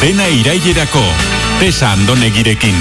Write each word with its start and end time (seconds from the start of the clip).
Dena 0.00 0.24
irailerako, 0.32 1.02
tesa 1.60 1.90
andonegirekin. 1.92 2.76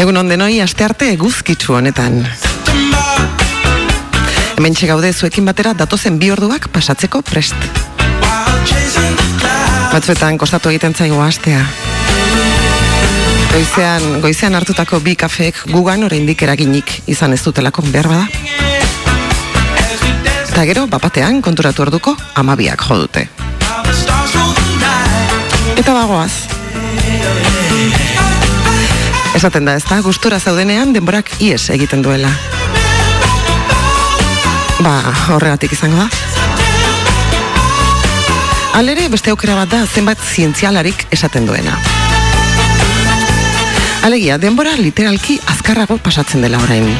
Egun 0.00 0.16
ondenoi, 0.16 0.54
aste 0.64 0.86
arte 0.86 1.10
eguzkitzu 1.12 1.76
honetan. 1.76 2.22
Hemen 4.56 4.78
gaude 4.88 5.12
zuekin 5.12 5.44
batera 5.44 5.74
datozen 5.76 6.16
bi 6.18 6.30
orduak 6.32 6.70
pasatzeko 6.72 7.20
prest. 7.20 7.68
Batzuetan 9.92 10.40
kostatu 10.40 10.72
egiten 10.72 10.96
zaigo 10.96 11.20
astea. 11.20 11.60
Goizean, 13.52 14.20
goizean 14.24 14.54
hartutako 14.56 15.00
bi 15.04 15.14
kafeek 15.14 15.60
gugan 15.68 16.08
oraindik 16.08 16.40
eraginik 16.42 17.02
izan 17.06 17.36
ez 17.36 17.42
dutelako 17.44 17.84
behar 17.92 18.08
bada. 18.08 18.26
Eta 20.48 20.64
gero, 20.64 20.86
bapatean, 20.88 21.42
konturatu 21.42 21.84
orduko, 21.84 22.16
amabiak 22.34 22.88
jodute. 22.88 23.28
Eta 25.76 25.92
bagoaz. 25.92 26.32
Esaten 29.34 29.66
da, 29.66 29.74
ez 29.74 29.82
da, 29.88 29.98
gustura 30.00 30.38
zaudenean 30.38 30.92
denborak 30.94 31.32
ies 31.42 31.66
egiten 31.74 32.02
duela. 32.04 32.30
Ba, 34.78 34.94
horregatik 35.34 35.74
izango 35.74 35.98
da. 35.98 36.06
Alere, 38.78 39.08
beste 39.10 39.34
aukera 39.34 39.58
bat 39.58 39.70
da, 39.70 39.82
zenbat 39.86 40.22
zientzialarik 40.22 41.06
esaten 41.14 41.46
duena. 41.46 41.76
Alegia, 44.06 44.38
denbora 44.38 44.74
literalki 44.78 45.40
azkarrago 45.50 45.98
pasatzen 45.98 46.42
dela 46.44 46.62
orain. 46.62 46.90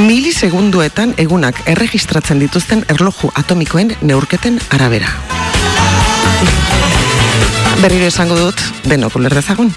Milisegunduetan 0.00 1.16
egunak 1.20 1.60
erregistratzen 1.68 2.40
dituzten 2.40 2.86
erloju 2.88 3.32
atomikoen 3.40 3.94
neurketen 4.00 4.60
arabera. 4.70 5.39
Berriro 7.80 8.06
esango 8.10 8.36
dut, 8.36 8.60
denok 8.84 9.16
uler 9.16 9.34
dezagun. 9.34 9.72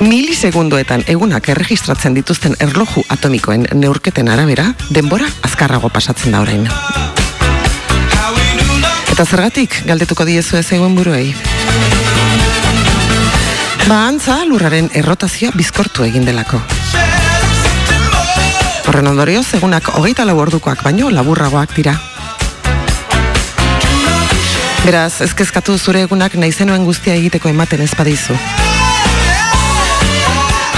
Milisegunduetan 0.00 1.04
egunak 1.08 1.48
erregistratzen 1.52 2.16
dituzten 2.16 2.56
erloju 2.60 3.04
atomikoen 3.12 3.66
neurketen 3.74 4.28
arabera, 4.32 4.70
denbora 4.92 5.28
azkarrago 5.44 5.88
pasatzen 5.92 6.36
da 6.36 6.40
orain. 6.44 6.66
Eta 9.12 9.24
zergatik, 9.24 9.78
galdetuko 9.88 10.26
diezu 10.28 10.58
ez 10.60 10.66
egun 10.76 10.96
buruei. 10.96 11.34
Ba, 13.86 14.02
antza, 14.08 14.42
lurraren 14.44 14.90
errotazioa 14.98 15.52
bizkortu 15.56 16.04
egin 16.04 16.24
delako. 16.28 16.60
Horren 18.86 19.08
ondorioz, 19.12 19.46
egunak 19.56 19.92
hogeita 19.94 20.24
lau 20.28 20.36
ordukoak 20.42 20.84
baino 20.84 21.08
laburragoak 21.10 21.72
dira. 21.76 21.96
Beraz, 24.86 25.16
ezkezkatu 25.24 25.74
zure 25.82 26.04
egunak 26.04 26.36
naizenuen 26.38 26.84
guztia 26.86 27.16
egiteko 27.18 27.48
ematen 27.50 27.80
ez 27.82 27.88
badizu. 27.98 28.36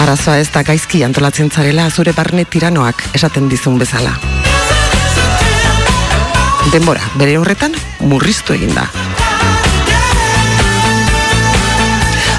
Arazoa 0.00 0.38
ez 0.40 0.46
da 0.54 0.62
gaizki 0.64 1.02
antolatzen 1.04 1.50
zarela 1.52 1.84
zure 1.90 2.14
barne 2.16 2.46
tiranoak 2.48 3.04
esaten 3.18 3.50
dizun 3.52 3.76
bezala. 3.76 4.14
Denbora, 6.72 7.04
bere 7.20 7.36
horretan, 7.36 7.76
murriztu 8.00 8.56
egin 8.56 8.72
da. 8.78 8.86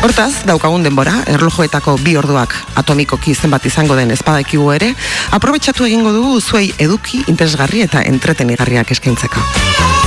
Hortaz, 0.02 0.32
daukagun 0.50 0.90
denbora, 0.90 1.20
erlojoetako 1.30 2.00
bi 2.02 2.18
orduak 2.18 2.58
atomikoki 2.82 3.38
zenbat 3.38 3.70
izango 3.70 4.00
den 4.00 4.18
espadakigu 4.18 4.74
ere, 4.74 4.96
aprobetsatu 5.38 5.86
egingo 5.86 6.18
dugu 6.18 6.42
zuei 6.42 6.72
eduki, 6.80 7.28
interesgarri 7.28 7.86
eta 7.86 8.08
entretenigarriak 8.10 8.98
eskaintzeko 8.98 9.99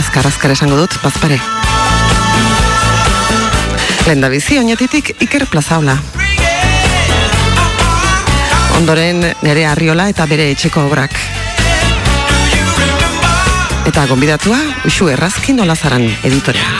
azkar 0.00 0.26
azkar 0.26 0.54
esango 0.54 0.78
dut, 0.80 0.94
bazpare. 1.02 1.36
Lehen 4.06 4.22
da 4.24 4.30
bizi, 4.32 4.56
oinetitik 4.58 5.12
Iker 5.20 5.44
Plazaula. 5.52 5.98
Ondoren 8.78 9.20
nere 9.44 9.66
arriola 9.68 10.08
eta 10.08 10.24
bere 10.30 10.48
etxeko 10.54 10.86
obrak. 10.88 11.16
Eta 13.90 14.06
gonbidatua, 14.08 14.60
usu 14.88 15.10
errazkin 15.12 15.60
olazaran 15.60 16.06
editorea. 16.24 16.72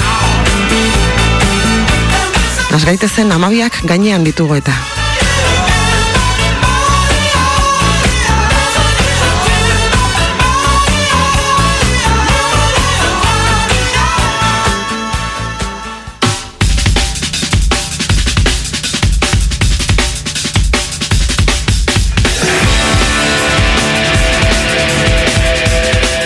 Nasgaitezen 2.70 3.36
amabiak 3.36 3.82
gainean 3.84 4.25
ditugu 4.25 4.62
eta. 4.62 4.76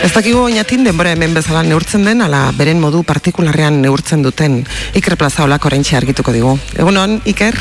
Ez 0.04 0.10
dakigu 0.12 0.42
oinatin 0.44 0.82
denbora 0.84 1.15
hemen 1.15 1.32
bezala 1.32 1.62
neurtzen 1.65 2.03
den, 2.04 2.20
ala 2.20 2.50
beren 2.53 2.76
modu 2.76 2.98
partikularrean 3.09 3.78
neurtzen 3.81 4.20
duten 4.20 4.59
Iker 5.00 5.16
Plaza 5.16 5.47
olako 5.47 5.70
argituko 5.72 6.32
digu. 6.32 6.59
Egunon, 6.76 7.22
Iker? 7.25 7.56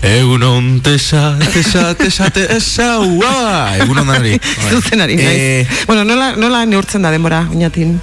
Egunon, 0.00 0.80
tesa, 0.80 1.36
tesa, 1.52 1.92
tesa, 2.00 2.30
tesa, 2.30 2.98
ua! 3.00 3.76
Egunon 3.76 4.06
danari. 4.06 4.40
Zuzen 4.70 5.02
ari, 5.02 5.16
eh, 5.20 5.68
Bueno, 5.86 6.02
nola, 6.04 6.32
nola 6.36 6.64
neurtzen 6.64 7.02
da 7.02 7.10
denbora, 7.10 7.46
oinatin? 7.50 8.00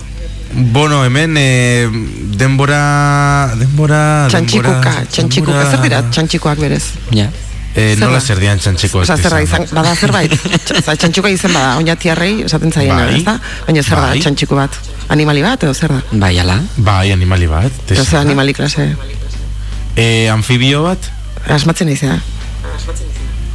Bueno, 0.54 1.04
hemen 1.04 1.34
eh, 1.36 1.90
denbora... 2.38 3.56
Denbora... 3.58 4.28
Txantxikuka, 4.30 4.94
txantxikuka, 5.10 5.66
zer 5.72 5.82
dira 5.82 6.04
txantxikuak 6.12 6.62
berez? 6.62 6.84
Ja. 7.10 7.32
Eh, 7.76 7.96
no 8.00 8.10
la 8.10 8.20
serdian 8.20 8.58
txantxiko 8.60 9.04
Osa, 9.04 9.16
zerra 9.18 9.42
izan, 9.46 9.68
bada 9.72 9.94
zerbait. 9.96 10.34
Osa, 10.80 10.96
txantxiko 10.96 11.30
izan 11.30 11.54
bada, 11.54 11.76
oinatiarrei 11.78 12.32
esaten 12.48 12.74
zaien 12.74 12.96
bai, 12.96 13.22
da? 13.28 13.36
Baina 13.68 13.84
zer 13.84 13.96
da, 14.00 14.08
bai. 14.08 14.24
txantxiko 14.26 14.58
bat? 14.58 14.80
Animali 15.14 15.44
bat, 15.46 15.64
edo 15.68 15.76
zer 15.78 15.94
da? 15.94 16.02
Bai, 16.12 16.34
ala. 16.42 16.58
Bai, 16.78 17.12
animali 17.14 17.48
bat 17.50 17.72
Eta 17.86 18.04
zer 18.04 18.20
animali 18.24 18.58
klase? 18.58 18.90
Eh, 19.96 20.28
Amfibio 20.34 20.84
bat? 20.88 21.12
Asmatzen 21.50 21.90
izan 21.94 22.20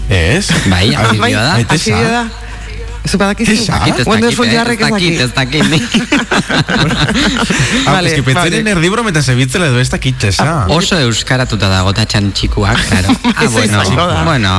Ez? 0.09 0.49
Bai, 0.69 0.95
amfibio 0.95 1.41
da. 1.41 1.55
Amfibio 1.65 2.09
da 2.13 2.25
Zu 3.05 3.19
badakizu? 3.21 3.53
Tesa? 3.53 3.85
Wonderful 4.09 4.49
jarrek 4.49 4.81
ez 4.81 4.89
dakit. 4.89 5.21
Ez 5.21 5.33
dakit, 5.37 5.65
ez 5.65 5.81
vale, 7.85 8.09
es 8.09 8.15
que 8.17 8.23
petzaren 8.25 8.67
erdibro 8.73 9.05
meta 9.05 9.23
zebitzela 9.23 9.69
edo 9.69 9.81
ez 9.81 9.91
dakit 9.93 10.17
tesa. 10.19 10.67
Oso 10.73 10.97
euskaratuta 11.05 11.69
dago 11.69 11.93
ta 11.93 12.07
txantxikuak, 12.09 12.81
claro. 12.89 13.13
ah, 13.37 13.49
bueno, 13.53 13.83
bueno. 14.25 14.53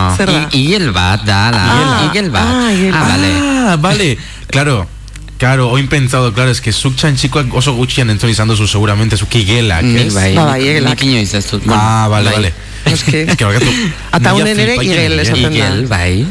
Igel 0.53 0.91
bat, 0.93 1.25
da, 1.25 1.49
la. 1.55 1.63
Igel 2.11 2.29
bat. 2.29 2.45
Ah, 2.93 3.07
vale. 3.09 3.31
Ah, 3.41 3.77
vale. 3.81 4.17
Claro. 4.47 4.85
Claro, 5.37 5.67
oin 5.69 5.89
pentsado, 5.91 6.31
claro, 6.31 6.51
es 6.51 6.61
que 6.63 6.71
zuk 6.71 6.95
txantxikoak 6.95 7.51
oso 7.59 7.73
gutxian 7.75 8.09
entzun 8.13 8.31
izan 8.31 8.47
duzu 8.47 8.69
seguramente 8.71 9.17
zuk 9.19 9.35
igelak, 9.35 9.83
ez? 9.83 10.13
Bai, 10.15 10.31
bai, 10.37 10.61
igelak. 10.63 10.95
Nik 10.95 11.03
inoiz 11.09 11.33
ez 11.35 11.43
dut. 11.49 11.65
Ah, 11.67 12.07
vale, 12.07 12.31
vale. 12.31 12.53
Es 12.85 13.03
que... 13.03 13.23
Es 13.23 13.35
que, 13.35 13.43
bakatu... 13.43 13.67
Ata 14.15 14.33
unen 14.37 14.59
ere 14.63 14.77
igel 14.79 15.19
esaten 15.19 15.49
da. 15.49 15.51
Igel, 15.51 15.87
bai. 15.91 16.25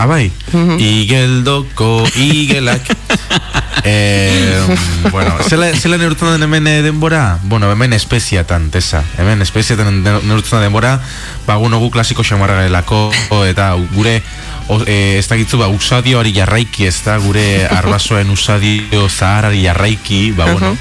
Ah, 0.00 0.06
bai. 0.08 0.32
Igeldoko 0.80 2.06
igelak. 2.16 2.80
eh, 3.84 4.56
bueno, 5.12 5.36
zela, 5.44 5.66
zela 5.76 5.98
neurtzen 6.00 6.32
den 6.32 6.46
hemen 6.46 6.66
eh, 6.66 6.80
denbora? 6.80 7.38
Bueno, 7.42 7.68
hemen 7.70 7.92
espeziatan, 7.92 8.70
tesa. 8.72 9.04
Hemen 9.18 9.44
espeziatan 9.44 10.00
neurtzen 10.00 10.56
den 10.56 10.70
denbora, 10.70 10.94
ba, 11.44 11.58
gu 11.60 11.90
klasiko 11.92 12.24
xamarra 12.24 12.62
gelako, 12.64 13.10
eta 13.44 13.74
gure 13.92 14.22
o, 14.70 14.78
e, 14.86 15.18
ez 15.18 15.26
dakitzu, 15.28 15.58
ba, 15.58 15.68
usadioari 15.74 16.32
jarraiki, 16.34 16.86
ez 16.86 17.02
da, 17.04 17.16
gure 17.22 17.64
arbasoen 17.80 18.30
usadio 18.30 19.08
zaharari 19.08 19.64
jarraiki, 19.64 20.32
ba, 20.36 20.46
bueno, 20.52 20.76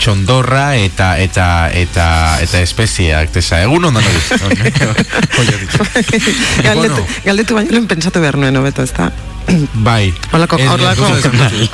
txondorra 0.00 0.76
eta 0.80 1.14
eta 1.20 1.68
eta 1.72 2.06
eta 2.44 2.62
espeziak, 2.64 3.32
tesa, 3.34 3.60
egun 3.66 3.90
ondan 3.90 4.04
galdetu, 6.68 7.02
galdetu 7.26 7.60
baino 7.60 7.76
lehen 7.76 7.88
pentsatu 7.90 8.18
behar 8.24 8.36
nuen, 8.40 8.56
obeto, 8.62 8.86
ez 8.86 8.92
da? 8.96 9.10
Bai. 9.88 10.04
Horlako, 10.32 10.56
horlako, 10.72 11.04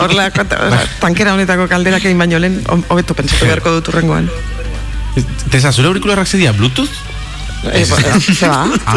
horlako, 0.02 0.40
tankera 1.00 1.36
honetako 1.36 1.68
kalderak 1.70 2.02
egin 2.10 2.18
baino 2.18 2.42
lehen, 2.42 2.56
hobeto 2.88 3.14
pentsatu 3.14 3.46
beharko 3.46 3.78
dut 3.78 3.86
urrengoan. 3.94 4.26
Tesa, 5.50 5.72
zure 5.72 5.88
aurikularrak 5.90 6.28
zedia, 6.28 6.52
Bluetooth? 6.54 6.90
Eh, 7.72 7.84
se 7.84 8.48
va. 8.48 8.66
Ah, 8.86 8.96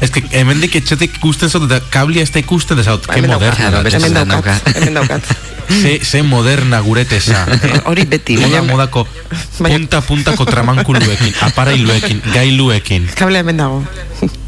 Es 0.00 0.10
que 0.12 0.22
hemen 0.36 0.60
dik 0.60 0.76
etxetik 0.82 1.16
ikusten 1.16 1.50
zot, 1.50 1.64
eta 1.70 1.80
kablia 1.90 2.24
ez 2.26 2.30
da 2.32 2.40
ikusten 2.42 2.76
dezaut, 2.76 3.06
que 3.08 3.22
moderna. 3.24 3.82
Hemen 3.88 4.14
daukat, 4.14 4.70
hemen 4.74 4.98
daukat. 4.98 5.30
Se, 5.66 5.96
se 6.04 6.22
moderna 6.22 6.80
guretesa. 6.84 7.46
Hori 7.90 8.04
beti. 8.12 8.36
Moda 8.38 8.62
modako 8.62 9.06
punta 9.58 10.02
puntako 10.02 10.46
tramankuluekin, 10.46 11.34
aparailuekin, 11.48 12.22
gailuekin. 12.34 13.10
Kablea 13.18 13.44
hemen 13.44 13.56
dago. 13.64 13.82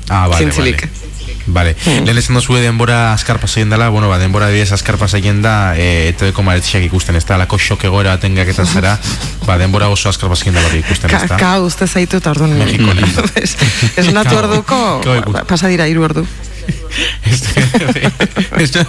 Ah, 0.08 0.26
vale, 0.28 0.44
Zintzilik. 0.44 0.82
vale. 0.82 1.07
Vale. 1.48 1.74
Mm. 1.86 2.04
Lehen 2.04 2.18
esan 2.20 2.36
dozue 2.36 2.60
denbora 2.60 3.12
azkar 3.12 3.40
pasaien 3.40 3.70
dela, 3.70 3.88
bueno, 3.88 4.08
ba, 4.08 4.18
denbora 4.18 4.48
diez 4.52 4.70
azkar 4.72 4.98
pasaien 5.00 5.40
da, 5.42 5.74
e, 5.76 6.08
eto 6.12 6.28
deko 6.28 6.44
maretxeak 6.44 6.84
ikusten, 6.90 7.16
ez 7.16 7.24
da, 7.24 7.38
lako 7.40 7.58
xok 7.58 7.88
egoera 7.88 8.12
atengak 8.18 8.52
eta 8.52 8.66
zera, 8.68 8.98
ba, 9.48 9.56
denbora 9.60 9.88
oso 9.88 10.12
azkar 10.12 10.28
pasaien 10.28 10.58
dela 10.58 10.74
ikusten, 10.76 11.14
ez 11.14 11.24
da. 11.24 11.40
Ka, 11.40 11.56
uste 11.64 11.88
zaitu 11.88 12.20
eta 12.20 12.36
orduan. 12.36 12.52
Mexiko 12.60 12.92
lindo. 12.92 13.24
Ez 13.98 14.12
natu 14.12 14.36
orduko, 14.36 15.00
pasa 15.48 15.72
dira 15.72 15.88
iru 15.88 16.04
ordu. 16.04 16.26
Ez 18.58 18.72
da 18.72 18.84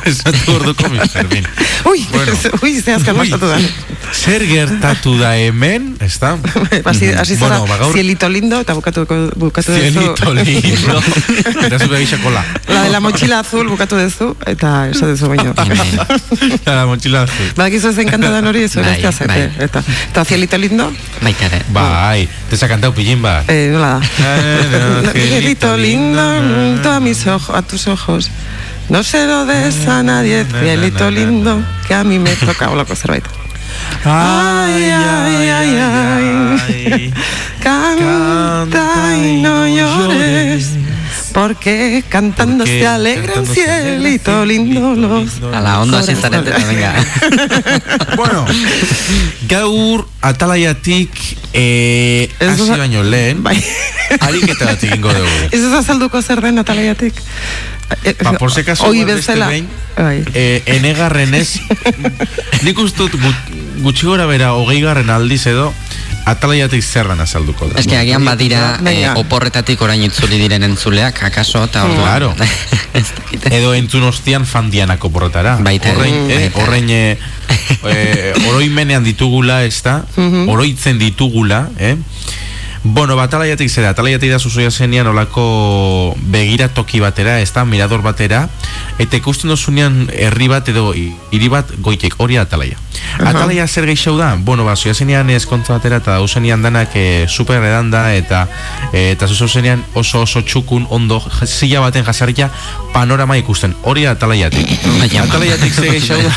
orduko, 0.54 0.90
Mr. 0.90 1.28
Bean. 1.30 1.46
Ui, 1.86 2.06
bueno. 2.12 2.34
ui, 2.62 2.82
ze 2.82 2.94
azkar 2.94 3.16
pasatu 3.16 3.48
da. 3.48 3.60
Zer 4.14 4.46
gertatu 4.48 5.18
da 5.20 5.36
hemen, 5.38 5.96
ez 6.02 6.18
da? 6.20 6.38
Asi, 6.86 7.12
asi 7.14 7.36
zara, 7.36 7.60
bueno, 7.60 7.78
ba, 7.78 7.92
cielito 7.94 8.30
lindo, 8.30 8.60
eta 8.62 8.74
bukatu, 8.74 9.06
bukatu 9.36 9.72
dezu. 9.72 10.16
Cielito 10.16 10.34
lindo. 10.34 11.02
Eta 11.66 11.80
zube 11.80 12.02
kola. 12.24 12.44
La 12.68 12.84
de 12.84 12.90
la 12.90 13.00
mochila 13.00 13.40
azul 13.40 13.68
bukatu 13.70 13.96
dezu, 13.96 14.36
eta 14.46 14.90
eso 14.90 15.08
dezu 15.08 15.28
baino. 15.28 15.54
la 15.58 16.72
de 16.72 16.76
la 16.76 16.86
mochila 16.86 17.24
azul. 17.24 17.54
Ba, 17.56 17.70
gizu 17.70 17.90
ez 17.90 17.98
enkanta 18.00 18.32
da 18.32 18.42
nori, 18.42 18.64
eso 18.64 18.82
bai, 18.82 19.02
bai. 19.28 19.52
Eta, 19.60 19.84
eta 20.12 20.26
cielito 20.26 20.58
lindo. 20.58 20.92
Bai, 21.22 21.34
kare. 21.34 21.62
Bai, 21.74 22.28
te 22.50 22.58
sa 22.58 22.68
cantado 22.68 22.94
pillín, 22.94 23.22
ba. 23.22 23.44
Eh, 23.48 23.70
nola 23.72 24.00
da. 24.00 25.12
Cielito 25.14 25.76
lindo, 25.78 26.92
a 26.92 27.00
mis 27.00 27.26
ojos, 27.28 27.56
a 27.56 27.62
tus 27.62 27.88
ojos. 27.90 28.32
No 28.90 29.04
se 29.04 29.26
lo 29.26 29.46
des 29.46 29.88
a 29.88 30.04
nadie, 30.04 30.46
cielito 30.62 31.12
lindo, 31.12 31.62
que 31.88 31.94
a 31.94 32.04
mí 32.04 32.20
me 32.20 32.36
toca, 32.36 32.70
o 32.70 32.76
loco, 32.76 32.96
zerbait. 32.96 33.26
Ay, 34.04 34.92
ay, 34.92 35.50
ay, 35.50 35.78
ay, 35.78 37.14
canta 37.62 39.18
y 39.18 39.42
no 39.42 39.68
llores. 39.68 40.72
Porque 41.34 42.04
cantando 42.10 42.66
se 42.66 42.86
alegra 42.88 43.40
un 43.40 43.46
cielito 43.46 44.46
lindo 44.46 44.96
los 44.96 45.42
A 45.54 45.62
la 45.62 45.80
onda 45.80 46.02
sin 46.02 46.16
zarete, 46.16 46.52
venga. 46.52 46.96
Bueno 48.16 48.46
Gaur 49.48 50.08
atalaiatik 50.22 51.12
eh, 51.54 52.30
Asi 52.40 52.70
baino 52.70 53.04
lehen 53.04 53.44
bai. 53.44 53.64
Arik 54.20 54.50
eta 54.50 54.66
batik 54.66 54.96
ingo 54.96 55.14
dugu 55.14 55.40
Ez 55.56 55.62
ez 55.62 55.74
azalduko 55.74 56.22
zer 56.22 56.42
den 56.42 56.60
atalaiatik 56.60 57.14
Ba, 58.24 58.34
por 58.34 58.54
caso 58.64 58.86
Oi 58.88 59.04
bezala 59.04 59.50
bai. 59.98 60.24
eh, 60.34 60.62
Enegarren 60.66 61.34
ez 61.34 61.60
Nik 62.66 62.78
ustut 62.80 63.16
gutxi 63.82 64.06
gora 64.06 64.28
bera 64.30 64.54
Ogei 64.54 64.82
garren 64.82 65.10
aldiz 65.10 65.46
edo 65.48 65.74
atalaiatik 66.30 66.84
zerran 66.84 67.20
azalduko 67.24 67.68
da. 67.70 67.82
Que 67.82 67.98
agian 67.98 68.26
badira 68.26 68.78
eh, 68.86 69.10
oporretatik 69.18 69.82
orain 69.82 70.04
itzuli 70.06 70.38
diren 70.38 70.64
entzuleak, 70.68 71.24
akaso, 71.30 71.64
eta 71.66 71.86
orduan. 71.88 72.06
Claro. 72.10 72.34
Edo 73.54 73.74
entzun 73.78 74.04
ostian 74.04 74.46
fandianako 74.50 75.12
porretara. 75.14 75.58
Baita. 75.62 75.94
Horrein, 75.94 76.32
eh, 76.34 76.52
horrein 76.58 76.90
eh, 76.90 77.18
eh, 77.94 78.34
oroimenean 78.50 79.06
ditugula, 79.06 79.64
ez 79.64 79.82
da? 79.86 80.02
Oroitzen 80.50 81.00
ditugula, 81.00 81.68
eh? 81.78 81.96
Bueno, 82.84 83.18
batalaiatik 83.20 83.68
zera, 83.68 83.90
atalaiatik 83.92 84.32
da 84.32 84.40
zuzoia 84.40 84.72
zenian 84.72 85.08
olako 85.12 86.16
begira 86.32 86.70
toki 86.72 87.02
batera, 87.04 87.40
ez 87.44 87.52
da, 87.52 87.66
mirador 87.68 88.02
batera, 88.06 88.46
eta 89.04 89.20
ikusten 89.20 89.52
dozunean 89.52 90.06
herri 90.16 90.48
bat 90.48 90.72
edo 90.72 90.94
hiri 90.96 91.50
bat 91.52 91.74
goitek, 91.84 92.16
hori 92.24 92.40
atalaia. 92.40 92.80
Atalaia 93.20 93.68
zer 93.68 93.86
gehiago 93.86 94.18
da? 94.18 94.36
Bueno, 94.36 94.66
ba, 94.66 94.76
zuia 94.76 94.94
zenian 94.94 95.30
eskontza 95.30 95.74
batera 95.78 95.98
eta 96.02 96.12
dauzenian 96.18 96.62
danak 96.62 96.96
e, 96.96 97.28
super 97.28 97.64
edanda 97.64 98.14
eta 98.16 98.48
e, 98.94 99.12
eta 99.12 99.28
zuzo 99.28 99.48
zenian 99.48 99.84
oso 99.94 100.22
oso 100.24 100.42
txukun 100.42 100.88
ondo 100.90 101.22
zila 101.46 101.80
baten 101.86 102.06
jasarria 102.06 102.50
panorama 102.94 103.38
ikusten, 103.38 103.76
hori 103.84 104.06
atalaiatik. 104.10 104.68
atalaiatik 105.24 105.74
zer 105.74 105.92
gehiago 105.92 106.24
da? 106.24 106.34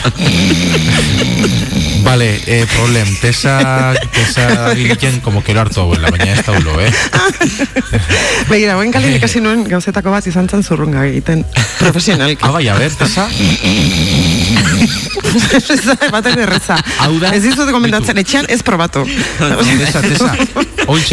vale, 2.03 2.41
eh, 2.47 2.67
problem, 2.67 3.17
tesa, 3.21 3.95
tesa 4.13 4.75
biliken 4.75 5.21
como 5.21 5.43
que 5.43 5.55
lo 5.55 5.61
harto 5.61 5.83
abuela, 5.83 6.11
baina 6.11 6.33
ez 6.33 6.45
da 6.45 6.53
ulo, 6.53 6.81
eh? 6.81 6.93
Begira, 8.51 8.75
buen 8.77 8.93
kalin 8.93 9.17
ikasi 9.17 9.41
nuen 9.41 9.65
gauzetako 9.65 10.11
bat 10.13 10.27
izan 10.27 10.49
zen 10.49 10.63
zurrunga 10.63 11.07
egiten 11.07 11.45
profesionalki. 11.79 12.45
Ah, 12.45 12.51
bai, 12.51 12.69
a 12.69 12.75
ver, 12.75 12.93
tesa? 12.99 13.29
Baten 16.13 16.39
erreza. 16.53 16.79
Ez 17.33 17.43
dizut 17.45 17.73
komentatzen, 17.75 18.21
etxean 18.23 18.49
ez 18.53 18.61
probatu. 18.67 19.05
Tesa, 19.83 20.03
tesa. 20.05 20.31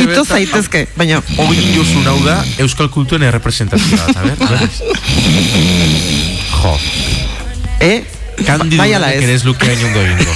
Ito 0.03 0.23
zaitezke, 0.25 0.85
baina... 0.97 1.21
Oin 1.41 1.73
jozun 1.73 2.07
hau 2.09 2.17
da, 2.25 2.39
Euskal 2.63 2.89
Kultuen 2.93 3.23
errepresentazioa, 3.27 4.13
a 4.15 4.21
ver? 4.27 4.37
Jo. 6.59 6.77
Eh? 7.79 7.99
Kandidu 8.45 8.79
bai 8.79 8.93
ala 8.95 9.11
ez. 9.13 9.23
Ere 9.23 9.35
ez 9.35 9.43
luke 9.43 9.67
ondo 9.71 10.03
ingo. 10.03 10.33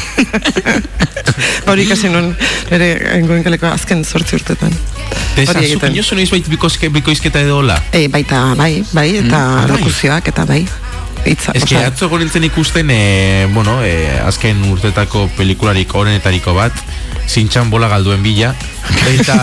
Hori 1.71 1.85
kasi 1.87 2.11
non, 2.11 2.33
ere 2.73 2.89
engoen 3.17 3.43
kaleko 3.45 3.69
azken 3.71 4.03
sortzi 4.03 4.37
urtetan. 4.39 4.73
Tesa, 5.37 5.61
zuk 5.63 5.87
inozu 5.89 6.17
noiz 6.19 6.29
baita 6.31 6.51
bikoizke, 6.51 6.89
bikoizketa 6.93 7.43
edo 7.45 7.61
hola? 7.61 7.79
E, 7.95 8.05
baita, 8.11 8.43
bai, 8.59 8.83
bai, 8.91 9.07
eta 9.23 9.39
mm, 9.39 9.69
lokuzioak, 9.71 10.29
eta 10.33 10.45
bai. 10.49 10.61
Itza, 11.25 11.53
ez 11.55 11.63
que 11.63 11.77
atzo 11.79 12.09
gorintzen 12.11 12.43
ikusten, 12.43 12.89
e, 12.91 13.47
bueno, 13.53 13.79
e, 13.83 14.19
azken 14.25 14.59
urtetako 14.67 15.29
pelikularik 15.37 15.93
orenetariko 15.95 16.53
bat, 16.57 16.75
zintxan 17.29 17.69
bola 17.71 17.87
galduen 17.87 18.23
bila, 18.23 18.51
eta... 19.07 19.37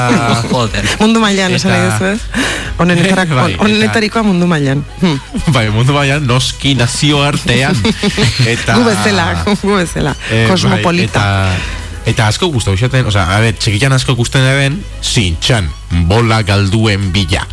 mundu 1.00 1.22
mailan, 1.22 1.56
esan 1.56 1.72
nahi 1.72 1.86
duzu 1.88 2.10
ez? 2.12 2.44
Honenetarikoa 2.80 4.22
bai, 4.22 4.28
mundu 4.28 4.46
mailan. 4.50 4.84
Hmm. 5.00 5.18
Bai, 5.54 5.68
mundu 5.72 5.96
mailan, 5.96 6.26
noski 6.28 6.74
nazio 6.76 7.22
artean. 7.24 7.76
eta... 8.54 8.76
Gu 8.76 8.84
bezala, 8.84 9.28
gu 9.48 9.74
bezala. 9.74 10.16
Eh, 10.30 10.46
Kosmopolita. 10.50 11.20
Bai, 11.24 11.56
eta, 11.56 12.10
eta 12.12 12.28
asko 12.28 12.52
guztu, 12.52 12.76
xaten, 12.76 13.08
o 13.08 13.14
sea, 13.14 13.24
a 13.36 13.40
ver, 13.40 13.56
txekitan 13.56 13.96
asko 13.96 14.16
guztien 14.20 14.44
eben, 14.52 14.82
zintxan, 15.00 15.72
bola 16.12 16.42
galduen 16.44 17.08
bila. 17.16 17.46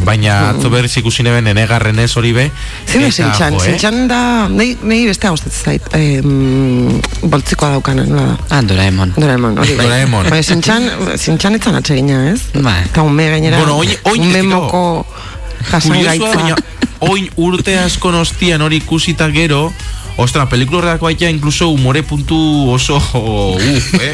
Baina 0.00 0.34
mm. 0.34 0.56
atzo 0.56 0.70
berriz 0.72 0.96
ikusi 0.98 1.22
neben 1.22 1.46
enegarren 1.46 1.98
ez 2.02 2.10
hori 2.18 2.32
be 2.34 2.48
Zine 2.90 3.10
zintxan, 3.12 3.58
zintxan 3.60 4.08
da 4.10 4.20
Nei 4.50 5.04
beste 5.06 5.30
hau 5.30 5.36
zait 5.36 5.86
eh, 5.96 6.20
Boltzikoa 7.22 7.70
daukanen 7.76 8.10
da? 8.12 8.24
Ah, 8.50 8.62
Doraemon. 8.62 9.14
Doraemon, 9.16 9.58
hori 9.62 9.76
bai. 9.78 9.86
Doraemon. 9.86 10.28
Baina 10.32 10.42
zintxan, 10.42 10.88
zintxan 11.16 11.58
etzan 11.60 11.78
atsegina 11.78 12.20
ez? 12.32 12.40
Bai. 12.54 12.82
Eta 12.90 13.02
un 13.06 13.14
me 13.14 13.30
gainera 13.30 13.62
Bueno, 13.62 13.78
oin, 13.78 13.94
oin 14.10 14.26
Un 14.26 14.32
memoko 14.32 15.06
Jasan 15.70 16.02
gaitza. 16.04 16.56
Oin 17.04 17.28
urte 17.40 17.78
asko 17.78 18.12
nostian 18.12 18.62
hori 18.64 18.82
ikusita 18.82 19.28
gero 19.32 19.68
Ostra, 20.16 20.46
pelikula 20.46 20.78
horretak 20.78 21.00
baita 21.02 21.26
incluso 21.26 21.68
humore 21.68 22.04
puntu 22.06 22.36
oso 22.70 22.96
uf, 23.58 23.94
eh? 23.98 24.12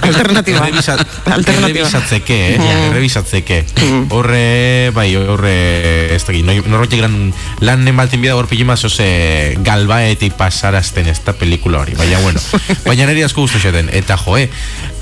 Alternativa 0.00 0.64
Errebisatzeke, 0.64 2.54
eh? 2.54 2.58
Mm. 2.58 2.86
Errebisatzeke 2.88 3.58
mm. 3.68 4.06
Horre, 4.16 4.90
bai, 4.96 5.10
horre 5.16 6.14
Ez 6.14 6.24
da, 6.24 6.32
norrotik 6.32 7.02
gran 7.02 7.34
Lan 7.60 7.84
nemaltin 7.84 8.22
bida 8.24 8.36
hor 8.38 8.48
pilima 8.48 8.78
Zose 8.80 9.58
galbaeti 9.60 10.30
pasarazten 10.30 11.10
esta 11.12 11.34
pelikula 11.36 11.82
hori. 11.84 11.98
Baina, 12.00 12.18
bueno 12.24 12.40
Baina 12.88 13.04
neri 13.10 13.26
asko 13.28 13.44
guztu 13.44 13.60
xeten 13.60 13.92
Eta, 13.92 14.16
joe 14.16 14.48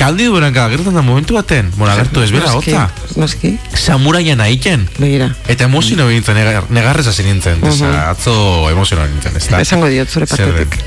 Kaldi 0.01 0.27
dueran 0.33 0.55
gara 0.57 0.73
gertan 0.73 0.97
da 0.97 1.03
momentu 1.05 1.37
baten. 1.37 1.71
Bona, 1.77 1.95
gertu 1.99 2.25
ez 2.25 2.31
bera, 2.33 2.55
ota 2.57 2.89
Noski. 3.21 3.53
Samuraian 3.77 4.41
aiken 4.41 4.89
Begira. 4.97 5.31
Eta 5.47 5.69
emozio 5.71 6.09
bintzen 6.09 6.41
Negarrez 6.75 7.07
hasi 7.07 7.27
nintzen. 7.29 7.63
Atzo 8.01 8.35
emozio 8.73 8.99
nintzen 9.05 9.39
Esango 9.61 9.91
diot 9.93 10.11
zure 10.11 10.27
batetik. 10.47 10.81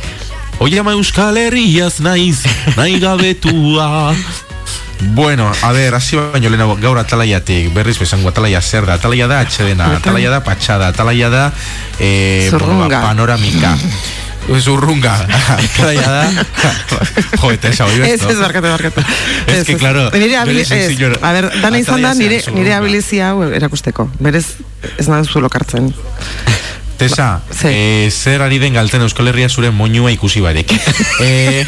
Oye, 0.60 0.79
ama 0.79 0.93
euskal 0.95 1.38
herriaz 1.38 2.00
naiz, 2.00 2.43
nahi 2.77 3.00
gabetua. 3.00 4.15
Bueno, 5.12 5.51
a 5.62 5.72
ver, 5.72 5.95
hasi 5.95 6.15
baino 6.15 6.50
lehenago 6.50 6.77
gaur 6.79 6.98
atalaiatik, 6.98 7.74
berriz 7.74 7.98
bezango 8.00 8.29
atalaia 8.29 8.62
zer 8.62 8.86
da, 8.88 8.95
atalaia 8.95 9.27
da 9.27 9.41
atxedena, 9.43 9.89
atalaia 9.98 10.31
da 10.31 10.39
patxada, 10.45 10.88
atalaia 10.93 11.29
da 11.29 11.51
eh, 12.00 12.50
ba, 12.53 12.88
panoramika. 13.01 13.75
Zurrunga, 14.60 15.13
atalaia 15.55 16.07
da 16.07 16.24
Jo, 17.39 17.51
eta 17.51 17.69
esa 17.69 17.86
hori 17.88 18.01
Ez, 18.03 18.22
ez, 18.27 18.39
barkatu, 18.39 18.67
barkatu. 18.67 19.03
Ez 19.48 19.65
que, 19.67 19.77
claro 19.79 20.10
Nire 20.12 20.36
abilizia, 20.38 20.88
a 21.22 21.31
ver, 21.31 21.50
dana 21.62 21.79
izan 21.79 22.03
da 22.03 22.13
nire, 22.13 22.41
nire 22.55 22.74
abilizia 22.75 23.31
erakusteko. 23.60 24.10
Berez, 24.19 24.45
ez 24.98 25.07
nahi 25.07 25.27
zuelo 25.27 25.51
kartzen 25.51 25.93
Tesa, 26.98 27.42
eh, 27.66 28.10
zer 28.12 28.42
ari 28.46 28.60
den 28.62 28.78
galtzen 28.78 29.02
Euskal 29.02 29.32
Herria 29.32 29.50
zure 29.50 29.72
moinua 29.72 30.12
ikusi 30.14 30.42
barek. 30.44 30.72
eh, 31.26 31.66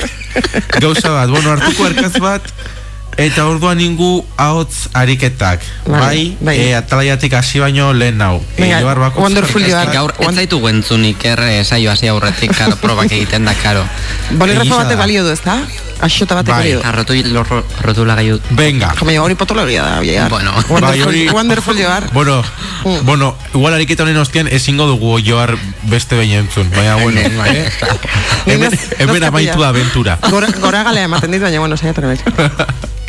gauza 0.79 1.11
bat, 1.11 1.29
bueno, 1.29 1.51
hartuko 1.51 1.87
arkaz 1.87 2.13
bat, 2.21 2.47
eta 3.17 3.45
orduan 3.47 3.79
ingu 3.79 4.25
ahotz 4.37 4.89
ariketak. 4.93 5.63
Bai, 5.87 6.35
bai. 6.43 6.55
E, 6.59 6.75
atalaiatik 6.75 7.33
hasi 7.33 7.61
baino 7.63 7.93
lehen 7.95 8.17
nau. 8.19 8.41
E, 8.57 8.67
joar 8.67 8.99
bako 8.99 9.23
wonderful 9.23 9.63
joar. 9.63 9.91
Gaur, 9.93 10.13
ez 10.19 10.33
zaitu 10.35 10.59
guentzunik 10.59 11.23
erre 11.31 11.63
saio 11.63 11.91
hasi 11.91 12.11
aurretik, 12.11 12.51
karo, 12.57 12.75
probak 12.81 13.11
egiten 13.11 13.47
da, 13.47 13.55
karo. 13.61 13.85
Bolirrazo 14.35 14.81
batek 14.81 14.99
balio 14.99 15.23
du, 15.23 15.31
ez 15.31 15.41
da? 15.45 15.61
Aixota 16.03 16.35
batek 16.41 16.51
balio. 16.51 16.81
Bai, 16.83 16.91
rotu, 16.97 17.61
rotu 17.85 18.05
lagaiu. 18.05 18.39
Venga. 18.51 18.91
Jame, 18.99 19.15
hori 19.19 19.39
potologia 19.39 19.85
da, 19.85 20.01
ja. 20.03 20.27
Bueno. 20.29 20.51
Wonderful, 20.67 21.13
bai, 21.13 21.29
wonderful 21.31 21.79
joar. 21.79 22.09
Bueno, 22.11 22.41
mm. 22.83 23.05
bueno, 23.05 23.35
igual 23.53 23.77
ariketa 23.79 24.03
honen 24.03 24.19
ostian 24.19 24.51
ezingo 24.51 24.89
dugu 24.91 25.21
joar 25.23 25.55
beste 25.87 26.19
behin 26.19 26.43
entzun. 26.43 26.67
Baina, 26.75 26.97
bueno, 26.99 27.21
eh? 27.47 27.71
Hemen 28.99 29.23
amaitu 29.23 29.61
da 29.61 29.71
aventura. 29.71 30.19
Gora 30.27 30.83
galea 30.83 31.07
ematen 31.07 31.31
ditu, 31.31 31.47
baina, 31.47 31.63
bueno, 31.63 31.77
saiatu 31.77 32.03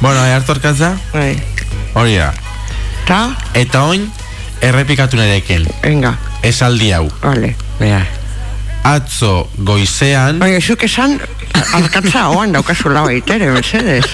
Bueno, 0.00 0.24
e 0.26 0.32
hartu 0.32 0.52
arkatza? 0.52 0.96
Bai. 1.12 1.36
Hori 1.94 2.16
da. 2.16 2.32
Ta? 3.06 3.36
Eta 3.54 3.84
oin, 3.88 4.06
errepikatu 4.60 5.16
nerekin. 5.16 5.66
Venga. 5.82 6.16
Esaldi 6.42 6.92
hau. 6.92 7.08
Vale. 7.22 7.54
Bea. 7.80 8.04
Atzo 8.86 9.48
goizean... 9.66 10.38
Bai, 10.38 10.52
esuk 10.60 10.84
esan, 10.86 11.16
alkatza 11.74 12.28
hoan 12.30 12.52
daukazu 12.54 12.92
lau 12.94 13.08
eitere, 13.10 13.48
mesedes. 13.50 14.06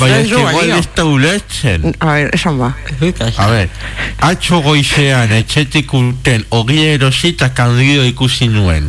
Bai, 0.00 0.08
ez 0.22 0.30
que 0.30 0.40
igual 0.40 0.72
ez 0.78 0.86
da 0.96 1.04
ulertzen. 1.04 1.92
A 2.00 2.14
ver, 2.14 2.30
esan 2.34 2.56
ba. 2.58 2.72
A 3.36 3.48
ver, 3.50 3.68
atzo 4.24 4.62
goizean 4.64 5.34
etxetik 5.36 5.92
urten 5.94 6.46
ogia 6.50 6.94
erosita 6.96 7.50
kandido 7.54 8.06
ikusi 8.08 8.48
nuen. 8.48 8.88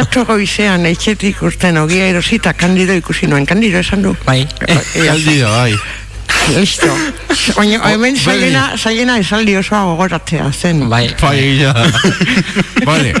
Atzo 0.00 0.24
goizean 0.24 0.88
etxetik 0.88 1.44
urten 1.44 1.76
ogia 1.84 2.08
erosita 2.14 2.56
kandido 2.56 2.96
ikusi 2.96 3.28
nuen. 3.28 3.44
Kandido 3.46 3.78
esan 3.84 4.02
du? 4.08 4.16
Bai. 4.24 4.46
Kandido, 4.64 5.52
bai. 5.52 5.76
Listo. 6.54 6.86
Baina, 7.56 7.80
hemen 7.90 8.16
zailena, 8.16 8.76
zailena 8.76 9.18
esaldi 9.18 9.56
osoa 9.58 9.82
gogoratzea 9.90 10.52
zen. 10.52 10.88
Bai. 10.90 11.08
Bai, 11.20 11.58
ja. 11.60 11.74
vale. 12.88 13.14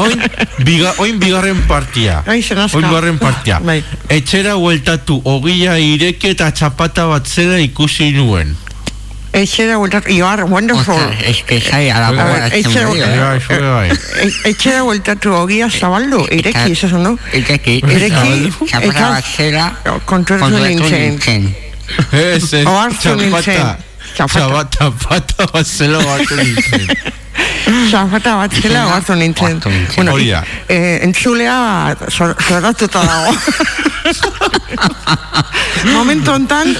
Oin, 0.00 0.22
biga, 0.64 0.94
oin 0.98 1.20
bigarren 1.20 1.60
partia. 1.68 2.22
Bai, 2.26 2.42
zenazka. 2.42 2.78
Oin 2.78 2.88
bigarren 2.88 3.18
partia. 3.20 3.60
Bai. 3.64 3.82
Etxera 4.08 4.56
hueltatu, 4.56 5.20
ogia 5.24 5.78
ireke 5.78 6.30
eta 6.36 6.50
txapata 6.56 7.06
bat 7.10 7.28
zera 7.28 7.58
ikusi 7.60 8.12
nuen. 8.16 8.56
Etxera 9.32 9.76
hueltatu, 9.78 10.10
you 10.10 10.26
are 10.26 10.44
wonderful. 10.44 10.98
Es 11.24 11.42
que 11.46 11.60
zai, 11.60 11.90
a 11.90 12.00
la 12.00 12.48
Etxera 12.50 12.88
hueltatu, 14.82 15.34
ogia 15.36 15.70
zabaldu, 15.70 16.26
ireki, 16.30 16.72
eso, 16.72 16.98
no? 16.98 17.18
Ireki. 17.32 17.82
Ireki. 17.86 18.52
Txapata 18.64 19.10
bat 19.18 19.24
zera. 19.36 19.72
Kontroltu 20.04 20.58
nintzen. 20.58 21.69
Ese 22.12 22.64
Orphan 22.66 23.18
Chapata. 23.18 23.78
Chapata. 24.14 24.68
Chapata. 24.70 25.26
Chapata. 25.26 25.62
Chapata. 25.64 27.12
Nintzen. 27.40 27.90
Chapata, 27.90 28.36
batzela 28.36 28.94
hartu 28.94 29.14
nintzen. 29.14 29.60
Bueno, 29.96 30.16
eh, 30.68 31.00
entzulea 31.02 31.96
zoratuta 32.10 33.04
dago. 33.04 33.34
Momento 35.92 36.34
ontan, 36.34 36.76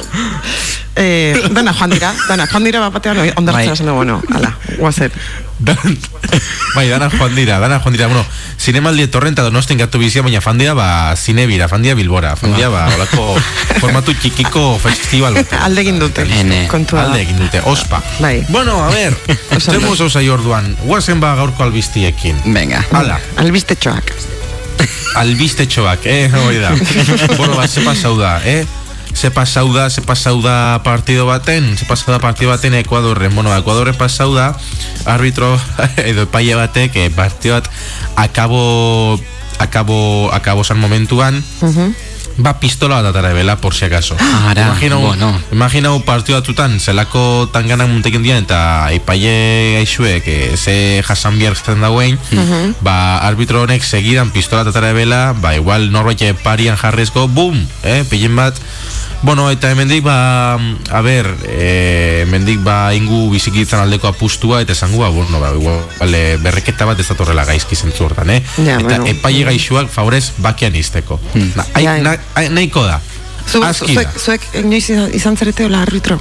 eh, 0.97 1.49
dana 1.50 1.73
joan 1.73 1.90
dira, 1.90 2.14
dana 2.29 2.47
joan 2.47 2.64
dira 2.64 2.81
bapatean, 2.81 3.33
ondartzen 3.37 3.76
zen, 3.76 3.95
bueno, 3.95 4.23
ala, 4.35 4.57
guazet. 4.79 5.12
bai, 6.75 6.88
dana 6.88 7.11
joan 7.12 7.35
dira, 7.35 7.59
dana 7.61 7.81
joan 7.81 7.95
dira, 7.95 8.07
bueno, 8.09 8.25
zinemaldi 8.59 9.05
etorrenta 9.09 9.45
donosten 9.45 9.81
gatu 9.81 10.00
bizia, 10.00 10.23
baina 10.23 10.40
fan 10.40 10.61
dira, 10.61 10.75
ba, 10.75 11.14
zinebira, 11.17 11.69
fan 11.69 11.85
dira 11.85 11.97
bilbora, 11.99 12.35
fan 12.37 12.55
dira, 12.57 12.71
ba, 12.73 12.87
olako 12.97 13.35
formatu 13.83 14.14
txikiko 14.14 14.79
festival. 14.83 15.38
Alde 15.61 15.85
egin 15.85 16.00
dute, 16.00 16.26
kontua. 16.71 17.07
Alde 17.09 17.25
egin 17.25 17.40
dute, 17.40 17.62
ospa. 17.64 18.02
Bai. 18.21 18.45
Bueno, 18.49 18.83
a 18.85 18.90
ver, 18.90 19.17
temos 19.69 20.00
osai 20.00 20.29
orduan, 20.50 20.75
guazen 20.83 21.21
ba 21.23 21.37
gaurko 21.38 21.62
albiztiekin. 21.62 22.35
Venga. 22.50 22.83
Hala. 22.90 23.21
Albiste 23.38 23.76
txoak. 23.78 24.11
Albiste 25.21 25.66
txoak, 25.66 26.07
eh, 26.11 26.26
hori 26.45 26.59
da. 26.59 26.73
bueno, 27.38 27.54
ba, 27.54 27.69
se 27.69 27.85
pasau 27.87 28.16
da, 28.19 28.40
eh? 28.45 28.66
se 29.14 29.30
pasau 29.30 29.73
da, 29.75 29.88
se 29.90 30.02
pasau 30.02 30.40
da 30.42 30.80
partido 30.83 31.26
baten, 31.26 31.76
se 31.78 31.85
pasau 31.85 32.14
da 32.14 32.21
partido 32.23 32.50
baten 32.50 32.75
Ekuadorren, 32.78 33.35
bueno, 33.35 33.54
Ekuadorren 33.54 33.95
pasau 33.99 34.35
da 34.35 34.54
arbitro 35.04 35.54
edo 36.11 36.26
epaile 36.26 36.54
batek 36.59 36.97
eh, 36.97 37.11
partido 37.11 37.59
bat 37.59 37.66
akabo 38.16 39.19
akabo, 39.59 40.30
akabo 40.33 40.64
san 40.64 40.78
momentuan 40.78 41.42
uh 41.61 41.90
ba 42.43 42.59
pistola 42.59 43.01
bat 43.01 43.13
atara 43.13 43.31
ebela 43.31 43.57
por 43.57 43.75
si 43.75 43.85
acaso 43.85 44.17
Ara, 44.49 44.73
imaginau, 44.73 45.01
bueno. 45.01 45.41
imaginau 45.53 46.01
partido 46.05 46.41
batutan 46.41 46.81
zelako 46.81 47.49
tan 47.53 47.69
ganan 47.69 47.91
muntekin 47.93 48.23
dian 48.23 48.43
eta 48.43 48.91
epaile 48.93 49.77
gaixuek 49.79 50.25
eh, 50.27 50.57
ze 50.57 51.03
jasan 51.07 51.39
bihar 51.39 51.57
zen 51.57 51.81
dauen 51.81 52.19
uh 52.33 52.73
ba 52.81 53.19
arbitro 53.27 53.63
honek 53.63 53.85
segidan 53.85 54.31
pistola 54.31 54.63
atara 54.63 54.91
ebela 54.91 55.33
ba 55.37 55.55
igual 55.55 55.91
norbait 55.91 56.35
parian 56.43 56.77
jarrezko 56.77 57.29
bum, 57.29 57.57
eh, 57.85 58.05
pillen 58.09 58.37
bat 58.37 58.55
Bueno, 59.23 59.50
eta 59.50 59.71
hemendik 59.71 60.03
ba, 60.03 60.55
a 60.55 61.00
ber, 61.05 61.29
eh, 61.45 62.25
hemendik 62.25 62.62
ba 62.65 62.95
ingu 62.97 63.29
bizikitzan 63.31 63.83
aldeko 63.85 64.09
apustua 64.09 64.62
eta 64.65 64.73
esango 64.73 65.03
ba, 65.03 65.11
bueno, 65.12 65.39
ba, 65.41 65.50
igual, 65.53 65.77
vale, 65.99 66.39
berreketa 66.41 66.87
bat 66.89 66.99
ez 67.00 67.07
datorrela 67.11 67.45
gaizki 67.45 67.77
zentzu 67.77 68.07
hortan, 68.07 68.31
eh? 68.31 68.41
Ja, 68.65 68.79
eta 68.79 68.83
bueno. 68.89 69.07
epaile 69.12 69.45
gaixuak 69.50 69.91
favorez 69.93 70.33
bakian 70.39 70.75
izteko. 70.75 71.21
Hmm. 71.35 71.53
Na, 71.55 71.67
ai, 71.75 71.85
Ja, 71.85 71.99
na, 72.00 72.17
ai, 72.35 72.49
nahiko 72.49 72.87
da. 72.89 73.00
Zu, 73.47 73.61
zuek, 73.85 74.09
zuek, 74.17 74.41
inoiz 74.62 74.89
izan- 74.89 75.37
zarete 75.37 75.65
hola 75.67 75.83
arbitro? 75.83 76.19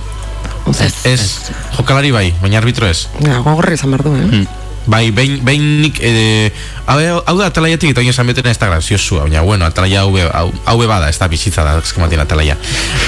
Ez, 0.79 0.93
Ez, 1.05 1.51
jokalari 1.77 2.11
bai, 2.11 2.33
baina 2.41 2.57
arbitro 2.57 2.85
ez. 2.87 3.07
Ja, 3.23 3.39
gogorra 3.39 3.73
izan 3.73 3.91
behar 3.91 4.03
du, 4.03 4.15
eh? 4.15 4.45
Bai, 4.89 5.11
behin, 5.13 5.43
behin 5.45 5.65
nik, 5.83 5.99
eh, 6.01 6.49
hau, 6.89 6.97
da 7.37 7.45
atalaiatik 7.45 7.91
eta 7.93 8.01
esan 8.01 8.25
beten 8.25 8.47
ez 8.49 8.57
da 8.57 8.65
graziosua, 8.71 9.27
baina 9.27 9.43
bueno, 9.45 9.67
atalaia 9.69 10.01
hau, 10.01 10.09
be- 10.15 10.25
hau, 10.33 10.47
hau 10.65 10.77
be 10.79 10.87
bada, 10.89 11.09
ez 11.13 11.19
da 11.21 11.27
bizitza 11.29 11.61
da, 11.63 11.75
eskematien 11.77 12.23
atalaia. 12.23 12.55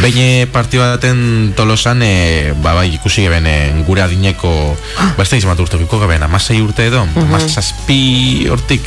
Behin 0.03 0.19
eh, 0.21 0.45
partio 0.51 0.83
baten 0.85 1.53
tolosan, 1.57 2.03
eh, 2.05 2.53
ba, 2.61 2.75
bai, 2.77 2.91
ikusi 2.99 3.25
geben 3.25 3.47
eh, 3.49 3.73
gure 3.87 4.03
adineko, 4.05 4.51
ba, 5.17 5.23
ez 5.25 5.29
da 5.31 5.41
izan 5.41 5.55
bat 5.55 5.63
urtekiko 5.65 5.99
geben, 6.03 6.21
amasei 6.29 6.61
urte 6.61 6.85
edo, 6.91 7.01
uh 7.01 7.09
-huh. 7.15 7.25
amasazpi 7.25 8.47
hortik, 8.51 8.85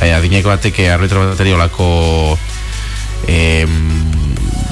eh, 0.00 0.14
adineko 0.14 0.48
batek 0.54 0.78
arbitro 0.86 1.26
bateri 1.32 1.52
olako, 1.52 2.38
eh, 3.26 3.66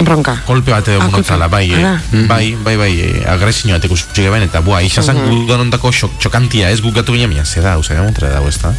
Bronka. 0.00 0.36
kolpe 0.46 0.70
bat 0.70 0.86
edo 0.88 1.00
Ah, 1.00 1.04
monotzala, 1.10 1.48
kolpe. 1.48 1.56
bai, 1.56 1.72
eh, 1.72 2.26
bai, 2.28 2.56
bai, 2.62 2.76
bai, 2.76 2.92
eh, 3.00 3.24
agresinio 3.28 3.74
bat 3.76 3.84
ikusi 3.84 4.04
geben, 4.14 4.42
eta 4.42 4.60
bua, 4.60 4.82
isa 4.82 5.02
zan 5.02 5.16
Mhm. 5.16 5.28
gudan 5.46 5.60
ondako 5.60 5.90
xok, 5.92 6.18
txokantia, 6.18 6.70
ez 6.70 6.80
gukatu 6.80 7.12
ginen, 7.12 7.30
baina, 7.30 7.44
ze 7.44 7.60
da, 7.60 7.76
usa, 7.78 7.94
gamontra 7.94 8.28
dago, 8.30 8.48
ez 8.48 8.58
da. 8.60 8.72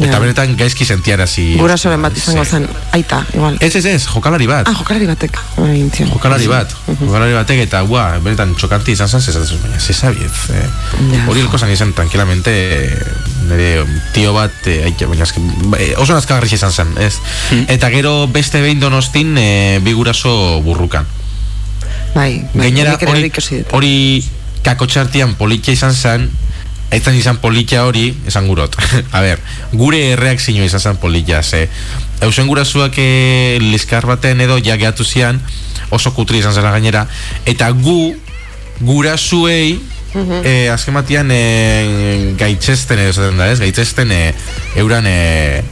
Eta 0.00 0.12
Ja. 0.12 0.18
benetan 0.18 0.56
gaizki 0.56 0.84
sentiarazi. 0.84 1.56
Gurasoren 1.58 2.00
bat 2.02 2.16
izango 2.16 2.44
zen, 2.44 2.68
aita, 2.92 3.24
igual. 3.34 3.56
Ez, 3.60 3.74
ez, 3.76 3.84
ez, 3.84 4.06
jokalari 4.06 4.46
bat. 4.46 4.68
Ah, 4.68 4.74
jokalari 4.74 5.06
batek. 5.06 5.38
Intzio. 5.74 6.06
Jokalari 6.06 6.46
bat, 6.46 6.70
jokalari 7.00 7.32
batek 7.34 7.58
eta 7.66 7.80
gua, 7.82 8.18
benetan 8.22 8.54
txokanti 8.54 8.92
izan 8.92 9.08
zen, 9.08 9.20
zezatzen, 9.20 9.58
baina, 9.62 9.80
ze 9.80 9.92
sabiez. 9.92 10.32
Eh. 10.52 11.26
Hori 11.26 11.40
elko 11.40 11.58
zan 11.58 11.70
izan, 11.70 11.92
tranquilamente, 11.92 12.50
eh, 12.50 13.04
nire 13.48 13.84
tio 14.12 14.32
bat, 14.32 14.52
eh, 14.66 14.84
aike, 14.86 15.06
baina, 15.06 15.24
eske, 15.24 15.40
eh, 15.78 15.94
oso 15.96 16.14
nazkagarri 16.14 16.48
izan 16.52 16.72
zen, 16.72 16.94
ez? 16.98 17.18
Eta 17.68 17.90
gero 17.90 18.26
beste 18.28 18.60
behin 18.60 18.80
donostin, 18.80 19.36
eh, 19.38 19.80
bi 19.82 19.92
guraso 19.92 20.51
burrukan. 20.60 21.06
Bai, 22.14 22.44
bai. 22.52 22.68
Gainera, 22.68 22.98
hori, 23.72 24.22
kakotxartian 24.62 25.34
politia 25.40 25.72
izan 25.72 25.94
zen, 25.96 26.30
Aitzan 26.92 27.16
izan 27.16 27.38
politia 27.40 27.86
hori, 27.88 28.10
esan 28.28 28.44
gurot. 28.50 28.74
A 29.16 29.22
ber, 29.24 29.40
gure 29.72 30.10
erreakzio 30.12 30.64
izan 30.64 30.80
zen 30.80 30.98
politia, 31.00 31.40
ze. 31.42 31.64
Eusen 32.20 32.50
gurasoak 32.50 32.98
eh, 33.00 33.56
liskar 33.62 34.04
baten 34.06 34.44
edo 34.44 34.58
ja 34.60 34.76
gehatu 34.76 35.06
zian, 35.08 35.40
oso 35.88 36.12
kutri 36.12 36.42
izan 36.42 36.52
zela 36.52 36.70
gainera, 36.74 37.06
eta 37.48 37.70
gu, 37.72 38.12
gurasuei, 38.84 39.80
eh, 40.44 40.68
azken 40.72 41.00
batean 41.00 41.32
eh, 41.32 42.34
gaitzesten 42.36 43.00
edo 43.00 43.16
zaten 43.16 43.40
da, 43.40 43.48
ez? 43.48 43.58
Gaitzesten 43.64 44.12
eh, 44.12 44.34
euran 44.76 45.08
eh, 45.08 45.62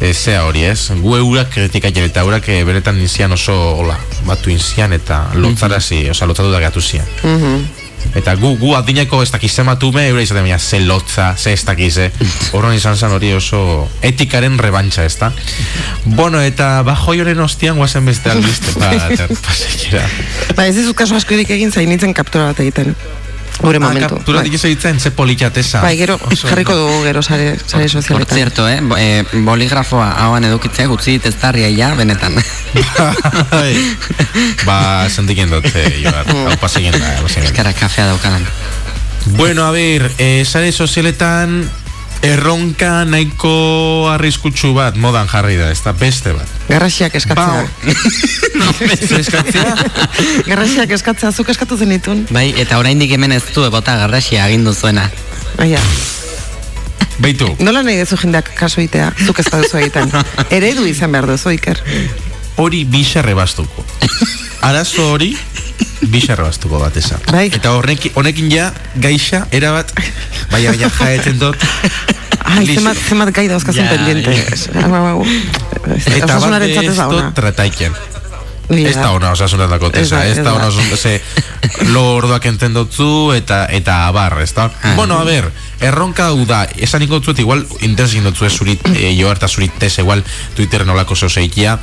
eh, 0.00 0.12
zea 0.14 0.44
hori, 0.44 0.64
ez? 0.64 0.92
Gu 1.00 1.16
eurak 1.16 1.50
kritikatzen 1.54 2.10
eta 2.10 2.26
eurak 2.26 2.48
eh, 2.48 2.62
benetan 2.64 3.00
inzian 3.00 3.32
oso, 3.32 3.56
hola, 3.80 3.98
batu 4.26 4.52
inzian 4.52 4.92
eta 4.96 5.24
lotzarazi, 5.34 6.06
oza, 6.12 6.28
lotzatu 6.28 6.52
da 6.52 6.62
gehatu 6.62 6.80
zian. 6.80 7.06
Eta 8.14 8.36
gu, 8.38 8.52
gu 8.60 8.72
adineko 8.76 9.20
ez 9.24 9.30
dakiz 9.32 9.50
zematume, 9.52 10.06
eura 10.10 10.22
izaten 10.22 10.46
baina 10.46 10.58
ze 10.58 10.80
lotza, 10.84 11.34
ze 11.36 11.52
ez 11.52 11.64
dakize. 11.66 12.10
Horren 12.54 12.76
izan 12.76 12.96
zen 12.96 13.12
hori 13.16 13.32
oso 13.34 13.88
etikaren 14.06 14.58
rebantxa, 14.62 15.04
ez 15.04 15.16
da? 15.20 15.32
Bueno, 16.04 16.40
eta 16.40 16.82
bajo 16.86 17.16
joren 17.16 17.40
ostian 17.40 17.76
guazen 17.80 18.06
beste 18.06 18.30
albiste, 18.30 18.76
bat, 18.80 19.26
pasekera. 19.42 20.06
Ba, 20.54 20.66
ez 20.66 20.76
dizut 20.76 20.96
kaso 20.96 21.16
askorik 21.18 21.50
egin 21.56 21.72
zainitzen 21.72 22.14
kaptura 22.16 22.52
bat 22.52 22.62
egiten. 22.64 22.94
Gure 23.58 23.78
ah, 23.78 23.80
momentu. 23.80 24.18
Tura 24.24 24.40
bai. 24.40 24.50
dikizu 24.50 24.68
ze 24.98 25.10
politxatesa. 25.10 25.80
Bai, 25.80 25.96
gero, 25.96 26.18
jarriko 26.34 26.74
dugu 26.74 27.02
gero 27.04 27.22
sare, 27.22 27.58
sare 27.64 27.88
sozialetan. 27.88 28.28
Por 28.28 28.36
cierto, 28.36 28.68
eh, 28.68 28.82
eh, 28.98 29.24
boligrafoa 29.32 30.10
hauan 30.10 30.44
edukitzea 30.44 30.86
gutzi 30.86 31.18
teztarria 31.18 31.68
ja, 31.70 31.94
benetan. 31.94 32.34
bai, 33.50 33.96
ba, 34.64 35.08
sentiken 35.08 35.50
dut, 35.50 35.66
eh, 35.74 36.02
joar, 36.04 36.26
mm. 36.26 36.46
hau 36.50 36.58
pasegin 36.60 36.92
da. 36.92 37.16
Eskara 37.42 37.72
kafea 37.72 38.06
daukadan. 38.12 38.46
Bueno, 39.36 39.66
a 39.66 39.70
ver, 39.72 40.12
eh, 40.18 40.44
sare 40.44 40.70
sozialetan 40.72 41.64
erronka 42.24 43.04
nahiko 43.04 44.08
arriskutsu 44.12 44.72
bat 44.76 44.96
modan 44.96 45.28
jarri 45.28 45.56
da, 45.58 45.70
ez 45.70 45.80
da 45.84 45.92
beste 45.96 46.32
bat. 46.36 46.50
Garrasiak 46.68 47.14
eskatzea. 47.20 47.64
no, 48.60 48.72
eskatzea? 49.20 49.74
Garrasiak 50.48 50.94
eskatzea, 50.98 51.32
zuk 51.32 51.50
eskatu 51.52 51.78
zenitun. 51.78 52.26
Bai, 52.30 52.48
eta 52.56 52.78
oraindik 52.80 53.12
hemen 53.16 53.36
ez 53.36 53.44
du 53.54 53.66
bota 53.70 53.96
garrasia 54.00 54.44
agindu 54.44 54.74
zuena. 54.74 55.10
Baina. 55.56 55.82
Beitu. 57.18 57.48
Nola 57.64 57.82
nahi 57.82 57.96
dezu 57.96 58.18
jendeak 58.20 58.50
kaso 58.58 58.82
itea, 58.84 59.10
zuk 59.24 59.40
ez 59.40 59.46
duzu 59.48 59.80
egiten. 59.80 60.12
Eredu 60.56 60.84
izan 60.88 61.12
behar 61.12 61.28
duzu, 61.30 61.54
Iker. 61.56 61.80
Hori 62.60 62.84
bisarre 62.88 63.34
bastuko. 63.36 63.84
Arazo 64.64 65.12
hori, 65.12 65.34
bisarre 66.10 66.46
bastuko 66.46 66.80
bat 66.82 66.96
esan. 66.96 67.22
Bai. 67.30 67.46
Eta 67.54 67.72
horrekin, 67.76 68.12
honekin 68.14 68.50
ja, 68.52 68.70
gaixa, 69.02 69.46
erabat, 69.54 69.92
baina 70.52 70.74
baina 70.74 70.90
jaetzen 70.98 71.40
dut. 71.40 71.56
Ai, 72.46 72.66
zemat, 72.70 72.98
zemat 73.08 73.32
gai 73.34 73.48
dauzkazen 73.50 73.88
pendiente. 73.90 74.34
Eta 76.16 76.38
bat 76.38 76.62
ez 76.62 76.98
dut 76.98 77.34
trataiken. 77.34 77.96
Ez 78.66 78.96
da 78.98 79.12
ona 79.14 79.30
osasunan 79.30 79.70
dako 79.70 79.92
tesa, 79.94 80.24
ez 80.26 80.40
da 80.42 80.52
ona 80.54 80.66
osasunan 80.66 81.20
lo 81.92 82.02
orduak 82.16 82.46
enten 82.50 82.74
dutzu 82.74 83.30
eta 83.36 83.66
eta 83.70 84.06
abar, 84.08 84.40
ez 84.42 84.52
da? 84.54 84.66
Ah. 84.82 84.94
Bueno, 84.96 85.18
a 85.18 85.24
ver, 85.24 85.50
erronka 85.80 86.30
hau 86.32 86.44
da, 86.48 86.64
esan 86.76 87.04
ingo 87.06 87.20
dutzuet, 87.20 87.44
igual, 87.44 87.62
intensin 87.86 88.26
dutzu 88.26 88.46
ez 88.48 88.52
zurit, 88.52 88.82
e, 88.94 89.12
jo 89.18 89.30
harta 89.30 89.48
zurit 89.48 89.74
tesa, 89.78 90.02
igual, 90.02 90.24
Twitter 90.56 90.86
nolako 90.86 91.16
zeuseikia. 91.16 91.78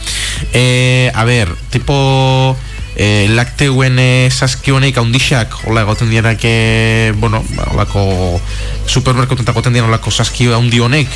Eh, 0.51 1.11
a 1.13 1.23
ver, 1.23 1.53
tipo 1.71 2.57
e, 2.95 3.27
lakteuen 3.33 3.97
e, 3.99 4.29
saski 4.31 4.73
honek 4.73 4.97
haundixak 5.01 5.55
hola 5.67 5.83
egoten 5.85 6.11
dira 6.11 6.35
que 6.37 7.13
bueno, 7.17 7.43
holako 7.71 8.39
supermerkoetan 8.85 9.49
egoten 9.53 9.73
dira 9.73 9.87
holako 9.87 10.11
saski 10.11 10.49
haundi 10.51 10.79
honek. 10.79 11.09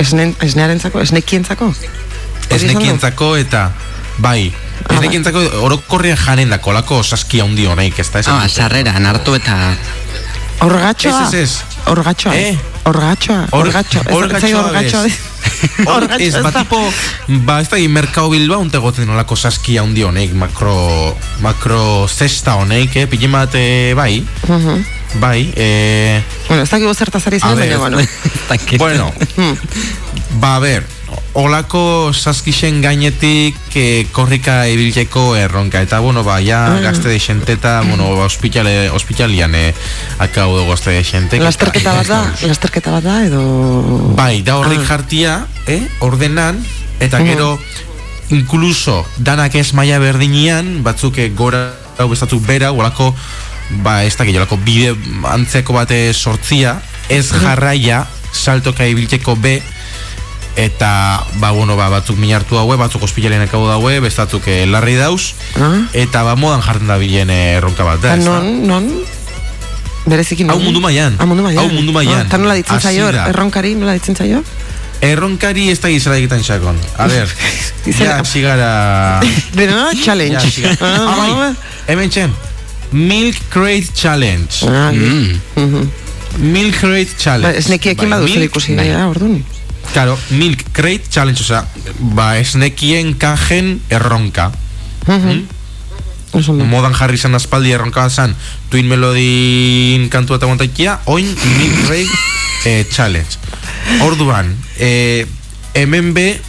Esne, 0.00 0.32
esnearentzako, 0.40 1.02
esnekientzako? 1.04 1.72
Esnekientzako 2.52 3.34
eta 3.36 3.70
bai 4.22 4.52
ah, 4.86 4.94
esnekientzako 4.96 5.42
orokorrian 5.66 6.18
jaren 6.20 6.52
dako 6.52 6.72
holako 6.72 7.02
saski 7.02 7.42
haundi 7.44 7.66
honek 7.68 7.98
ez 8.00 8.08
da 8.12 8.24
ah, 8.32 8.48
sarrera, 8.48 8.96
nartu 9.00 9.36
eta 9.36 9.58
orgatxoa? 10.64 11.28
Ez, 11.28 11.34
ez, 11.34 11.42
ez. 11.42 11.71
Orgatxoa 11.86 12.34
eh? 12.36 12.56
orgatxoa 12.84 13.48
orgatxoa 13.52 14.02
orgatxoa 14.16 14.64
orgatxoa 14.66 15.30
ez, 16.18 16.34
ba, 16.42 16.50
tipo, 16.54 16.78
ba, 17.46 17.60
ez 17.62 17.68
da, 17.70 17.78
merkau 17.88 18.28
bilba, 18.32 18.58
unte 18.58 18.80
goten 18.82 19.06
nolako 19.06 19.36
saskia 19.36 19.84
hundi 19.84 20.02
honek, 20.06 20.34
makro, 20.38 20.74
makro 21.42 22.08
zesta 22.08 22.56
honek, 22.58 22.96
eh, 22.96 23.06
pille 23.10 23.28
mate, 23.30 23.94
bai, 23.94 24.24
uh 24.48 24.50
-huh. 24.50 24.84
bai, 25.20 25.52
eh... 25.56 26.22
Bueno, 26.48 26.62
ez 26.62 26.70
da, 26.70 26.78
gibo 26.78 26.94
zertazari 26.94 27.38
zen, 27.40 27.58
baina, 27.58 27.78
bueno. 27.78 27.98
bueno, 28.78 29.12
ba, 30.40 30.56
a 30.56 30.58
ver, 30.58 30.86
olako 31.34 32.12
saskixen 32.12 32.82
gainetik 32.84 33.56
eh, 33.76 34.04
korrika 34.12 34.66
ibiltzeko 34.68 35.32
erronka 35.40 35.80
eta 35.80 36.00
bueno 36.04 36.24
ba 36.24 36.40
ja 36.44 36.68
mm. 36.68 36.82
gazte 36.84 37.08
de 37.08 37.18
xente 37.18 37.52
eta 37.56 37.80
bueno 37.80 38.10
ba 38.16 38.26
ospitale 38.28 38.90
ospitalian 38.90 39.54
eh, 39.54 39.74
akabo 40.18 40.60
de 40.60 40.66
gazte 40.68 40.90
de 40.90 41.04
xente 41.04 41.40
lasterketa 41.40 41.94
bat 41.94 42.06
da 42.06 42.20
lasterketa 42.42 42.90
bat 42.90 43.04
da 43.04 43.24
edo 43.24 43.42
bai 44.16 44.42
da 44.42 44.58
horrik 44.60 44.84
ah. 44.84 44.88
jartia 44.88 45.46
eh, 45.66 45.88
ordenan 46.00 46.60
eta 47.00 47.18
mm. 47.18 47.24
gero 47.24 47.58
incluso 48.28 49.06
danak 49.16 49.54
ez 49.54 49.72
maia 49.72 49.98
berdinian 49.98 50.82
batzuk 50.84 51.16
eh, 51.16 51.32
gora 51.32 51.72
hau 51.96 52.08
bestatu 52.12 52.40
bera 52.40 52.72
olako 52.72 53.14
ba 53.80 54.04
ez 54.04 54.16
da 54.16 54.24
gehiolako 54.28 54.60
bide 54.60 54.92
antzeko 55.24 55.72
bate 55.72 56.12
sortzia 56.12 56.82
ez 57.08 57.32
jarraia 57.32 58.04
saltoka 58.32 58.84
ibiltzeko 58.84 59.36
be 59.36 59.62
eta 60.56 61.24
ba, 61.40 61.50
bueno, 61.50 61.76
ba, 61.76 61.88
batzuk 61.88 62.18
minartu 62.20 62.58
haue, 62.60 62.76
batzuk 62.76 63.02
ospitalean 63.06 63.46
ekau 63.46 63.64
daue, 63.68 63.98
bestatzuk 64.04 64.46
eh, 64.52 64.66
larri 64.68 64.98
dauz, 65.00 65.32
ah? 65.56 65.86
eta 65.96 66.24
ba, 66.26 66.36
modan 66.36 66.62
jartzen 66.64 66.92
da 66.92 66.98
bilen 67.00 67.32
eh, 67.32 67.56
erronka 67.58 67.86
bat, 67.86 68.02
da, 68.04 68.16
Non, 68.20 68.66
non? 68.68 68.88
Berezikin 70.02 70.50
Hau 70.50 70.58
mundu 70.58 70.80
maian. 70.82 71.14
Hau 71.18 71.28
mundu 71.30 71.44
maian. 71.46 71.62
Hau 71.62 71.70
mundu 71.70 71.92
maian. 71.94 72.26
Ah, 72.26 72.38
nola 72.38 72.56
ditzen 72.58 72.80
zaio, 72.82 73.08
erronkari, 73.30 73.76
nola 73.78 73.94
ditzen 73.94 74.18
zaio? 74.18 74.42
Erronkari 75.02 75.68
ez 75.70 75.78
da 75.82 75.90
gizela 75.90 76.18
egiten 76.18 76.42
xakon. 76.42 76.78
A 76.98 77.06
ver, 77.10 77.30
ya, 77.86 78.18
xigara... 78.26 79.20
Pero 79.54 79.76
no, 79.78 79.90
challenge. 79.94 80.62
Ya, 80.62 80.74
ah, 80.80 81.14
bai, 81.18 81.54
hemen 81.86 82.10
txen, 82.10 82.34
Milk 82.92 83.38
Crate 83.50 83.94
Challenge. 83.94 84.66
Ah, 84.68 84.90
mm. 84.92 85.88
Milk 86.38 86.78
Crate 86.80 87.16
Challenge. 87.16 87.48
Ba, 87.48 87.58
ez 87.58 87.70
nekiekin 87.70 88.10
badu 88.10 88.28
zer 88.28 88.46
ikusi, 88.50 88.76
bai. 88.78 88.90
orduan. 89.06 89.38
Claro, 89.92 90.18
Milk 90.30 90.64
Crate 90.72 91.04
Challenge, 91.08 91.40
o 91.40 91.44
sea, 91.44 91.66
ba, 91.98 92.38
esnekien 92.38 93.14
kajen 93.14 93.82
erronka. 93.90 94.52
Uh 95.06 95.14
-huh. 95.14 95.34
mm? 95.34 96.64
Modan 96.64 96.94
jarri 96.96 97.18
zen 97.18 97.34
aspaldi 97.34 97.74
erronka 97.76 98.08
zen 98.08 98.34
Twin 98.70 98.88
Melody 98.88 100.08
kantu 100.08 100.34
eta 100.34 100.46
montaikia, 100.46 101.00
oin 101.04 101.26
Milk 101.58 101.86
Crate 101.86 102.08
eh, 102.64 102.86
Challenge. 102.88 103.36
Orduan, 104.00 104.56
eh, 104.78 105.26
hemen 105.74 106.14
be, 106.14 106.40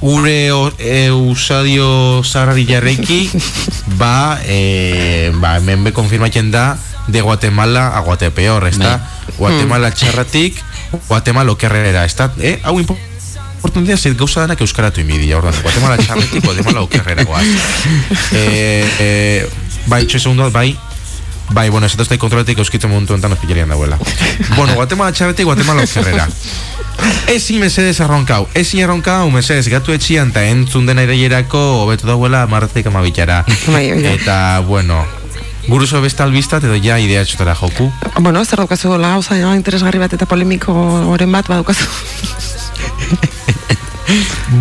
ure 0.00 0.48
e, 0.78 1.10
usadio 1.12 2.22
zarari 2.24 2.64
jarreiki, 2.64 3.30
ba, 3.98 4.40
eh, 4.46 5.30
ba, 5.34 5.58
hemen 5.58 5.84
be 5.84 5.92
konfirmatzen 5.92 6.50
da, 6.50 6.78
de 7.06 7.20
Guatemala 7.20 7.90
a 7.96 8.00
Guatepeor, 8.00 8.66
ez 8.68 8.78
da? 8.78 8.96
Guatemala 9.36 9.90
txarratik, 9.92 10.56
Guatemala 11.08 11.52
okerrera, 11.52 12.04
ez 12.04 12.14
da? 12.16 12.30
Eh? 12.38 12.58
Hau 12.62 12.78
importantzia 12.80 13.96
zait 13.96 14.16
gauza 14.18 14.40
dana 14.40 14.56
que 14.56 14.64
euskaratu 14.64 15.00
imidia, 15.00 15.38
ordan, 15.38 15.54
Guatemala 15.62 15.98
txarratik, 15.98 16.44
Guatemala 16.44 16.82
okerrera 16.82 17.24
guaz. 17.24 17.44
eh, 18.32 18.86
eh, 18.98 19.50
bai, 19.86 20.06
txoi 20.06 20.20
segundo, 20.20 20.50
bai, 20.50 20.76
Bai, 21.52 21.68
bueno, 21.68 21.86
ez 21.86 21.96
da 21.96 22.16
kontrolatik 22.18 22.58
euskitzen 22.62 22.90
momentu 22.90 23.14
enten 23.14 23.32
ospitalian 23.32 23.68
dauela. 23.68 23.98
bueno, 24.56 24.74
Guatemala 24.74 25.12
txarretik, 25.12 25.44
Guatemala 25.44 25.82
okerrera. 25.82 26.28
Ezin 27.32 27.60
mesedez 27.60 28.00
arronkau, 28.00 28.46
ezin 28.54 28.84
arronkau, 28.84 29.30
mesedez, 29.34 29.66
gatu 29.72 29.92
etxian, 29.92 30.30
eta 30.30 30.44
entzun 30.46 30.86
dena 30.86 31.02
irailerako, 31.06 31.60
obetu 31.86 32.06
dauela, 32.06 32.44
marrazik 32.46 32.86
amabitxara. 32.86 33.42
Bai, 33.66 33.88
eta, 34.12 34.60
bueno, 34.66 35.02
Guruzo 35.68 36.00
beste 36.00 36.22
albistat 36.22 36.64
edo 36.64 36.76
ja 36.80 36.98
idea 36.98 37.24
txotara 37.24 37.54
joku? 37.58 37.90
Bueno, 38.18 38.44
zer 38.44 38.62
daukazu 38.62 38.96
la 38.98 39.16
oza 39.18 39.36
ja, 39.38 39.52
interesgarri 39.56 40.00
bat 40.00 40.12
eta 40.16 40.26
polemiko 40.26 40.72
oren 41.12 41.32
bat 41.32 41.48
badaukazu. 41.48 41.86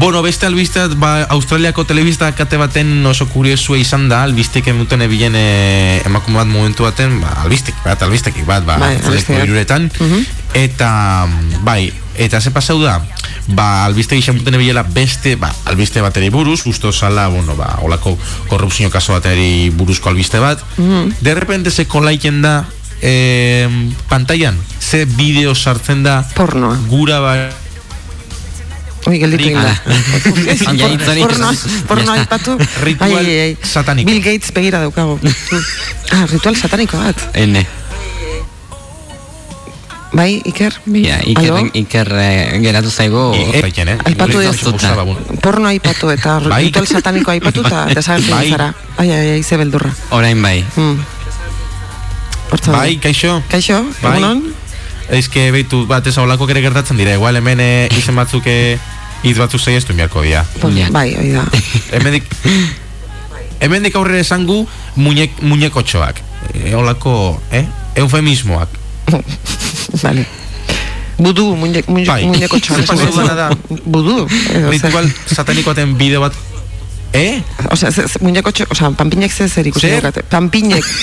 bueno, 0.02 0.22
beste 0.22 0.46
albistat, 0.46 0.94
ba, 1.00 1.24
Australiako 1.36 1.86
telebista 1.90 2.32
kate 2.36 2.60
baten 2.60 3.06
oso 3.08 3.30
kuriosua 3.32 3.80
izan 3.80 4.10
da, 4.12 4.24
albistek 4.28 4.68
emuten 4.74 5.02
ebilen 5.06 5.38
e, 5.38 6.02
emakume 6.06 6.42
bat 6.42 6.52
momentu 6.52 6.86
baten, 6.86 7.20
ba, 7.24 7.32
albistek 7.46 7.80
bat, 7.86 8.04
albistek 8.06 8.42
bat, 8.48 8.66
ba, 8.68 8.78
bai, 8.82 8.96
iruretan, 9.44 9.90
uh 10.04 10.22
eta, 10.58 10.90
bai, 11.62 11.92
eta 12.18 12.40
ze 12.42 12.52
pasau 12.52 12.80
da, 12.82 12.98
ba, 13.56 13.86
albiste 13.86 14.16
gisa 14.16 14.34
muten 14.34 14.56
ebilela 14.56 14.84
beste, 14.84 15.36
ba, 15.36 15.52
albiste 15.66 16.02
bateri 16.02 16.30
buruz, 16.30 16.62
justo 16.64 16.92
sala, 16.92 17.28
bueno, 17.28 17.56
ba, 17.56 17.80
olako 17.84 18.18
korrupzio 18.48 18.90
kaso 18.90 19.14
bateri 19.14 19.70
buruzko 19.70 20.10
albiste 20.10 20.40
bat, 20.40 20.64
mm 20.78 21.22
de 21.22 21.34
repente 21.34 21.72
se 21.72 21.88
kolaiken 21.88 22.42
da, 22.42 22.66
eh, 23.02 23.68
pantailan, 24.10 24.58
ze 24.80 25.06
bideo 25.06 25.56
sartzen 25.56 26.04
da, 26.04 26.22
porno, 26.36 26.76
gura 26.88 27.20
ba, 27.20 27.34
Ui, 29.08 29.18
gelditu 29.18 29.50
inda. 29.50 29.72
Porno, 31.24 31.52
porno 31.88 32.12
aipatu. 32.12 32.58
Ritual 32.84 33.56
sataniko. 33.64 34.12
Bill 34.12 34.20
Gates 34.22 34.52
begira 34.54 34.82
daukago. 34.84 35.16
ah, 36.14 36.26
ritual 36.28 36.58
sataniko 36.60 37.00
bat. 37.00 37.30
Ene. 37.34 37.64
Bai, 40.12 40.42
Iker? 40.46 40.74
Ja, 40.90 41.20
Iker, 41.22 41.70
Iker 41.74 42.10
eh, 42.18 42.60
geratu 42.64 42.90
zaigo 42.90 43.30
eh, 43.38 43.62
Aipatu 43.62 44.42
ez 44.42 44.56
Porno 45.42 45.68
aipatu 45.70 46.10
eta 46.10 46.40
bai. 46.40 46.64
ritual 46.66 46.88
sataniko 46.88 47.32
aipatu 47.32 47.62
eta 47.68 47.86
desagertu 47.94 48.32
bai. 48.34 48.50
zara 48.50 48.74
Ai, 48.98 49.12
ai, 49.12 49.30
ai, 49.36 49.44
ze 49.44 49.58
beldurra 49.58 49.92
Orain 50.12 50.42
bai 50.42 50.64
hmm. 50.76 51.06
Bai, 52.72 52.98
kaixo 52.98 53.44
Kaixo, 53.50 53.84
bai. 54.02 54.16
egunon 54.16 54.44
Ez 55.10 55.28
que 55.30 55.52
beitu 55.54 55.86
bat 55.90 56.06
ez 56.08 56.18
aholako 56.18 56.48
kere 56.50 56.64
gertatzen 56.66 56.98
dira 56.98 57.14
Igual 57.14 57.38
hemen 57.38 57.62
eh, 57.62 57.90
izen 57.98 58.18
batzuk 58.18 58.50
Iz 58.50 59.38
batzuk 59.38 59.62
zei 59.62 59.76
estu 59.78 59.94
miarko 59.94 60.24
dia 60.26 60.46
Bai, 60.90 61.14
oi 61.22 61.30
da 61.36 61.46
Hemen 61.94 62.18
dik 62.18 62.34
Hemen 63.60 63.84
dik 63.84 63.96
aurrera 64.00 64.24
esangu 64.26 64.64
muñek, 64.96 65.42
Muñekotxoak 65.44 66.26
eolako, 66.66 67.42
eh? 67.52 67.66
Eufemismoak. 67.96 68.79
Vale. 70.02 70.26
Budu, 71.20 71.56
muñeko 71.56 71.94
bai. 72.08 72.32
txoa. 72.62 73.50
Budu. 73.86 74.28
Ritual 74.70 75.12
satanikoaten 75.28 75.98
bideo 75.98 76.22
bat 76.22 76.34
Eh? 77.14 77.42
O 77.72 77.76
sea, 77.76 77.90
muñeco, 78.22 78.52
o 78.70 78.76
sea, 78.76 78.92
pampiñek 78.92 79.32
se 79.32 79.50
zer 79.50 79.68
ikusi 79.68 79.90
daukate. 79.90 80.24
Pampiñek. 80.24 80.86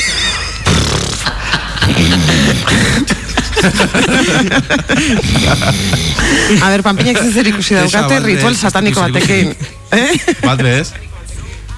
A 6.63 6.71
ver, 6.71 6.83
pampiñek 6.83 7.19
se 7.19 7.33
zer 7.33 7.47
ikusi 7.47 7.75
daukate, 7.75 8.21
ritual 8.21 8.57
sataniko 8.57 9.01
batekin. 9.01 9.55
Eh? 9.91 10.17
Bat 10.45 10.63
bez? 10.63 10.93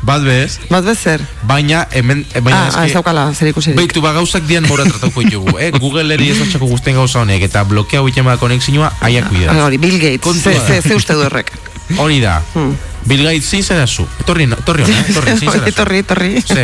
Bat 0.03 0.23
bez? 0.23 0.59
Bat 0.71 0.85
bez 0.85 0.99
zer? 1.03 1.23
Baina, 1.43 1.87
hemen... 1.91 2.23
Eh, 2.35 2.41
baina 2.41 2.69
ah, 2.71 2.85
ez 2.87 2.93
daukala, 2.95 3.29
zer 3.35 3.51
ikusi 3.51 3.75
Baitu, 3.75 4.01
ba, 4.01 4.13
gauzak 4.15 4.47
dian 4.47 4.67
mora 4.69 4.87
tratauko 4.87 5.25
jugu, 5.27 5.57
eh? 5.59 5.73
Google 5.83 6.15
eri 6.15 6.31
ez 6.31 6.39
batxako 6.39 6.69
guztien 6.71 6.99
gauza 6.99 7.23
honek, 7.25 7.43
eta 7.49 7.65
blokeau 7.67 8.07
itema 8.09 8.37
konexinua, 8.39 8.93
aia 9.03 9.25
kuida. 9.27 9.57
Hori, 9.65 9.81
Bill 9.83 9.99
Gates, 9.99 10.43
ze, 10.43 10.81
ze, 10.83 10.95
uste 10.95 11.19
du 11.19 11.27
errek. 11.27 11.51
Hori 12.03 12.21
da. 12.23 12.39
Hmm. 12.55 12.77
Bill 13.09 13.25
Gates 13.27 13.51
zin 13.51 13.65
zera 13.65 13.87
zu. 13.87 14.07
Etorri, 14.21 14.47
etorri, 14.53 14.85
eh? 14.87 15.01
etorri, 15.09 15.35
zin 15.37 15.51
zera 15.51 15.65
zu. 15.67 15.73
Etorri, 15.73 15.99
etorri. 16.05 16.31
Sí. 16.45 16.63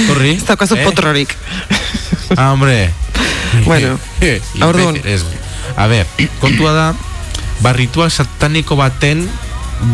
Etorri. 0.00 0.34
Ez 0.34 0.48
daukazu 0.48 0.78
eh? 0.78 0.84
potrorik. 0.88 1.36
Ah, 2.36 2.50
hombre. 2.50 2.90
bueno, 3.64 3.98
aurduan. 4.60 4.98
A 5.76 5.86
ver, 5.86 6.06
kontua 6.40 6.72
da, 6.72 6.86
ba, 7.62 7.72
ritual 7.72 8.10
sataniko 8.10 8.76
baten 8.76 9.22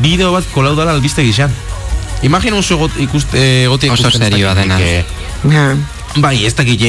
bideo 0.03 0.33
bat 0.33 0.47
kolau 0.55 0.75
dala 0.79 0.97
albiste 0.97 1.25
gizan. 1.27 1.53
Imagina 2.23 2.57
oso 2.57 2.79
got, 2.79 2.97
ikuste, 2.99 3.67
gote 3.69 3.91
ikusten. 3.91 4.09
Oso 4.09 4.19
serioa 4.19 4.55
dena. 4.55 4.79
Bai, 6.17 6.47
ez 6.47 6.55
dakit, 6.57 6.81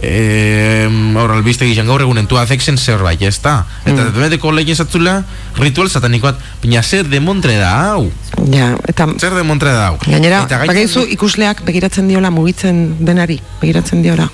eh, 0.00 0.88
ahora 1.16 1.34
albiste 1.34 1.66
gizan 1.66 1.86
gaur 1.86 2.02
egunen 2.02 2.26
tu 2.26 2.38
afekzen 2.38 2.78
zer 2.78 3.02
bai, 3.02 3.16
ez 3.20 3.38
da. 3.42 3.64
Eta 3.84 4.08
mm. 4.08 4.16
beteko 4.18 4.52
lehen 4.54 4.76
zatzula, 4.76 5.22
ritual 5.58 5.90
satanikoat, 5.90 6.40
baina 6.62 6.82
zer 6.82 7.08
demontre 7.10 7.56
da, 7.58 7.72
hau. 7.92 8.08
Ja, 8.52 8.72
eta... 8.88 9.08
Zer 9.18 9.34
demontre 9.38 9.74
da, 9.74 9.90
hau. 9.90 9.98
Gainera, 10.06 10.44
bagaizu 10.48 11.04
ikusleak 11.14 11.62
begiratzen 11.66 12.08
diola 12.10 12.30
mugitzen 12.34 12.98
denari, 13.04 13.40
begiratzen 13.62 14.02
diola. 14.02 14.28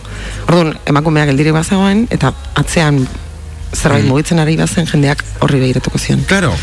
Orduan, 0.48 0.74
emakumeak 0.88 1.32
eldiri 1.34 1.54
bazegoen, 1.56 2.06
eta 2.14 2.32
atzean 2.60 3.04
zerbait 3.74 4.04
mm. 4.04 4.08
mugitzen 4.08 4.40
ari 4.40 4.56
bazen 4.60 4.88
jendeak 4.88 5.24
horri 5.40 5.60
begiratuko 5.64 5.98
zion. 5.98 6.24
Claro. 6.28 6.54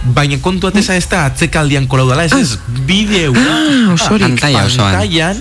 Baina 0.00 0.38
kontu 0.40 0.66
atesa 0.66 0.94
ez 0.96 1.04
da 1.08 1.26
atzekaldian 1.28 1.86
kolaudala, 1.86 2.24
ez 2.24 2.32
ah. 2.32 2.40
ez 2.40 2.56
bideu. 2.88 3.34
Ah, 3.36 3.92
osorik. 3.92 4.40
Pantaian, 4.40 5.36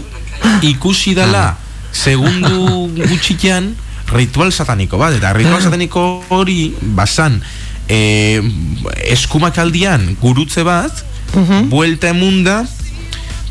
ikusi 0.62 1.15
dala. 1.15 1.48
Ah 1.54 1.69
segundu 1.91 2.89
gutxian 3.10 3.74
ritual 4.13 4.54
sataniko 4.54 4.98
bat 5.02 5.17
eta 5.17 5.34
ritual 5.38 5.62
sataniko 5.62 6.24
hori 6.34 6.74
basan 6.98 7.39
eh, 7.89 8.41
eskumak 9.10 9.58
aldian 9.62 10.15
gurutze 10.22 10.63
bat 10.63 10.93
uh 11.34 11.41
-huh. 11.41 11.63
buelta 11.69 12.10
emunda 12.10 12.65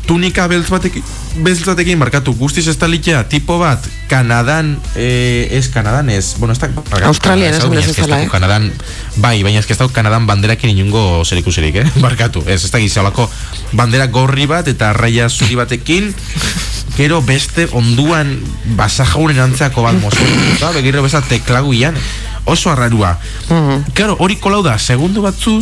tunika 0.09 0.47
beltz 0.49 0.71
batekin 0.73 1.05
beltz 1.45 1.61
batekin 1.67 1.99
markatu 2.01 2.33
guztiz 2.33 2.65
estalitea 2.71 3.21
tipo 3.29 3.59
bat 3.61 3.83
Kanadan 4.09 4.71
eh, 4.97 5.45
ez 5.53 5.67
Kanadan 5.69 6.09
ez 6.09 6.33
bueno, 6.41 6.55
ez 6.57 7.03
Australia 7.05 7.51
ez 7.51 7.59
eh? 7.61 8.25
Kanadan 8.31 8.71
bai, 9.21 9.43
baina 9.45 9.59
ez 9.61 9.67
que 9.69 9.77
ez 9.77 9.91
Kanadan 9.93 10.25
banderakin 10.25 10.73
inungo 10.73 11.21
zer 11.25 11.37
ikusirik, 11.37 11.75
eh? 11.83 11.91
markatu 12.05 12.41
ez, 12.47 12.63
ez 12.63 12.71
da 12.71 12.81
gizalako 12.81 13.29
bandera 13.71 14.07
gorri 14.07 14.49
bat 14.49 14.67
eta 14.67 14.93
raia 14.97 15.29
zuri 15.29 15.59
batekin 15.59 16.09
gero 16.97 17.21
beste 17.21 17.67
onduan 17.77 18.33
basajaunen 18.79 19.39
antzeako 19.45 19.85
bat 19.85 20.01
mozo 20.01 20.73
begirro 20.73 21.05
besa 21.05 21.21
teklagu 21.21 21.77
ian 21.77 21.95
oso 22.49 22.71
arrarua 22.71 23.17
uh 23.49 23.79
Claro, 23.93 24.15
hori 24.19 24.37
kolau 24.39 24.61
da, 24.63 24.77
segundu 24.79 25.21
batzu, 25.21 25.53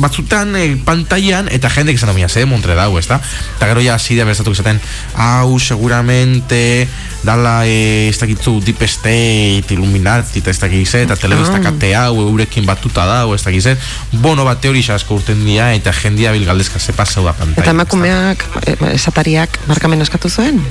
batzutan 0.00 0.54
eh, 0.56 0.76
pantaian, 0.84 1.48
eta 1.52 1.68
jende 1.70 1.92
que 1.92 2.00
zanomia, 2.00 2.28
ze 2.28 2.44
montre 2.46 2.74
dau, 2.74 2.96
ez 2.98 3.06
da? 3.06 3.20
Eta 3.56 3.68
gero 3.68 3.82
ja, 3.84 3.98
zidea 3.98 4.24
berzatu 4.24 4.52
izaten, 4.52 4.80
hau, 5.14 5.58
seguramente, 5.60 6.88
dala, 7.26 7.66
eh, 7.66 8.08
ez 8.08 8.18
dakitzu, 8.18 8.60
Deep 8.64 8.82
State, 8.88 9.74
Illuminati, 9.74 10.40
eta 10.40 10.50
ez 10.50 10.58
dakize, 10.60 11.02
eta 11.02 11.16
telebista 11.20 11.60
kate 11.60 11.94
hau, 11.96 12.14
eurekin 12.28 12.66
batuta 12.66 13.06
dau, 13.08 13.34
ez 13.34 13.42
dakize, 13.44 13.76
bono 14.12 14.44
bat 14.48 14.60
teori 14.60 14.84
asko 14.94 15.20
urten 15.20 15.44
dia, 15.44 15.72
eta 15.74 15.92
jendia 15.92 16.32
bilgaldezka 16.32 16.78
ze 16.78 16.92
pasau 16.92 17.24
da 17.24 17.32
pantaian. 17.32 17.64
Eta 17.64 17.76
emakumeak, 17.76 18.46
eh, 18.66 18.76
esatariak, 18.94 19.58
markamen 19.66 20.02
askatu 20.02 20.30
zuen? 20.30 20.62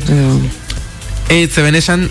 Ez, 1.30 1.52
zeben 1.54 1.76
esan, 1.76 2.10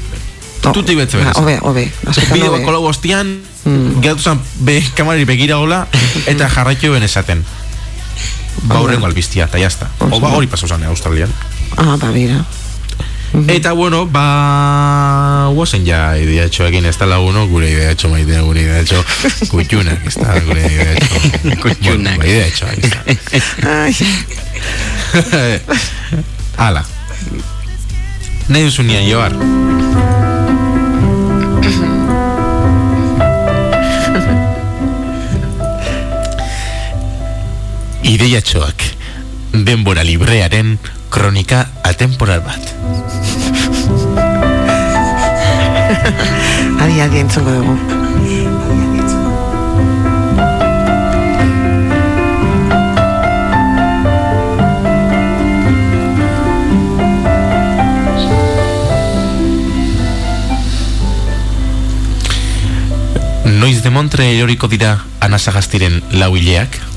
Tuti 0.72 0.94
betze 0.94 1.18
berez. 1.18 1.37
Obe, 1.37 1.59
obe. 1.62 1.85
Bideo 2.33 2.53
bako 2.53 2.72
lau 2.72 2.85
hostian, 2.88 3.37
mm. 3.64 4.18
zan, 4.18 4.40
be, 4.61 4.81
kamarari 4.94 5.24
begira 5.29 5.57
gola, 5.57 5.87
eta 6.31 6.48
jarraitu 6.48 6.92
ben 6.92 7.03
esaten. 7.03 7.44
Baurrengo 8.64 9.07
albiztia, 9.07 9.44
eta 9.44 9.59
jazta. 9.59 9.90
Oba 10.11 10.33
hori 10.33 10.46
paso 10.46 10.68
zane, 10.68 10.87
Australian. 10.87 11.33
Ah, 11.77 11.96
ba, 12.00 12.11
bera. 12.11 12.44
Eta 13.48 13.72
bueno, 13.72 14.07
ba... 14.07 15.50
Guazen 15.55 15.85
ja 15.87 16.14
idea 16.16 16.44
etxo 16.46 16.66
egin 16.68 16.87
ez 16.87 16.96
tala 16.96 17.18
uno, 17.18 17.48
gure 17.50 17.66
idea 17.70 17.90
etxo 17.90 18.09
maitea, 18.12 18.42
gure 18.46 18.62
idea 18.62 18.79
etxo 18.85 19.03
kutxunak, 19.50 20.07
ez 20.07 20.14
da, 20.20 20.38
gure 20.46 20.62
idea 20.62 20.92
etxo. 20.94 21.14
Kutxunak. 21.64 22.16
Bueno, 22.16 22.31
idea 22.31 22.46
etxo, 22.46 22.66
Ala. 26.57 26.85
Nahi 28.48 28.68
duzu 28.68 28.87
nian 28.87 29.09
joar. 29.11 29.35
Ideiatxoak 38.04 38.84
denbora 39.64 40.04
librearen 40.04 40.78
kronika 41.08 41.64
atemporal 41.82 42.42
bat. 42.44 42.60
adi, 46.84 47.00
adi, 47.00 47.18
entzongo 47.24 47.50
dugu. 47.58 47.74
Noiz 63.64 63.80
de 63.82 63.88
Montre 63.90 64.26
eroriko 64.34 64.68
dira 64.68 64.98
anasagastiren 65.24 66.02
lauileak? 66.12 66.93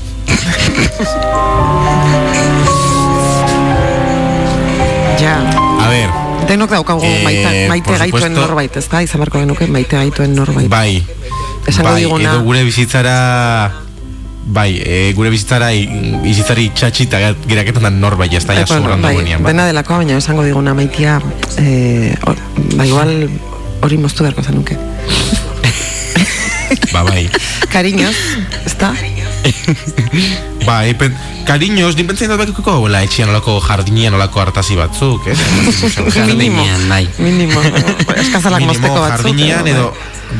Ja. 5.20 5.34
A 5.80 5.88
ver. 5.88 6.10
Denok 6.48 6.70
daukagu 6.72 7.04
eh, 7.04 7.22
maite, 7.24 7.68
maite 7.68 7.98
gaituen 8.00 8.32
norbait, 8.32 8.76
ez 8.80 8.86
da? 8.88 9.02
Izan 9.04 9.20
barko 9.20 9.42
genuke 9.42 9.66
maite 9.68 9.96
gaituen 9.98 10.32
norbait. 10.36 10.68
Bai. 10.72 11.04
Esango 11.68 11.92
bai, 11.92 12.02
diguna. 12.04 12.32
Edo 12.32 12.46
gure 12.46 12.64
bizitzara... 12.64 13.18
Bai, 14.48 14.80
e, 14.80 15.12
gure 15.12 15.28
bizitzara 15.28 15.68
izitzari 15.76 16.70
txatxita 16.72 17.18
geraketan 17.50 17.84
da 17.84 17.90
norbait, 17.92 18.32
ez 18.32 18.46
da, 18.48 18.56
ja 18.56 18.64
sobran 18.64 19.02
bai, 19.04 19.12
dagoenean. 19.12 19.44
Bai. 19.44 19.52
Dena 19.52 19.66
delako, 19.68 19.98
baina 20.00 20.16
esango 20.16 20.46
diguna 20.46 20.72
maitia, 20.78 21.18
eh, 21.60 22.16
or, 22.24 22.40
ba 22.78 22.86
igual 22.88 23.12
hori 23.84 24.00
moztu 24.00 24.24
beharko 24.24 24.46
zenuke. 24.48 24.78
ba, 26.94 27.04
bai. 27.04 27.28
Cariños, 27.74 28.16
ez 28.64 28.78
da? 28.80 28.94
ba, 30.66 30.86
epen, 30.86 31.14
cariños, 31.46 31.96
ni 31.96 32.04
pentsa 32.04 32.28
dut 32.28 32.40
bekiko, 32.40 32.88
la 32.88 33.02
etxian 33.06 33.30
olako 33.32 33.58
jardinean 33.64 34.16
olako 34.18 34.42
hartasi 34.42 34.76
batzuk, 34.78 35.28
eh? 35.30 35.36
Jardinean, 36.14 36.88
bai. 36.88 37.04
Minimo, 37.18 37.62
eskazalak 38.22 38.66
mosteko 38.66 39.00
batzuk. 39.00 39.30
Jardinean, 39.30 39.66
edo, 39.70 39.92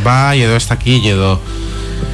bai, 0.04 0.42
edo 0.42 0.58
ez 0.58 0.66
daki, 0.68 1.00
edo... 1.12 1.38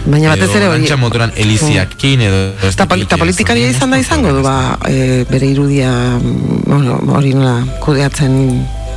Baina 0.05 0.35
batez 0.35 0.51
ere 0.53 0.69
hori... 0.69 0.89
Motoran 1.01 1.33
eliziakin, 1.41 2.25
edo... 2.27 2.43
Eta 2.69 3.17
politikaria 3.21 3.71
izan 3.73 3.95
da 3.95 4.01
izango 4.01 4.35
du, 4.37 4.43
ba, 4.45 4.77
e, 4.89 5.25
bere 5.31 5.49
irudia, 5.49 5.91
bueno, 6.21 6.99
hori 7.17 7.33
nola, 7.37 7.57
kudeatzen 7.85 8.37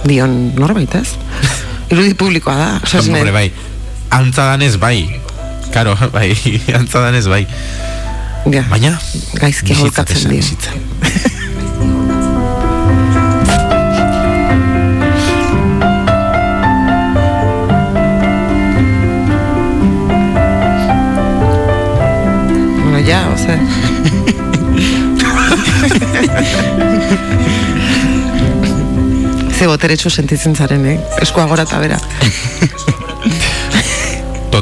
dion 0.08 0.36
norbait, 0.60 1.00
ez? 1.00 1.16
Irudi 1.94 2.18
publikoa 2.20 2.58
da. 2.60 3.00
Hombre, 3.00 3.32
bai. 3.32 3.48
Antzadanez, 4.18 4.76
bai. 4.80 5.27
Karo, 5.72 5.96
bai, 6.14 6.36
antzadanez, 6.76 7.28
bai. 7.28 7.48
Ja. 8.52 8.64
Baina, 8.72 9.00
gaizki 9.42 9.74
holkatzen 9.76 10.30
dira. 10.32 10.48
bueno, 22.84 23.00
ya, 23.00 23.30
o 23.34 23.38
sea... 23.38 23.58
Ze 29.58 29.66
boteretsu 29.66 30.10
sentitzen 30.14 30.54
zaren, 30.56 30.86
eh? 30.86 31.00
Eskua 31.22 31.48
gora 31.50 31.64
eta 31.66 31.80
bera. 31.82 31.98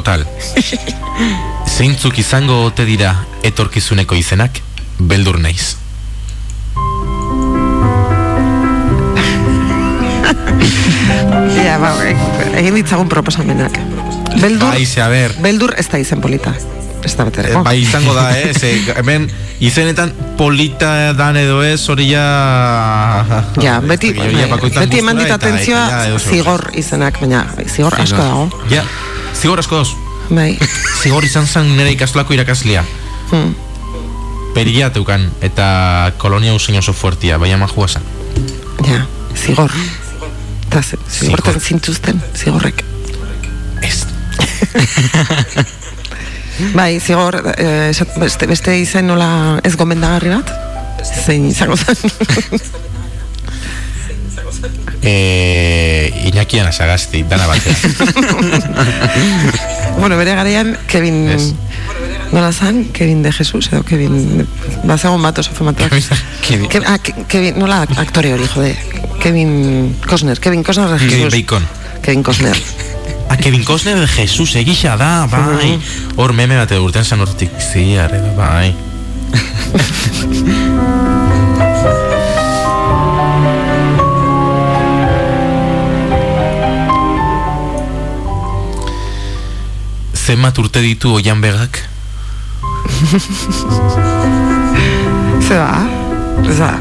Total. 0.06 0.22
Zeintzuk 1.66 2.14
izango 2.22 2.60
ote 2.68 2.84
dira 2.86 3.08
etorkizuneko 3.42 4.14
izenak, 4.14 4.60
beldur 5.02 5.40
naiz. 5.42 5.72
Ja, 11.56 11.80
ba, 11.82 11.90
egin 12.54 12.76
ditzagun 12.78 13.08
proposamenak. 13.10 13.80
Beldur, 14.38 14.70
Baize, 14.76 15.00
a 15.02 15.08
ber. 15.10 15.34
beldur 15.42 15.74
ez 15.78 15.88
da 15.90 15.98
izen 15.98 16.22
polita. 16.22 16.52
Ez 17.02 17.16
da 17.18 17.26
betere. 17.26 17.50
Eh, 17.50 17.62
bai 17.66 17.74
izango 17.82 18.14
da, 18.14 18.28
eh? 18.38 18.52
Ze, 18.54 18.70
hemen 19.00 19.26
izenetan 19.58 20.12
polita 20.38 21.12
dan 21.18 21.36
edo 21.40 21.64
ez, 21.66 21.80
hori 21.90 22.12
ja... 22.12 22.22
Ja, 23.62 23.80
beti, 23.82 24.12
beti 24.14 25.02
eman 25.02 25.18
dit 25.18 25.26
gustura 25.26 25.26
eta- 25.26 25.40
atentzioa 25.40 26.18
zigor 26.22 26.68
izenak, 26.78 27.18
baina 27.24 27.42
zigor 27.66 27.98
asko 28.06 28.22
dago. 28.22 28.64
Ja, 28.70 28.86
zigor 29.40 29.58
asko 29.62 29.76
doz. 29.82 29.90
Bai. 30.30 30.56
Zigor 31.02 31.24
izan 31.24 31.46
zen 31.46 31.68
nire 31.76 31.90
ikastolako 31.94 32.34
irakaslia. 32.34 32.82
Hmm. 33.30 33.52
Peria 34.56 34.88
teukan, 34.90 35.28
eta 35.44 35.66
kolonia 36.18 36.54
usein 36.56 36.78
oso 36.80 36.92
fuertia, 36.96 37.36
bai 37.38 37.52
ama 37.52 37.68
juasan. 37.68 38.02
Ja, 38.88 39.02
zigor. 39.36 39.70
Eta 40.66 40.80
zi- 40.82 40.98
zigorten 41.12 41.60
zintuzten, 41.60 42.22
zigorrek. 42.34 42.80
Ez. 43.84 44.06
Bai, 46.72 46.96
zigor, 47.04 47.36
eh, 47.60 47.92
beste, 48.18 48.46
beste 48.48 48.78
izen 48.80 49.06
nola 49.10 49.60
ez 49.64 49.74
gomendagarri 49.76 50.30
bat? 50.32 50.50
Zein 51.26 51.50
izango 51.52 51.76
zen. 51.76 51.96
Eh, 55.06 55.65
Iñaki 56.26 56.58
Anasagasti, 56.60 57.22
dana 57.22 57.46
batea. 57.46 57.74
bueno, 60.00 60.16
bere 60.16 60.34
garaian, 60.34 60.76
Kevin... 60.86 61.28
Ez. 61.28 61.52
Nola 62.32 62.52
zan? 62.52 62.84
Kevin 62.92 63.22
de 63.22 63.32
Jesus, 63.32 63.68
edo 63.72 63.82
Kevin... 63.84 64.46
Bazagon 64.84 65.22
bat 65.22 65.38
oso 65.38 65.52
famatuak. 65.54 65.92
Kevin. 66.42 66.68
Ke, 66.68 66.82
ah, 66.86 66.98
Ke- 66.98 67.24
Kevin, 67.28 67.58
nola 67.58 67.84
aktore 67.96 68.34
hori, 68.34 68.48
jode. 68.50 68.74
Kevin 69.22 69.96
Costner, 70.06 70.38
Kevin 70.40 70.62
Costner 70.62 70.90
de 70.90 70.98
Kevin 70.98 71.30
Jesus. 71.30 71.32
Bacon. 71.32 71.66
Kevin 72.02 72.22
Costner. 72.22 72.56
Ah, 73.28 73.36
Kevin 73.36 73.64
Costner 73.64 73.98
de 73.98 74.06
Jesus, 74.06 74.54
egisa 74.54 74.96
da, 74.96 75.26
bai. 75.26 75.80
Hor 76.14 76.30
meme 76.32 76.60
bat 76.60 76.70
urten 76.78 77.02
zan 77.02 77.24
hortik 77.24 77.50
ziar, 77.58 78.14
edo, 78.14 78.30
bai. 78.38 78.70
Zenbat 90.26 90.58
urte 90.58 90.82
ditu 90.82 91.14
oian 91.14 91.38
begak? 91.38 91.78
Ze 95.46 95.54
ba? 95.54 95.86
Ez 96.42 96.58
da, 96.58 96.74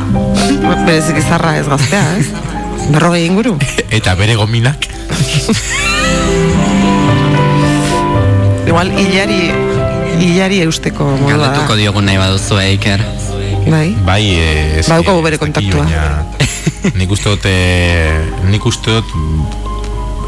berezik 0.88 1.20
izarra 1.22 1.54
ez 1.60 1.68
gaztea, 1.70 2.02
ez? 2.18 2.34
Berrogei 2.90 3.22
inguru. 3.28 3.54
Eta 3.98 4.16
bere 4.18 4.34
gominak? 4.40 4.82
Igual, 8.66 8.90
hilari, 8.98 9.54
hilari 10.18 10.66
eusteko 10.66 11.06
modua 11.14 11.30
Galdetuko 11.36 11.78
diogun 11.78 12.06
nahi 12.10 12.18
baduzu, 12.18 12.58
eh, 12.64 12.74
Iker. 12.80 13.00
Bai. 13.70 13.94
Bai, 14.10 14.26
ez... 14.80 14.90
Badaukagu 14.90 15.22
bere 15.22 15.38
kontaktua. 15.38 15.86
nik 16.98 17.10
uste 17.14 17.30
dut, 17.30 17.46
eh, 17.46 18.26
nik 18.50 18.66
uste 18.66 18.90
dut 18.98 19.06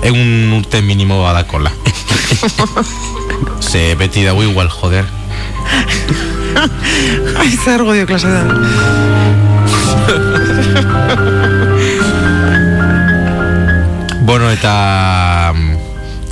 egun 0.08 0.54
urte 0.56 0.82
minimo 0.82 1.22
badakola. 1.24 1.72
Ze 3.70 3.96
beti 4.00 4.24
dago 4.24 4.44
igual, 4.44 4.70
joder. 4.70 5.06
Ai, 7.38 7.52
zer 7.58 7.84
godio 7.84 8.06
klase 8.08 8.28
da. 8.32 8.44
Bueno, 14.28 14.50
eta 14.52 15.54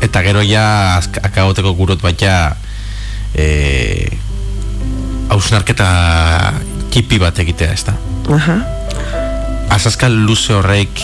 eta 0.04 0.22
gero 0.22 0.44
ja 0.44 0.98
akagoteko 1.00 1.74
gurot 1.76 2.02
baita 2.04 2.56
eh, 3.34 4.12
hausnarketa 5.30 5.90
kipi 6.92 7.20
bat 7.20 7.40
egitea, 7.44 7.72
ez 7.74 7.84
da? 7.88 7.96
Aha. 8.36 8.58
Azazkal 9.76 10.14
luze 10.28 10.54
horreik 10.56 11.02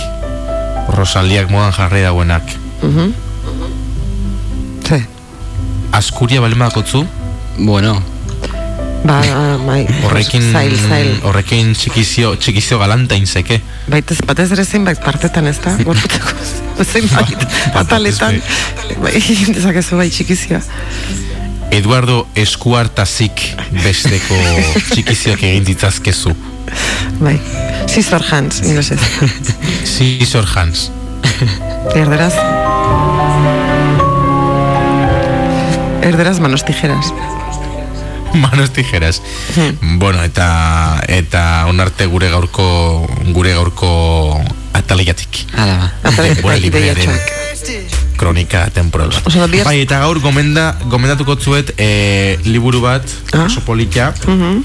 Rosaliak 0.91 1.49
modan 1.51 1.73
jarri 1.75 2.03
dauenak 2.03 2.60
Mhm. 2.81 3.13
Ze. 4.87 5.05
Askuria 5.91 6.41
bale 6.41 6.55
madakotzu 6.55 7.05
Bueno, 7.57 8.01
Ba, 9.03 9.21
bai. 9.65 9.87
Horrekin 10.05 10.51
Zail, 10.51 10.75
zail. 10.77 11.19
Horrekin 11.25 11.73
txikizio, 11.73 12.35
txikizio 12.37 12.77
galanta 12.79 13.15
inzeke 13.17 13.57
Baitez, 13.89 14.19
batez 14.27 14.51
ere 14.53 14.63
zenbait 14.65 14.99
partetan 15.01 15.47
ez 15.49 15.57
da, 15.63 15.73
gorputako 15.81 16.35
zenbait 16.91 17.33
Ba, 17.73 17.81
ataletan, 17.81 18.37
bai, 19.01 19.15
dezakezu 19.57 19.97
bai 19.97 20.09
txikizia. 20.13 20.61
Eduardo 21.73 22.27
Eskuartazik 22.35 23.41
besteko 23.81 24.37
txikizioak 24.93 25.43
egin 25.49 25.65
ditzazkezu 25.65 26.35
Bai, 27.19 27.39
Scissor 27.89 28.23
Hands, 28.31 28.61
inglesez. 28.63 29.01
Scissor 29.83 30.45
Hans 30.55 30.91
Erderaz. 31.97 32.35
Erderaz 36.01 36.39
manos 36.39 36.65
tijeras. 36.65 37.13
Manos 38.33 38.71
tijeras 38.71 39.21
Bueno, 39.81 40.23
eta 40.23 41.01
eta 41.07 41.65
onarte 41.67 42.05
gure 42.05 42.29
gaurko 42.29 43.05
gure 43.35 43.53
gaurko 43.53 44.41
ataliatik 44.73 45.45
ala 45.57 45.77
ba. 45.77 45.91
Kronika 48.17 48.69
temporal 48.69 49.09
bat. 49.09 49.27
Oso 49.27 49.47
Bai, 49.65 49.81
eta 49.81 49.99
gaur 49.99 50.19
gomenda, 50.21 50.77
gomendatuko 50.85 51.35
zuet 51.41 51.73
e, 51.77 52.37
liburu 52.45 52.81
bat, 52.81 53.03
Ah. 53.33 53.45
oso 53.45 53.61
politia. 53.65 54.13
Mhm. 54.27 54.63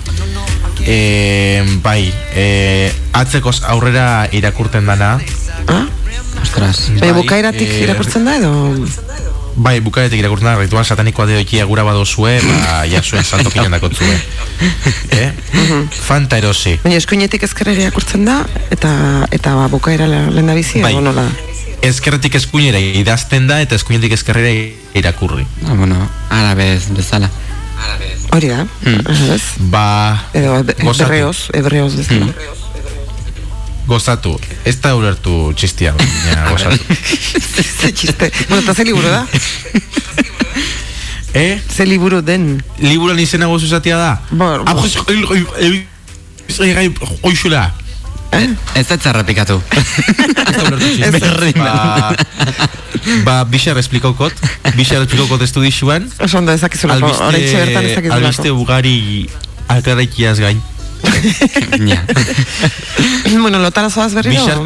E, 0.86 1.64
bai, 1.82 2.12
e, 2.34 2.92
atzekoz 3.12 3.62
aurrera 3.64 4.28
irakurten 4.30 4.86
dana. 4.86 5.18
Ah? 5.66 5.86
Ostras. 6.42 6.90
Bai, 7.00 7.12
bukaeratik 7.16 7.68
eh, 7.68 7.82
irakurtzen 7.88 8.24
da 8.28 8.36
edo... 8.36 8.52
Bai, 9.56 9.78
bukaetik 9.80 10.20
irakurtzen 10.20 10.50
da, 10.50 10.54
ritual 10.60 10.84
satanikoa 10.84 11.24
deoikia 11.30 11.64
gura 11.64 11.82
badozue, 11.86 12.34
ba, 12.44 12.82
jasuen 12.92 13.24
salto 13.24 13.48
kilen 13.50 13.72
dakotzue. 13.72 14.16
eh? 15.16 15.30
Fanta 15.96 16.36
erosi. 16.42 16.74
Baina 16.84 16.98
eskuinetik 17.00 17.46
ezkerrera 17.48 17.86
irakurtzen 17.86 18.26
da, 18.28 18.42
eta 18.74 18.90
eta 19.32 19.54
ba, 19.56 19.68
bukaera 19.72 20.08
lehen 20.10 20.52
da 20.52 20.56
bizi, 20.58 20.82
Bai. 20.84 20.92
edo 20.92 21.00
nola? 21.08 21.24
Ezkerretik 21.86 22.36
eskuinera 22.36 22.80
idazten 23.00 23.48
da, 23.48 23.62
eta 23.64 23.78
eskuinetik 23.80 24.12
ezkerrera 24.18 24.52
irakurri. 25.00 25.46
Ah, 25.64 25.74
bueno, 25.74 26.04
arabez 26.30 26.88
bezala. 26.96 27.30
Hori 28.36 28.48
da, 28.52 28.66
ez? 29.32 29.42
Ba, 29.72 30.28
Edo 30.36 30.58
hebreoz, 30.60 31.48
hebreoz 31.56 31.94
bezala. 31.96 32.28
Gozatu. 33.86 34.34
Ez 34.66 34.76
da 34.82 34.94
ulertu 34.98 35.52
txistia, 35.54 35.92
baina 35.94 36.48
gozatu. 36.52 36.96
Ze 37.80 37.92
txiste. 37.92 38.30
Bueno, 38.48 38.62
eta 38.64 38.74
ze 38.74 38.84
liburu 38.84 39.08
da? 39.08 39.26
Eh? 41.36 41.60
Ze 41.68 41.84
liburu 41.84 42.22
den? 42.24 42.62
Liburan 42.80 43.18
izena 43.20 43.44
gozu 43.46 43.66
zatia 43.68 43.96
da? 44.00 44.22
El- 45.60 45.84
el- 46.78 46.94
Oixula. 47.22 47.74
Ez 48.74 48.86
da 48.88 48.96
txarrapikatu. 48.96 49.58
Ez 49.76 50.54
da 50.56 50.62
ulertu 50.64 50.88
txistia. 50.96 51.52
Ba, 51.60 52.16
ba, 53.26 53.34
bixar 53.44 53.76
esplikokot. 53.78 54.32
Bixar 54.78 55.04
esplikokot 55.04 55.42
estudixuan. 55.44 56.08
Oso 56.24 56.38
ondo 56.40 56.52
ezakizulako, 56.56 57.12
oraintxe 57.28 57.56
bertan 57.66 57.84
albiste 57.84 58.16
ezakizulako. 58.16 58.62
ugari 58.62 58.96
ataraikiaz 59.68 60.38
gain. 60.40 60.62
Ja. 61.86 62.04
bueno, 63.40 63.58
lotara 63.58 63.90
zoaz 63.90 64.14
berriro? 64.14 64.44
Bixar, 64.44 64.60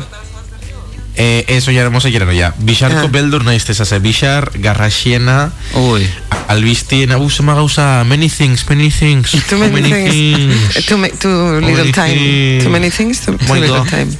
eh, 1.16 1.44
eso 1.48 1.70
ya 1.70 1.83
hermosa 1.83 2.09
ya 2.09 2.20
no 2.20 2.33
ya. 2.33 2.55
Bixarko 2.59 3.07
Ah. 3.07 3.11
beldur 3.12 3.44
naiz 3.44 3.64
tezase. 3.64 3.98
Bixar, 3.98 4.50
garraxiena, 4.55 5.53
Ui. 5.74 6.07
albistien, 6.48 7.12
hau 7.12 7.29
zema 7.31 7.55
gauza, 7.55 8.05
many 8.05 8.29
things, 8.29 8.64
many 8.68 8.90
things. 8.90 9.31
Too 9.48 9.59
many, 9.59 9.83
things. 9.83 10.87
Too, 10.87 10.96
ma 10.98 11.09
too 11.09 11.61
little 11.61 11.76
Many 11.76 11.92
time. 11.92 12.14
things. 12.14 12.64
Too 12.64 12.70
many 12.70 12.90
things, 12.90 13.20
too, 13.20 13.33
Oh 13.35 13.38
too 13.38 13.55
my 13.55 13.61
little 13.61 13.79
God. 13.79 13.88
time. 13.90 14.11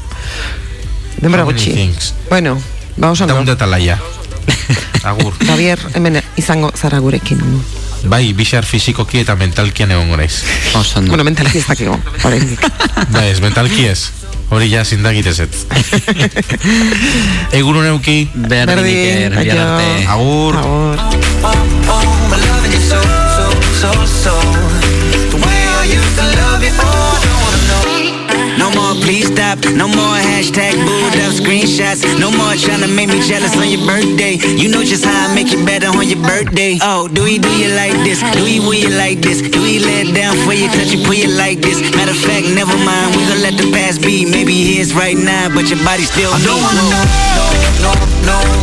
Denbora 1.20 1.42
How 1.42 1.46
many 1.52 1.59
gutxi. 1.59 1.72
things? 1.74 2.14
Bueno, 2.28 2.61
ba 2.96 3.11
oso 3.11 3.24
Eta 3.24 3.35
ondo. 3.35 3.40
un 3.52 3.56
detalaia. 3.56 3.98
Agur. 5.04 5.33
Javier, 5.46 5.78
hemen 5.94 6.22
izango 6.37 6.72
zara 6.76 6.98
gurekin. 6.98 7.38
Bai, 8.08 8.32
bixar 8.36 8.64
fizikoki 8.64 9.20
eta 9.20 9.36
mentalkian 9.36 9.90
egon 9.92 10.08
goraiz. 10.12 10.42
Oso, 10.80 11.02
Bueno, 11.02 11.24
mentalki 11.24 11.58
ez 11.58 11.66
dakigo, 11.66 11.98
Bai, 13.14 13.28
ez, 13.28 13.40
mentalki 13.40 13.86
ez. 13.90 14.10
Hori 14.50 14.66
ja 14.72 14.84
zindagit 14.84 15.26
ez 15.30 15.38
ez. 15.44 15.66
Egun 17.58 17.76
honeuki. 17.78 18.28
Berdin, 18.34 19.36
Agur. 20.10 20.58
Agur. 20.58 21.00
Please 29.11 29.27
stop. 29.27 29.59
No 29.75 29.90
more 29.90 30.18
hashtag 30.31 30.79
booed 30.87 31.18
up 31.27 31.35
screenshots. 31.35 32.07
No 32.23 32.31
more 32.31 32.55
trying 32.55 32.79
to 32.87 32.87
make 32.87 33.09
me 33.11 33.18
jealous 33.27 33.57
on 33.59 33.66
your 33.66 33.83
birthday. 33.83 34.38
You 34.55 34.70
know 34.70 34.85
just 34.87 35.05
how 35.05 35.27
I 35.27 35.35
make 35.35 35.51
it 35.51 35.66
better 35.66 35.90
on 35.90 36.07
your 36.07 36.23
birthday. 36.23 36.79
Oh, 36.81 37.09
do 37.09 37.25
we 37.25 37.38
do 37.38 37.51
you 37.59 37.75
like 37.75 37.99
this? 38.07 38.23
Do 38.31 38.44
we 38.44 38.61
will 38.61 38.79
you 38.79 38.90
like 38.94 39.18
this? 39.18 39.42
Do 39.42 39.62
we 39.62 39.81
let 39.83 40.14
down 40.14 40.38
for 40.46 40.55
you, 40.55 40.68
touch 40.70 40.94
you, 40.94 41.03
put 41.05 41.18
you 41.18 41.31
like 41.35 41.59
this? 41.59 41.83
Matter 41.96 42.14
of 42.14 42.23
fact, 42.23 42.46
never 42.55 42.77
mind. 42.87 43.16
We 43.16 43.27
gonna 43.27 43.42
let 43.42 43.59
the 43.59 43.66
past 43.75 44.01
be. 44.01 44.31
Maybe 44.31 44.55
he 44.55 44.79
is 44.79 44.94
right 44.94 45.18
now, 45.18 45.51
but 45.53 45.66
your 45.68 45.83
body 45.83 46.07
still. 46.07 46.31
I 46.31 46.38
don't 46.46 46.62
wanna 46.62 46.85
know, 46.94 47.05
no, 47.83 47.90
no, 47.90 48.38
no. 48.55 48.60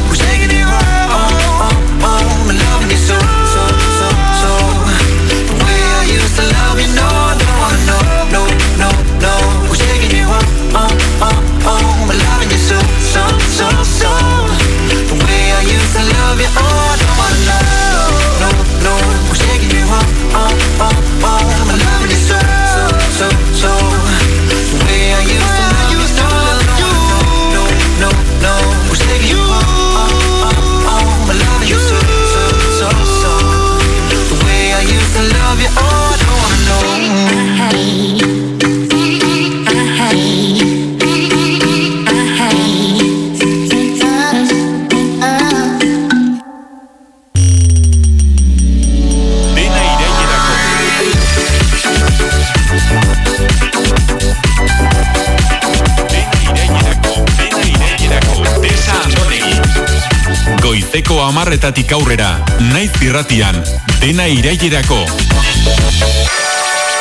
Amarretatik 61.28 61.92
aurrera, 61.92 62.30
naiz 62.72 62.92
irratian, 63.04 63.58
dena 64.00 64.28
irailerako. 64.32 65.02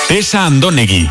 Tesa 0.09 0.43
Andonegi. 0.49 1.05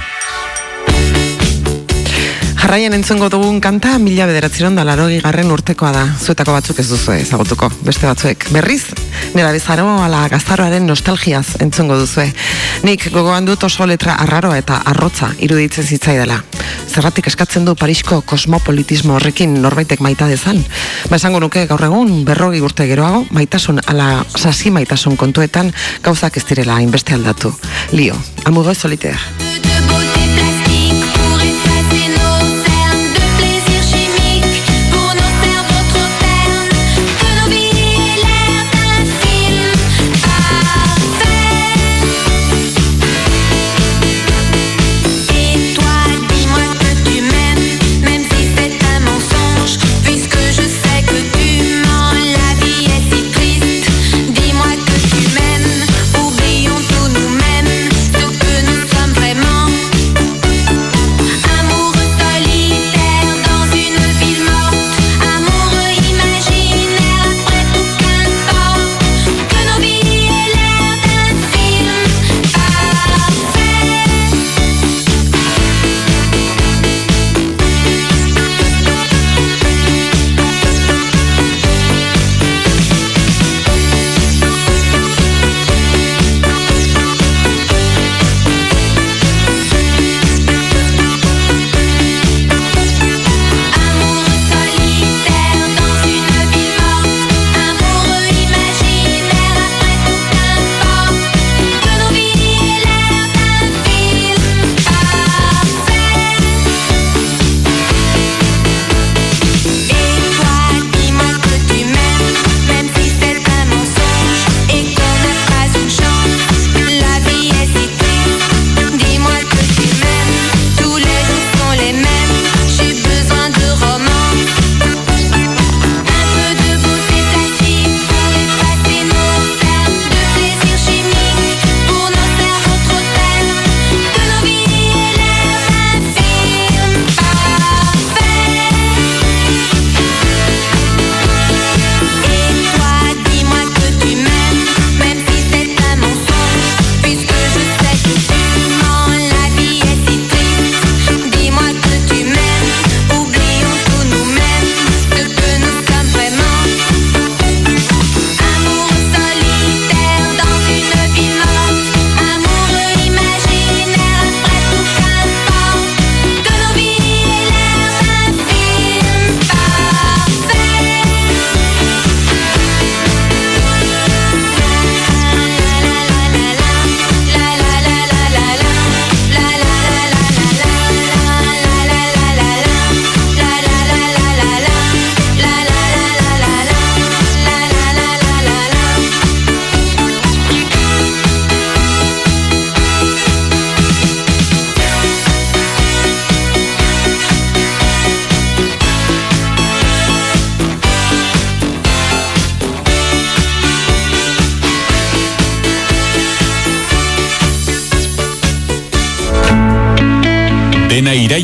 Jarraian 2.59 2.97
entzongo 2.97 3.29
dugun 3.31 3.61
kanta 3.63 3.93
mila 4.03 4.27
bederatzeron 4.27 4.75
da 4.75 4.83
larogi 4.87 5.21
garren 5.23 5.53
urtekoa 5.53 5.93
da. 5.95 6.03
Zuetako 6.19 6.57
batzuk 6.57 6.81
ez 6.83 6.89
duzu 6.89 7.15
ezagutuko, 7.15 7.69
beste 7.87 8.09
batzuek. 8.09 8.49
Berriz, 8.51 8.83
nera 9.35 9.51
bezaro 9.51 9.87
ala 10.01 10.25
gaztaroaren 10.31 10.87
nostalgiaz 10.87 11.57
entzongo 11.61 11.99
duzue. 11.99 12.31
Nik 12.83 13.09
gogoan 13.11 13.45
dut 13.45 13.63
oso 13.63 13.85
letra 13.85 14.17
arraroa 14.25 14.57
eta 14.57 14.81
arrotza 14.91 15.33
iruditzen 15.39 15.85
zitzaidala 15.85 16.41
zerratik 16.95 17.27
eskatzen 17.27 17.65
du 17.67 17.73
Parisko 17.75 18.21
kosmopolitismo 18.29 19.17
horrekin 19.17 19.57
norbaitek 19.63 19.99
maita 20.05 20.29
dezan. 20.31 20.61
Ba 21.11 21.19
esango 21.19 21.41
nuke 21.43 21.65
gaur 21.67 21.83
egun 21.89 22.23
berrogi 22.27 22.63
urte 22.63 22.87
geroago 22.87 23.25
maitasun 23.35 23.83
ala 23.91 24.09
sasi 24.39 24.71
maitasun 24.71 25.19
kontuetan 25.19 25.73
gauzak 26.05 26.39
ez 26.39 26.45
direla 26.47 26.79
hainbeste 26.79 27.17
aldatu. 27.19 27.51
Lio, 27.91 28.15
almugo 28.45 28.71
ez 28.71 30.14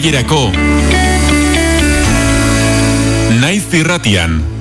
iraierako. 0.02 0.52
Naiz 3.42 3.74
irratian. 3.74 4.61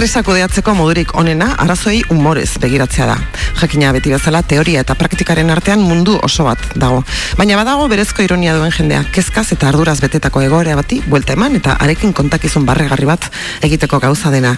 Estresa 0.00 0.22
kudeatzeko 0.24 0.72
modurik 0.72 1.10
onena 1.20 1.50
arazoi 1.60 1.98
umorez 2.08 2.54
begiratzea 2.62 3.04
da. 3.04 3.16
Jakina 3.60 3.90
beti 3.92 4.08
bezala 4.08 4.38
teoria 4.48 4.80
eta 4.80 4.94
praktikaren 4.96 5.52
artean 5.52 5.82
mundu 5.84 6.14
oso 6.24 6.46
bat 6.46 6.62
dago. 6.72 7.02
Baina 7.36 7.58
badago 7.60 7.84
berezko 7.92 8.24
ironia 8.24 8.54
duen 8.56 8.72
jendea, 8.72 9.02
kezkaz 9.12 9.44
eta 9.52 9.68
arduraz 9.68 9.98
betetako 10.00 10.40
egorea 10.46 10.78
bati 10.78 11.02
buelta 11.04 11.36
eman 11.36 11.58
eta 11.58 11.74
arekin 11.84 12.14
kontakizun 12.16 12.64
barregarri 12.64 13.10
bat 13.10 13.28
egiteko 13.68 14.00
gauza 14.00 14.32
dena. 14.32 14.54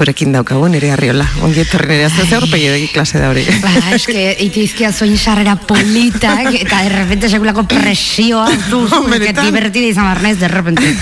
Gorekin 0.00 0.32
daukagu 0.32 0.72
nire 0.72 0.94
arriola. 0.96 1.28
Ongi 1.44 1.60
etorri 1.66 1.92
nire 1.92 2.08
azte 2.08 2.24
ze 2.24 2.40
horpegi 2.40 2.88
klase 2.94 3.20
da 3.20 3.28
hori. 3.34 3.44
Ba, 3.60 3.74
eske, 3.98 4.30
itizkia 4.48 4.94
zoin 4.96 5.18
sarrera 5.18 5.58
politak 5.60 6.54
eta 6.62 6.80
errepente 6.88 7.28
sekulako 7.28 7.68
presioa 7.68 8.48
du, 8.72 8.86
que 8.88 9.36
divertida 9.44 9.92
izan 9.92 10.08
barnez, 10.14 10.38
de 10.40 10.48
repente. 10.48 10.96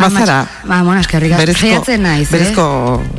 Bazara. 0.00 0.40
Ba, 0.64 0.80
mona, 0.86 1.00
eskerrik, 1.00 1.34
naiz, 2.00 2.28
berezko 2.30 2.64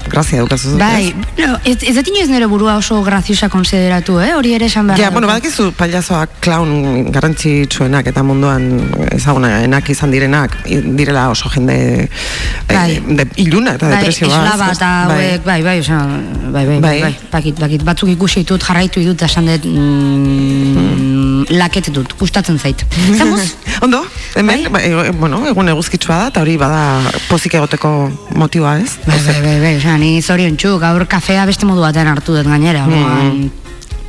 grazia 0.09 0.41
dukazu. 0.43 0.75
Bai, 0.79 1.11
no, 1.37 1.55
ez, 1.65 1.77
ez 1.87 1.95
dut 1.97 2.11
inoiz 2.11 2.27
nire 2.31 2.47
burua 2.51 2.77
oso 2.79 3.01
graziosa 3.05 3.49
konsideratu, 3.51 4.19
eh? 4.23 4.31
hori 4.37 4.53
ere 4.57 4.67
esan 4.71 4.89
behar. 4.91 5.01
Ja, 5.01 5.11
bueno, 5.13 5.29
badakizu 5.29 5.71
paliazoak 5.77 6.39
clown 6.43 7.11
garrantzitsuenak 7.13 8.11
eta 8.11 8.23
munduan 8.27 8.67
ezaguna 9.11 9.53
enak 9.65 9.91
izan 9.93 10.13
direnak, 10.13 10.57
direla 10.67 11.27
oso 11.33 11.51
jende 11.53 11.77
eh, 12.03 12.67
bai. 12.71 12.99
de, 13.21 13.27
iluna 13.45 13.75
eta 13.79 13.89
bai, 13.89 14.01
depresioa. 14.01 14.41
Bai, 14.61 14.71
eta 14.75 14.91
bai. 15.11 15.21
bai, 15.45 15.59
bai, 15.69 15.77
oza, 15.83 16.01
bai, 16.47 16.65
bai, 16.65 16.79
bai, 16.79 16.95
bai, 17.07 17.13
bakit, 17.31 17.59
bakit, 17.61 17.87
batzuk 17.87 18.13
ikusi 18.15 18.45
ditut, 18.45 18.63
jarraitu 18.63 19.03
ditut, 19.03 19.27
esan 19.27 19.51
dut, 19.51 19.67
mm, 19.67 20.75
hmm. 20.75 21.20
Laket 21.49 21.91
dut, 21.93 22.13
gustatzen 22.19 22.59
zait. 22.59 22.85
Zamuz? 23.19 23.55
Ondo, 23.81 24.03
hemen, 24.35 24.67
bai? 24.73 24.83
Ba, 24.93 25.05
bueno, 25.17 25.41
egun 25.49 25.71
eguzkitsua 25.73 26.17
da, 26.23 26.27
eta 26.33 26.43
hori 26.45 26.57
bada 26.61 27.13
pozik 27.29 27.55
egoteko 27.59 27.93
motiua 28.37 28.77
ez? 28.81 28.97
Bai, 29.07 29.19
bai, 29.27 29.39
bai, 29.45 29.57
bai, 29.79 29.97
ni 30.01 30.13
zorion 30.21 30.57
txu, 30.57 30.77
gaur 30.81 31.07
kafea 31.09 31.47
beste 31.49 31.69
modu 31.69 31.83
batean 31.85 32.11
hartu 32.11 32.37
dut 32.37 32.49
gainera. 32.49 32.85
Mm. 32.87 33.60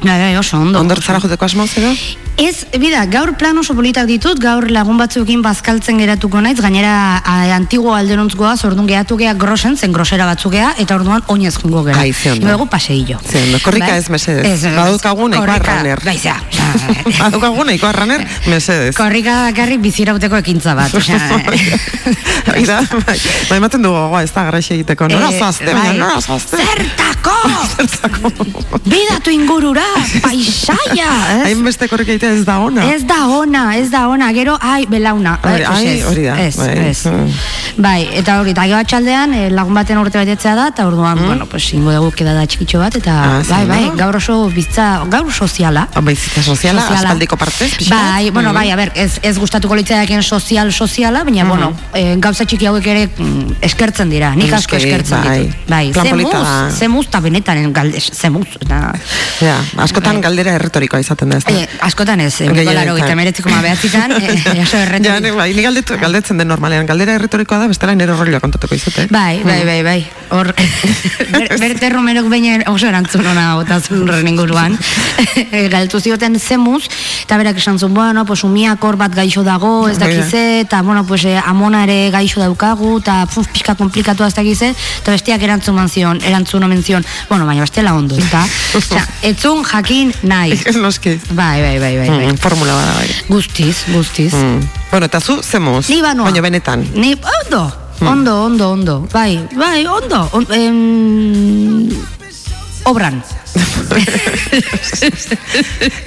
Bai, 0.03 0.18
bai, 0.18 0.36
oso, 0.36 0.59
ondo. 0.59 0.80
Ondor 0.80 1.03
zara 1.03 1.20
joteko 1.22 1.46
asmo 1.46 1.66
zero? 1.66 1.92
Ez, 2.40 2.64
bida, 2.80 3.05
gaur 3.12 3.34
plan 3.36 3.59
oso 3.61 3.74
politak 3.76 4.07
ditut, 4.09 4.38
gaur 4.40 4.64
lagun 4.72 4.96
batzuekin 4.98 5.42
bazkaltzen 5.44 5.98
geratuko 6.00 6.40
naiz, 6.42 6.57
gainera 6.64 7.20
a, 7.20 7.34
antigo 7.55 7.92
alderontzgoa, 7.94 8.55
zordun 8.57 8.88
geratu 8.88 9.18
geha 9.20 9.34
grosen, 9.38 9.76
zen 9.76 9.92
grosera 9.92 10.26
batzugea, 10.26 10.72
eta 10.82 10.96
orduan 10.96 11.22
oinez 11.30 11.53
jungo 11.61 11.84
gera. 11.86 12.00
Ai, 12.00 12.12
zeondo. 12.12 12.48
Luego 12.48 12.66
paseillo. 12.72 13.20
Zeondo, 13.28 13.61
korrika 13.62 13.92
bai? 13.92 13.98
ez 14.00 14.09
mesedez. 14.11 14.46
Ez, 14.48 14.72
Badukagu 14.74 15.28
nahikoa 15.28 15.59
runner. 15.61 16.03
Baiza. 16.03 16.38
Badukagu 17.20 17.68
nahikoa 17.68 17.92
runner, 18.00 18.26
mesedez. 18.48 18.96
Korrika 18.96 19.36
bakarrik 19.50 19.84
bizirauteko 19.84 20.40
ekintza 20.40 20.74
bat. 20.74 20.96
Ida, 22.62 22.80
bai, 23.07 23.18
bai, 23.48 23.57
ematen 23.61 23.84
dugu 23.84 23.94
gogoa, 23.94 24.24
ez 24.24 24.32
da 24.32 24.48
garraxe 24.48 24.74
egiteko. 24.74 25.07
Nora 25.12 25.28
eh, 25.30 25.38
zazte, 25.38 25.70
bai. 25.76 25.92
nora 25.98 26.18
zazte. 26.20 26.59
Zertako! 26.59 27.36
Zertako! 27.76 28.32
Bidatu 28.88 29.30
ingurura, 29.30 29.84
paisaia! 30.24 31.11
Hain 31.45 31.64
beste 31.64 31.88
korrika 31.88 32.12
ez 32.12 32.45
da 32.47 32.59
ona. 32.64 32.86
Ez 32.95 33.05
da 33.09 33.26
ona, 33.28 33.64
ez 33.76 33.90
da 33.93 34.07
ona. 34.09 34.32
Gero, 34.36 34.57
ai, 34.61 34.86
belauna. 34.90 35.38
Ai, 35.43 35.62
ai 35.64 36.03
hori 36.09 36.26
da. 36.26 36.36
Ez, 36.40 36.57
bai. 36.57 36.72
ez. 36.90 37.07
Bai, 37.76 38.01
eta 38.18 38.38
hori, 38.40 38.53
eta 38.53 38.66
gero 38.68 38.82
txaldean, 38.88 39.34
eh, 39.36 39.47
lagun 39.53 39.76
baten 39.76 40.01
urte 40.01 40.20
betetzea 40.20 40.55
da, 40.59 40.68
eta 40.72 40.86
orduan, 40.88 41.18
mm. 41.18 41.28
bueno, 41.30 41.47
pues, 41.49 41.64
ingo 41.76 41.93
dugu 41.95 42.11
keda 42.16 42.34
da 42.36 42.45
txikitxo 42.47 42.80
bat, 42.82 42.97
eta, 43.01 43.14
ah, 43.24 43.38
bai, 43.49 43.62
bai, 43.68 43.80
gaur 43.97 44.18
oso 44.18 44.36
bizitza, 44.53 44.88
gaur 45.12 45.32
soziala. 45.32 45.86
Ah, 45.95 46.03
bai, 46.03 46.14
bizitza 46.14 46.43
soziala, 46.43 46.84
soziala. 46.84 47.09
aspaldiko 47.09 47.38
parte, 47.40 47.70
Bai, 47.88 48.30
bueno, 48.30 48.53
mm. 48.53 48.55
bai, 48.55 48.70
a 48.70 48.76
ber, 48.76 48.93
ez, 48.95 49.18
ez 49.22 49.34
gustatuko 49.38 49.76
litzaiakien 49.78 50.22
sozial, 50.22 50.72
soziala, 50.72 51.24
baina, 51.24 51.45
mm 51.45 51.51
-hmm. 51.51 51.51
bueno, 51.51 51.72
eh, 51.95 52.16
gauza 52.18 52.45
txiki 52.45 52.66
hauek 52.66 52.86
ere 52.86 53.09
mm, 53.09 53.57
eskertzen 53.61 54.11
dira, 54.11 54.34
nik 54.36 54.53
asko 54.53 54.76
eskertzen 54.76 55.24
bai. 55.24 55.38
ditut. 55.38 55.68
Bai, 55.68 55.93
zemuz, 55.93 56.78
zemuz, 56.78 57.07
eta 57.07 57.20
benetan, 57.20 57.72
zemuz. 58.12 58.49
Ja, 59.40 59.57
askotan 59.85 60.18
bai. 60.18 60.22
galdera 60.26 60.55
erretorikoa 60.59 61.01
izaten 61.03 61.33
da, 61.33 61.39
ez 61.41 61.47
da? 61.47 61.55
Eh, 61.55 61.68
askotan 61.87 62.20
ez, 62.24 62.33
laro 62.43 62.97
eta 62.97 63.14
meretziko 63.18 63.51
ma 63.51 63.61
behatzitan, 63.64 64.14
jaso 64.20 64.80
erretu. 64.85 65.09
Ja, 65.11 65.35
bai, 65.37 65.51
ni 65.57 65.64
galdetu, 65.64 65.97
galdetzen 66.01 66.41
den 66.41 66.51
normalean, 66.51 66.87
galdera 66.87 67.16
erretorikoa 67.18 67.62
da, 67.64 67.68
bestela 67.70 67.95
nero 67.99 68.16
horrela 68.18 68.41
kontatuko 68.43 68.76
izate. 68.78 69.07
Bai, 69.12 69.43
bai, 69.47 69.61
bai, 69.68 69.78
bai. 69.87 69.99
Hor, 70.33 70.53
berte 71.62 71.91
romerok 71.93 72.28
baina 72.33 72.59
oso 72.72 72.89
erantzun 72.89 73.26
ona 73.33 73.57
otazun 73.61 74.07
horren 74.07 74.30
inguruan. 74.30 74.78
Galtu 75.74 76.01
zioten 76.01 76.39
zemuz, 76.41 76.85
eta 77.24 77.39
berak 77.41 77.61
esan 77.61 77.78
zuen, 77.78 77.95
bueno, 77.95 78.24
pues 78.28 78.45
umiak 78.49 78.85
hor 78.85 78.97
bat 79.01 79.14
gaixo 79.14 79.45
dago, 79.47 79.89
ez 79.89 79.99
dakize, 80.01 80.62
eta, 80.62 80.83
bueno, 80.83 81.05
pues 81.07 81.26
amona 81.45 81.85
ere 81.89 82.11
gaixo 82.14 82.41
daukagu, 82.41 82.99
eta 83.03 83.22
puf, 83.33 83.49
pixka 83.53 83.76
komplikatu 83.78 84.24
ez 84.24 84.35
dakize, 84.35 84.72
eta 85.03 85.16
bestiak 85.16 85.43
erantzun 85.43 85.76
manzion, 85.76 86.22
erantzun 86.24 86.64
omen 86.64 86.83
zion, 86.83 87.05
bueno, 87.28 87.47
baina 87.47 87.66
bestela 87.66 87.95
ondo, 87.99 88.16
eta, 88.16 88.45
etzun 89.28 89.62
jakin 89.73 90.12
nahi. 90.23 90.57
Noski. 90.85 91.16
Bai, 91.33 91.61
bai, 91.62 91.79
bai, 91.81 91.97
bai. 91.99 92.09
bai. 92.09 92.27
Mm, 92.29 92.37
formula 92.39 92.77
bada 92.77 92.93
bai. 93.01 93.09
Guztiz, 93.29 93.85
guztiz. 93.93 94.33
Mm. 94.35 94.61
Bueno, 94.91 95.07
eta 95.07 95.20
zu, 95.20 95.43
zemuz? 95.43 95.89
Ni 95.89 96.03
banua. 96.03 96.29
Baina 96.29 96.43
benetan. 96.45 96.85
Ni, 96.95 97.14
ondo, 97.16 97.73
mm. 98.01 98.07
ondo, 98.07 98.45
ondo, 98.45 98.70
ondo. 98.70 99.09
Bai, 99.12 99.41
bai, 99.57 99.87
ondo. 99.87 100.29
On, 100.33 100.47
em, 100.53 101.89
obran. 102.85 103.23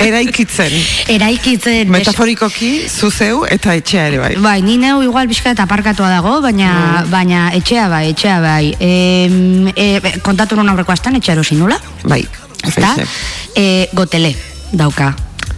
Eraikitzen. 0.01 0.71
Eraikitzen. 1.13 1.89
Metaforikoki, 1.93 2.89
zuzeu 2.89 3.45
eta 3.49 3.75
etxea 3.77 4.07
ere 4.09 4.17
bai. 4.21 4.31
Bai, 4.41 4.61
ni 4.65 4.77
neu 4.81 5.03
igual 5.05 5.29
bizka 5.29 5.53
eta 5.53 5.67
parkatua 5.69 6.09
dago, 6.13 6.39
baina, 6.45 6.71
mm. 7.03 7.11
baina 7.13 7.51
etxea 7.57 7.85
bai, 7.91 8.09
etxea 8.13 8.39
bai. 8.41 8.73
E, 8.79 8.89
e, 9.75 10.17
kontatu 10.25 10.57
nuen 10.57 10.73
aurreko 10.73 10.91
astan, 10.95 11.15
etxea 11.21 11.37
erosin 11.37 11.61
nula? 11.61 11.77
Bai. 12.05 12.23
Ezta? 12.63 12.95
E, 13.55 13.89
gotele 13.93 14.35
dauka. 14.71 15.15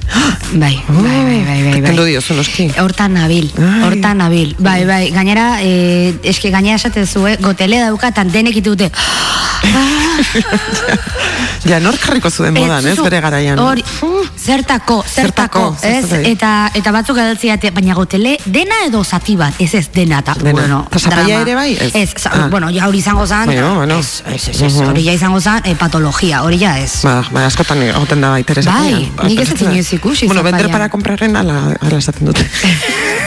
Bai, 0.54 0.84
bai, 0.88 1.26
bai, 1.26 1.44
bai, 1.44 1.64
bai, 1.64 1.82
bai. 1.82 2.06
dio, 2.08 2.22
zonoski. 2.22 2.72
Hortan 2.80 3.14
nabil, 3.14 3.52
hortan 3.84 4.18
nabil. 4.18 4.56
Bai, 4.60 4.86
bai, 4.88 5.12
gainera, 5.12 5.60
eh, 5.62 6.16
eske 6.24 6.50
gainera 6.54 6.76
esate 6.80 7.06
zuen, 7.06 7.36
gotele 7.44 7.82
dauka, 7.84 8.12
tan 8.16 8.32
denek 8.32 8.56
itute. 8.62 8.90
ja, 11.70 11.80
nor 11.84 11.98
jarriko 12.00 12.30
zuen 12.32 12.54
modan, 12.56 12.86
ez, 12.88 12.96
bere 13.02 13.20
garaian. 13.22 13.60
Hori, 13.60 13.84
zertako, 14.40 15.04
zertako, 15.04 15.76
ez, 15.84 16.06
eta, 16.32 16.70
eta 16.78 16.92
batzuk 16.96 17.18
edatzea, 17.20 17.58
baina 17.76 17.94
gotele, 17.98 18.38
dena 18.46 18.76
edo 18.88 19.04
zati 19.04 19.36
bat, 19.40 19.54
ez 19.60 19.74
ez 19.76 19.90
dena, 19.94 20.20
eta, 20.24 20.34
bueno, 20.40 20.86
drama. 20.92 21.42
ere 21.42 21.56
bai? 21.58 21.72
Ez, 21.76 21.92
ez 21.94 22.14
ah. 22.32 22.48
bueno, 22.52 22.72
ja 22.74 22.88
hori 22.88 23.00
izango 23.04 23.28
zan, 23.28 23.46
bueno, 23.52 23.76
bueno. 23.82 24.00
ez, 24.00 24.24
ez, 24.32 24.62
ez, 24.62 24.74
hori 24.86 25.04
ja 25.04 25.14
izango 25.18 25.40
zan, 25.42 25.62
eh, 25.66 25.76
patologia, 25.76 26.44
hori 26.48 26.58
ja 26.64 26.78
ez. 26.80 27.02
Ba, 27.04 27.20
ba, 27.34 27.46
askotan 27.52 27.84
egoten 27.90 28.22
da 28.24 28.32
baita 28.38 28.54
Bai, 28.68 29.10
nik 29.28 29.40
ez 29.44 29.52
ez 29.52 29.97
ikusi. 29.98 30.28
Bueno, 30.28 30.44
vender 30.44 30.70
para 30.72 30.90
compraren 30.90 31.36
ala, 31.36 31.76
ala 31.82 31.98
esaten 31.98 32.30
dute. 32.30 32.46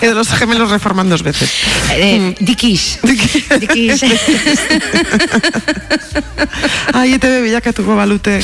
Edo 0.00 0.14
los 0.14 0.28
gemelos 0.28 0.70
reforman 0.70 1.08
dos 1.08 1.22
veces. 1.22 1.50
Eh. 1.92 2.34
Dikiz. 2.40 2.98
Dikiz. 3.02 4.02
Ai, 6.92 7.14
ete 7.14 7.40
bilakatuko 7.42 7.96
balute 7.96 8.40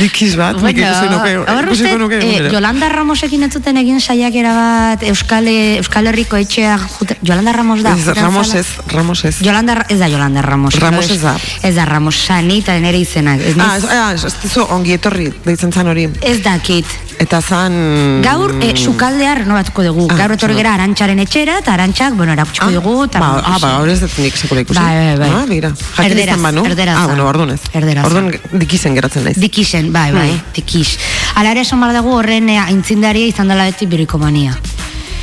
dikiz 0.00 0.36
bat. 0.38 0.60
Bueno, 0.60 0.70
ikusi 0.70 1.98
nuke, 1.98 2.18
eh, 2.22 2.50
Yolanda 2.52 2.88
Ramosekin 2.88 3.42
ez 3.44 3.52
zuten 3.52 3.76
egin 3.80 4.00
saiakera 4.00 4.54
bat 4.54 5.02
Euskal, 5.10 5.48
Euskal 5.80 6.06
Herriko 6.10 6.36
etxea 6.40 6.78
Yolanda 7.22 7.52
Ramos 7.52 7.82
da. 7.84 7.94
Ez, 7.96 8.06
Ramos 8.16 8.54
ez, 8.54 8.66
Ramos 8.88 9.24
ez. 9.24 9.40
Yolanda, 9.44 9.84
ez 9.88 9.98
da 9.98 10.08
Yolanda 10.08 10.42
Ramos. 10.42 10.74
Ramos 10.80 11.10
ez 11.10 11.20
da. 11.22 11.36
Ez 11.62 11.74
da 11.76 11.84
Ramos, 11.84 12.16
sanita 12.16 12.78
nere 12.80 12.98
izena. 12.98 13.34
Ah, 13.34 13.76
ez, 13.76 13.84
ah, 13.84 14.12
ez, 14.14 14.24
ez, 14.24 14.56
ongi 14.68 14.92
etorri, 14.96 15.32
deitzen 15.70 15.72
zan 15.72 15.90
hori. 15.90 16.08
Ez 16.22 16.42
dakit. 16.42 16.86
Eta 17.20 17.40
zan... 17.40 18.22
Gaur, 18.24 18.54
e, 18.62 18.72
sukaldea 18.76 19.34
renovatuko 19.42 19.84
dugu. 19.84 20.06
Ah, 20.10 20.16
Gaur 20.22 20.34
etorri 20.34 20.56
gara 20.56 20.72
arantxaren 20.78 21.18
etxera, 21.20 21.58
eta 21.60 21.74
arantxak, 21.74 22.16
bueno, 22.16 22.32
erakutsiko 22.32 22.66
ah, 22.66 22.72
dugu. 22.78 22.94
Ba, 23.12 23.30
ah, 23.44 23.58
ba, 23.60 23.74
hori 23.82 23.92
ez 23.92 24.00
dut 24.00 24.16
nik 24.22 24.36
sekula 24.36 24.64
ikusi. 24.64 24.80
Bai, 24.80 24.96
bai, 24.96 25.16
bai. 25.20 25.30
Ah, 25.36 25.44
bira. 25.48 25.70
Jakin 25.76 26.10
erderaz, 26.10 26.34
izan 26.34 26.48
banu? 26.48 26.64
Erderaz. 26.70 26.96
Ah, 26.96 27.06
bueno, 27.12 27.28
orduan 27.28 27.54
ez. 27.54 27.60
Erderaz. 27.76 28.06
Orduan 28.08 28.32
dikizen 28.64 28.96
geratzen 28.96 29.28
naiz. 29.28 29.36
Dikizen, 29.40 29.92
bai, 29.92 30.10
bai, 30.16 30.30
mm. 30.32 30.52
dikiz. 30.56 30.88
Ala 31.36 31.52
ere, 31.52 31.66
esan 31.68 31.84
dugu 32.00 32.16
horren 32.16 32.48
e, 32.48 32.58
aintzindaria 32.64 33.28
izan 33.34 33.52
dela 33.52 33.68
beti 33.68 33.86
birikomania. 33.90 34.56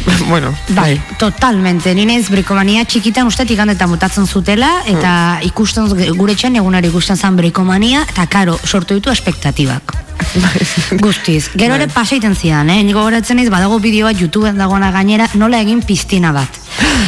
bueno, 0.29 0.53
bai, 0.69 0.95
bai. 0.95 1.17
totalmente. 1.17 1.95
Ni 1.97 2.05
naiz 2.05 2.29
brikomania 2.29 2.85
txikitan 2.85 3.27
ustetik 3.27 3.59
handetan 3.59 3.89
mutatzen 3.89 4.29
zutela, 4.29 4.83
eta 4.85 5.13
mm. 5.41 5.49
ikusten 5.49 6.13
gure 6.13 6.37
txan 6.37 6.61
egunari 6.61 6.93
ikusten 6.93 7.17
zan 7.17 7.41
brikomania, 7.41 8.05
eta 8.05 8.29
karo, 8.29 8.59
sortu 8.69 9.01
ditu 9.01 9.09
espektatibak. 9.09 10.06
Guztiz. 11.05 11.49
Gero 11.55 11.75
ere 11.75 11.87
bai. 11.87 11.95
pasaiten 11.95 12.35
zidan, 12.35 12.69
eh? 12.69 12.81
Niko 12.83 13.03
goratzen 13.05 13.39
ez, 13.39 13.49
badago 13.53 13.79
bideoa 13.83 14.13
YouTubeen 14.17 14.57
dagoena 14.59 14.91
gainera, 14.95 15.29
nola 15.35 15.61
egin 15.63 15.83
piztina 15.85 16.33
bat. 16.35 16.63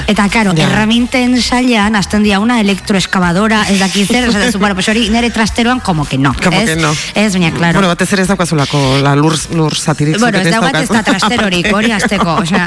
Eta, 0.10 0.26
karo, 0.32 0.56
ja. 0.58 0.66
erraminten 0.66 1.36
sailean, 1.42 1.96
azten 1.96 2.24
dia 2.26 2.40
una 2.42 2.60
elektroeskabadora, 2.64 3.62
ez 3.70 3.78
daki 3.78 4.06
zer, 4.08 4.30
ez 4.34 4.56
bueno, 4.58 4.74
pues 4.74 4.88
hori 4.90 5.08
nere 5.14 5.30
trasteroan, 5.30 5.80
como 5.80 6.06
que 6.06 6.18
no. 6.18 6.34
Como 6.34 6.66
que 6.66 6.76
no. 6.76 6.92
Ez, 7.14 7.34
baina, 7.34 7.52
claro. 7.54 7.78
Bueno, 7.78 7.92
batez 7.92 8.10
ere 8.14 8.24
ez 8.24 8.30
daukazulako, 8.32 8.82
la 9.04 9.16
lur, 9.16 9.38
lur 9.54 9.76
satirik. 9.78 10.18
Bueno, 10.20 10.42
ez 10.42 10.50
daugat 10.50 10.80
ez 10.82 10.90
da 10.90 11.04
trasterorik, 11.06 11.70
hori 11.74 11.94
azteko, 11.94 12.40
o 12.42 12.46
sea. 12.46 12.66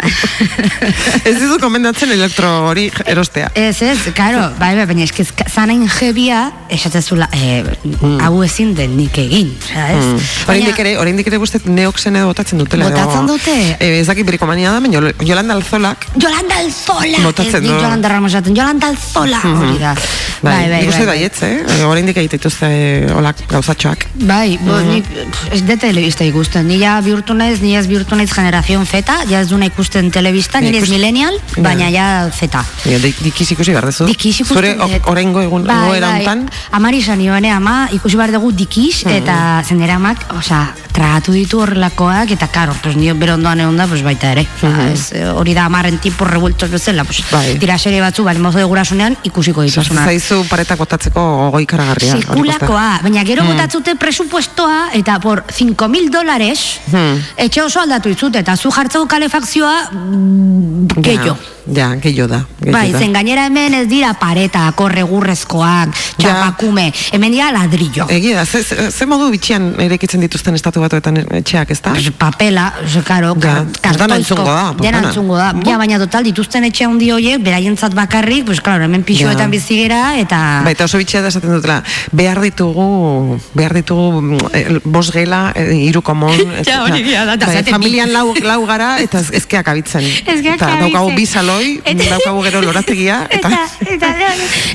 ez 1.29 1.35
dizu 1.41 1.59
komendatzen 1.63 2.15
elektro 2.15 2.53
hori 2.69 2.89
erostea. 3.07 3.51
Ez, 3.59 3.83
ez, 3.83 3.99
karo, 4.15 4.47
bai, 4.61 4.75
bai, 4.79 4.87
baina 4.87 5.07
eskiz, 5.09 5.33
zanain 5.49 5.89
jebia, 5.99 6.45
esatzezula, 6.71 7.29
eh, 7.35 7.65
mm. 7.65 8.21
hau 8.23 8.43
ezin 8.47 8.77
den 8.79 8.95
nik 9.01 9.19
egin, 9.19 9.51
sea, 9.67 9.91
ez? 9.97 10.05
Mm. 10.05 10.32
Oraindik 10.49 10.79
ere, 10.83 10.97
oraindik 10.99 11.29
ere 11.31 11.39
gustet 11.43 11.67
neoxen 11.67 12.17
edo 12.19 12.31
botatzen 12.31 12.59
dutela. 12.59 12.91
Botatzen 12.91 13.29
dute? 13.31 13.55
Eh, 13.79 14.01
ez 14.01 14.07
dakit 14.09 14.27
brikomania 14.27 14.73
da, 14.73 14.81
baina 14.81 15.13
Yolanda 15.29 15.55
Alzolak. 15.55 16.09
Yolanda 16.17 16.59
Alzola! 16.63 17.23
Botatzen 17.25 17.63
du. 17.63 17.73
Yolanda 17.73 18.09
Ramos 18.09 18.33
esaten, 18.33 18.57
Yolanda 18.57 18.93
Alzola! 18.93 19.41
Mhm. 19.45 19.63
Hori 19.63 19.79
da. 19.79 19.95
Bai, 20.43 20.53
bai, 20.53 20.71
bai. 20.71 20.81
Ikuste 20.83 21.07
bai, 21.07 21.19
da, 21.31 21.47
eh? 21.47 21.85
Oraindik 21.87 22.17
egite 22.19 22.39
dituzte 22.41 22.69
olak 23.15 23.45
gauzatxoak. 23.51 24.09
Bai, 24.27 24.59
bo, 24.61 24.73
mm 24.73 24.91
-hmm. 24.91 25.53
ez 25.55 25.63
de 25.63 25.77
telebista 25.77 26.25
ikusten. 26.25 26.67
Ni 26.67 26.79
ja 26.81 27.01
bihurtu 27.01 27.35
naiz, 27.35 27.61
ni 27.61 27.77
ez 27.77 27.87
bihurtu 27.87 28.17
naiz 28.17 28.33
generazion 28.35 28.87
feta, 28.87 29.21
ja 29.31 29.41
ez 29.41 29.49
duna 29.49 29.67
ikusten 29.67 30.11
telebista, 30.11 30.61
ni 30.61 30.77
ez 30.77 30.89
millennial, 30.89 31.39
baina 31.57 31.89
ja 31.91 32.29
feta. 32.31 32.65
Ja, 32.85 32.99
dikiz 32.99 33.51
ikusi 33.51 33.71
behar 33.71 33.87
dezu? 33.87 34.07
Dikiz 34.07 34.41
ikusten. 34.41 34.57
Zure 34.57 35.01
oraingo 35.07 35.41
egun, 35.41 35.65
bai, 35.65 35.87
goera 35.87 36.11
hontan? 36.11 36.49
Amari 36.71 37.03
zanioene, 37.03 37.53
ama 37.53 37.89
ikusi 37.93 38.17
behar 38.17 38.33
dugu 38.33 38.53
dikiz, 38.53 39.05
mhm. 39.05 39.15
eta 39.15 39.63
zendera 39.69 39.95
amak, 39.95 40.22
osea, 40.37 40.75
tragatu 40.93 41.33
ditu 41.33 41.61
horrelakoak, 41.65 42.31
eta 42.37 42.49
karo, 42.53 42.75
pues 42.83 42.97
nio 42.97 43.15
berondoan 43.19 43.61
egon 43.65 43.77
da, 43.81 43.87
pues 43.89 44.03
baita 44.05 44.33
ere. 44.37 44.47
Mm 44.63 45.31
hori 45.33 45.55
da 45.55 45.65
amarren 45.67 45.99
tipo 45.99 46.25
revueltos 46.25 46.71
bezala, 46.71 47.05
pues 47.05 47.23
bai. 47.31 47.59
tira 47.59 47.79
serie 47.79 48.01
batzu, 48.01 48.25
bali 48.25 48.39
mozo 48.39 48.63
gurasunean, 48.69 49.17
ikusiko 49.25 49.63
dituzuna. 49.67 50.05
Zaizu 50.05 50.43
paretak 50.49 50.79
botatzeko 50.79 51.51
goi 51.55 51.65
karagarria. 51.67 52.19
Sekulakoa, 52.19 53.01
baina 53.03 53.25
gero 53.25 53.45
mm. 53.45 53.55
botatzute 53.55 53.97
presupuestoa, 54.01 54.91
eta 54.99 55.19
por 55.21 55.45
5.000 55.47 56.11
dolares, 56.13 56.81
mm. 56.93 57.33
etxe 57.47 57.65
oso 57.65 57.83
aldatu 57.83 58.13
izut, 58.13 58.37
eta 58.39 58.57
zu 58.57 58.71
jartzeko 58.75 59.09
kalefakzioa, 59.11 59.75
mm, 59.91 61.01
gehiago. 61.01 61.37
Ja, 61.71 61.93
gehiago 61.95 62.29
da. 62.33 62.41
Bai, 62.75 62.89
zen 62.99 63.13
gainera 63.15 63.47
hemen 63.47 63.75
ez 63.83 63.87
dira 63.91 64.13
pareta, 64.19 64.65
korre 64.79 65.05
gurrezkoak, 65.07 65.95
txapakume, 66.19 66.89
hemen 67.15 67.35
dira 67.35 67.53
ladrillo. 67.55 68.09
Egia, 68.11 68.45
ze, 68.47 68.65
ze, 68.65 68.91
ze 68.91 69.07
modu 69.07 69.31
bitxian 69.31 69.73
erekitzen 70.13 70.21
dituzten 70.21 70.55
estatu 70.55 70.81
batuetan 70.83 71.17
etxeak, 71.39 71.71
ez 71.73 71.81
da? 71.81 71.93
Papela, 72.19 72.73
ze, 72.87 73.03
karo, 73.03 73.35
ja, 73.41 73.65
kartoizko. 73.81 74.45
Dena 74.81 75.01
entzungo 75.07 75.37
da. 75.37 75.53
Ja, 75.65 75.79
baina 75.79 75.99
total, 75.99 76.25
dituzten 76.25 76.65
etxe 76.65 76.85
handi 76.87 77.11
horiek, 77.13 77.41
beraientzat 77.43 77.95
bakarrik, 77.95 78.45
pues, 78.47 78.61
klaro, 78.61 78.85
hemen 78.85 79.03
pixoetan 79.05 79.49
ja. 79.49 79.53
bizigera, 79.53 80.01
eta... 80.21 80.63
Baita 80.65 80.85
oso 80.85 80.99
bitxia 81.01 81.23
da 81.23 81.31
esaten 81.33 81.53
dutela, 81.53 81.83
behar 82.13 82.41
ditugu, 82.43 83.39
behar 83.55 83.75
ditugu 83.75 84.39
eh, 84.53 84.81
bos 84.85 85.11
gela, 85.13 85.53
eh, 85.57 85.73
irukomon, 85.89 86.37
ja, 86.69 86.83
hori 86.85 87.05
da, 87.09 87.37
da, 87.37 87.47
bai, 87.47 87.63
familian 87.71 88.13
lau, 88.13 88.33
lau 88.43 88.61
gara, 88.69 88.97
eta 89.03 89.23
ezkeak 89.23 89.73
abitzen. 89.73 90.05
Ezkeak 90.33 90.61
abitzen. 90.61 90.87
Daukagu 90.87 91.15
bizalo 91.17 91.57
loi, 91.57 91.81
daukagu 91.85 92.45
gero 92.49 92.63
lorategia. 92.65 93.23
Eta, 93.43 93.49
eta, 93.81 94.09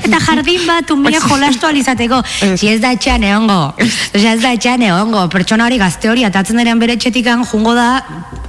eta, 0.04 0.18
jardin 0.20 0.64
bat 0.66 0.90
unbile 0.92 1.20
jolastu 1.22 1.68
alizateko. 1.68 2.20
Si 2.58 2.68
ez 2.70 2.78
da 2.82 2.90
etxean 2.94 3.24
egongo. 3.24 3.58
Osea, 3.78 4.34
ez 4.34 4.42
da 4.42 4.52
etxean 4.56 4.82
egongo. 4.84 5.27
Pertsona 5.32 5.66
hori 5.68 5.78
gazte 5.80 6.10
hori 6.10 6.24
atatzen 6.28 6.58
denean 6.60 6.78
bere 6.78 6.96
etxetikan 6.98 7.44
jungo 7.48 7.74
da 7.76 7.88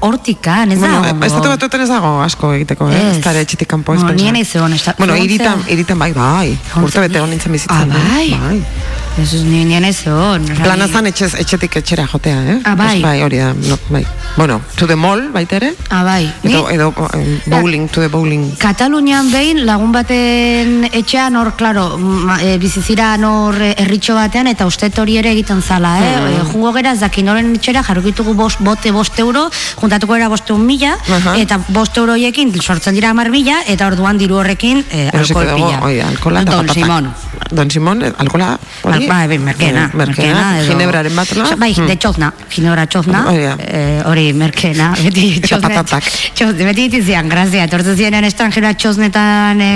hortikan, 0.05 0.71
ez 0.71 0.79
bueno, 0.79 1.01
da? 1.03 1.13
Ez 1.25 1.33
da 1.33 1.53
batuetan 1.53 1.83
ez 1.85 1.89
dago 1.91 2.13
asko 2.23 2.53
egiteko, 2.57 2.89
eh? 2.89 3.03
Ez 3.11 3.23
da 3.23 3.33
etxetikan 3.39 3.83
po, 3.83 3.95
ez 3.97 4.03
Bueno, 4.03 4.17
nien 4.17 4.35
ez 4.39 4.47
egon. 4.55 4.75
Bueno, 4.97 5.15
iritan, 5.15 5.65
iritan 5.67 5.99
bai, 5.99 6.11
bai. 6.13 6.57
Urte 6.81 7.03
bete 7.05 7.21
hon 7.21 7.29
nintzen 7.33 7.51
bizitzen. 7.51 7.91
Ah, 7.91 7.99
bai. 8.15 8.29
bai. 8.39 8.63
Ez 9.19 9.33
ez 9.33 9.41
nien 9.43 9.83
ez 9.83 9.97
egon. 10.07 10.45
Plana 10.61 10.85
zan 10.87 11.09
etxez, 11.09 11.33
etxetik 11.41 11.73
etxera 11.81 12.05
jotea, 12.07 12.39
eh? 12.53 12.57
Ah, 12.63 12.75
bai. 12.79 13.01
bai, 13.03 13.17
hori 13.25 13.41
da, 13.41 13.49
no, 13.51 13.75
bai. 13.91 14.05
Bueno, 14.37 14.61
to 14.77 14.87
the 14.87 14.95
mall, 14.95 15.25
baitere? 15.33 15.73
Ah, 15.89 16.03
bai. 16.07 16.29
Edo, 16.43 16.69
edo 16.71 16.93
bowling, 17.51 17.89
to 17.91 17.99
the 17.99 18.07
bowling. 18.07 18.45
Katalunian 18.61 19.27
behin 19.33 19.65
lagun 19.67 19.91
baten 19.91 20.87
etxean 20.93 21.35
hor, 21.35 21.51
klaro, 21.59 21.83
e, 22.39 22.53
bizizira 22.61 23.09
nor 23.19 23.59
erritxo 23.59 24.15
batean 24.15 24.47
eta 24.47 24.67
ustet 24.69 24.95
hori 25.03 25.17
ere 25.19 25.33
egiten 25.35 25.61
zala, 25.61 25.97
eh? 25.99 26.15
Mm 26.15 26.29
-hmm. 26.29 26.51
jungo 26.53 26.71
gera, 26.77 26.95
zakin 26.95 27.25
noren 27.25 27.55
etxera, 27.55 27.83
jarrokitugu 27.83 28.33
bost, 28.33 28.63
bote 28.63 28.91
bost 28.91 29.19
euro, 29.19 29.49
juntatuko 29.81 30.15
era 30.15 30.29
boste 30.29 30.53
un 30.53 30.65
mila, 30.65 30.95
eta 31.35 31.59
bost 31.67 31.97
euroiekin 31.97 32.55
sortzen 32.61 32.93
dira 32.93 33.09
amar 33.09 33.29
mila, 33.29 33.63
eta 33.67 33.87
orduan 33.87 34.17
diru 34.17 34.39
horrekin 34.39 34.85
e, 34.91 35.09
alkohol 35.11 35.55
pila. 35.55 35.83
Oi, 35.83 35.99
alkohola 35.99 36.45
Don. 36.45 37.13
Don 37.51 37.69
Simón, 37.69 38.03
eh, 38.03 38.13
alkohola, 38.17 38.59
hori? 38.83 39.08
Bai, 39.09 39.27
bai, 39.31 39.39
merkena. 39.41 39.87
Merkena, 39.97 40.45
ginebraren 40.67 41.15
bat, 41.17 41.33
no? 41.37 41.47
Bai, 41.59 41.71
de 41.73 41.95
txozna, 41.97 42.31
ginebra 42.53 42.85
txozna, 42.89 43.23
hori, 44.09 44.27
merkena, 44.37 44.91
beti 45.03 45.41
txozna. 45.45 45.83
Beti 46.69 46.87
ditizian, 46.87 47.29
grazia, 47.31 47.65
tortu 47.71 47.95
zienen 47.97 48.27
estranjera 48.27 48.73
txoznetan 48.77 49.61
e, 49.63 49.71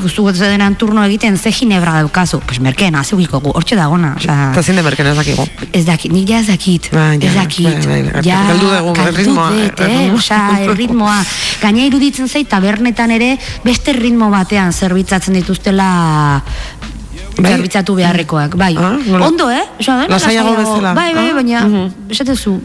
guztu 0.00 0.26
gotu 0.26 0.42
denan 0.42 0.74
turno 0.80 1.04
egiten 1.06 1.38
ze 1.38 1.52
ginebra 1.54 1.94
daukazu? 2.00 2.42
Pues 2.46 2.60
merkena, 2.64 3.04
zeugiko 3.04 3.40
gu, 3.44 3.54
hortxe 3.56 3.78
dagona 3.78 4.16
eta 4.22 4.62
zin 4.62 4.76
de 4.76 4.82
merkena 4.82 5.12
ez 5.12 5.16
dakigu. 5.16 5.46
Ez 5.72 5.84
dakit, 5.86 6.12
nik 6.12 6.28
ja 6.28 6.40
ez 6.40 6.46
dakit 6.50 6.88
ba, 6.92 7.12
ja, 7.14 7.28
ez 7.28 7.34
dakit. 7.34 7.86
ba, 7.86 7.98
ba, 8.08 8.22
ja, 8.26 8.40
galdu 8.50 8.70
dugu 8.70 9.08
ritmoa 9.16 9.48
eh, 9.86 10.74
ritmoa. 10.76 11.18
gaina 11.62 11.86
iruditzen 11.86 12.28
zait 12.28 12.48
tabernetan 12.48 13.10
ere 13.10 13.36
beste 13.64 13.94
ritmo 13.96 14.30
batean 14.32 14.72
zerbitzatzen 14.72 15.34
dituztela 15.40 16.42
Bai? 17.38 17.52
Zerbitzatu 17.54 17.94
beharrekoak, 17.96 18.56
bai. 18.60 18.74
Ah, 18.76 18.96
Ondo, 19.26 19.48
eh? 19.50 19.64
Lasaiago 19.80 20.56
bezala. 20.56 20.94
Bai, 20.94 21.12
bai, 21.14 21.30
ah? 21.30 21.34
baina, 21.34 21.64
uh 21.64 21.68
mhm. 21.68 21.76
-huh. 21.76 22.10
esatezu, 22.10 22.60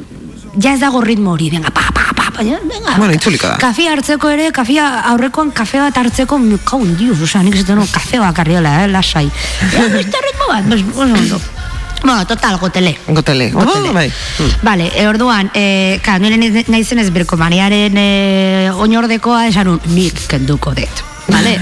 ja 0.62 0.74
ez 0.74 0.80
dago 0.80 1.02
ritmo 1.02 1.32
hori, 1.32 1.50
venga, 1.50 1.70
pa, 1.70 1.90
pa, 1.94 2.14
pa, 2.16 2.32
baina, 2.36 2.60
venga. 2.64 2.98
Bueno, 2.98 3.14
itzulika 3.14 3.48
da. 3.50 3.58
Kafe 3.58 3.88
hartzeko 3.90 4.30
ere, 4.30 4.52
kafe 4.52 4.80
aurrekoan 4.80 5.52
kafe 5.52 5.80
bat 5.80 5.98
hartzeko, 5.98 6.40
kau, 6.64 6.82
dios, 6.86 7.22
oza, 7.22 7.44
nik 7.44 7.56
zetan, 7.56 7.86
kafe 7.92 8.20
bat 8.20 8.36
karriola, 8.36 8.84
eh, 8.84 8.88
lasai. 8.88 9.30
Ja, 9.72 9.88
beste 9.98 10.18
ritmo 10.28 10.48
bat, 10.50 10.64
bez, 10.66 10.84
ondo. 10.96 11.40
Bueno, 12.04 12.26
total, 12.28 12.58
gotele. 12.60 12.98
Gotele. 13.08 13.50
Gotele. 13.52 13.90
Oh, 13.90 13.94
bai. 13.94 14.12
Hmm. 14.38 14.52
Vale, 14.62 14.92
e, 14.96 15.08
orduan, 15.08 15.50
e, 15.54 16.00
ka, 16.04 16.20
nire 16.20 16.38
nahizen 16.68 17.02
ez 17.02 17.10
berkomaniaren 17.12 17.98
e, 17.98 18.08
oinordekoa 18.72 19.48
esan 19.48 19.74
un, 19.74 19.82
nik 19.96 20.28
kenduko 20.30 20.76
dut. 20.78 21.17
Vale. 21.28 21.58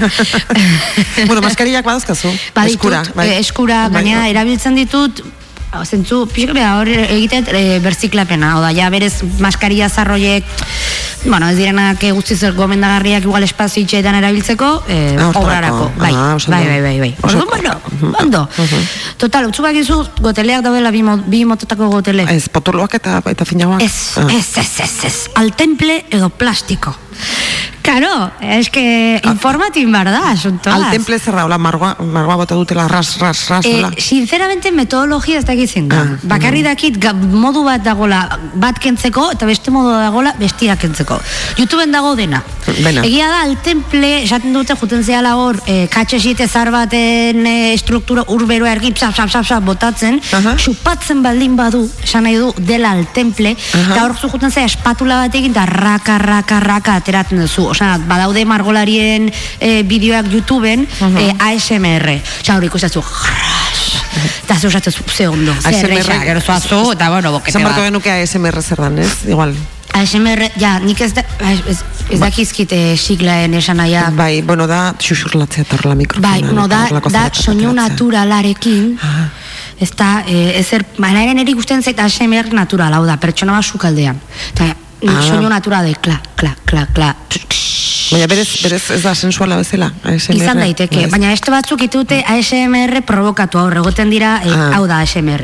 bueno, 1.28 1.42
maskarillak 1.42 1.84
badazkazu. 1.84 2.30
Baditut, 2.54 2.76
eskura, 2.76 3.02
bai. 3.14 3.30
eskura, 3.40 3.80
bai, 3.88 4.02
baina 4.02 4.20
bai. 4.22 4.30
erabiltzen 4.34 4.78
ditut, 4.78 5.24
zentzu, 5.84 6.24
pixka 6.32 6.54
beha, 6.56 6.76
hor 6.80 6.88
egitet 6.88 7.50
e, 7.52 7.78
berziklapena, 7.84 8.56
oda, 8.60 8.70
ja 8.76 8.88
berez 8.90 9.20
maskaria 9.42 9.88
zarroiek, 9.88 10.44
bueno, 11.26 11.48
ez 11.50 11.56
direnak 11.58 12.02
guztiz 12.14 12.38
gomendagarriak 12.54 13.26
igual 13.26 13.42
espazio 13.42 13.82
itxeetan 13.82 14.14
erabiltzeko, 14.20 14.70
eh, 14.88 15.16
ah, 15.18 15.30
obrarako, 15.34 15.90
bai, 15.98 16.12
ah, 16.14 16.36
bai, 16.46 16.62
bai, 16.66 16.80
bai, 16.82 16.98
bai. 17.00 17.14
Orduan, 17.22 17.48
bueno, 17.50 17.74
ondo. 18.22 18.44
Total, 19.18 19.48
utzu 19.50 19.64
bakizu, 19.64 20.02
goteleak 20.22 20.62
daudela 20.64 20.92
bi, 20.94 21.02
bi 21.26 21.44
mototako 21.44 21.90
gotele. 21.90 22.28
Ez, 22.30 22.48
potoloak 22.48 22.94
eta, 23.00 23.20
eta 23.26 23.48
finagoak? 23.48 23.82
Ez, 23.82 24.14
ah. 24.22 24.30
ez, 24.30 24.46
ez, 24.62 24.70
ez, 24.84 24.94
ez, 25.10 25.16
al 25.34 25.52
temple 25.56 26.04
edo 26.10 26.30
plastiko. 26.30 26.94
Claro, 27.86 28.32
es 28.40 28.68
que 28.68 29.20
ah. 29.22 29.30
informatin 29.30 29.92
barda, 29.92 30.36
son 30.36 30.58
todas. 30.58 30.82
Al 30.82 30.90
temple 30.90 31.20
cerrado, 31.20 31.46
la 31.48 31.56
margoa, 31.56 31.96
margoa 32.00 32.34
bota 32.34 32.56
dutela 32.56 32.88
ras, 32.88 33.20
ras, 33.20 33.48
ras. 33.48 33.64
Eh, 33.64 33.86
sinceramente, 33.98 34.72
metodologia 34.72 35.38
ez 35.38 35.44
dakit 35.44 35.70
da. 35.86 36.00
Ah, 36.00 36.18
Bakarri 36.22 36.64
dakit, 36.66 36.98
modu 37.30 37.62
bat 37.62 37.84
dagola 37.84 38.40
bat 38.54 38.80
kentzeko, 38.82 39.30
eta 39.36 39.46
beste 39.46 39.70
modu 39.70 39.92
dagola 39.94 40.34
bestia 40.36 40.74
kentzeko. 40.76 41.20
YouTubeen 41.58 41.92
dago 41.92 42.16
dena. 42.16 42.42
Bena. 42.82 43.04
Egia 43.06 43.28
da, 43.30 43.44
al 43.46 43.54
temple, 43.62 44.24
esaten 44.24 44.52
dute, 44.52 44.74
juten 44.74 45.04
zehala 45.04 45.36
hor, 45.38 45.60
eh, 45.66 45.86
katxe 45.86 46.18
xite 46.18 46.48
zar 46.48 46.72
baten 46.74 47.46
eh, 47.46 47.72
estruktura 47.72 48.26
urberoa 48.26 48.74
ergi, 48.74 48.90
psap, 48.98 49.14
psap, 49.14 49.30
psap, 49.30 49.46
psap, 49.46 49.62
botatzen, 49.62 50.18
uh 50.18 51.22
baldin 51.22 51.54
badu, 51.56 51.88
esan 52.02 52.24
nahi 52.24 52.34
du, 52.34 52.52
dela 52.58 52.90
al 52.90 53.06
temple, 53.14 53.54
eta 53.54 54.02
hor 54.02 54.16
zu 54.18 54.28
juten 54.28 54.50
zea 54.50 54.66
espatula 54.66 55.22
bat 55.22 55.34
egin, 55.34 55.54
eta 55.54 55.66
raka, 55.66 56.18
raka, 56.18 56.58
raka, 56.60 57.00
ateratzen 57.06 57.44
duzu 57.44 57.68
osea, 57.70 57.94
badaude 58.10 58.42
margolarien 58.48 59.30
e, 59.60 59.82
bideoak 59.86 60.32
YouTubeen 60.32 60.82
uh 60.82 61.06
-huh. 61.06 61.22
e, 61.22 61.54
ASMR. 61.54 62.10
Osea, 62.42 62.56
hori 62.56 62.66
ikusten 62.66 62.90
zu. 62.90 63.04
Eta 64.44 64.58
zu 64.58 64.66
osatzen 64.66 64.92
zu, 64.92 65.02
ze 65.06 65.28
ondo. 65.28 65.52
ASMR. 65.52 66.20
Gero 66.24 66.40
zuazu, 66.40 66.92
eta 66.92 67.10
bueno, 67.10 67.32
bokete 67.32 67.58
bat. 67.62 67.74
Zan 67.74 67.84
genuke 67.84 68.10
ASMR 68.10 68.62
zer 68.62 68.78
dan, 68.78 68.98
ez? 68.98 69.24
Igual. 69.28 69.54
ASMR, 69.96 70.50
ja, 70.60 70.78
nik 70.78 71.00
ez 71.00 71.12
da, 71.14 71.22
ez, 71.40 71.78
ez 72.10 72.18
ba. 72.18 72.26
dakizkite 72.26 72.96
siglaen 72.96 73.54
esan 73.54 73.80
aia. 73.80 74.10
Bai, 74.16 74.42
bueno, 74.42 74.66
da, 74.66 74.94
xuxurlatzea 75.00 75.64
torla 75.64 75.94
mikrofona. 75.94 76.28
Bai, 76.28 76.42
no, 76.42 76.66
da, 76.68 76.84
da, 77.12 77.30
soinu 77.32 77.72
naturalarekin, 77.72 78.98
ah. 79.00 79.28
ez 79.80 79.90
da, 79.96 80.10
e, 80.28 80.58
ezer, 80.60 80.84
baina 80.98 81.22
eren 81.24 81.38
erik 81.38 81.56
usten 81.56 81.82
zait 81.82 81.98
ASMR 81.98 82.52
natural, 82.52 82.92
hau 82.92 83.06
da, 83.08 83.16
pertsona 83.16 83.56
bat 83.56 83.64
sukaldean. 83.64 84.20
Eta, 84.52 84.74
ah. 85.12 85.22
soinu 85.22 85.48
natural 85.52 85.86
de, 85.86 85.94
kla, 86.00 86.20
kla, 86.36 86.56
kla, 86.64 86.86
kla, 86.94 87.14
Baina 88.06 88.26
berez, 88.30 88.46
berez 88.62 88.82
ez 88.94 89.02
da 89.02 89.14
sensuala 89.18 89.56
bezala 89.58 89.88
ASMR. 90.06 90.38
Izan 90.38 90.60
daiteke, 90.62 91.06
baina 91.10 91.32
este 91.34 91.50
batzuk 91.50 91.82
itute 91.88 92.20
ASMR 92.22 93.00
provokatu 93.06 93.58
aurre, 93.58 93.82
goten 93.82 94.12
dira, 94.12 94.36
e, 94.46 94.52
hau 94.76 94.84
da 94.86 95.00
ASMR. 95.02 95.42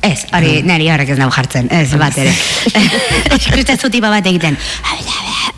Ez, 0.00 0.20
hori, 0.32 0.52
mm. 0.60 0.68
nari 0.70 0.86
horrek 0.88 1.10
ez 1.12 1.18
nahu 1.20 1.34
jartzen, 1.34 1.68
ez, 1.74 1.90
bat 2.00 2.16
ere. 2.22 2.32
Ikuste 3.36 3.76
zutipa 3.76 4.12
bat 4.12 4.26
egiten. 4.30 4.56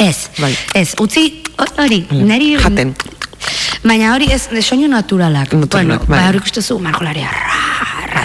Ez, 0.00 0.16
bai. 0.40 0.54
ez, 0.74 0.88
utzi, 1.02 1.28
hori, 1.76 2.06
nari... 2.24 2.54
Jaten. 2.62 2.96
Baina 3.84 4.14
hori 4.16 4.32
ez, 4.34 4.46
soinu 4.64 4.88
naturalak. 4.90 5.52
Naturalak, 5.52 6.06
bueno, 6.08 6.08
bai. 6.08 6.16
Ba, 6.16 6.28
hori 6.32 6.42
ikuste 6.42 6.64
zu, 6.64 6.80
margolaria, 6.82 7.28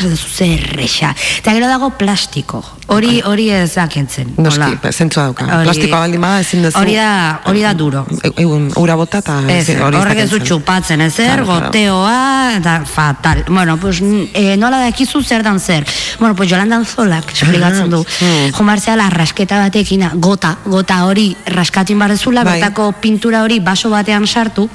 su 0.01 0.27
zerrexa. 0.27 1.13
Eta 1.39 1.53
gero 1.53 1.67
dago 1.67 1.91
plastiko. 1.97 2.63
Hori 2.87 3.21
hori 3.25 3.49
ez 3.51 3.73
da 3.75 3.87
kentzen. 3.91 4.29
Noski, 4.39 4.77
zentzua 4.91 5.27
dauka. 5.27 5.47
Plastikoa 5.65 5.99
baldin 6.05 6.21
bada 6.23 6.39
ezin 6.39 6.63
dezu. 6.63 6.79
Hori 6.79 6.95
da, 6.95 7.09
hori 7.49 7.63
da 7.65 7.73
duro. 7.75 8.05
Egun, 8.29 8.69
ura 8.79 8.95
bota 8.95 9.19
eta 9.19 9.39
hori 9.41 9.99
Horrek 9.99 10.21
ez 10.23 10.29
du 10.31 10.39
txupatzen, 10.39 11.03
ezer, 11.03 11.43
goteoa, 11.47 12.55
eta 12.59 12.77
fatal. 12.87 13.43
Bueno, 13.49 13.75
pues, 13.81 13.99
e, 14.01 14.55
nola 14.57 14.79
da 14.83 14.87
ekizu 14.93 15.21
zer 15.23 15.43
dan 15.43 15.59
zer. 15.59 15.85
Bueno, 16.19 16.35
pues 16.35 16.49
Jolandan 16.49 16.85
Zolak, 16.85 17.33
espligatzen 17.33 17.89
du. 17.91 18.03
Mm. 18.17 18.51
Jo 18.55 18.63
martzea 18.65 18.95
la 18.97 19.09
rasketa 19.11 19.59
batekin, 19.61 20.03
gota, 20.23 20.55
gota 20.65 21.03
hori 21.05 21.27
raskatin 21.53 21.99
barrezula, 21.99 22.43
bai. 22.43 22.57
bertako 22.57 22.91
pintura 23.01 23.43
hori 23.43 23.59
baso 23.59 23.91
batean 23.91 24.25
sartu. 24.27 24.67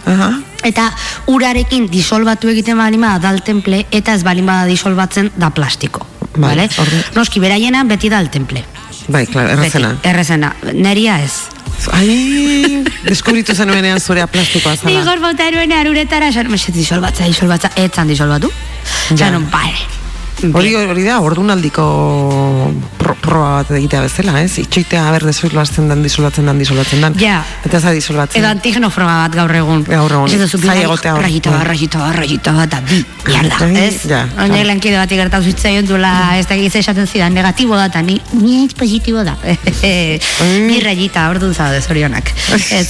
Eta 0.63 0.91
urarekin 1.27 1.89
disolbatu 1.91 2.51
egiten 2.53 2.79
balima 2.79 3.17
da 3.23 3.35
temple 3.39 3.87
eta 3.91 4.15
ez 4.15 4.23
balin 4.23 4.47
bada 4.47 4.67
disolbatzen 4.67 5.33
da 5.37 5.51
plastiko. 5.51 6.07
Bai, 6.37 6.55
vale? 6.55 6.69
Noski 7.15 7.41
beraiena 7.41 7.85
beti 7.85 8.09
da 8.09 8.23
temple. 8.25 8.65
Bai, 9.09 9.27
klar, 9.27 9.51
errezena. 9.51 9.95
Beti, 9.97 10.09
errezena. 10.09 10.55
Neria 10.73 11.19
ez. 11.23 11.33
Ai, 11.91 12.85
deskubritu 13.03 13.55
zenuenean 13.55 14.01
zurea 14.01 14.29
plastikoa 14.31 14.77
zara. 14.77 14.93
Ni 14.93 15.03
gorbauta 15.07 15.49
eruene 15.51 15.75
aruretara, 15.75 16.29
esan, 16.31 16.51
meset 16.53 16.75
disolbatza, 16.77 17.27
disolbatza, 17.27 17.73
etzan 17.77 18.13
disolbatu. 18.13 18.53
Ja. 19.11 19.27
Zanon, 19.27 19.49
bare. 19.51 19.91
Hori 20.43 20.75
hori 20.75 21.05
da, 21.07 21.21
ordunaldiko 21.23 21.85
pro, 23.21 23.33
proa 23.33 23.51
bat 23.61 23.71
egitea 23.77 24.03
bezala, 24.05 24.35
ez? 24.43 24.57
Itxoitea 24.63 25.03
haber 25.09 25.27
disolbatzen 25.27 25.89
dan, 25.91 26.03
disolbatzen 26.05 26.49
dan, 26.49 26.59
disolbatzen 26.61 27.03
dan. 27.05 27.17
Ja. 27.21 27.41
Eta 27.65 27.79
ez 27.79 27.83
da 27.85 27.93
disolbatzen. 27.95 28.41
Edo 28.41 28.51
antigeno 28.51 28.91
proa 28.95 29.23
bat 29.25 29.37
gaur 29.37 29.55
egun. 29.57 29.85
Gaur 29.89 30.15
egun. 30.19 30.33
Ez 30.33 30.49
zai 30.59 30.83
egotea 30.85 31.15
hor. 31.17 31.25
Rajita 31.27 31.55
bat, 31.55 31.67
rajita 31.69 32.03
bat, 32.03 32.17
rajita 32.17 32.55
bat, 32.57 32.77
bi, 32.89 33.01
mierda, 33.27 33.69
ez? 33.83 34.05
Ja. 34.11 34.23
Oine 34.45 34.63
lankide 34.69 34.99
bat 35.01 35.13
igertatu 35.13 35.49
zitzaion 35.51 35.89
duela, 35.89 36.13
ez 36.39 36.47
da 36.51 36.59
gize 36.61 36.83
esaten 36.83 37.09
zidan, 37.09 37.35
negatibo 37.37 37.77
da, 37.79 37.89
eta 37.91 38.03
ni, 38.05 38.19
ni 38.39 38.67
positibo 38.79 39.25
da. 39.27 39.37
Bi 39.43 40.81
rajita, 40.89 41.27
hor 41.31 41.43
dut 41.43 41.57
zaude, 41.57 41.83
zorionak. 41.83 42.33
Ez, 42.53 42.87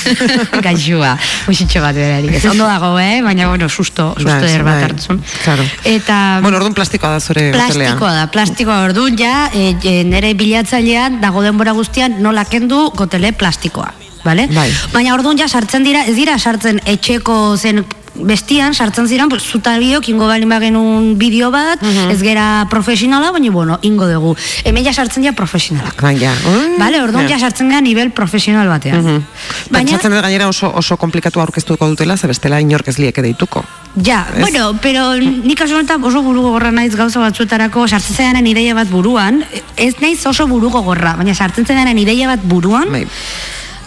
gaixua, 0.66 1.14
musitxo 1.48 1.84
bat 1.84 1.96
berari. 1.98 2.32
Ez 2.40 2.44
ondo 2.50 2.68
dago, 2.68 2.94
eh? 3.02 3.20
Baina, 3.24 3.48
bueno, 3.52 3.68
susto, 3.68 4.12
susto 4.16 4.30
bai, 4.30 4.40
der 4.42 4.66
bat 4.66 4.80
bai. 4.80 4.90
hartzun. 4.90 5.22
Claro. 5.44 5.66
Eta... 5.84 6.20
Bueno, 6.42 6.58
orduan 6.60 6.74
plastikoa 6.76 7.14
da 7.16 7.20
zure 7.20 7.48
Plastikoa 7.54 8.12
da, 8.16 8.26
plastikoa 8.32 8.80
orduan 8.88 9.18
ja, 9.18 9.34
e, 9.54 9.76
e, 9.82 10.04
nire 10.04 10.34
bilatzailean, 10.34 11.20
dago 11.22 11.42
denbora 11.46 11.72
guztian, 11.72 12.18
nola 12.22 12.44
kendu 12.44 12.90
gotele 12.98 13.32
plastikoa. 13.32 14.03
Vale? 14.24 14.48
Bai. 14.52 14.70
Baina 14.92 15.14
orduan 15.14 15.38
ja 15.38 15.48
sartzen 15.48 15.84
dira, 15.84 16.06
ez 16.08 16.16
dira 16.16 16.38
sartzen 16.38 16.80
etxeko 16.84 17.56
zen 17.56 17.84
bestian 18.14 18.74
sartzen 18.74 19.08
ziren, 19.08 19.28
pues, 19.28 19.42
zutabiok 19.42 20.08
ingo 20.08 20.26
balin 20.30 20.48
bagenun 20.48 21.14
bideo 21.18 21.50
bat, 21.50 21.82
mhm. 21.82 22.12
ez 22.14 22.20
gera 22.22 22.66
profesionala, 22.70 23.32
baina 23.34 23.50
bueno, 23.50 23.78
ingo 23.82 24.06
dugu. 24.08 24.34
Hemen 24.64 24.84
ja 24.86 24.92
sartzen 24.94 25.24
dira 25.24 25.34
profesionalak. 25.34 26.00
Baina, 26.00 26.32
mm, 26.32 26.78
Vale, 26.78 27.02
orduan 27.02 27.28
ja 27.28 27.38
sartzen 27.38 27.68
gara 27.68 27.80
nivel 27.80 28.10
profesional 28.10 28.68
batean. 28.68 29.02
Mm 29.02 29.06
-hmm. 29.06 29.70
Baina, 29.70 29.98
dut 29.98 30.12
gainera 30.22 30.48
oso, 30.48 30.70
oso 30.74 30.96
komplikatu 30.96 31.40
aurkeztuko 31.40 31.88
dutela, 31.88 32.16
ze 32.16 32.26
bestela 32.26 32.60
inork 32.60 32.88
ez 32.88 32.98
lieke 32.98 33.22
deituko. 33.22 33.64
Ja, 34.02 34.26
es? 34.34 34.40
bueno, 34.40 34.78
pero 34.80 35.14
nik 35.16 35.58
kaso 35.58 35.76
oso 36.02 36.22
burugo 36.22 36.50
gorra 36.50 36.70
naiz 36.70 36.94
gauza 36.96 37.20
batzuetarako, 37.20 37.88
sartzen 37.88 38.16
zearen 38.16 38.46
ideia 38.46 38.74
bat 38.74 38.88
buruan, 38.88 39.44
ez 39.76 39.94
naiz 40.00 40.24
oso 40.26 40.46
burugo 40.46 40.82
gorra, 40.82 41.14
baina 41.16 41.34
sartzen 41.34 41.66
zearen 41.66 41.98
ideia 41.98 42.28
bat 42.28 42.40
buruan, 42.42 42.90
bai 42.90 43.06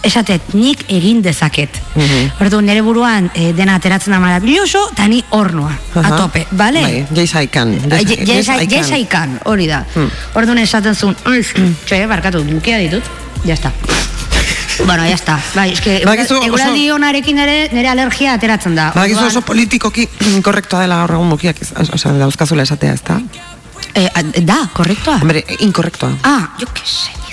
esatet, 0.04 0.54
nik 0.54 0.84
egin 0.88 1.22
dezaket. 1.24 1.82
Mm 1.96 2.02
-hmm. 2.02 2.32
Ordu, 2.42 2.62
nire 2.62 2.82
buruan 2.82 3.30
e, 3.34 3.54
dena 3.54 3.76
ateratzen 3.76 4.14
da 4.14 4.20
maravilloso, 4.20 4.90
eta 4.92 5.08
ni 5.08 5.24
hornoa, 5.30 5.72
uh 5.72 5.96
-huh. 5.96 6.14
atope, 6.14 6.48
bale? 6.52 6.82
Bai, 6.82 7.06
jeizaikan. 7.14 7.76
Jeizaikan, 8.70 9.40
hori 9.46 9.68
da. 9.68 9.86
Mm. 9.96 10.10
Ordu, 10.34 10.54
esaten 10.54 10.96
zuen, 10.96 11.16
txe, 11.86 12.08
barkatu, 12.08 12.44
mukia 12.44 12.78
ditut, 12.78 13.04
ya 13.46 13.54
está. 13.54 13.72
bueno, 14.86 15.06
ya 15.06 15.16
está. 15.16 15.40
Bai, 15.56 15.72
es 15.72 15.82
que 15.82 15.98
eguraldi 15.98 16.92
onarekin 16.92 17.40
ere 17.40 17.70
nire 17.72 17.90
alergia 17.90 18.34
ateratzen 18.34 18.76
da. 18.76 18.92
Orduan... 18.96 19.26
oso 19.26 19.42
politikoki 19.42 20.10
inkorrektoa 20.38 20.82
dela 20.82 21.04
horregun 21.04 21.28
mukiak, 21.28 21.58
o 21.94 21.98
sea, 21.98 22.12
dauzkazula 22.14 22.64
esatea, 22.64 22.94
ez 22.94 23.04
da? 23.04 23.22
Eh, 23.94 24.10
da, 24.46 24.68
korrektoa. 24.74 25.20
Hombre, 25.22 25.44
inkorrektoa. 25.60 26.18
Ah, 26.24 26.54
yo 26.60 26.68
qué 26.74 26.86
sé. 26.86 27.27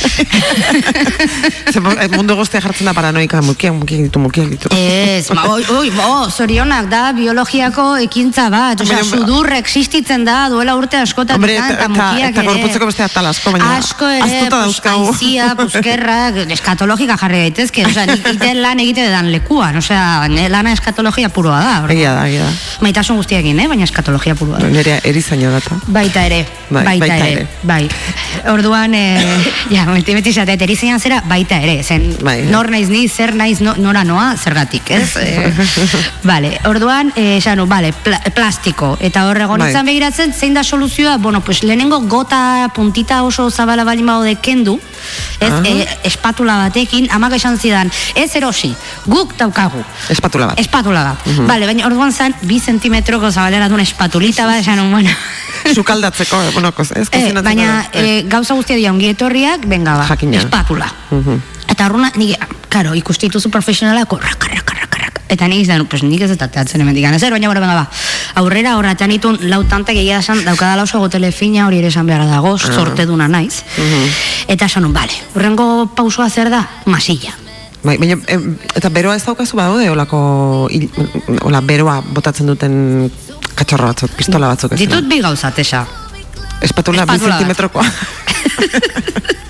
Eh, 2.00 2.08
mundu 2.12 2.34
guztia 2.38 2.60
jartzen 2.62 2.88
da 2.88 2.92
paranoika, 2.96 3.40
mukiak, 3.44 3.74
mukiak 3.76 4.06
ditu, 4.06 4.20
mukiak 4.22 4.48
ditu. 4.50 4.70
Ez, 4.74 5.30
ma, 5.36 5.44
oi, 5.52 5.62
oi, 5.74 5.90
bo, 5.94 6.26
zorionak 6.30 6.88
da, 6.90 7.02
biologiako 7.16 7.84
ekintza 8.04 8.48
bat, 8.52 8.80
osea, 8.84 9.02
sudur 9.04 9.50
existitzen 9.56 10.24
da, 10.26 10.36
duela 10.52 10.74
urte 10.78 11.00
askotan, 11.00 11.38
hombre, 11.38 11.56
eta, 11.60 11.88
mukiak 11.92 12.34
eta, 12.34 12.44
gorputzeko 12.46 12.88
beste 12.90 13.04
atal 13.06 13.30
asko, 13.30 13.52
baina 13.54 13.70
asko 13.78 14.08
ere, 14.10 14.40
pues, 14.52 14.80
aizia, 14.92 15.50
puskerra, 15.58 16.18
eskatologika 16.56 17.18
jarri 17.20 17.44
daitezke, 17.46 17.86
osea, 17.88 18.18
iten 18.34 18.62
lan 18.64 18.82
egite 18.82 19.06
dan 19.12 19.30
lekuan, 19.34 19.80
osea, 19.80 20.28
lana 20.52 20.74
eskatologia 20.76 21.30
puroa 21.34 21.60
da. 21.64 21.76
Egia 21.92 22.14
da, 22.16 22.26
egia 22.30 22.46
da. 22.48 22.52
Maitasun 22.86 23.20
guztiakin, 23.20 23.60
eh? 23.60 23.68
baina 23.70 23.86
eskatologia 23.88 24.36
puroa 24.38 24.62
da. 24.62 24.72
Nere 24.72 25.00
erizaino 25.08 25.52
data. 25.54 25.80
Baita 25.90 26.24
ere, 26.28 26.42
bai, 26.70 26.84
baita 26.88 27.16
ere, 27.26 27.46
bai. 27.66 27.82
Orduan, 28.50 28.94
eh, 28.96 29.28
ja, 29.74 29.89
beti 29.94 30.14
beti 30.14 30.32
zate, 30.32 30.56
terizian 30.60 31.00
zera 31.00 31.20
baita 31.28 31.58
ere, 31.62 31.82
zen 31.82 32.04
bai, 32.24 32.42
nor 32.50 32.70
naiz 32.70 32.88
ni, 32.90 33.06
zer 33.08 33.34
naiz 33.34 33.60
no, 33.64 33.74
nora 33.78 34.04
noa, 34.04 34.34
zergatik, 34.36 34.90
ez? 34.90 35.16
E, 35.20 35.50
vale, 36.30 36.52
orduan, 36.68 37.12
eh, 37.16 37.36
esanu, 37.38 37.66
vale, 37.70 37.92
plastiko, 38.34 38.96
eta 39.00 39.26
horregon 39.28 39.62
bai. 39.62 39.70
izan 39.72 39.88
begiratzen, 39.88 40.34
zein 40.34 40.54
da 40.54 40.64
soluzioa, 40.64 41.16
bueno, 41.18 41.40
pues 41.44 41.62
lehenengo 41.62 42.00
gota 42.08 42.70
puntita 42.74 43.22
oso 43.22 43.50
zabala 43.50 43.84
bali 43.84 44.04
de 44.24 44.34
kendu, 44.36 44.80
ez, 45.40 45.52
e, 45.64 45.88
espatula 46.04 46.56
batekin, 46.56 47.10
amak 47.10 47.34
esan 47.34 47.58
zidan, 47.58 47.90
ez 48.14 48.34
erosi, 48.36 48.74
guk 49.06 49.36
daukagu. 49.36 49.84
Espatula 50.08 50.46
bat. 50.46 50.60
Espatula 50.60 51.04
bat. 51.04 51.26
Uh 51.26 51.46
Vale, 51.50 51.66
baina 51.66 51.86
orduan 51.86 52.12
zan, 52.12 52.34
bi 52.42 52.60
zentimetroko 52.60 53.30
zabalera 53.30 53.68
duen 53.68 53.80
espatulita 53.80 54.46
bat, 54.46 54.60
esan, 54.60 54.90
bueno, 54.90 55.10
Sukaldatzeko, 55.74 56.36
bueno, 56.52 56.72
ez 56.78 57.08
eh, 57.12 57.32
Baina, 57.42 57.88
eh, 57.92 58.24
gauza 58.26 58.54
guztia 58.54 58.76
dira 58.76 58.92
ongi 58.92 59.10
etorriak, 59.12 59.66
benga 59.80 59.96
ba, 59.96 60.38
espatula. 60.38 60.92
Eta 61.70 61.86
horruna, 61.86 62.10
nik, 62.16 62.36
karo, 62.68 62.94
ikustitu 62.94 63.40
zu 63.40 63.50
profesionala, 63.50 64.04
korra, 64.06 64.34
karra, 64.38 64.60
karra, 64.64 64.86
karra. 64.90 65.08
Eta 65.30 65.46
nik 65.48 65.62
izan, 65.62 65.86
pues 65.86 66.02
nik 66.02 66.20
ez 66.20 66.30
eta 66.34 66.48
teatzen 66.48 66.80
emendik 66.80 67.06
zer, 67.18 67.30
baina 67.32 67.48
bora, 67.48 67.60
benga 67.60 67.74
ba. 67.74 67.86
Aurrera, 68.34 68.76
horra, 68.76 68.92
eta 68.92 69.06
nitun, 69.06 69.38
lautantek 69.42 69.96
egia 69.96 70.18
esan, 70.18 70.44
daukada 70.44 70.76
lauso 70.76 70.98
gotele 70.98 71.32
fina, 71.32 71.66
hori 71.66 71.78
ere 71.78 71.88
esan 71.88 72.06
behar 72.06 72.26
dago, 72.26 72.54
uh 72.54 72.58
sorte 72.58 73.06
duna 73.06 73.28
naiz. 73.28 73.62
Eta 74.48 74.66
esan, 74.66 74.92
bale, 74.92 75.14
urrengo 75.34 75.86
pausua 75.94 76.28
zer 76.28 76.50
da, 76.50 76.66
masilla. 76.86 77.32
Bai, 77.82 77.96
baina, 77.96 78.18
eta 78.76 78.90
beroa 78.90 79.16
ez 79.16 79.24
daukazu 79.24 79.56
badaude, 79.56 79.88
olako, 79.90 80.68
ola, 81.42 81.60
beroa 81.60 82.02
botatzen 82.02 82.46
duten 82.46 83.10
katxorro 83.54 83.86
batzuk, 83.86 84.10
pistola 84.18 84.50
batzuk. 84.52 84.74
Ditut 84.76 85.08
bi 85.08 85.20
gauza, 85.20 85.50
tesa. 85.50 85.86
Espatula, 86.60 87.06
bi 87.06 87.16
zentimetrokoa. 87.16 87.86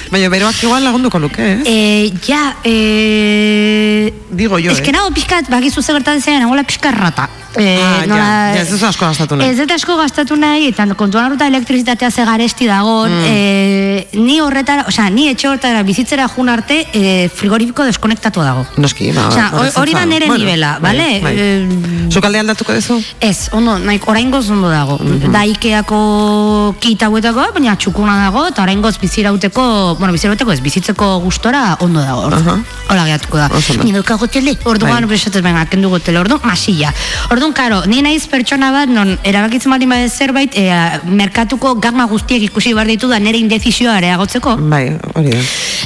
Baina, 0.11 0.27
beroak 0.27 0.59
igual 0.59 0.83
lagunduko 0.83 1.19
luke, 1.19 1.39
eh? 1.39 1.61
E, 1.65 2.13
ja, 2.27 2.57
e... 2.65 4.13
digo 4.29 4.59
yo, 4.59 4.73
Ez 4.73 4.81
que 4.81 4.89
eh. 4.89 4.93
nago 4.93 5.11
pixkat, 5.15 5.47
bakizu 5.47 5.81
ze 5.81 5.93
gertatzen 5.93 6.21
zen, 6.21 6.41
nagoela 6.43 6.67
pixka 6.67 6.91
rata. 6.91 7.29
Eh, 7.55 7.79
ah, 7.83 8.05
ja, 8.07 8.15
ja, 8.55 8.61
ez 8.61 8.83
asko 8.83 9.05
gastatu 9.05 9.35
nahi. 9.35 9.51
Ez 9.51 9.57
dut 9.59 9.71
asko 9.75 9.97
gastatu 9.99 10.37
nahi, 10.39 10.69
eta 10.71 10.85
kontuan 10.95 11.25
horreta 11.27 11.47
elektrizitatea 11.51 12.11
ze 12.11 12.23
garesti 12.23 12.67
dagon, 12.67 13.11
mm. 13.11 13.25
e, 13.27 14.07
ni 14.19 14.39
horretara, 14.39 14.85
osea, 14.87 15.09
ni 15.11 15.27
etxe 15.31 15.49
horretara 15.49 15.83
bizitzera 15.83 16.29
jun 16.31 16.51
arte, 16.51 16.77
e, 16.95 17.27
frigorifiko 17.27 17.83
deskonektatu 17.87 18.43
dago. 18.45 18.63
Noski, 18.79 19.11
ba, 19.15 19.27
osea, 19.27 19.49
hori 19.81 19.95
da 19.97 20.05
nere 20.07 20.29
bueno, 20.31 20.45
nivela, 20.45 20.77
bai, 20.79 20.95
bale? 20.95 21.19
Bai. 21.25 21.33
E, 21.35 22.11
Zukalde 22.11 22.39
aldatuko 22.39 22.75
dezu? 22.75 23.01
Ez, 23.19 23.49
ondo, 23.55 23.75
nahi, 23.83 23.99
orain 24.07 24.31
goz 24.31 24.49
ondo 24.49 24.71
dago. 24.71 24.97
Mm 25.03 25.19
-hmm. 25.19 25.31
Da 25.35 25.43
Ikeako 25.45 26.75
kita 26.79 27.07
huetako, 27.11 27.51
baina 27.53 27.75
txukuna 27.75 28.15
dago, 28.23 28.47
eta 28.47 28.63
orain 28.63 28.81
goz 28.81 28.97
bizirauteko, 28.99 29.97
bueno, 30.01 30.15
bizirauteko 30.17 30.51
ez, 30.51 30.59
bizitzeko 30.65 31.07
gustora 31.21 31.77
ondo 31.85 32.01
dago. 32.01 32.25
Or, 32.27 32.33
uh 32.33 32.45
-huh. 32.45 32.63
Hola 32.89 33.03
gehiatuko 33.05 33.37
da. 33.37 33.49
Ni 33.83 33.91
duka 33.93 34.15
gotele, 34.15 34.57
orduan, 34.65 35.05
bai. 35.05 35.11
besatez, 35.13 35.43
venga, 35.43 35.65
kendu 35.65 35.89
gotele, 35.89 36.19
orduan, 36.19 36.41
masilla. 36.43 36.93
Orduan, 37.29 37.53
karo, 37.53 37.83
ni 37.85 38.01
naiz 38.01 38.27
pertsona 38.27 38.71
bat, 38.71 38.89
non, 38.89 39.17
erabakitzen 39.23 39.71
bali 39.71 39.85
bade 39.85 40.09
zerbait, 40.09 40.51
e, 40.55 40.65
merkatuko 41.05 41.75
gama 41.75 42.05
guztiek 42.05 42.41
ikusi 42.41 42.73
behar 42.73 42.87
ditu 42.87 43.07
da 43.07 43.19
nire 43.19 43.37
indezizioa 43.37 43.95
areagotzeko. 43.95 44.57
Bai, 44.57 44.97
hori 45.13 45.29
da. 45.29 45.43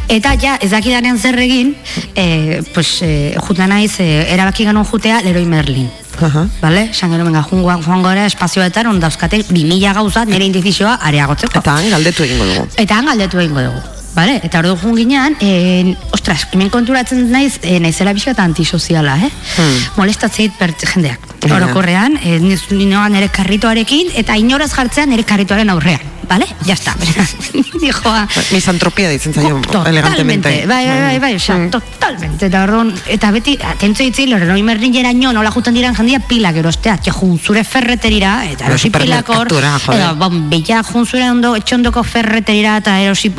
Eta 0.07 0.36
ja, 0.41 0.57
ez 0.61 0.72
dakidanean 0.72 1.20
zer 1.20 1.38
egin, 1.39 1.76
e, 2.16 2.63
pues, 2.74 3.01
e, 3.01 3.36
juta 3.47 3.68
naiz, 3.68 3.99
e, 3.99 4.26
erabaki 4.34 4.63
ganon 4.63 4.86
jutea 4.86 5.22
Leroy 5.22 5.45
Merlin. 5.45 5.89
Aha. 6.22 6.47
Vale, 6.61 6.89
esan 6.91 7.11
gero 7.11 7.26
menga 7.26 7.43
jungoa 7.43 7.78
joango 7.84 8.11
era 8.11 8.26
espazioetan 8.26 8.88
on 8.88 8.99
dauzkate 8.99 9.43
2000 9.49 9.93
gauza 9.93 10.26
nire 10.26 10.45
indizizioa 10.45 10.95
areagotzeko. 11.09 11.59
Eta 11.59 11.76
han 11.76 11.91
galdetu 11.91 12.24
egingo 12.24 12.45
dugu. 12.45 12.68
Eta 12.78 12.99
han 12.99 13.11
galdetu 13.11 13.43
egingo 13.43 13.68
dugu. 13.68 13.84
Vale, 14.16 14.39
eta 14.47 14.61
ordu 14.63 14.78
jun 14.80 14.95
ginean, 14.95 15.36
eh, 15.43 15.93
ostras, 16.16 16.47
hemen 16.53 16.70
konturatzen 16.72 17.30
naiz, 17.32 17.59
eh, 17.63 17.80
naizela 17.84 18.13
bizkat 18.16 18.39
antisoziala, 18.39 19.18
eh? 19.20 19.32
Hmm. 19.57 19.78
Molestatzeit 19.97 20.55
bert 20.59 20.88
jendeak. 20.88 21.20
Orokorrean, 21.45 22.18
eh, 22.24 22.39
ninoan 22.72 23.11
nire 23.13 23.30
karritoarekin, 23.30 24.16
eta 24.16 24.38
inoraz 24.39 24.72
jartzean 24.74 25.09
nire 25.09 25.28
karritoaren 25.28 25.70
aurrean. 25.70 26.16
Vale? 26.28 26.47
Ya 26.66 26.74
está. 26.74 26.95
Dijoa. 27.82 28.28
Misantropia 28.51 29.09
ditzen 29.09 29.34
zaio 29.34 29.61
elegantemente. 29.86 30.66
Bai, 30.66 30.86
bai, 30.88 30.99
bai, 30.99 31.20
bai, 31.20 31.34
mm. 31.38 31.70
totalmente. 31.70 32.47
Eta 32.47 32.63
orduan, 32.63 32.91
eta 33.07 33.32
beti, 33.32 33.57
atentzo 33.61 34.03
ditzi, 34.03 34.26
lore 34.32 34.47
noi 34.49 34.63
merrin 34.66 34.93
jera 34.93 35.11
nio, 35.13 35.34
nola 35.34 35.51
jutan 35.53 35.76
diran 35.78 35.95
jandia 35.95 36.20
pila 36.20 36.53
gerostea, 36.53 36.97
que 36.97 37.11
jun 37.11 37.38
zure 37.39 37.63
ferreterira, 37.63 38.45
eta 38.49 38.66
erosi 38.72 38.89
pilakor, 38.89 39.51
eta 39.53 40.13
bombilla 40.18 40.82
jun 40.84 41.05
zure 41.05 41.30
ondo, 41.30 41.55
etxondoko 41.59 42.03
ferreterira, 42.03 42.78
eta 42.82 42.97
erosi 43.03 43.30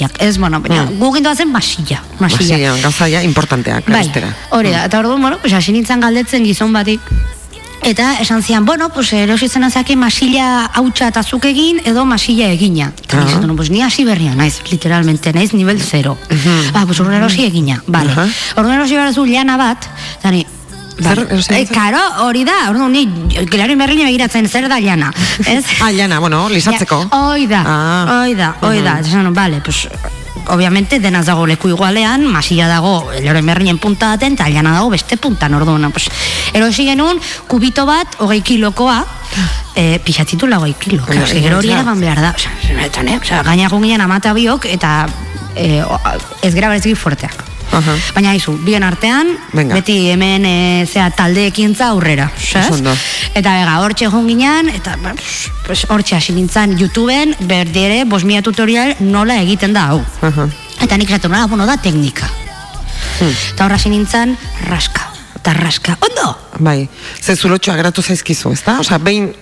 bombillak. 0.00 0.22
Ez, 0.22 0.38
bueno, 0.38 0.60
baina, 0.60 0.84
mm. 0.84 0.98
gugindu 0.98 1.28
hazen 1.30 1.50
masilla. 1.52 2.02
Masilla, 2.18 2.56
masilla 2.56 2.76
gauzaia 2.82 3.22
importanteak. 3.22 3.88
Bai, 3.88 4.10
hori 4.50 4.70
da, 4.70 4.84
eta 4.84 5.00
orduan, 5.00 5.20
bueno, 5.20 5.38
pues, 5.38 5.52
hasi 5.52 5.72
nintzen 5.72 6.00
galdetzen 6.00 6.44
gizon 6.44 6.72
batik, 6.72 7.00
Eta 7.80 8.18
esan 8.20 8.42
zian, 8.42 8.66
bueno, 8.66 8.90
pues 8.90 9.10
erosi 9.14 9.48
zen 9.48 9.64
azake 9.64 9.94
masila 9.96 10.66
hautsa 10.66 11.06
eta 11.08 11.22
zuk 11.22 11.46
egin 11.48 11.78
edo 11.88 12.04
masila 12.04 12.50
egina. 12.52 12.92
Eta 13.02 13.16
uh 13.16 13.40
-huh. 13.40 13.56
pues 13.56 13.70
ni 13.70 13.80
hasi 13.80 14.04
berria, 14.04 14.34
naiz, 14.34 14.60
literalmente, 14.70 15.32
naiz 15.32 15.54
nivel 15.54 15.80
zero. 15.80 16.12
Uh 16.12 16.36
-huh. 16.36 16.72
Ba, 16.72 16.84
pues 16.84 17.00
erosi 17.00 17.46
egina, 17.46 17.82
vale. 17.86 18.12
Uh 18.12 18.18
-huh. 18.18 18.74
Erosi 18.74 18.94
behar 18.96 19.14
zu 19.14 19.24
liana 19.24 19.56
bat, 19.56 19.88
eta 20.18 20.30
ni, 20.30 20.46
Zer, 21.00 21.26
e, 21.56 21.66
karo, 21.66 22.00
hori 22.26 22.44
da, 22.44 22.68
hori 22.68 22.88
ni, 22.92 23.04
gilari 23.48 23.76
merriñe 23.76 24.04
begiratzen, 24.04 24.48
zer 24.48 24.68
da 24.68 24.80
llana, 24.80 25.12
ez? 25.46 25.64
ah, 25.80 25.90
llana, 25.92 26.20
bueno, 26.20 26.48
lisatzeko. 26.48 27.06
Ja, 27.08 27.20
oi 27.32 27.46
da, 27.46 27.62
ah. 27.66 28.20
oi 28.22 28.34
da, 28.34 28.54
oi 28.68 28.82
da, 28.82 28.98
uh 29.00 29.06
-huh. 29.06 29.34
vale, 29.34 29.60
pues, 29.64 29.88
obviamente 30.46 30.98
denaz 30.98 31.26
dago 31.26 31.46
leku 31.46 31.68
igualean, 31.68 32.26
masilla 32.26 32.68
dago 32.68 33.10
lore 33.22 33.42
merrinen 33.42 33.78
punta 33.78 34.08
daten, 34.08 34.34
eta 34.34 34.44
aliana 34.44 34.72
dago 34.74 34.90
beste 34.90 35.16
punta, 35.16 35.46
orduan. 35.46 35.90
Pues, 35.92 36.10
erosi 36.52 36.84
genuen, 36.84 37.20
kubito 37.46 37.86
bat, 37.86 38.16
hogei 38.18 38.42
kilokoa, 38.42 39.04
e, 39.74 39.98
pixatitu 40.04 40.46
lagoi 40.46 40.74
kilo. 40.74 41.04
Claro, 41.04 41.26
gero 41.26 41.58
hori 41.58 41.70
eragan 41.70 42.00
behar 42.00 42.20
da. 42.20 42.34
Osa, 42.34 43.02
ne? 43.02 43.18
Osa, 43.18 43.42
gaina 43.42 43.68
gungen 43.68 44.00
amata 44.00 44.32
biok, 44.32 44.66
eta 44.66 45.06
e, 45.54 45.82
ez 46.42 46.54
gara 46.54 46.68
bereziki 46.68 46.94
fuerteak. 46.94 47.44
Uh 47.72 47.78
-huh. 47.78 48.14
Baina 48.14 48.34
izu, 48.34 48.58
bien 48.64 48.82
artean, 48.82 49.28
Venga. 49.52 49.74
beti 49.74 50.10
hemen 50.10 50.44
e, 50.44 50.86
zea 50.86 51.10
taldeekin 51.10 51.76
za 51.76 51.88
aurrera. 51.88 52.30
Eta 53.34 53.60
ega, 53.62 53.78
hortxe 53.78 54.04
egon 54.04 54.26
ginean, 54.28 54.68
eta 54.68 54.96
ba, 55.02 55.14
pues, 55.66 55.84
hortxe 55.88 56.16
hasi 56.16 56.32
nintzen 56.32 56.78
YouTubeen, 56.78 57.36
berdere, 57.40 58.04
bosmia 58.04 58.42
tutorial 58.42 58.96
nola 58.98 59.36
egiten 59.42 59.72
da 59.72 59.86
hau. 59.86 59.98
Uh 59.98 60.36
-huh. 60.36 60.50
Eta 60.80 60.96
nik 60.96 61.08
zatu 61.08 61.28
nola, 61.28 61.46
bueno, 61.46 61.66
da 61.66 61.76
teknika. 61.76 62.26
Hmm. 63.20 63.34
Eta 63.54 63.64
horra 63.64 63.78
nintzen, 63.86 64.38
raska. 64.68 65.10
Eta 65.36 65.52
raska, 65.52 65.96
ondo! 66.00 66.36
Bai, 66.58 66.88
ze 67.20 67.36
zulotxoa 67.36 67.76
geratu 67.76 68.02
zaizkizu, 68.02 68.52
ez 68.52 68.62
da? 68.64 68.78
Osa, 68.80 68.98
behin 68.98 69.34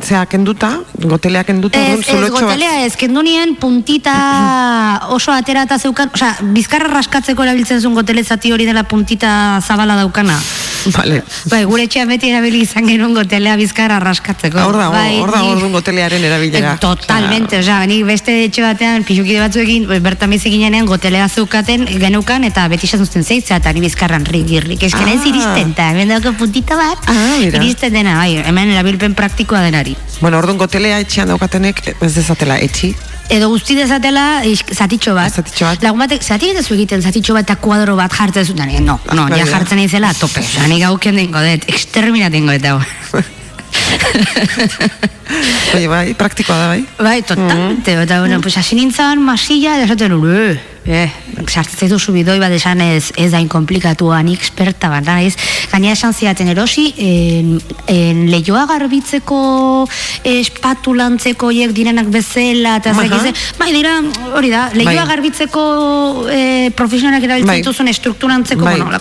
zea 0.00 0.24
kenduta, 0.26 0.70
gotelea 0.98 1.44
kenduta, 1.44 1.78
ez, 1.78 2.00
ez, 2.08 2.30
gotelea 2.30 2.84
ez, 2.84 2.94
kendu 2.96 3.22
nien 3.22 3.54
puntita 3.60 4.14
oso 5.16 5.32
aterata 5.32 5.78
zeukan, 5.78 6.10
osea, 6.14 6.34
bizkarra 6.56 6.90
raskatzeko 6.92 7.44
erabiltzen 7.44 7.82
zuen 7.82 7.94
gotelezati 7.94 8.52
hori 8.52 8.66
dela 8.68 8.84
puntita 8.88 9.60
zabala 9.60 9.98
daukana. 10.00 10.38
Vale. 10.96 11.22
Bai, 11.50 11.62
gure 11.68 11.86
etxean 11.86 12.08
beti 12.10 12.30
erabili 12.32 12.62
izan 12.64 12.86
genuen 12.88 13.14
gotelea 13.16 13.56
bizkarra 13.60 13.98
raskatzeko. 14.02 14.60
Hor 14.60 14.78
da, 14.78 14.88
bai, 14.92 15.16
hor 15.20 15.32
da, 15.32 15.42
hor 15.48 15.62
gotelearen 15.72 16.24
erabilera. 16.24 16.74
Eh, 16.74 16.82
totalmente, 16.82 17.58
osea, 17.62 17.80
nik 17.90 18.04
beste 18.08 18.36
etxe 18.46 18.64
batean, 18.64 19.06
pixukide 19.08 19.40
batzuekin, 19.42 19.88
bertan 20.04 20.34
bizi 20.34 20.52
ginenean 20.52 20.88
gotelea 20.90 21.28
zeukaten 21.28 21.86
genukan, 21.88 22.44
eta 22.50 22.66
beti 22.72 22.88
esan 22.90 23.04
zuzten 23.04 23.24
zeitzea, 23.24 23.60
eta 23.62 23.72
ni 23.72 23.84
bizkarran 23.84 24.26
rik, 24.28 24.52
rik, 24.66 24.86
esken 24.90 25.08
ez 25.08 25.20
ah. 25.22 25.30
iristen, 25.32 25.74
eta 25.74 25.88
hemen 25.94 26.14
dauko 26.14 26.34
puntita 26.40 26.78
bat, 26.80 27.10
ah, 27.10 27.40
iristen 27.48 27.96
dena, 27.96 28.18
bai, 28.20 28.42
hemen 28.44 28.74
erabilpen 28.76 29.16
praktikoa 29.18 29.64
denari. 29.64 29.96
Bueno, 30.20 30.38
orduan 30.38 30.60
gotelea 30.60 31.00
etxean 31.04 31.32
daukatenek, 31.32 31.82
ez 32.00 32.14
dezatela 32.14 32.60
etxi, 32.62 32.94
edo 33.32 33.48
guzti 33.52 33.76
dezatela 33.78 34.42
zatitxo 34.72 35.14
bat. 35.16 35.32
Zatitxo 35.32 35.68
bat. 35.68 35.84
Lagun 35.84 36.02
batek, 36.04 36.24
zatik 36.24 36.58
ez 36.58 36.66
egiten 36.66 37.02
zatitxo 37.02 37.36
bat 37.36 37.48
eta 37.48 37.56
kuadro 37.60 37.96
bat 37.96 38.12
jartzen 38.12 38.44
zuten. 38.44 38.74
No, 38.84 38.98
no, 39.12 39.28
ja 39.32 39.46
jartzen 39.46 39.80
izela 39.84 40.12
tope. 40.18 40.42
Osa, 40.44 40.66
nik 40.70 40.84
gauken 40.84 41.22
dingo 41.22 41.42
dut, 41.44 41.68
exterminatengo 41.72 42.54
eta 42.56 42.78
bai, 45.74 45.86
bai, 45.88 46.14
praktikoa 46.14 46.56
da, 46.56 46.66
bai? 46.68 46.86
Bai, 46.98 47.22
totalmente. 47.22 47.94
Mm 47.94 47.98
-hmm. 47.98 48.04
Eta, 48.04 48.20
bueno, 48.20 48.40
pues, 48.40 48.56
hasi 48.56 48.74
nintzen 48.74 49.22
masilla, 49.22 49.76
da 49.76 49.84
esaten, 49.84 50.12
ue, 50.12 50.60
eh, 50.86 51.10
sartzen 51.48 51.88
du 51.88 51.98
subidoi 51.98 52.38
bat 52.38 52.52
esan 52.52 52.80
ez, 52.80 53.12
ez 53.16 53.30
da 53.32 53.40
inkomplikatua, 53.40 54.22
ni 54.22 54.34
experta 54.34 54.88
bat, 54.88 55.04
naiz. 55.04 55.34
Gaina 55.72 55.92
esan 55.92 56.14
ziaten 56.14 56.48
erosi, 56.48 56.94
en, 56.98 57.62
en 57.86 58.30
lehioa 58.30 58.66
garbitzeko 58.66 59.88
espatulantzeko 60.24 61.50
hiek 61.50 61.72
direnak 61.72 62.10
bezala, 62.12 62.76
eta 62.76 62.90
uh 62.90 62.96
-huh. 62.96 63.34
bai, 63.58 63.72
dira, 63.72 64.02
hori 64.34 64.50
da, 64.50 64.70
lehioa 64.74 65.04
bai. 65.04 65.08
garbitzeko 65.08 66.26
eh, 66.30 66.70
profesionalak 66.74 67.22
erabiltzen 67.22 67.54
bai. 67.54 67.62
duzun 67.62 67.88
estrukturantzeko, 67.88 68.64
bai. 68.64 68.80
bueno, 68.80 69.00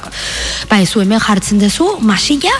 bai, 0.70 0.86
zu 0.86 1.02
hemen 1.02 1.20
jartzen 1.20 1.60
duzu, 1.60 1.98
masilla, 2.00 2.54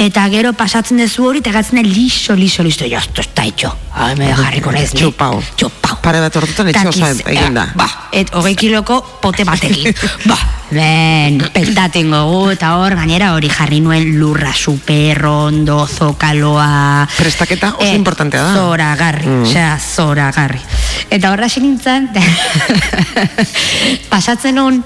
eta 0.00 0.24
gero 0.32 0.52
pasatzen 0.56 1.00
dezu 1.02 1.26
hori 1.28 1.42
eta 1.42 1.52
gatzen 1.52 1.82
liso, 1.84 2.34
liso, 2.34 2.62
liso, 2.64 2.86
jo, 2.88 2.98
esto 2.98 3.20
está 3.20 3.44
hecho. 3.44 3.74
Ai, 3.92 4.14
me 4.16 4.30
jarriko 4.32 4.72
ni. 4.72 4.80
Txupau. 4.86 5.42
Txupau. 5.56 5.98
Pare 6.00 6.22
bat 6.22 6.36
ordutan 6.40 6.70
etxe 6.72 6.86
osa 6.88 7.10
egin 7.28 7.58
da. 7.58 7.66
Ba, 7.76 7.86
et 8.16 8.30
hogei 8.32 8.54
kiloko 8.56 9.00
pote 9.20 9.44
batekin. 9.44 9.92
ba, 10.30 10.38
ben, 10.70 11.36
petaten 11.52 12.08
gogu, 12.14 12.54
eta 12.54 12.72
hor, 12.80 12.96
gainera 12.96 13.34
hori 13.36 13.50
jarri 13.52 13.82
nuen 13.84 14.14
lurra 14.16 14.54
super 14.56 15.20
ondo, 15.28 15.82
zokaloa. 15.86 17.04
Prestaketa 17.18 17.74
oso 17.76 17.92
importantea 17.92 18.46
da. 18.46 18.54
Zora 18.56 18.94
garri, 18.96 19.28
mm. 19.28 19.50
osea, 19.50 19.74
zora 19.78 20.30
garri. 20.32 20.62
Eta 21.10 21.34
horra 21.34 21.50
nintzen, 21.60 22.08
pasatzen 24.12 24.58
un, 24.62 24.80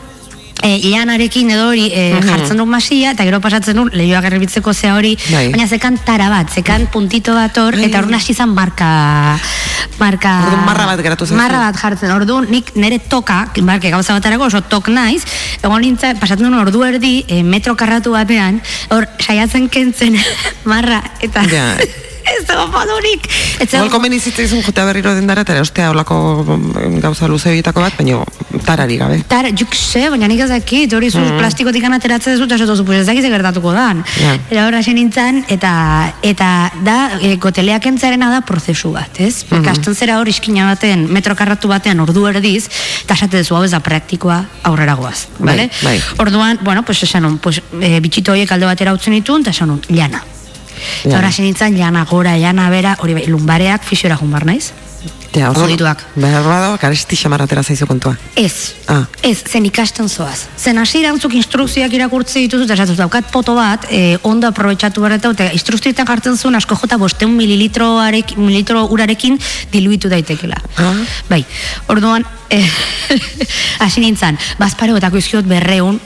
e, 0.63 0.77
ianarekin 0.91 1.51
edo 1.55 1.69
hori 1.71 1.89
e, 1.93 2.05
jartzen 2.25 2.61
dut 2.61 2.71
masia, 2.71 3.13
eta 3.15 3.27
gero 3.27 3.41
pasatzen 3.45 3.79
dut 3.79 3.97
lehioa 3.97 4.21
garbitzeko 4.25 4.75
ze 4.75 4.93
hori, 4.93 5.15
bai. 5.31 5.49
baina 5.53 5.67
zekan 5.67 5.99
tara 6.07 6.31
bat, 6.33 6.51
zekan 6.51 6.87
puntito 6.93 7.35
bat 7.35 7.57
hor, 7.59 7.79
eta 7.79 8.03
hor 8.03 8.11
nasi 8.13 8.35
zan 8.35 8.55
marka... 8.55 9.39
marka 9.99 10.33
orduan 10.47 10.65
marra 10.67 10.87
bat 10.91 11.03
geratu 11.07 11.27
zen. 11.27 11.39
Marra 11.39 11.61
bat 11.67 11.79
jartzen, 11.81 12.15
orduan 12.15 12.49
nik 12.51 12.75
nire 12.77 12.99
toka, 12.99 13.45
barke 13.63 13.91
gauza 13.91 14.17
batarako 14.17 14.51
oso 14.51 14.63
tok 14.63 14.91
naiz, 14.95 15.23
egon 15.63 15.81
nintzen, 15.83 16.19
pasatzen 16.23 16.51
dut 16.51 16.61
ordu 16.67 16.85
erdi, 16.87 17.15
e, 17.29 17.43
metro 17.43 17.77
karratu 17.77 18.15
batean, 18.15 18.61
hor 18.95 19.09
saiatzen 19.19 19.69
kentzen 19.69 20.19
marra, 20.71 21.03
eta... 21.21 21.47
ez 22.25 22.45
dago 22.49 22.67
modurik. 22.73 23.27
Igual 23.61 23.91
komeni 23.93 24.17
izun 24.17 24.63
jotea 24.63 24.85
berriro 24.89 25.15
dendara, 25.15 25.45
eta 25.45 25.61
ostea 25.61 25.91
olako 25.93 26.17
mm, 26.45 27.01
gauza 27.05 27.29
luze 27.29 27.53
egitako 27.53 27.85
bat, 27.85 27.97
baina 27.99 28.23
tarari 28.65 28.97
gabe. 29.01 29.21
Tar, 29.29 29.51
juk 29.57 29.75
se, 29.77 30.07
baina 30.13 30.29
nik 30.31 30.41
ezakit, 30.47 30.93
hori 30.97 31.11
zu 31.11 31.21
mm. 31.21 31.39
plastikotik 31.41 31.85
anateratzen 31.85 32.39
dut, 32.41 32.53
eta 32.57 32.77
zupu, 32.77 32.95
ez 32.97 33.07
dakiz 33.07 33.25
gertatuko 33.27 33.75
dan. 33.77 34.03
Yeah. 34.21 34.41
Eta 34.51 34.67
horra 34.67 34.83
nintzen, 34.95 35.45
eta, 35.53 35.73
eta 36.23 36.51
da, 36.87 36.99
e, 37.21 37.37
goteleak 37.43 37.87
entzarena 37.91 38.31
da 38.33 38.41
prozesu 38.47 38.93
bat, 38.95 39.21
ez? 39.21 39.45
Mm 39.51 39.65
-hmm. 39.65 39.95
zera 39.95 40.19
hor 40.19 40.29
iskina 40.29 40.67
baten, 40.67 41.07
metro 41.13 41.35
karratu 41.35 41.69
batean 41.69 42.01
ordu 42.01 42.27
erdiz, 42.27 42.69
eta 43.05 43.15
esate 43.15 43.37
dezu 43.37 43.57
hau 43.57 43.65
ez 43.65 43.71
da 43.71 43.81
praktikoa 43.81 44.45
aurrera 44.63 44.95
goaz, 44.95 45.27
bai, 45.39 45.47
bale? 45.47 45.71
Bai. 45.83 46.01
Orduan, 46.19 46.59
bueno, 46.63 46.83
pues 46.83 47.03
esan 47.03 47.39
pues, 47.39 47.61
e, 47.81 48.01
bitxito 48.01 48.33
horiek 48.33 48.51
alde 48.53 48.67
batera 48.67 48.93
utzen 48.93 49.13
ditun, 49.13 49.41
eta 49.43 49.51
esan 49.51 49.81
llana. 49.89 50.23
Eta 51.05 51.19
horra 51.19 51.31
nintzen, 51.39 51.77
llana 51.77 52.05
gora, 52.05 52.37
llana 52.39 52.71
bera, 52.71 52.97
hori 53.01 53.15
bai, 53.15 53.27
lumbareak 53.29 53.85
fisiora 53.85 54.17
jumbar 54.17 54.47
naiz. 54.47 54.73
Ja, 55.35 55.49
oso 55.51 55.67
dituak. 55.67 55.99
Behar 56.15 56.45
bada, 56.47 56.69
karesti 56.79 57.17
xamaratera 57.19 57.65
zaizu 57.67 57.89
kontua. 57.91 58.15
Ez, 58.39 58.77
ah. 58.91 59.03
ez, 59.27 59.41
zen 59.43 59.67
ikasten 59.67 60.07
zoaz. 60.09 60.45
Zen 60.57 60.79
hasi 60.79 61.01
irantzuk 61.01 61.35
instrukzioak 61.35 61.97
irakurtze 61.99 62.45
dituzu, 62.45 62.69
eta 62.69 62.77
esatuz 62.77 62.97
daukat 63.01 63.33
poto 63.35 63.57
bat, 63.59 63.89
eh, 63.91 64.15
ondo 64.31 64.47
aprobetsatu 64.47 65.03
berreta, 65.03 65.33
eta 65.35 65.51
instrukzioetan 65.57 66.07
jartzen 66.07 66.39
zuen 66.39 66.55
asko 66.55 66.79
jota 66.79 67.01
bosteun 67.03 67.35
mililitro, 67.35 67.97
arek, 67.99 68.37
mililitro 68.39 68.87
urarekin 68.95 69.41
diluitu 69.75 70.13
daitekela. 70.13 70.61
Ah. 70.79 70.95
Bai, 71.29 71.43
orduan, 71.91 72.23
eh, 72.55 72.63
hasi 73.85 74.07
nintzen, 74.07 74.39
bazpare 74.63 74.95
gotako 74.95 75.19
izkiot 75.19 75.51
berreun, 75.51 75.99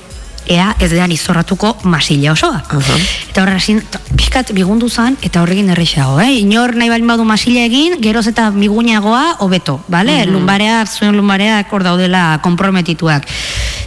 ea 0.49 0.75
ez 0.81 0.91
dean 0.91 1.13
izorratuko 1.13 1.77
masila 1.85 2.33
osoa. 2.33 2.63
Uh 2.73 2.81
-huh. 2.81 3.01
Eta 3.31 3.43
horre 3.43 3.55
hasin, 3.55 3.83
pixkat 4.17 4.53
bigundu 4.53 4.89
zan, 4.89 5.17
eta 5.23 5.43
horregin 5.43 5.71
errexago, 5.71 6.21
eh? 6.21 6.41
Inor 6.41 6.75
nahi 6.77 6.89
bali 6.89 7.07
badu 7.07 7.25
masila 7.25 7.61
egin, 7.65 8.01
geroz 8.01 8.27
eta 8.27 8.51
migunagoa 8.51 9.37
hobeto, 9.39 9.81
bale? 9.89 10.17
Uh 10.17 10.27
-huh. 10.27 10.33
Lumbareak, 10.33 10.89
zuen 10.89 11.17
lumbareak 11.17 11.73
hor 11.73 11.83
daudela 11.83 12.41
komprometituak. 12.43 13.27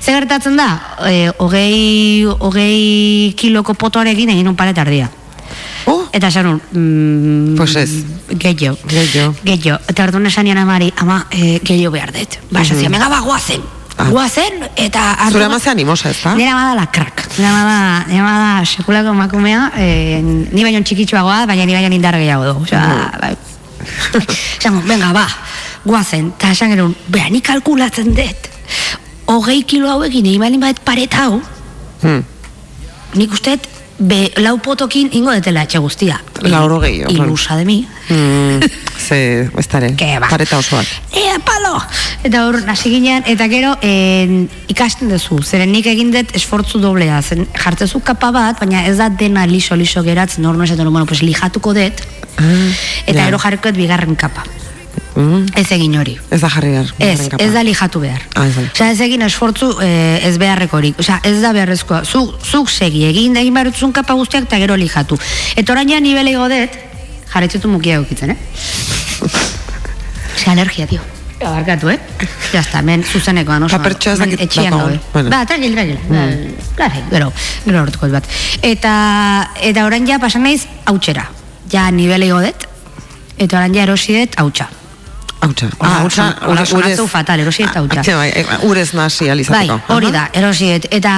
Zer 0.01 0.13
gertatzen 0.13 0.57
da, 0.57 0.81
e, 1.05 1.31
hogei, 1.37 2.25
hogei 2.39 3.33
kiloko 3.37 3.73
potoarekin 3.73 4.29
egin 4.29 4.47
un 4.47 4.55
paret 4.55 4.77
ardia. 4.77 5.09
Oh. 5.85 6.07
Eta 6.11 6.27
esan 6.27 6.61
mm, 6.71 7.55
pues 7.55 7.75
ez. 7.75 7.91
Gehiago. 8.29 8.77
Gehiago. 8.87 9.79
Eta 9.87 10.03
orduan 10.03 10.25
esan 10.25 10.47
amari, 10.57 10.93
ama, 10.97 11.27
e, 11.31 11.59
gehiago 11.63 11.91
behar 11.91 12.11
dut. 12.11 12.39
Ba, 12.51 12.59
-huh. 12.59 12.63
esan 12.63 12.91
mega 12.91 13.09
bagoazen. 13.09 13.80
Ah. 14.01 14.09
Guazen, 14.09 14.63
eta... 14.75 15.01
Zure 15.29 15.45
amazte 15.45 15.69
animosa, 15.69 16.09
ez 16.09 16.17
da? 16.23 16.33
Nire 16.37 16.49
amada 16.49 16.73
la 16.79 16.87
crack. 16.89 17.27
Nire 17.37 17.49
amada, 17.49 18.05
nire 18.07 18.21
amada 18.23 18.65
sekulako 18.65 19.13
makumea, 19.13 19.67
eh, 19.77 20.21
ni 20.23 20.63
baino 20.65 20.81
txikitsuagoa, 20.81 21.45
baina 21.49 21.67
ni 21.69 21.75
baino 21.77 21.93
indar 21.95 22.17
gehiago 22.17 22.47
du. 22.49 22.63
Osa, 22.65 22.81
bai. 23.21 23.35
venga, 24.89 25.11
ba, 25.13 25.27
guazen. 25.85 26.31
Eta 26.37 26.53
esan 26.55 26.73
gero, 26.73 26.89
beha, 27.13 27.29
ni 27.29 27.43
kalkulatzen 27.45 28.13
dut. 28.17 28.49
Hogei 29.31 29.61
kilo 29.69 29.91
hauekin, 29.91 30.25
egin 30.25 30.41
balin 30.41 30.63
bat 30.63 30.81
paret 30.83 31.13
hau, 31.15 31.37
hmm. 32.01 32.23
nik 33.21 33.37
usteet, 33.37 33.69
be, 34.01 34.31
lau 34.41 34.57
potokin 34.63 35.11
ingo 35.15 35.33
detela 35.35 35.63
etxe 35.67 35.79
guztia. 35.81 36.17
Lauro 36.41 36.79
gehiago. 36.81 37.13
Ilusa 37.13 37.55
de 37.57 37.65
mi. 37.65 37.77
Mm, 38.09 38.59
ze, 39.07 39.49
ez 39.57 39.67
dara, 39.69 39.91
ba. 40.19 40.29
pareta 40.29 40.57
osoak. 40.57 40.87
Ea, 41.13 41.37
palo! 41.45 41.77
Eta 42.25 42.45
hor, 42.47 42.59
nasi 42.65 42.91
ginean, 42.93 43.23
eta 43.29 43.47
gero, 43.51 43.75
en, 43.85 44.47
ikasten 44.71 45.11
duzu, 45.11 45.41
zeren 45.43 45.71
nik 45.71 45.87
egin 45.91 46.11
dut 46.13 46.33
esfortzu 46.37 46.81
doblea, 46.81 47.21
zen 47.21 47.45
jartzezu 47.53 48.01
kapa 48.05 48.31
bat, 48.35 48.59
baina 48.61 48.85
ez 48.89 48.97
da 48.97 49.09
dena 49.09 49.45
liso-liso 49.49 50.03
geratzen, 50.07 50.45
hor, 50.45 50.57
no 50.57 50.65
esaten, 50.65 50.89
bueno, 50.89 51.05
pues 51.05 51.21
lijatuko 51.21 51.75
dut, 51.77 52.03
ah, 52.37 52.65
eta 53.05 53.19
ja. 53.19 53.29
gero 53.29 53.39
jarriko 53.39 53.73
bigarren 53.77 54.17
kapa. 54.17 54.45
Mm. 55.15 55.45
Ez 55.59 55.67
egin 55.75 55.95
hori. 55.99 56.15
Ez 56.31 56.39
da 56.41 56.49
jarri 56.49 56.71
behar. 56.71 56.91
Ez, 57.03 57.27
ez 57.37 57.51
da 57.51 57.63
lijatu 57.67 57.99
behar. 57.99 58.21
Ah, 58.35 58.47
ez, 58.47 58.57
Osa, 58.71 58.89
ez 58.93 59.01
egin 59.03 59.21
esfortzu 59.25 59.73
eh, 59.83 60.27
ez 60.27 60.37
beharreko 60.39 60.79
hori. 60.79 60.93
Osa, 60.99 61.19
ez 61.27 61.37
da 61.43 61.51
beharrezkoa. 61.55 62.03
Zuk, 62.07 62.37
zuk 62.47 62.71
segi, 62.71 63.03
egin 63.09 63.35
egin 63.41 63.53
behar 63.57 63.71
utzun 63.73 63.91
kapa 63.95 64.15
guztiak 64.19 64.47
eta 64.47 64.59
gero 64.61 64.79
lijatu. 64.79 65.19
Eta 65.59 65.75
orain 65.75 65.91
ja 65.91 65.99
nivele 65.99 66.35
godet, 66.39 66.79
jarretzutu 67.33 67.71
mukia 67.71 67.99
eukitzen, 67.99 68.31
eh? 68.31 68.37
Ze 70.37 70.49
alergia, 70.51 70.87
tio. 70.87 71.03
Abarkatu, 71.41 71.89
eh? 71.89 71.99
Ya 72.53 72.61
está, 72.61 72.81
men 72.81 73.03
zuzeneko 73.03 73.51
anoso. 73.51 73.77
Papertxoa 73.77 74.13
ez 74.13 74.19
dakit 74.19 74.41
Etxian 74.47 74.77
gabe. 74.77 74.99
Bueno. 75.13 75.29
Ba, 75.33 75.45
tranquil, 75.49 75.73
tranquil. 75.73 75.99
Mm. 76.07 76.67
Klare, 76.77 77.03
gero, 77.11 77.31
gero 77.65 77.81
hortuko 77.81 78.09
bat. 78.13 78.27
Eta, 78.61 78.93
eta 79.59 79.85
orain 79.89 80.05
ja 80.07 80.19
pasan 80.21 80.45
naiz 80.47 80.67
hautxera. 80.85 81.27
Ja 81.71 81.89
nivele 81.91 82.29
godet, 82.31 82.67
eta 83.37 83.57
orain 83.57 83.75
ja 83.75 83.83
erosidet 83.89 84.37
hautxa. 84.39 84.69
Hautsa. 85.41 85.69
Ah, 85.79 86.01
hautsa. 86.01 86.25
Urez 86.77 86.99
fatal, 87.09 87.39
erosiet 87.41 87.75
hautsa. 87.75 88.03
Ah, 88.05 88.17
bai, 88.21 88.57
urez 88.69 88.91
nasi 88.93 89.29
alizateko. 89.29 89.79
Bai, 89.79 89.95
hori 89.95 90.11
da, 90.13 90.27
erosiet. 90.37 90.85
Eta, 90.93 91.13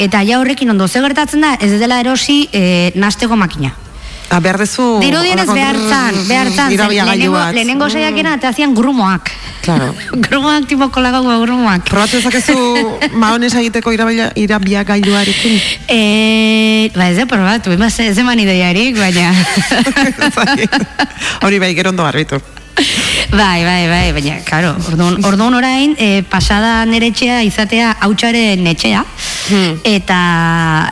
eta 0.00 0.22
ja 0.24 0.40
horrekin 0.40 0.72
ondo 0.72 0.88
ze 0.88 1.02
gertatzen 1.04 1.44
da, 1.44 1.56
ez 1.60 1.76
dela 1.80 2.00
erosi 2.00 2.46
e, 2.52 2.92
nasteko 2.96 3.36
makina. 3.36 3.74
Ah, 4.30 4.40
behar 4.40 4.58
dezu... 4.58 4.96
Diru 4.98 5.20
dienez 5.22 5.46
behar 5.46 5.76
zan, 5.76 6.16
behar 6.26 6.48
zan. 6.50 6.72
Lehenengo, 6.72 7.44
lehenengo 7.52 7.90
saiakena, 7.90 8.34
eta 8.40 8.48
hacían 8.48 8.74
grumoak. 8.74 9.30
Claro. 9.62 9.92
grumoak 10.26 10.66
tipo 10.66 10.88
kolagago 10.90 11.36
grumoak. 11.44 11.84
Probatu 11.92 12.16
ezakezu 12.18 12.56
maones 13.22 13.52
egiteko 13.54 13.92
irabia, 13.92 14.32
irabia 14.34 14.82
gailuarekin? 14.88 15.60
Eh, 15.86 16.90
ba 16.96 17.12
ez 17.12 17.16
de 17.20 17.28
probatu, 17.28 17.76
ez 17.76 18.18
eman 18.18 18.40
ideiarik, 18.40 18.98
baina... 18.98 19.30
Hori 21.44 21.60
bai, 21.60 21.74
gero 21.76 21.92
ondo 21.92 22.02
barbitu. 22.02 22.40
Bai, 23.40 23.64
bai, 23.64 23.88
bai, 23.88 24.12
baina, 24.12 24.36
karo, 24.44 24.74
orduan, 24.90 25.18
orduan 25.24 25.54
orain, 25.58 25.96
e, 25.98 26.22
pasada 26.28 26.84
nere 26.88 27.10
etxea 27.12 27.40
izatea 27.46 27.94
hautxaren 28.04 28.66
etxea, 28.72 29.02
hmm. 29.48 29.82
eta, 29.96 30.20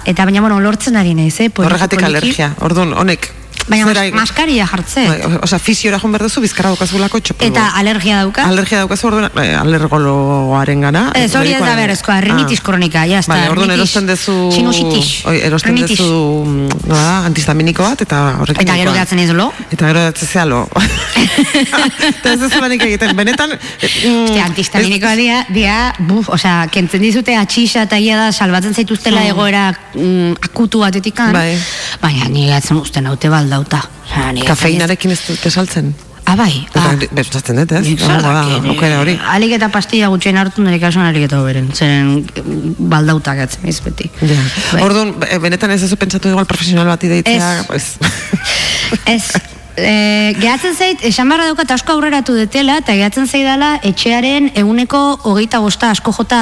eta 0.09 0.28
baina, 0.28 0.45
bueno, 0.45 0.61
lortzen 0.64 0.97
ari 0.97 1.14
nahiz, 1.18 1.37
eh? 1.45 1.51
Horregatik 1.55 2.05
alergia, 2.07 2.55
orduan, 2.64 2.95
honek, 2.97 3.30
Baina 3.68 3.86
mas, 3.86 4.12
maskaria 4.12 4.66
jartze. 4.68 5.06
Bai, 5.08 5.38
Osa, 5.42 5.58
fisiora 5.58 5.98
joan 6.00 6.12
berduzu, 6.12 6.42
bizkarra 6.44 6.74
daukazulako 6.74 7.20
txopo. 7.24 7.46
Eta 7.46 7.70
alergia 7.78 8.18
dauka? 8.20 8.44
Alergia 8.50 8.82
daukazu, 8.82 9.08
orduan, 9.08 9.30
eh, 9.40 9.54
alergoloaren 9.56 10.84
gana. 10.84 11.04
Ez, 11.16 11.30
hori 11.38 11.54
ez 11.56 11.62
da 11.64 11.72
berrezkoa, 11.78 12.18
rinitis 12.24 12.60
ah. 12.60 12.64
kronika, 12.66 13.06
ya 13.08 13.22
está. 13.24 13.38
Bai, 13.38 13.48
orduan 13.52 13.72
erosten 13.76 14.08
dezu... 14.10 14.34
Sinusitis. 14.52 15.22
Oi, 15.30 15.38
erosten 15.48 15.72
rinitis. 15.72 15.96
dezu, 15.96 16.44
mm, 16.44 16.82
no 16.90 16.98
da, 16.98 17.24
antistaminiko 17.30 17.86
bat, 17.86 18.04
eta 18.04 18.20
horrekin... 18.42 18.66
Eta 18.66 18.76
gero 18.82 18.92
gehatzen 18.96 19.24
ez 19.24 19.30
lo? 19.32 19.48
Eta 19.70 19.88
gero 19.88 20.04
gehatzen 20.04 20.28
zea 20.28 20.44
lo. 20.50 20.60
Eta 22.10 22.34
ez 22.34 22.42
ez 22.44 22.52
banik 22.60 22.84
egiten, 22.84 23.16
benetan... 23.16 23.56
Mm, 23.56 24.26
Ostia, 24.26 24.44
antistaminikoa 24.44 25.14
dia, 25.16 25.40
dia, 25.54 25.78
buf, 26.04 26.28
osa, 26.36 26.66
kentzen 26.72 27.02
dizute 27.04 27.36
atxixa 27.38 27.86
eta 27.88 27.98
ia 28.00 28.18
da, 28.20 28.28
salbatzen 28.32 28.76
zaituztela 28.76 29.22
mm. 29.22 29.32
egoera 29.32 29.64
mm, 29.72 30.44
akutu 30.50 30.84
batetikan. 30.84 31.32
Bai. 31.34 31.56
Baina, 32.02 32.28
ni 32.28 32.46
gehatzen 32.50 32.78
usten 32.80 33.08
haute 33.08 33.32
baldauta. 33.55 33.84
Kafeinarekin 34.46 35.14
ez 35.14 35.20
dute 35.28 35.50
saltzen? 35.50 35.94
Ah, 36.24 36.36
bai. 36.40 36.66
Ah. 36.72 36.94
Bezatzen 37.12 37.59
dut, 37.61 37.72
ez? 37.76 37.84
Okera 38.72 39.00
hori. 39.02 39.14
Alik 39.34 39.59
eta 39.59 39.68
pastilla 39.72 40.09
gutxen 40.12 40.38
hartu 40.40 40.64
nire 40.64 40.78
kasuan 40.80 41.11
alik 41.11 41.26
eta 41.26 41.40
beren. 41.44 41.68
Zeren 41.76 42.14
mm, 42.24 42.86
baldauta 42.90 43.34
gatzen, 43.36 43.66
ez 43.68 43.76
beti. 43.84 44.09
Ja. 44.22 44.38
Bai. 44.72 44.80
Orduan, 44.86 45.12
benetan 45.44 45.74
ez 45.74 45.82
ez 45.84 45.92
pentsatu 46.00 46.32
igual 46.32 46.48
profesional 46.48 46.88
bat 46.88 47.05
ideitzea? 47.05 47.50
Ez. 47.61 47.66
Pues. 47.68 47.90
ez. 49.16 49.28
E, 49.76 49.92
gehatzen 50.38 50.72
zait, 50.78 51.05
esan 51.05 51.28
barra 51.28 51.50
daukat 51.50 51.76
asko 51.76 51.98
aurreratu 51.98 52.38
detela, 52.38 52.78
eta 52.80 52.96
gehatzen 52.96 53.28
zaidala 53.28 53.74
etxearen 53.84 54.48
eguneko 54.57 55.05
hogeita 55.28 55.61
bosta 55.61 55.92
asko 55.92 56.14
jota 56.16 56.40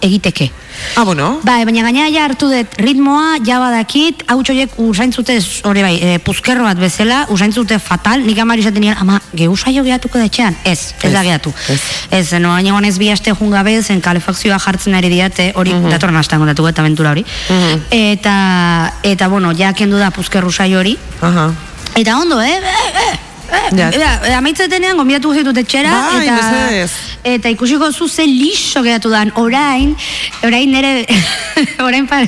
egiteke. 0.00 0.50
Ah, 0.94 1.04
bueno. 1.04 1.40
Bai, 1.42 1.64
baina 1.64 1.82
gaina 1.86 2.08
ja 2.12 2.24
hartu 2.26 2.48
dut 2.50 2.76
ritmoa, 2.80 3.38
ja 3.46 3.58
badakit, 3.60 4.24
hau 4.30 4.38
txoiek 4.44 4.76
usaintzute, 4.82 5.36
hori 5.68 5.84
bai, 5.84 5.94
e, 6.00 6.18
puzkerro 6.24 6.66
bat 6.66 6.78
bezala, 6.80 7.24
usaintzute 7.32 7.78
fatal, 7.82 8.24
nik 8.26 8.38
amari 8.42 8.64
esaten 8.64 8.84
nien, 8.84 8.96
ama, 9.00 9.20
gehu 9.36 9.56
saio 9.56 9.84
gehatuko 9.86 10.20
da 10.20 10.28
etxean? 10.28 10.56
Ez, 10.64 10.92
ez, 11.00 11.12
da 11.12 11.22
gehatu. 11.26 11.52
Ez, 11.72 11.80
ez 12.10 12.40
no, 12.42 12.54
baina 12.54 12.88
ez 12.88 12.98
bi 13.00 13.10
aste 13.12 13.32
jungabe, 13.36 13.76
zen 13.82 14.02
kalefakzioa 14.04 14.58
jartzen 14.62 14.96
ari 14.98 15.12
diate, 15.12 15.52
hori 15.54 15.72
uh 15.72 15.78
mhm. 15.78 15.86
-huh. 15.86 15.96
datorren 15.96 16.16
astan 16.16 16.40
kontatu 16.40 16.66
eta 16.68 16.82
aventura 16.82 17.10
hori. 17.10 17.24
Uh 17.50 17.76
Eta, 17.90 18.92
eta, 19.02 19.28
bueno, 19.28 19.52
ja 19.56 19.72
kendu 19.72 19.98
da 19.98 20.10
puzkerru 20.10 20.52
saio 20.52 20.78
hori. 20.78 20.98
Uh 21.22 21.28
-huh. 21.28 21.54
Eta 21.94 22.18
ondo, 22.18 22.40
eh? 22.40 22.60
eh, 22.60 23.12
eh 23.12 23.35
Eh, 23.50 24.34
amaitzetenean, 24.36 24.96
gombidatu 24.98 25.30
guztitut 25.30 25.58
etxera. 25.60 25.90
Bai, 25.90 26.26
eta, 26.26 26.86
eta 27.26 27.50
ikusiko 27.50 27.90
zu 27.92 28.08
ze 28.08 28.26
liso 28.26 28.82
geratu 28.82 29.10
dan, 29.10 29.32
orain, 29.36 29.94
orain 30.42 30.70
nere, 30.70 31.06
orain 31.86 32.06
pa, 32.06 32.22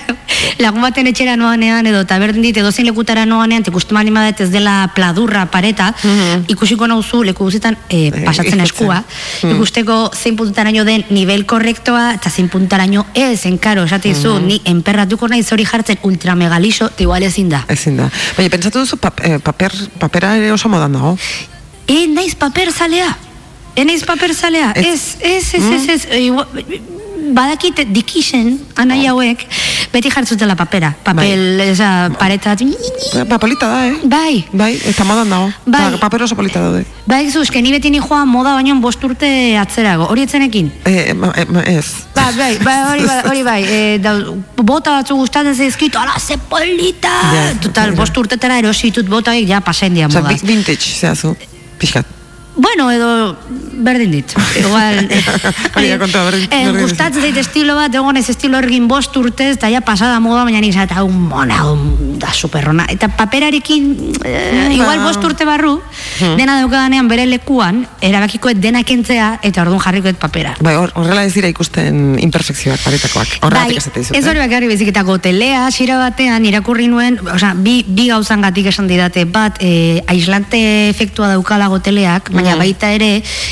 lagun 0.59 0.83
baten 0.83 1.07
etxera 1.11 1.37
noanean, 1.37 1.87
edo 1.87 2.05
taberden 2.07 2.43
dit, 2.43 2.57
edo 2.57 2.73
zein 2.73 2.87
lekutara 2.89 3.27
noanean, 3.27 3.67
ikustu 3.67 3.95
mani 3.95 4.13
ez 4.39 4.51
dela 4.51 4.91
pladurra 4.95 5.47
pareta, 5.47 5.93
mm 6.03 6.47
ikusiko 6.49 6.87
nauzu 6.87 7.23
leku 7.23 7.45
guztietan 7.45 7.77
eh, 7.91 8.11
pasatzen 8.25 8.61
eskua, 8.61 9.03
mm 9.43 9.55
ikusteko 9.55 10.11
zein 10.15 10.37
puntaraino 10.37 10.85
den 10.85 11.05
nivel 11.11 11.45
korrektoa, 11.47 12.15
eta 12.15 12.31
zein 12.31 12.49
puntaraino 12.49 13.07
ez, 13.15 13.45
enkaro, 13.47 13.85
esate 13.85 14.15
zu, 14.15 14.35
mm 14.35 14.47
ni 14.49 14.61
enperratuko 14.65 15.29
nahi 15.29 15.43
zori 15.43 15.65
jartzen 15.65 15.99
ultra 16.03 16.35
megaliso, 16.35 16.91
igual 16.99 17.23
ezin 17.23 17.49
da. 17.49 17.65
Ezin 17.69 17.97
da. 17.97 18.11
Baina, 18.37 18.51
pentsatu 18.51 18.85
duzu, 18.85 18.99
eh, 19.23 19.39
paper, 19.39 19.75
papera 19.99 20.37
ere 20.37 20.53
oso 20.53 20.69
modan 20.69 20.93
dago? 20.93 21.08
E, 21.87 22.07
naiz 22.07 22.35
paper 22.35 22.73
zalea. 22.73 23.17
E, 23.75 23.85
naiz 23.85 24.05
paper 24.05 24.35
zalea. 24.35 24.73
Ez, 24.75 25.17
ez, 25.21 25.55
ez, 25.55 25.65
ez, 25.65 25.89
ez, 25.89 26.07
ez, 26.11 26.81
badakit 27.35 27.85
dikisen 27.93 28.59
anai 28.77 29.05
oh. 29.07 29.17
hauek 29.17 29.45
beti 29.93 30.11
jartzutela 30.11 30.57
papera. 30.57 30.95
Papel 31.05 31.59
bai. 31.59 31.69
esa 31.69 32.11
pareta 32.19 32.57
polita 33.39 33.69
da 33.69 33.87
eh? 33.87 33.95
Bai. 34.05 34.45
Bai 34.53 34.79
eta 34.85 35.05
modan 35.05 35.31
dago. 35.31 35.53
Bai. 35.65 35.93
Ba, 35.93 35.99
paper 35.99 36.23
oso 36.23 36.35
polita 36.35 36.61
daude. 36.61 36.85
Bai 37.07 37.31
zu 37.31 37.43
ni 37.63 37.73
beti 37.73 37.91
ni 37.91 38.01
joa 38.01 38.25
moda 38.25 38.55
baino 38.55 38.75
bost 38.81 39.03
urte 39.05 39.57
atzerago. 39.59 40.09
Hori 40.09 40.23
etzenekin 40.23 40.71
eh 40.85 41.15
ma, 41.15 41.33
ma, 41.49 41.63
ez. 41.63 42.07
Ba, 42.15 42.31
bai 42.37 42.59
bai 42.59 42.77
hori 42.91 43.07
bai 43.07 43.23
hori 43.25 43.43
bai. 43.43 43.63
Eh 43.65 43.99
da, 43.99 44.15
bota 44.57 44.99
batzu 44.99 45.17
gustatzen 45.17 45.55
zaizkit 45.55 45.97
ala 45.97 46.19
ze 46.19 46.37
polita! 46.49 47.15
Yeah. 47.33 47.59
total 47.61 47.95
bost 47.99 48.17
urtetara 48.17 48.59
erositut 48.63 49.09
bota 49.09 49.35
ja 49.35 49.61
pasen 49.61 49.95
dia 49.95 50.09
moda 50.09 50.37
vintage 50.43 50.95
zeazu 51.01 51.35
pixkat 51.79 52.18
Bueno, 52.59 52.91
edo 52.91 53.37
berdin 53.79 54.11
dit. 54.11 54.35
Igual. 54.59 55.07
Baina 55.75 55.99
konta 55.99 56.25
berdin. 56.27 56.49
Eh, 56.51 56.73
gustatzen 56.75 57.23
dit 57.23 57.37
estilo 57.39 57.77
bat, 57.79 57.95
egon 57.95 58.19
ez 58.19 58.27
estilo 58.33 58.59
ergin 58.59 58.89
bost 58.91 59.15
urtez, 59.17 59.53
eta 59.55 59.71
ja 59.71 59.81
pasada 59.87 60.19
moda, 60.21 60.43
baina 60.43 60.59
nik 60.61 60.75
zata, 60.75 61.05
un 61.07 61.29
mona, 61.31 61.61
un 61.71 62.19
da 62.19 62.33
superrona. 62.35 62.89
Eta 62.91 63.09
paperarekin, 63.15 63.85
eh, 64.27 64.75
igual 64.75 65.05
bost 65.05 65.23
urte 65.23 65.47
barru, 65.47 65.77
hmm. 66.19 66.35
dena 66.41 66.59
daukadanean 66.59 67.07
bere 67.09 67.29
lekuan, 67.31 67.85
erabakikoet 68.03 68.59
dena 68.59 68.83
kentzea, 68.83 69.31
eta 69.47 69.63
orduan 69.63 69.83
jarrikoet 69.85 70.19
papera. 70.19 70.57
Bai, 70.59 70.75
horrela 70.75 71.23
ez 71.23 71.33
dira 71.37 71.51
ikusten 71.55 72.19
imperfekzioak 72.27 72.83
paretakoak. 72.83 73.39
Bai, 73.55 73.79
ez 73.79 74.25
hori 74.27 74.43
bakarri 74.43 74.73
bezik, 74.73 74.91
eta 74.91 75.07
gotelea, 75.07 75.69
xira 75.75 76.01
batean, 76.03 76.51
irakurri 76.51 76.91
nuen, 76.91 77.21
oza, 77.37 77.55
bi, 77.55 77.85
bi 77.87 78.11
gauzan 78.11 78.43
gatik 78.43 78.73
esan 78.73 78.91
didate, 78.91 79.29
bat, 79.31 79.63
eh, 79.63 80.03
aislante 80.11 80.59
efektua 80.91 81.31
daukala 81.37 81.71
goteleak, 81.71 82.33
baina 82.35 82.48
baina 82.49 82.59
baita 82.63 82.91
ere 82.95 83.11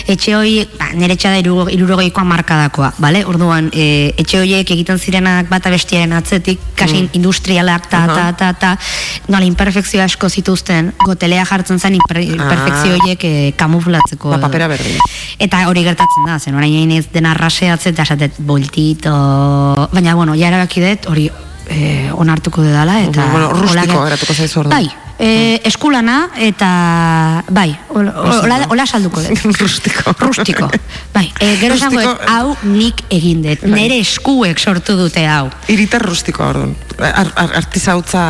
etxe 0.08 0.34
hori, 0.36 0.60
ba, 0.78 0.90
nire 0.96 1.16
etxe 1.16 1.30
da 1.32 1.38
irurogeikoa 1.72 2.24
markadakoa, 2.24 2.92
bale? 3.02 3.22
Orduan, 3.28 3.70
e, 3.72 4.12
etxe 4.18 4.40
horiek 4.40 4.70
egiten 4.76 4.98
zirenak 4.98 5.50
bata 5.50 5.70
bestiaren 5.72 6.14
atzetik, 6.16 6.60
kasi 6.78 7.02
mm. 7.02 7.14
industrialak, 7.18 7.88
ta, 7.90 8.04
ta, 8.10 8.26
ta, 8.36 8.52
ta, 8.58 8.74
nola, 9.28 9.44
imperfekzio 9.48 10.02
asko 10.04 10.30
zituzten, 10.30 10.92
gotelea 11.04 11.46
jartzen 11.48 11.80
zen 11.80 11.98
imperfekzio 11.98 12.94
ah. 12.94 12.98
horiek 13.00 13.24
e, 13.24 13.34
kamuflatzeko. 13.58 14.34
Ba, 14.34 14.40
papera 14.46 14.70
berdin. 14.72 15.00
Eta 15.38 15.66
hori 15.70 15.84
gertatzen 15.86 16.28
da, 16.28 16.38
zen 16.38 16.56
orain 16.56 16.94
ez 16.96 17.06
dena 17.12 17.34
raseatzen, 17.36 17.96
eta 17.96 18.06
esatet, 18.06 18.38
boltito, 18.38 19.16
baina, 19.92 20.16
bueno, 20.16 20.36
ja 20.38 20.50
erabaki 20.52 20.84
dut, 20.84 21.10
hori 21.12 21.28
e, 21.68 22.10
onartuko 22.14 22.62
dela 22.62 23.00
eta 23.02 23.26
bueno, 23.32 23.50
rustiko 23.56 24.06
eratuko 24.06 24.34
zaizu 24.34 24.62
ordu. 24.62 24.70
Bai, 24.72 24.86
e, 25.18 25.60
eskulana 25.64 26.30
eta 26.42 27.42
bai, 27.48 27.70
hola 27.90 28.86
salduko 28.86 29.22
dut. 29.22 29.44
rustiko. 29.62 30.14
Rustiko. 30.20 30.68
Bai, 31.14 31.26
e, 31.40 31.56
gero 31.60 31.76
esango 31.78 32.16
hau 32.28 32.56
nik 32.68 33.04
egin 33.10 33.42
dut. 33.44 33.64
Bai. 33.64 33.74
Nere 33.82 34.00
eskuek 34.02 34.60
sortu 34.60 34.96
dute 34.98 35.26
hau. 35.28 35.48
Iriter 35.72 36.04
rustiko 36.04 36.44
orduan. 36.46 36.74
Ar, 36.96 37.28
ar, 37.36 37.56
artizautza... 37.60 38.20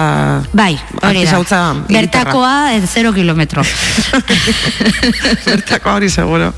Bai, 0.57 0.73
hori 1.03 1.23
da. 1.27 1.61
Bertakoa, 1.87 2.55
0 2.83 3.13
kilometro. 3.15 3.63
Bertakoa 5.47 6.01
hori 6.01 6.11
seguro. 6.11 6.53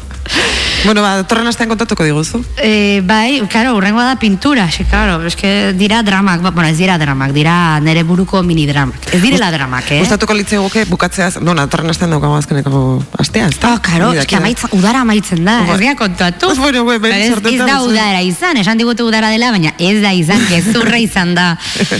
Bueno, 0.85 1.03
ba, 1.03 1.23
torren 1.27 1.47
astean 1.51 1.69
kontatuko 1.69 2.05
diguzu. 2.07 2.39
Eh, 2.63 3.03
bai, 3.05 3.43
claro, 3.51 3.75
urrengoa 3.77 4.05
da 4.05 4.17
pintura, 4.19 4.69
xe, 4.71 4.85
claro, 4.85 5.25
es 5.27 5.35
que 5.37 5.73
dira 5.75 6.03
dramak, 6.03 6.41
ba, 6.41 6.51
bueno, 6.51 6.69
ez 6.69 6.79
dira 6.79 6.99
dramak, 6.99 7.33
dira 7.33 7.81
nere 7.81 8.05
buruko 8.05 8.43
mini 8.43 8.67
dramak. 8.67 9.09
Ez 9.13 9.21
direla 9.23 9.51
dramak, 9.51 9.91
eh? 9.91 9.99
Gustatuko 10.01 10.35
litze 10.35 10.59
bukatzeaz, 10.89 11.41
no, 11.43 11.55
na, 11.55 11.67
torren 11.67 11.91
astean 11.91 12.15
daukago 12.15 12.37
azkeneko 12.39 13.03
astea, 13.19 13.49
ez 13.49 13.59
da? 13.59 13.75
Oh, 13.75 13.83
claro, 13.83 14.13
es 14.13 14.27
que 14.27 14.37
amaitza, 14.37 14.69
udara 14.73 15.01
amaitzen 15.03 15.45
da, 15.45 15.65
ez 15.67 15.81
gira 15.81 15.97
kontatu. 15.97 16.47
Pues 16.47 16.59
bueno, 16.65 16.85
güey, 16.85 16.99
ben, 16.99 17.13
ez, 17.13 17.33
ez 17.35 17.59
da 17.59 17.81
udara 17.83 18.23
izan, 18.23 18.57
esan 18.57 18.79
digute 18.79 19.03
udara 19.03 19.31
dela, 19.35 19.51
baina 19.51 19.75
ez 19.79 19.99
da 20.03 20.13
izan, 20.15 20.45
gezurra 20.53 20.99
izan 21.03 21.35
da. 21.35 21.49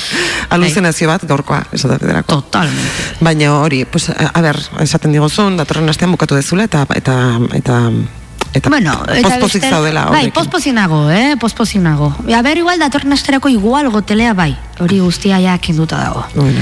Aluzinazio 0.55 1.11
bat, 1.11 1.27
gaurkoa, 1.27 1.65
ez 1.73 1.83
da 1.83 1.99
bederako. 1.99 2.41
Totalmente. 2.47 3.19
Baina 3.21 3.57
hori, 3.59 3.85
pues, 3.91 4.09
a, 4.15 4.31
a 4.33 4.45
ber, 4.45 4.61
esaten 4.87 5.13
digozun, 5.13 5.59
datorren 5.59 5.91
astean 5.91 6.15
bukatu 6.15 6.39
dezula, 6.39 6.69
eta, 6.71 6.87
eta, 6.95 7.19
eta 7.59 7.83
Eta 8.55 8.71
bueno, 8.71 8.95
pospozik 9.23 9.63
zaudela 9.69 10.07
Bai, 10.07 10.31
pospozinago, 10.31 11.11
eh, 11.11 11.37
pospozinago 11.39 12.15
A 12.35 12.43
ber, 12.43 12.59
igual, 12.59 12.79
datorren 12.79 13.13
asterako 13.13 13.49
igual 13.49 13.91
gotelea 13.91 14.33
bai. 14.35 14.57
Hori 14.79 15.01
guztia 15.01 15.41
ja 15.43 15.59
kenduta 15.59 15.99
dago. 15.99 16.25
Bueno. 16.35 16.61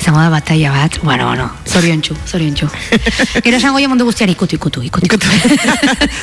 Izango 0.00 0.20
da 0.20 0.30
batalla 0.30 0.70
bat. 0.72 0.98
Bueno, 1.02 1.26
bueno, 1.26 1.50
zorion 1.66 2.00
txu, 2.00 2.16
zorion 2.26 2.54
txu 2.54 2.68
Gero 3.44 3.56
esango 3.56 3.78
ja 3.78 3.88
mundu 3.88 4.06
guztiari 4.08 4.32
ikutu, 4.32 4.56
ikutu, 4.56 4.82
ikutu 4.82 5.06
Ikutu 5.06 5.26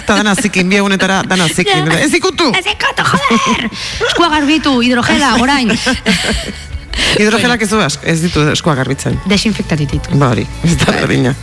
Eta 0.03 0.15
dana 0.19 0.35
zikin, 0.35 0.69
bi 0.69 0.81
egunetara 0.81 1.21
dana 1.23 1.47
zikin. 1.47 1.91
Ez 1.91 2.13
ikutu. 2.13 2.51
Ez 2.57 2.65
ikutu, 2.65 3.05
joder! 3.11 3.69
Eskua 4.09 4.29
garbitu, 4.29 4.79
hidrogela, 4.81 5.35
orain 5.43 5.71
Hidrogelak 7.19 7.65
ez 7.65 7.69
du 7.71 7.81
ez 7.81 8.19
ditu 8.21 8.45
eskua 8.51 8.75
garbitzen 8.75 9.19
Desinfektatitit 9.29 10.13
Ba 10.19 10.33
hori, 10.35 10.47
ez 10.63 10.77
da 10.83 10.91
berdina 11.01 11.35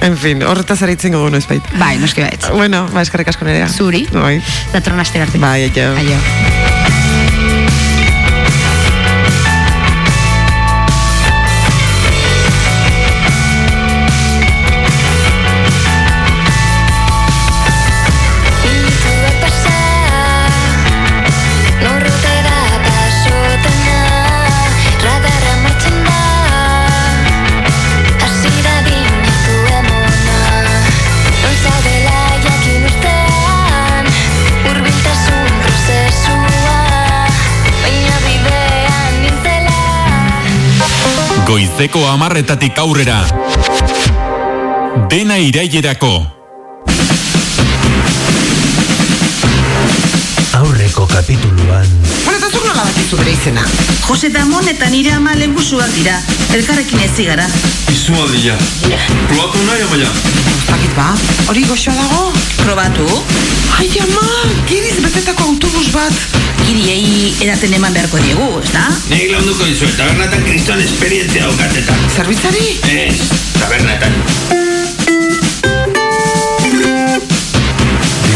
En 0.00 0.16
fin, 0.16 0.42
horretaz 0.48 0.78
aritzen 0.86 1.12
gogo 1.12 1.28
noiz 1.32 1.44
bait. 1.48 1.72
Bai, 1.80 1.94
noski 2.00 2.24
baitz. 2.24 2.48
Bueno, 2.56 2.86
ba, 2.94 3.04
eskarrik 3.04 3.28
asko 3.32 3.44
nerea. 3.48 3.68
Zuri. 3.68 4.06
Bai. 4.14 4.38
Datron 4.72 5.00
aster 5.04 5.28
arte. 5.28 5.40
Bai, 5.42 5.66
aio. 5.68 5.90
Aio. 6.00 6.79
Goizeko 41.50 42.04
amarretatik 42.06 42.76
aurrera. 42.78 43.16
Dena 45.10 45.38
irailerako. 45.42 46.12
Aurreko 50.60 51.08
kapituluan 51.10 52.39
zuk 52.50 52.64
nola 52.66 52.84
bakizu 52.84 53.18
bere 53.20 53.32
izena? 53.32 53.62
Jose 54.08 54.28
Damon 54.34 54.68
eta 54.68 54.88
nire 54.90 55.12
ama 55.14 55.34
lengusuak 55.38 55.90
dira, 55.94 56.16
elkarrekin 56.56 57.02
ez 57.04 57.12
gara. 57.26 57.46
Izua 57.92 58.26
dira, 58.32 58.56
probatu 59.28 59.62
nahi 59.66 59.82
amaia? 59.86 60.10
Bakit 60.70 60.96
ba, 60.96 61.08
hori 61.50 61.64
goxoa 61.68 61.94
dago? 61.94 62.32
Probatu? 62.62 63.06
Ai 63.78 63.88
ama, 64.02 64.26
giriz 64.70 64.96
betetako 65.04 65.50
autobus 65.52 65.90
bat. 65.94 66.16
Giriei 66.66 67.34
edaten 67.40 67.74
eman 67.78 67.94
beharko 67.94 68.22
diegu, 68.24 68.48
ez 68.62 68.72
da? 68.74 68.86
Nik 69.10 69.30
landuko 69.34 69.68
izu, 69.70 69.90
tabernetan 69.98 70.44
kriston 70.48 70.82
esperientzia 70.86 71.46
daukateta. 71.46 72.00
Zerbitzari? 72.16 72.66
Ez, 72.96 73.30
tabernetan. 73.58 74.69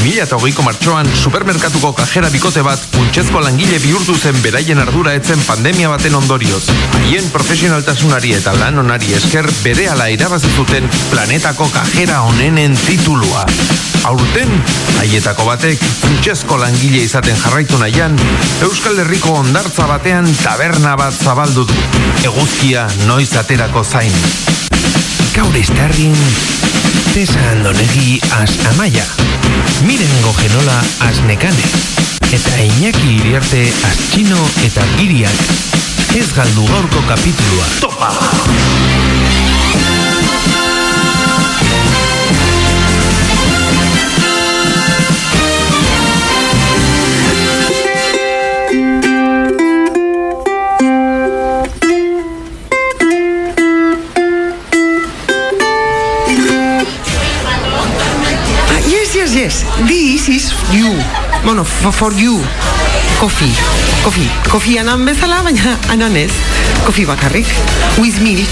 2008ko 0.05 0.63
martxoan 0.67 1.09
supermerkatuko 1.17 1.95
kajera 1.97 2.29
bikote 2.29 2.61
bat 2.67 2.83
funtsezko 2.93 3.41
langile 3.41 3.79
bihurtu 3.81 4.13
zen 4.19 4.37
beraien 4.45 4.83
ardura 4.83 5.15
etzen 5.17 5.41
pandemia 5.47 5.89
baten 5.89 6.19
ondorioz. 6.19 6.67
Haien 6.99 7.31
profesionaltasunari 7.33 8.35
eta 8.37 8.53
lan 8.59 8.83
onari 8.85 9.15
esker 9.17 9.49
bere 9.63 9.89
ala 9.89 10.11
irabazi 10.13 10.53
zuten 10.59 10.91
planetako 11.09 11.71
kajera 11.73 12.21
onenen 12.29 12.77
titulua. 12.85 13.47
Aurten, 14.05 14.53
haietako 15.01 15.49
batek 15.49 15.81
funtsezko 16.03 16.61
langile 16.61 17.01
izaten 17.07 17.41
jarraitu 17.41 17.81
nahian, 17.81 18.19
Euskal 18.67 19.01
Herriko 19.01 19.33
ondartza 19.41 19.89
batean 19.89 20.29
taberna 20.43 20.99
bat 21.01 21.17
zabaldu 21.17 21.65
du. 21.65 21.81
Eguzkia 22.29 22.91
noiz 23.09 23.33
aterako 23.41 23.85
zain. 23.85 24.13
Gaur 25.35 25.55
estarrin 25.55 26.15
Tesa 27.13 27.41
andonegi 27.51 28.21
az 28.43 28.59
amaia. 28.73 29.05
Miren 29.87 30.21
gogenola 30.23 30.79
az 31.09 31.21
nekane. 31.27 31.67
Eta 32.31 32.57
Iñaki 32.57 33.15
iriarte 33.19 33.63
az 33.91 33.97
txino 34.11 34.49
eta 34.65 34.83
giriak. 34.97 35.39
Ez 36.19 36.33
galdu 36.33 36.65
gaurko 36.65 37.03
kapitulua. 37.07 37.67
Topa! 37.81 39.24
This 60.27 60.53
is 60.53 60.73
you. 60.73 60.91
Bueno, 61.45 61.65
for, 61.65 62.13
you. 62.15 62.41
Kofi. 63.21 63.53
Kofi. 64.03 64.29
Kofi 64.49 64.79
anan 64.79 65.05
bezala, 65.05 65.43
baina 65.43 65.77
anan 65.91 66.17
ez. 66.17 66.33
Kofi 66.87 67.05
bakarrik. 67.05 67.47
With 67.99 68.21
milk. 68.21 68.49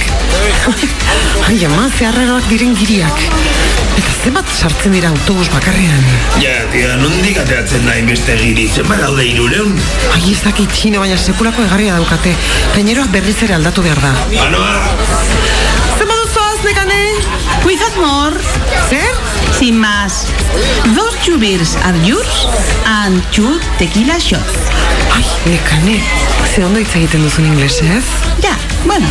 Ai, 1.49 1.65
ama, 1.65 1.89
zeharraroak 1.89 2.49
diren 2.51 2.75
giriak. 2.77 3.25
Eta 3.97 4.13
zenbat 4.25 4.53
sartzen 4.53 4.93
dira 4.93 5.09
autobus 5.09 5.49
bakarrean. 5.53 6.05
Ja, 6.43 6.55
tia, 6.73 6.97
nondik 7.01 7.41
ateatzen 7.41 7.87
da 7.89 7.97
inbeste 8.01 8.37
giri, 8.41 8.69
zenbat 8.69 9.01
daude 9.05 9.25
irureun? 9.33 9.73
Ai, 10.13 10.23
ez 10.33 10.41
dakit 10.45 10.73
txino, 10.77 11.01
baina 11.01 11.17
sekulako 11.17 11.65
egarria 11.69 11.97
daukate. 12.01 12.37
Gaineroak 12.77 13.13
berriz 13.17 13.39
ere 13.49 13.57
aldatu 13.61 13.85
behar 13.89 14.03
da. 14.05 14.17
Anoa! 14.49 15.72
Cuidad 17.63 17.95
more. 17.97 18.37
Zer? 18.89 19.15
Sin 19.59 19.79
más. 19.79 20.27
Dos 20.95 21.15
two 21.25 21.39
beers 21.39 21.77
are 21.85 21.97
yours 22.05 22.47
and 22.85 23.23
two 23.31 23.61
tequila 23.79 24.19
shots. 24.19 24.59
Ai, 25.15 25.25
nekane, 25.47 26.01
ze 26.55 26.65
ondo 26.65 26.81
hitz 26.81 26.95
egiten 26.97 27.23
duzun 27.23 27.47
inglesez? 27.47 28.05
Ja, 28.43 28.57
bueno, 28.85 29.07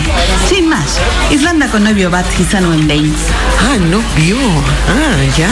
sin 0.49 0.67
más. 0.69 0.99
Islandako 1.31 1.79
nobio 1.79 2.09
bat 2.11 2.27
izan 2.39 2.67
nuen 2.67 2.87
behin. 2.87 3.13
Ah, 3.61 3.77
nobio. 3.77 4.37
Ah, 4.91 5.21
ja. 5.37 5.51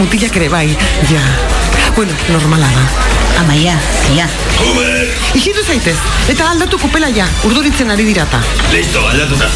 Mutilak 0.00 0.36
ere 0.36 0.48
bai, 0.48 0.68
ja. 1.10 1.22
Bueno, 1.94 2.12
normala 2.32 2.66
da. 2.66 2.86
Amaia, 3.44 3.78
tia. 4.06 4.26
Uber! 4.70 5.14
Ikitu 5.34 5.62
zaitez, 5.66 5.96
eta 6.30 6.50
aldatu 6.50 6.78
kupela 6.78 7.10
ja, 7.14 7.26
urduritzen 7.46 7.90
ari 7.90 8.06
dirata. 8.10 8.42
Listo, 8.72 9.06
aldatuta. 9.10 9.50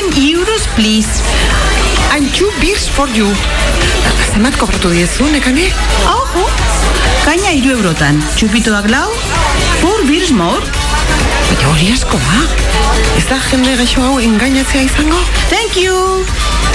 14 0.00 0.32
euros, 0.32 0.66
please. 0.76 1.08
And 2.14 2.32
two 2.32 2.50
beers 2.60 2.88
for 2.88 3.06
you. 3.08 3.28
Zemat 4.32 4.56
kobratu 4.56 4.88
diezu, 4.88 5.26
nekane? 5.28 5.66
Ojo, 6.08 6.44
kaina 7.24 7.52
iru 7.52 7.74
eurotan. 7.76 8.16
Txupitoak 8.36 8.88
lau, 8.88 9.10
four 9.82 10.00
beers 10.08 10.32
more. 10.32 10.64
Baina 11.50 11.68
hori 11.72 11.90
asko 11.92 12.16
da. 12.16 12.40
Ez 13.18 13.26
da 13.28 13.36
jende 13.50 13.76
gaixo 13.76 14.00
hau 14.06 14.16
engainatzea 14.24 14.86
izango? 14.88 15.20
Thank 15.52 15.76
you. 15.82 16.24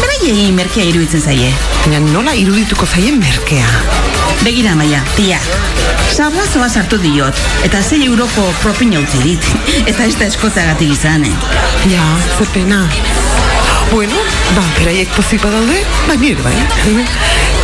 Beraiei 0.03 0.51
merkea 0.53 0.85
iruditzen 0.91 1.25
zaie. 1.25 1.49
Baina 1.81 2.03
nola 2.11 2.37
irudituko 2.37 2.85
zaien 2.85 3.17
merkea? 3.23 3.65
Begira, 4.45 4.77
Maia, 4.77 5.01
tia. 5.17 5.41
Sablazoa 6.13 6.67
sartu 6.69 6.97
diot, 7.01 7.39
eta 7.65 7.81
6 7.83 8.05
euroko 8.05 8.43
propina 8.61 8.99
utzi 9.01 9.21
dit. 9.23 9.47
eta 9.89 10.05
ez 10.05 10.15
da 10.19 10.27
eskotagatik 10.29 10.93
izan, 10.93 11.25
eh? 11.25 11.33
Ja, 11.91 12.05
ze 12.37 12.47
pena. 12.53 12.85
Bueno, 13.91 14.17
ba, 14.55 14.63
beraiek 14.79 15.09
pozik 15.15 15.43
badaude, 15.43 15.77
ba, 16.07 16.15
nire 16.21 16.41
bai. 16.43 16.55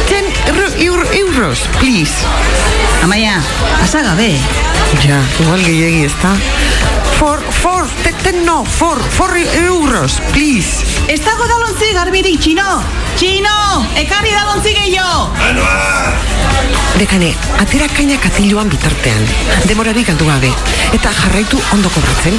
Ten 0.10 0.26
euro, 0.54 0.68
euro, 0.78 1.06
euros, 1.18 1.66
please. 1.80 2.26
Amaia, 3.04 3.42
pasa 3.80 4.04
gabe. 4.06 4.34
Ja, 5.06 5.22
igual 5.40 5.64
gehiagi 5.66 6.06
ez 6.06 6.16
da. 6.22 6.36
For, 7.18 7.42
for, 7.62 7.88
ten, 8.04 8.16
ten 8.24 8.46
no, 8.46 8.64
for, 8.66 9.02
for 9.18 9.34
euros, 9.38 10.20
please. 10.34 10.86
Ez 11.08 11.22
dago 11.26 11.48
dalontzi 11.50 11.94
garbirik, 11.98 12.42
txino! 12.42 13.01
Txino! 13.18 13.86
Ekarri 14.00 14.32
dalontzi 14.36 14.74
gehiago! 14.76 15.30
Anoa! 15.50 16.14
Dekane, 17.00 17.32
atera 17.64 17.88
kaina 17.96 18.18
katiluan 18.22 18.70
bitartean. 18.70 19.24
Demorari 19.70 20.04
galdu 20.06 20.28
gabe. 20.28 20.52
Eta 20.94 21.14
jarraitu 21.22 21.60
ondo 21.74 21.90
kobratzen. 21.96 22.38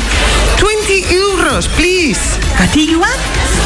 20 0.60 1.21
euros, 1.52 1.68
please. 1.76 2.40
Katiluan? 2.56 3.12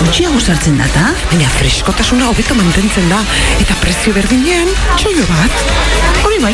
Gutxiago 0.01 0.41
sartzen 0.41 0.75
data? 0.79 1.13
Baina 1.31 1.47
freskotasuna 1.55 2.27
hobeto 2.33 2.57
mantentzen 2.59 3.07
da. 3.11 3.21
Eta 3.63 3.77
prezio 3.79 4.15
berdinean, 4.17 4.67
txoio 4.99 5.23
bat. 5.31 5.61
Hori 6.27 6.41
bai. 6.43 6.53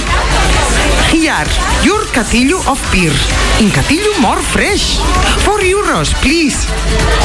Here, 1.08 1.48
your 1.86 2.04
katilu 2.12 2.58
of 2.68 2.82
beer. 2.92 3.16
In 3.64 3.72
katilu 3.72 4.12
more 4.20 4.44
fresh. 4.52 4.98
4 5.46 5.70
euros, 5.70 6.12
please. 6.20 6.68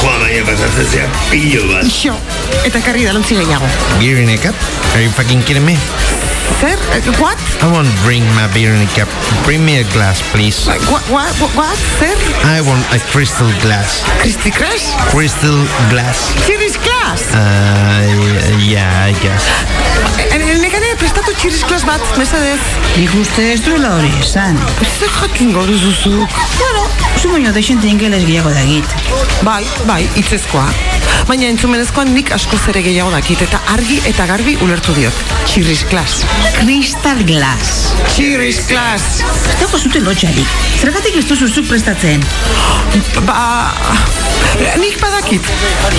Joa, 0.00 0.16
baina 0.24 0.46
pasatzen 0.48 0.88
zea 0.88 1.10
pillo 1.28 1.66
bat. 1.68 1.84
Ixo, 1.84 2.16
eta 2.64 2.80
karri 2.80 3.04
dalontzi 3.08 3.36
gehiago. 3.42 3.68
Beer 3.98 4.24
in 4.24 4.32
a 4.32 4.40
cup? 4.40 4.56
Are 4.94 5.04
you 5.04 5.12
fucking 5.12 5.44
kidding 5.44 5.68
me? 5.68 5.76
Zer? 6.56 6.74
Uh, 6.90 7.00
what? 7.20 7.38
I 7.62 7.70
won't 7.70 7.92
bring 8.02 8.24
my 8.34 8.50
beer 8.52 8.72
in 8.74 8.82
a 8.82 8.90
cup. 8.96 9.08
Bring 9.44 9.64
me 9.64 9.80
a 9.80 9.86
glass, 9.92 10.22
please. 10.32 10.66
What? 10.66 11.02
What? 11.12 11.30
What? 11.40 11.52
what? 11.54 11.76
Zer? 12.00 12.16
I 12.48 12.60
want 12.64 12.82
a 12.92 12.98
crystal 13.12 13.50
glass. 13.60 14.02
Kristi 14.22 14.50
Crash? 14.50 14.94
Crystal 15.10 15.64
glass. 15.90 16.32
Txiris 16.46 16.76
Glass? 16.82 16.97
Uh, 17.08 18.60
yeah, 18.60 19.08
I 19.08 19.14
guess. 19.22 19.48
Nekane 20.60 20.90
prestatu 21.00 21.32
txiris 21.40 21.62
Glass 21.64 21.86
bat, 21.88 22.02
mesedez. 22.20 22.60
Nik 22.98 23.14
uste 23.16 23.46
ez 23.54 23.62
duela 23.64 23.94
hori 23.96 24.10
esan. 24.20 24.58
Zer 24.84 25.08
jakingo 25.14 25.62
duzuzuk? 25.64 26.36
Bueno, 26.58 26.84
zu 27.16 27.32
baino 27.32 27.52
deixente 27.56 27.88
ingeles 27.88 28.26
gehiago 28.28 28.52
dagit. 28.52 28.92
Bai, 29.46 29.62
bai, 29.88 30.02
itzezkoa. 30.20 30.66
Baina 31.30 31.48
entzumenezkoan 31.48 32.12
nik 32.12 32.34
asko 32.36 32.60
zere 32.60 32.82
gehiago 32.84 33.10
dakit 33.14 33.40
eta 33.46 33.62
argi 33.72 34.02
eta 34.10 34.28
garbi 34.28 34.58
ulertu 34.64 34.92
diot. 34.98 35.24
Txiris 35.48 35.86
Glass. 35.88 36.26
Crystal 36.60 37.24
glass. 37.24 37.94
Txiris 38.12 38.66
Glass. 38.68 39.22
Ez 39.48 39.56
dago 39.62 39.80
zuten 39.80 40.04
lotxarik. 40.04 40.56
Zergatik 40.76 41.16
ez 41.22 41.24
duzuzuk 41.32 41.72
prestatzen? 41.72 42.20
Ba... 43.24 43.72
Nik 44.80 44.96
badakit. 45.00 45.44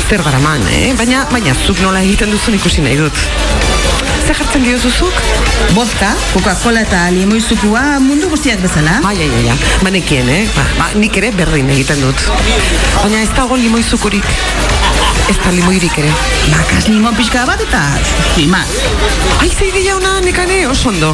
Zer 0.10 0.24
garaman, 0.26 0.64
eh? 0.74 0.92
Baina, 1.00 1.22
baina 1.32 1.54
zuk 1.56 1.78
nola 1.80 2.02
egiten 2.04 2.28
duzun 2.34 2.58
ikusi 2.58 2.82
nahi 2.84 2.98
dut. 3.00 3.20
Zer 4.26 4.36
jartzen 4.36 4.66
diozuzuk? 4.66 5.22
Vodka, 5.78 6.10
Coca-Cola 6.34 6.82
eta 6.84 7.06
limoizukua 7.16 7.84
mundu 8.04 8.28
guztiak 8.34 8.60
bezala. 8.60 8.98
Ai, 9.08 9.16
ai, 9.24 9.30
ai, 9.38 9.46
ai. 9.54 9.56
Banekien, 9.86 10.28
eh? 10.28 10.42
Ba, 10.58 10.66
ba, 10.76 10.90
nik 11.00 11.16
ere 11.22 11.32
berdin 11.40 11.72
egiten 11.72 12.04
dut. 12.04 12.28
Baina 13.00 13.24
ez 13.24 13.32
dago 13.32 13.56
limoizukurik. 13.64 14.28
Ez 15.30 15.38
da 15.44 15.52
limoirik 15.54 15.98
ere. 16.02 16.12
Bakas 16.50 16.88
limon 16.90 17.16
pixka 17.18 17.46
bat 17.50 17.62
eta 17.62 17.84
zimaz. 18.36 18.70
Ai, 19.42 19.50
zeide 19.54 19.84
jauna 19.86 20.20
nekane 20.26 20.64
oso 20.72 20.90
ondo. 20.90 21.14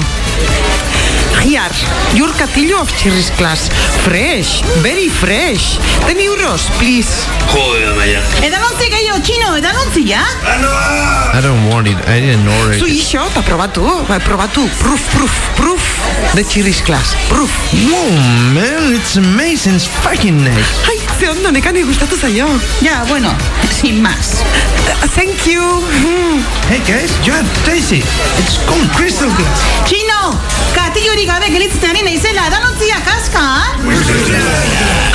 Here, 1.45 1.69
your 2.17 2.31
katillo 2.33 2.79
of 2.81 2.89
chirris 2.97 3.29
class. 3.37 3.67
Fresh, 4.01 4.63
very 4.81 5.09
fresh. 5.09 5.77
Ten 6.07 6.17
euros, 6.19 6.63
please. 6.79 7.11
Joder, 7.51 7.91
Amaia. 7.91 8.21
Edalontzi 8.41 8.87
gehiago, 8.89 9.19
txino, 9.21 9.51
edalontzi, 9.59 10.01
ja? 10.09 10.23
Anoa! 10.55 11.35
I 11.37 11.41
don't 11.45 11.69
want 11.69 11.85
it. 11.91 11.99
I 12.09 12.17
didn't 12.23 12.47
order 12.49 12.79
Zu 12.79 12.87
it. 12.89 12.97
iso, 12.97 13.21
eta 13.29 13.43
probatu, 13.45 13.85
ba, 14.09 14.17
probatu. 14.25 14.65
Proof, 14.81 15.05
proof, 15.13 15.35
proof. 15.59 15.85
The 16.33 16.41
chirris 16.49 16.81
class. 16.81 17.13
Proof. 17.29 17.53
Whoa, 17.77 18.09
man, 18.57 18.95
it's 18.95 19.15
amazing. 19.21 19.75
It's 19.77 19.85
fucking 20.01 20.41
nice. 20.41 20.73
Ai, 20.89 20.97
ze 21.19 21.29
ondo, 21.29 21.51
nekane 21.51 21.83
gustatu 21.83 22.17
zaio. 22.17 22.47
Ja, 22.81 23.03
bueno, 23.07 23.29
sin 23.71 24.01
más. 24.01 24.43
Uh, 24.87 25.07
thank 25.15 25.45
you. 25.47 25.61
Mm. 25.61 26.43
Hey, 26.69 26.79
guys, 26.79 27.11
you 27.25 27.33
have 27.33 27.47
it. 27.91 28.05
It's 28.39 28.57
called 28.65 28.89
crystal 28.95 29.29
glass. 29.37 29.61
Txino, 29.85 30.33
katillorik 30.75 31.29
gabe 31.29 31.51
gelitzitzen 31.53 31.89
ari 31.93 32.03
naizela, 32.07 32.47
edalontzia 32.47 32.99
kaska? 33.05 33.45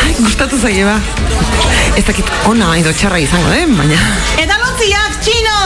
Ai, 0.05 0.14
gustatu 0.22 0.59
zaie 0.61 0.84
ba. 0.84 1.01
Ez 1.96 2.05
dakit 2.05 2.32
ona 2.48 2.76
edo 2.78 2.92
txarra 2.92 3.20
izango 3.20 3.53
den, 3.53 3.76
baina... 3.76 4.59
Edalontziak, 4.80 5.16
txino! 5.20 5.58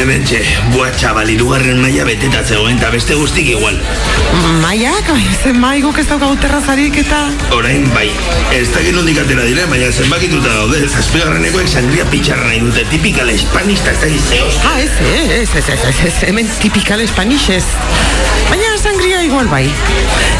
Hemen 0.00 0.24
txe, 0.26 0.40
bua 0.72 0.88
txabal, 0.90 1.28
irugarren 1.30 1.78
maia 1.78 2.02
beteta 2.08 2.40
zegoen, 2.42 2.78
eta 2.80 2.88
beste 2.90 3.14
guztik 3.14 3.46
igual. 3.52 3.76
Maiak, 4.64 5.06
bai, 5.06 5.22
zen 5.44 5.60
maiguk 5.62 6.00
ez 6.02 6.06
daukagu 6.08 6.34
terrazarik 6.42 6.96
eta... 7.04 7.20
Orain 7.54 7.86
bai, 7.94 8.08
ez 8.56 8.64
dakit 8.74 8.96
nondik 8.96 9.20
atera 9.22 9.44
dire, 9.46 9.68
baina 9.70 9.92
zenbakituta 9.94 10.56
daude, 10.56 10.80
zazpigarrenekoek 10.88 11.70
sangria 11.70 12.06
pitxarra 12.10 12.48
nahi 12.48 12.58
dute, 12.64 12.82
tipikal 12.90 13.30
espanista 13.30 13.94
ez 13.94 14.00
da 14.02 14.10
gizeoz. 14.10 14.56
Ah, 14.66 14.80
ez, 14.82 14.90
ez, 15.06 15.46
ez, 15.46 15.68
ez, 15.76 15.84
ez, 15.92 16.00
ez, 16.10 16.16
hemen 16.32 16.50
tipikal 16.64 17.04
espanish 17.06 17.46
ez. 17.60 17.66
Baina 18.50 18.74
sangria 18.82 19.22
igual 19.28 19.46
bai. 19.52 19.68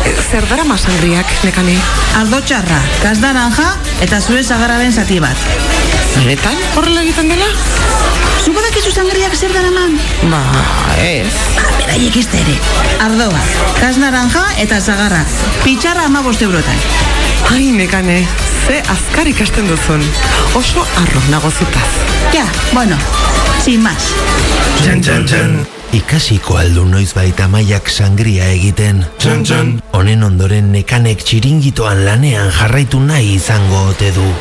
Eh, 0.08 0.16
Zer 0.26 0.50
dara 0.50 0.66
ma 0.66 0.80
sangriak, 0.80 1.38
nekane? 1.46 1.78
Ardo 2.18 2.42
txarra, 2.42 2.82
kas 3.04 3.22
naranja 3.22 3.76
eta 4.02 4.18
zure 4.24 4.42
sagarraren 4.42 4.90
zati 4.90 5.22
bat. 5.22 5.79
Benetan, 6.20 6.56
horrela 6.76 7.00
egiten 7.00 7.30
dela? 7.32 7.46
Zubadak 8.44 8.74
izu 8.76 8.90
sangriak 8.92 9.32
zer 9.32 9.54
dara 9.56 9.70
man? 9.72 9.94
Ba, 10.28 10.40
ez. 11.00 11.30
Ba, 11.56 11.64
beraiek 11.78 12.18
ez 12.20 12.26
ere. 12.36 12.56
Ardoa, 13.06 13.40
kas 13.78 13.96
naranja 14.02 14.42
eta 14.60 14.82
zagarra. 14.84 15.22
Pitxarra 15.64 16.04
ama 16.10 16.20
boste 16.20 16.44
eurotan. 16.44 16.76
Ai, 17.54 17.70
nekane, 17.72 18.18
ze 18.66 18.82
azkar 18.92 19.32
ikasten 19.32 19.72
duzun. 19.72 20.04
Oso 20.60 20.84
arro 21.00 21.24
nagozutaz. 21.32 21.88
Ja, 22.36 22.44
bueno, 22.76 23.00
sin 23.64 23.80
más. 23.82 24.12
Txan, 24.82 25.00
txan, 25.00 25.24
txan. 25.24 25.58
Ikasiko 25.96 26.60
aldu 26.60 26.84
noiz 26.84 27.14
baita 27.16 27.48
maiak 27.48 27.88
sangria 27.88 28.52
egiten. 28.52 29.06
Txan, 29.16 29.44
txan. 29.48 29.76
Honen 29.96 30.28
ondoren 30.28 30.68
nekanek 30.76 31.24
txiringitoan 31.24 32.04
lanean 32.04 32.52
jarraitu 32.60 33.00
nahi 33.08 33.38
izango 33.40 33.86
ote 33.88 34.12
du. 34.20 34.32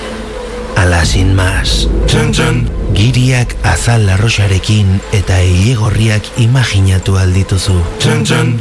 Ala 0.76 1.06
sin 1.06 1.36
mas. 1.36 1.88
Txan, 2.08 2.34
txan. 2.34 2.60
Giriak 2.98 3.56
azal 3.64 4.06
larroxarekin 4.10 5.00
eta 5.14 5.40
hilegorriak 5.42 6.28
imaginatu 6.42 7.18
aldituzu. 7.22 7.78
Txan, 8.00 8.26
txan. 8.26 8.54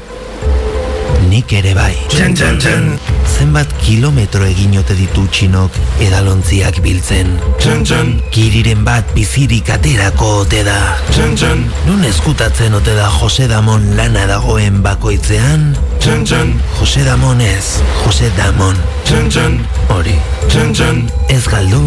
Nik 1.28 1.52
ere 1.52 1.74
bai. 1.76 1.92
Txan, 2.08 2.32
txan, 2.34 2.56
txan. 2.62 2.84
Zenbat 3.28 3.68
kilometro 3.82 4.46
egin 4.48 4.78
ote 4.80 4.94
ditu 4.96 5.26
txinok 5.28 5.74
edalontziak 6.00 6.78
biltzen. 6.84 7.34
Txan, 7.60 7.82
txan. 7.84 8.12
Giriren 8.32 8.80
bat 8.86 9.12
bizirik 9.16 9.68
aterako 9.74 10.30
ote 10.44 10.62
da. 10.66 10.78
Txan, 11.10 11.34
txan. 11.36 11.60
Nun 11.86 12.06
eskutatzen 12.08 12.74
ote 12.78 12.94
da 12.96 13.10
Jose 13.18 13.48
Damon 13.50 13.84
lana 13.98 14.24
dagoen 14.30 14.80
bakoitzean? 14.84 15.74
Txan, 16.00 16.24
txan. 16.24 16.54
Jose 16.78 17.04
Damon 17.04 17.44
ez, 17.44 17.76
Jose 18.06 18.32
Damon. 18.38 18.80
Txan, 19.04 19.28
txan. 19.28 19.60
Hori, 19.92 20.16
Txan, 20.48 20.72
txan. 20.72 21.04
ez 21.28 21.44
galdu 21.50 21.82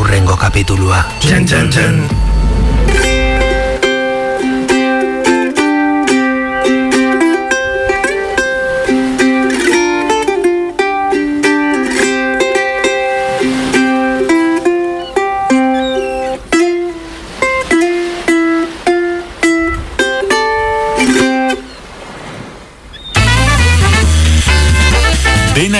urrengo 0.00 0.40
kapitulua. 0.40 1.04
Txan, 1.20 1.44
txan, 1.44 1.70
txan. 1.70 2.00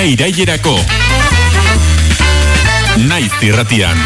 Irailerako. 0.07 0.79
Naiz 3.09 3.33
irratian. 3.43 3.99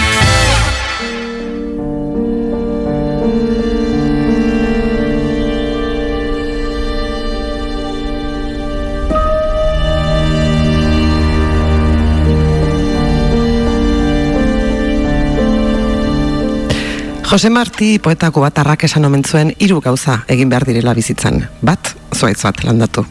Jose 17.31 17.51
Marti 17.51 17.99
poetako 18.03 18.41
bat 18.41 18.57
esan 18.83 19.05
omen 19.05 19.23
zuen 19.23 19.53
hiru 19.59 19.81
gauza 19.81 20.25
egin 20.29 20.49
behar 20.49 20.65
direla 20.65 20.95
bizitzan. 20.95 21.45
Bat, 21.63 21.93
zuaitz 22.17 22.43
bat 22.43 22.65
landatu. 22.65 23.05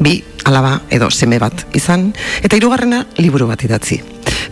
Bi, 0.00 0.18
alaba 0.44 0.80
edo 0.90 1.10
seme 1.10 1.38
bat 1.38 1.66
izan, 1.74 2.12
eta 2.42 2.56
hirugarrena 2.56 3.06
liburu 3.18 3.46
bat 3.50 3.62
idatzi. 3.64 4.02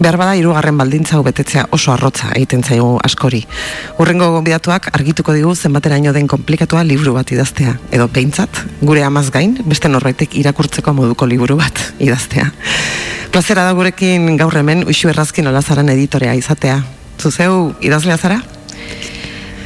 Behar 0.01 0.17
bada 0.17 0.37
hirugarren 0.39 0.79
baldintza 0.81 1.19
betetzea 1.25 1.67
oso 1.77 1.93
arrotza 1.93 2.31
egiten 2.33 2.63
zaigu 2.65 2.95
askori. 3.05 3.43
Urrengo 4.01 4.31
gonbidatuak 4.33 4.89
argituko 4.97 5.35
digu 5.37 5.53
zenbateraino 5.55 6.15
den 6.17 6.29
komplikatua 6.31 6.85
liburu 6.89 7.13
bat 7.19 7.33
idaztea. 7.35 7.75
Edo 7.93 8.09
behintzat, 8.09 8.63
gure 8.81 9.05
amaz 9.05 9.27
gain, 9.35 9.59
beste 9.67 9.91
norbaitek 9.93 10.39
irakurtzeko 10.41 10.95
moduko 10.97 11.29
liburu 11.29 11.59
bat 11.61 11.83
idaztea. 11.99 12.49
Plazera 13.31 13.67
da 13.69 13.77
gurekin 13.77 14.37
gaur 14.41 14.57
hemen, 14.57 14.87
uixu 14.89 15.13
errazkin 15.13 15.53
olazaran 15.53 15.93
editorea 15.93 16.33
izatea. 16.39 16.81
Zuzeu 17.21 17.75
idazlea 17.85 18.17
zara? 18.17 18.41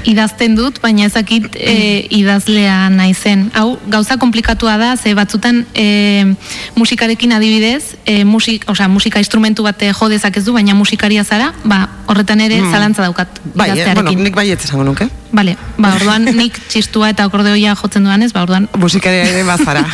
Idazten 0.05 0.55
dut, 0.57 0.81
baina 0.83 1.07
ezakit 1.09 1.57
e, 1.57 2.07
idazlea 2.11 2.91
naizen. 2.91 3.51
Hau, 3.55 3.79
gauza 3.91 4.17
komplikatua 4.21 4.77
da, 4.79 4.97
ze 4.97 5.15
batzutan 5.15 5.65
e, 5.75 6.35
musikarekin 6.77 7.33
adibidez, 7.33 7.97
e, 8.05 8.25
musik, 8.25 8.65
osea, 8.71 8.89
musika 8.89 9.19
instrumentu 9.19 9.63
bat 9.65 9.83
jo 9.83 10.09
dezakezu, 10.09 10.53
baina 10.53 10.75
musikaria 10.75 11.25
zara, 11.25 11.53
ba, 11.65 11.89
horretan 12.07 12.41
ere 12.41 12.61
Hmm. 12.61 12.71
zalantza 12.73 13.03
daukat 13.03 13.29
Bai, 13.55 13.71
eh? 13.71 13.75
idaztearekin. 13.75 14.05
bueno, 14.05 14.23
nik 14.25 14.35
baietz 14.37 14.65
esango 14.65 14.85
nuke. 14.85 15.09
Vale, 15.33 15.57
ba, 15.79 15.95
orduan 15.97 16.25
nik 16.37 16.59
txistua 16.69 17.09
eta 17.11 17.25
akordeoia 17.25 17.75
jotzen 17.75 18.05
duanez, 18.05 18.33
ba, 18.33 18.43
orduan... 18.43 18.69
Musikaria 18.79 19.25
ere 19.27 19.43
bazara. 19.51 19.85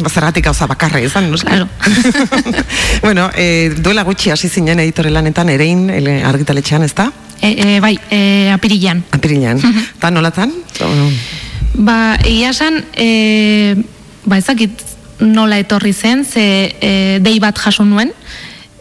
Bazarratik 0.00 0.44
gauza 0.44 0.66
bakarra 0.66 1.00
izan, 1.00 1.30
noski? 1.30 1.46
Claro. 1.50 1.68
bueno, 3.02 3.30
e, 3.36 3.70
duela 3.76 4.02
gutxi 4.04 4.30
hasi 4.30 4.48
zinen 4.48 4.80
editore 4.80 5.10
lanetan, 5.10 5.48
erein 5.52 5.88
argitaletxean, 6.24 6.82
ez 6.86 6.94
da? 6.94 7.10
E, 7.42 7.50
e, 7.76 7.80
bai, 7.80 7.98
e, 8.10 8.50
apirilan. 8.54 9.02
Apirilan. 9.12 9.55
Eta 9.60 10.10
nolatan? 10.14 10.52
Ba, 11.76 12.16
egia 12.24 12.52
esan, 12.54 12.80
e, 12.96 13.76
ba, 14.24 14.38
ezakit 14.38 14.84
nola 15.20 15.58
etorri 15.60 15.92
zen, 15.92 16.24
ze 16.24 16.46
e, 16.80 16.92
dei 17.24 17.38
bat 17.40 17.58
jaso 17.58 17.84
nuen, 17.84 18.12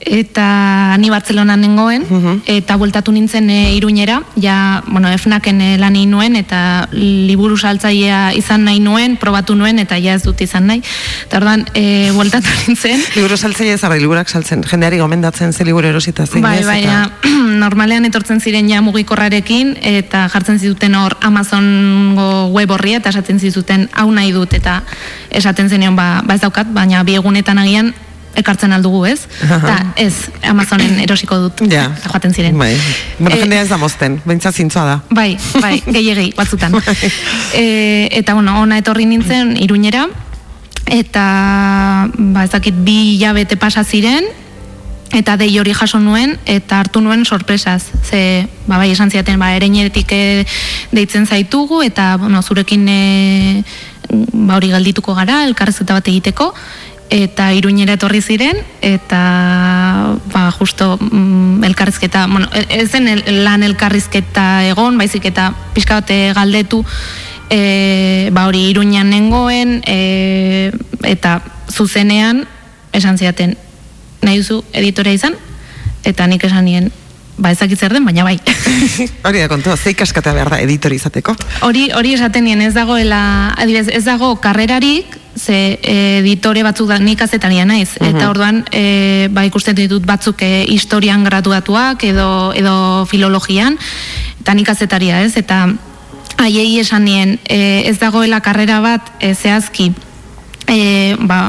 eta 0.06 0.96
ni 1.02 1.10
Bartzelonan 1.10 1.62
nengoen, 1.62 2.06
eta 2.46 2.78
bueltatu 2.78 3.12
nintzen 3.12 3.50
e, 3.50 3.74
iruñera, 3.76 4.22
ja, 4.42 4.84
bueno, 4.88 5.10
efnaken 5.10 5.62
e, 5.62 5.70
lan 5.82 5.96
egin 5.98 6.12
nuen, 6.14 6.36
eta 6.40 6.88
liburu 6.94 7.58
saltzailea 7.58 8.34
izan 8.38 8.64
nahi 8.66 8.80
nuen, 8.80 9.18
probatu 9.18 9.56
nuen, 9.56 9.80
eta 9.82 9.98
ja 9.98 10.14
ez 10.14 10.24
dut 10.24 10.42
izan 10.46 10.68
nahi. 10.70 10.84
Eta 11.26 11.42
orduan, 11.42 11.66
e, 11.74 12.12
bueltatu 12.16 12.48
nintzen. 12.68 13.02
Liburu 13.16 13.38
saltzaile 13.38 13.78
zara, 13.78 13.98
liburak 14.00 14.30
saltzen, 14.30 14.64
jendeari 14.70 15.02
gomendatzen 15.02 15.54
ze 15.54 15.66
liburu 15.66 15.90
erosita 15.90 16.26
zein 16.26 16.44
Bai, 16.46 16.60
ez, 16.60 16.66
bai, 16.70 16.84
eta- 16.84 17.10
normalean 17.66 18.06
etortzen 18.06 18.42
ziren 18.42 18.70
ja 18.70 18.82
mugikorrarekin 18.86 19.76
eta 19.82 20.26
jartzen 20.34 20.60
zituten 20.60 20.96
hor 20.96 21.16
Amazongo 21.24 22.48
web 22.54 22.72
horria 22.72 23.00
eta 23.02 23.14
esaten 23.14 23.40
zituten 23.40 23.88
hau 23.94 24.10
nahi 24.12 24.32
dut 24.36 24.54
eta 24.54 24.82
esaten 25.30 25.70
zenion 25.70 25.96
ba, 25.96 26.22
ba 26.26 26.36
ez 26.36 26.42
daukat, 26.42 26.68
baina 26.74 27.04
bi 27.08 27.16
egunetan 27.16 27.58
agian 27.62 27.94
ekartzen 28.36 28.74
aldugu, 28.76 29.06
ez? 29.06 29.22
Eta 29.58 29.78
ez, 30.02 30.14
Amazonen 30.50 31.00
erosiko 31.04 31.38
dut. 31.48 31.66
Ja. 31.72 31.88
Joaten 32.12 32.34
ziren. 32.34 32.58
Bai. 32.58 32.74
Bueno, 33.20 33.36
Eh, 33.36 33.42
jendea 33.42 33.62
ez 33.62 33.70
da 33.70 33.78
mozten, 33.82 34.20
behintzat 34.26 34.56
zintzoa 34.56 34.86
da. 34.86 35.00
Bai, 35.10 35.38
bai, 35.62 35.82
gehiagei 35.96 36.32
batzutan. 36.38 36.76
e, 37.54 38.08
eta 38.12 38.34
bueno, 38.34 38.60
ona 38.62 38.78
etorri 38.82 39.06
nintzen 39.06 39.56
iruñera 39.58 40.08
eta 40.86 42.10
ba 42.14 42.44
ez 42.46 42.52
dakit 42.54 42.76
bi 42.86 43.16
hilabete 43.16 43.58
pasa 43.58 43.84
ziren 43.84 44.24
eta 45.16 45.34
dei 45.38 45.58
hori 45.60 45.74
jaso 45.74 46.00
nuen 46.00 46.36
eta 46.46 46.80
hartu 46.80 47.02
nuen 47.02 47.26
sorpresaz. 47.26 47.88
Ze 48.04 48.48
ba 48.68 48.78
bai 48.78 48.92
esan 48.92 49.10
ziaten 49.12 49.40
ba 49.40 49.54
ereinetik 49.56 50.12
eh, 50.12 50.46
deitzen 50.92 51.26
zaitugu 51.26 51.82
eta 51.82 52.18
bueno, 52.18 52.42
zurekin 52.44 52.86
e, 52.90 53.64
ba 54.34 54.58
hori 54.60 54.70
galdituko 54.70 55.16
gara 55.16 55.44
elkarrezketa 55.48 55.94
bat 55.98 56.08
egiteko 56.08 56.54
eta 57.10 57.52
iruñera 57.54 57.94
etorri 57.94 58.22
ziren 58.22 58.58
eta 58.82 60.18
ba 60.34 60.52
justo 60.52 60.98
mm, 61.00 61.64
elkarrizketa, 61.64 62.28
bueno, 62.28 62.50
e- 62.54 62.82
ez 62.82 62.92
zen 62.92 63.08
el- 63.08 63.44
lan 63.44 63.64
elkarrizketa 63.64 64.66
egon, 64.66 64.98
baizik 64.98 65.26
eta 65.26 65.54
pixka 65.74 66.04
eh, 66.10 66.34
galdetu 66.34 66.84
e, 67.50 68.30
ba 68.34 68.48
hori 68.48 68.70
iruñan 68.72 69.10
nengoen 69.10 69.82
e, 69.86 70.72
eta 71.04 71.42
zuzenean 71.72 72.46
esan 72.94 73.18
ziaten 73.18 73.58
nahi 74.22 74.42
duzu 74.42 74.64
editorea 74.74 75.14
izan 75.14 75.36
eta 76.04 76.28
nik 76.28 76.44
esan 76.44 76.66
nien 76.66 76.92
ba 77.38 77.52
ezakit 77.52 77.80
zer 77.80 77.92
den, 77.92 78.06
baina 78.08 78.24
bai. 78.24 78.38
Hori 79.28 79.42
da 79.42 79.50
kontua, 79.52 79.76
ze 79.76 79.92
ikaskatea 79.92 80.34
behar 80.38 80.50
da 80.54 80.60
editori 80.64 80.96
izateko? 80.96 81.36
Hori 81.68 81.90
hori 81.92 82.14
esaten 82.16 82.46
nien 82.48 82.62
ez 82.64 82.74
dagoela, 82.74 83.52
adibidez, 83.58 83.90
ez 83.92 84.06
dago 84.06 84.30
karrerarik, 84.40 85.18
ze 85.36 85.80
eh, 85.82 86.20
editore 86.20 86.64
batzuk 86.64 86.88
da 86.88 86.98
nik 87.00 87.22
azetaria 87.22 87.66
naiz. 87.66 87.98
Eta 88.00 88.30
orduan 88.30 88.64
e, 88.72 89.28
ba 89.32 89.44
ikusten 89.46 89.76
ditut 89.76 90.06
batzuk 90.06 90.42
e, 90.42 90.64
historian 90.72 91.24
graduatuak 91.24 92.04
edo 92.04 92.54
edo 92.56 93.06
filologian. 93.10 93.78
Eta 94.42 94.54
nik 94.54 94.70
azetaria, 94.70 95.22
ez? 95.26 95.36
Eta 95.38 95.68
haiei 96.38 96.80
esan 96.80 97.06
nien 97.06 97.38
e, 97.44 97.84
ez 97.90 97.98
dagoela 98.00 98.42
karrera 98.42 98.80
bat 98.84 99.12
e, 99.20 99.34
zehazki 99.36 99.92
e, 100.68 101.16
ba, 101.20 101.40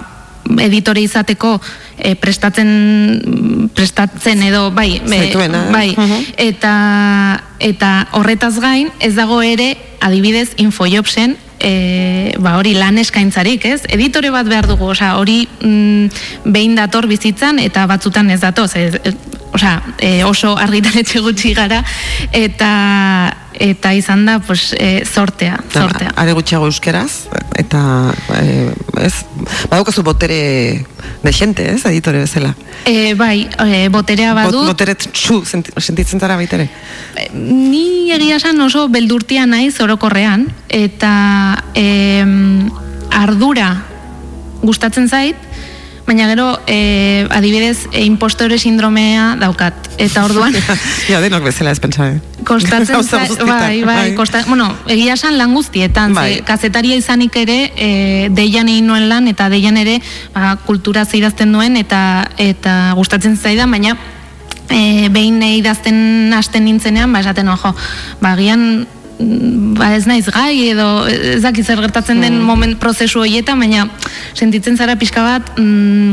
editore 0.63 1.03
izateko 1.03 1.57
e, 1.99 2.15
prestatzen 2.21 3.71
prestatzen 3.75 4.43
edo 4.47 4.71
bai 4.75 5.01
Zaituena, 5.07 5.67
bai. 5.73 5.95
Mhm. 5.97 6.31
eta 6.37 6.75
eta 7.59 7.91
horretaz 8.13 8.57
gain 8.61 8.91
ez 9.01 9.15
dago 9.17 9.41
ere 9.43 9.75
adibidez 10.01 10.51
infojobsen 10.57 11.37
e, 11.61 12.35
ba 12.39 12.57
hori 12.59 12.75
lan 12.77 12.99
eskaintzarik, 12.99 13.65
ez? 13.65 13.81
Editore 13.93 14.31
bat 14.35 14.49
behar 14.49 14.69
dugu, 14.69 14.91
osea, 14.93 15.17
hori 15.21 15.45
mm, 15.61 16.51
behin 16.53 16.77
dator 16.79 17.09
bizitzan 17.11 17.61
eta 17.63 17.87
batzutan 17.91 18.31
ez 18.31 18.41
datoz, 18.43 18.71
ez, 18.77 19.15
osea, 19.57 19.81
e, 19.99 20.13
oso 20.25 20.57
argitaletxe 20.61 21.23
gutxi 21.25 21.55
gara 21.57 21.83
eta 22.33 22.71
eta 23.61 23.93
izan 23.97 24.25
da 24.27 24.39
pues 24.41 24.75
e, 24.79 25.05
sortea, 25.05 25.59
sortea. 25.73 26.13
Are 26.17 26.35
gutxiago 26.37 26.69
euskeraz 26.69 27.27
eta 27.57 28.13
e, 28.37 28.71
ez 29.07 29.15
badukazu 29.71 30.03
botere 30.07 30.85
de 31.23 31.33
gente, 31.33 31.65
ez, 31.73 31.85
editore 31.87 32.21
bezala. 32.23 32.53
E, 32.85 33.15
bai, 33.15 33.49
e, 33.67 33.89
boterea 33.89 34.35
badu. 34.37 34.61
Bot, 34.61 34.73
botere 34.75 34.95
txu 34.95 35.41
sentitzen 35.47 36.21
zara 36.21 36.37
baitere. 36.39 36.69
E, 37.17 37.31
ni 37.35 38.13
egia 38.15 38.39
san 38.39 38.61
oso 38.61 38.87
beldurtia 38.93 39.47
naiz 39.47 39.75
orokorrean 39.83 40.47
eta 40.69 41.65
e, 41.75 42.23
ardura 43.11 43.71
gustatzen 44.63 45.09
zait 45.09 45.46
baina 46.07 46.29
gero 46.31 46.61
e, 46.67 47.27
adibidez 47.31 47.89
e, 47.93 48.05
impostore 48.07 48.59
sindromea 48.59 49.35
daukat 49.41 49.75
eta 49.99 50.25
orduan 50.25 50.55
ja 51.11 51.21
denok 51.21 51.49
bezala 51.49 51.75
ez 51.75 51.81
pentsa 51.83 52.09
eh? 52.15 52.21
kostatzen 52.47 53.03
zait 53.03 53.39
bai, 53.43 53.83
bai, 53.83 53.85
bai. 53.85 54.09
Kosta, 54.15 54.45
bueno, 54.47 54.69
egia 54.87 55.17
esan 55.19 55.39
lan 55.39 55.55
guztietan 55.55 56.15
bai. 56.15 56.43
kazetaria 56.47 56.97
izanik 56.97 57.35
ere 57.43 57.59
e, 57.75 57.89
deian 58.31 58.71
egin 58.71 58.87
nuen 58.87 59.09
lan 59.11 59.27
eta 59.29 59.51
deian 59.51 59.77
ere 59.77 59.99
ba, 60.35 60.55
kultura 60.67 61.05
zeirazten 61.05 61.53
duen 61.53 61.77
eta 61.77 62.29
eta 62.39 62.93
gustatzen 62.99 63.37
zaidan 63.37 63.75
baina 63.75 63.97
E, 64.67 65.07
behin 65.15 65.39
idazten 65.47 66.33
hasten 66.35 66.65
nintzenean, 66.67 67.13
ba, 67.15 67.21
esaten, 67.23 67.47
ojo, 67.53 67.71
ba, 68.19 68.33
gian 68.35 68.89
ba 69.19 69.95
ez 69.97 70.05
naiz 70.09 70.27
gai 70.29 70.69
edo 70.71 71.07
ez 71.09 71.41
dakit 71.45 71.65
zer 71.67 71.81
gertatzen 71.81 72.21
den 72.21 72.39
mm. 72.39 72.45
moment 72.45 72.79
prozesu 72.81 73.23
horietan, 73.23 73.59
baina 73.59 73.89
sentitzen 74.35 74.77
zara 74.77 74.97
pixka 75.01 75.25
bat 75.25 75.57
mm, 75.57 76.13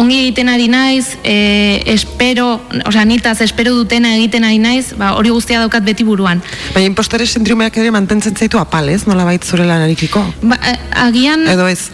ongi 0.00 0.16
egiten 0.24 0.48
ari 0.50 0.66
naiz, 0.68 1.14
e, 1.22 1.82
espero, 1.92 2.60
osea, 2.86 3.04
nitaz 3.06 3.36
espero 3.44 3.74
dutena 3.76 4.14
egiten 4.16 4.46
ari 4.46 4.58
naiz, 4.58 4.88
ba, 4.98 5.12
hori 5.18 5.30
guztia 5.30 5.60
daukat 5.62 5.86
beti 5.86 6.06
buruan. 6.06 6.42
Baina 6.74 6.88
impostore 6.90 7.26
sindromeak 7.26 7.78
ere 7.78 7.92
mantentzen 7.94 8.34
zaitu 8.34 8.58
apal, 8.58 8.90
ez? 8.90 9.04
Nola 9.06 9.26
bait 9.28 9.44
zure 9.44 9.66
lanarikiko? 9.68 10.24
Ba, 10.42 10.58
e, 10.58 10.74
agian, 11.06 11.46
edo 11.50 11.68
ez? 11.70 11.92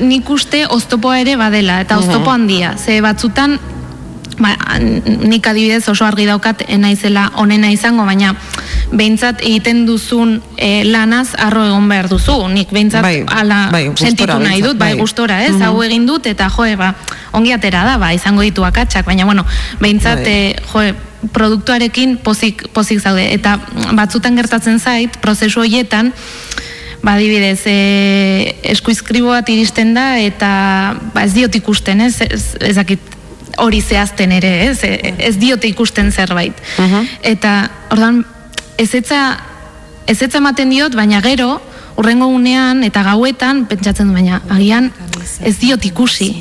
nik 0.00 0.28
uste 0.32 0.64
oztopoa 0.72 1.18
ere 1.20 1.36
badela, 1.36 1.80
eta 1.84 1.98
oztopo 2.00 2.32
handia. 2.32 2.72
Ze 2.78 3.00
batzutan, 3.04 3.58
ba, 4.42 4.56
nik 4.78 5.46
adibidez 5.46 5.86
oso 5.88 6.04
argi 6.04 6.26
daukat 6.26 6.64
enaizela 6.68 7.28
onena 7.40 7.70
izango, 7.72 8.04
baina 8.08 8.34
behintzat 8.92 9.40
egiten 9.42 9.84
duzun 9.86 10.36
e, 10.56 10.82
lanaz 10.84 11.32
arro 11.38 11.64
egon 11.68 11.88
behar 11.88 12.10
duzu. 12.10 12.36
Nik 12.52 12.72
behintzat 12.74 13.04
bai, 13.04 13.22
ala 13.30 13.62
bai, 13.72 13.84
sentitu 13.96 14.38
nahi 14.42 14.60
dut, 14.64 14.76
bai, 14.76 14.92
bai. 14.92 15.00
gustora, 15.00 15.42
ez? 15.46 15.54
Mm 15.54 15.62
Hau 15.62 15.78
egin 15.86 16.04
dut, 16.08 16.26
eta 16.26 16.48
joe, 16.50 16.74
ba, 16.76 16.92
ongi 17.38 17.54
atera 17.54 17.84
da, 17.86 17.96
ba, 18.02 18.10
izango 18.12 18.42
ditu 18.42 18.66
akatsak, 18.66 19.06
baina, 19.06 19.24
bueno, 19.24 19.46
behintzat, 19.80 20.24
bai. 20.26 20.34
e, 20.34 20.68
joe, 20.72 20.92
produktuarekin 21.30 22.16
pozik, 22.18 22.66
pozik 22.74 23.00
zaude. 23.00 23.28
Eta 23.34 23.56
batzutan 23.94 24.36
gertatzen 24.36 24.80
zait, 24.82 25.16
prozesu 25.22 25.62
horietan, 25.62 26.12
ba, 27.02 27.16
dibidez, 27.18 27.62
e, 27.66 28.56
eskuizkribo 28.74 29.30
bat 29.34 29.48
iristen 29.52 29.94
da, 29.94 30.16
eta 30.22 30.52
ba, 31.14 31.26
ez 31.26 31.34
diot 31.36 31.54
ikusten, 31.58 32.02
ez? 32.08 32.16
Ez, 32.26 32.44
ezakit, 32.72 33.21
hori 33.58 33.82
zehazten 33.82 34.32
ere, 34.32 34.52
ez? 34.70 34.78
Ez 35.18 35.36
diote 35.36 35.68
ikusten 35.68 36.12
zerbait. 36.12 36.56
Uh 36.78 37.02
Eta, 37.22 37.70
ordan, 37.90 38.22
ez 38.78 38.94
etza, 38.94 39.36
ez 40.06 40.20
etza 40.22 40.38
ematen 40.38 40.70
diot, 40.70 40.94
baina 40.94 41.20
gero, 41.24 41.60
urrengo 41.96 42.26
unean 42.26 42.82
eta 42.86 43.02
gauetan, 43.06 43.66
pentsatzen 43.70 44.08
du, 44.08 44.14
baina 44.16 44.40
agian 44.50 44.90
ez 45.44 45.56
diot 45.60 45.84
ikusi 45.84 46.32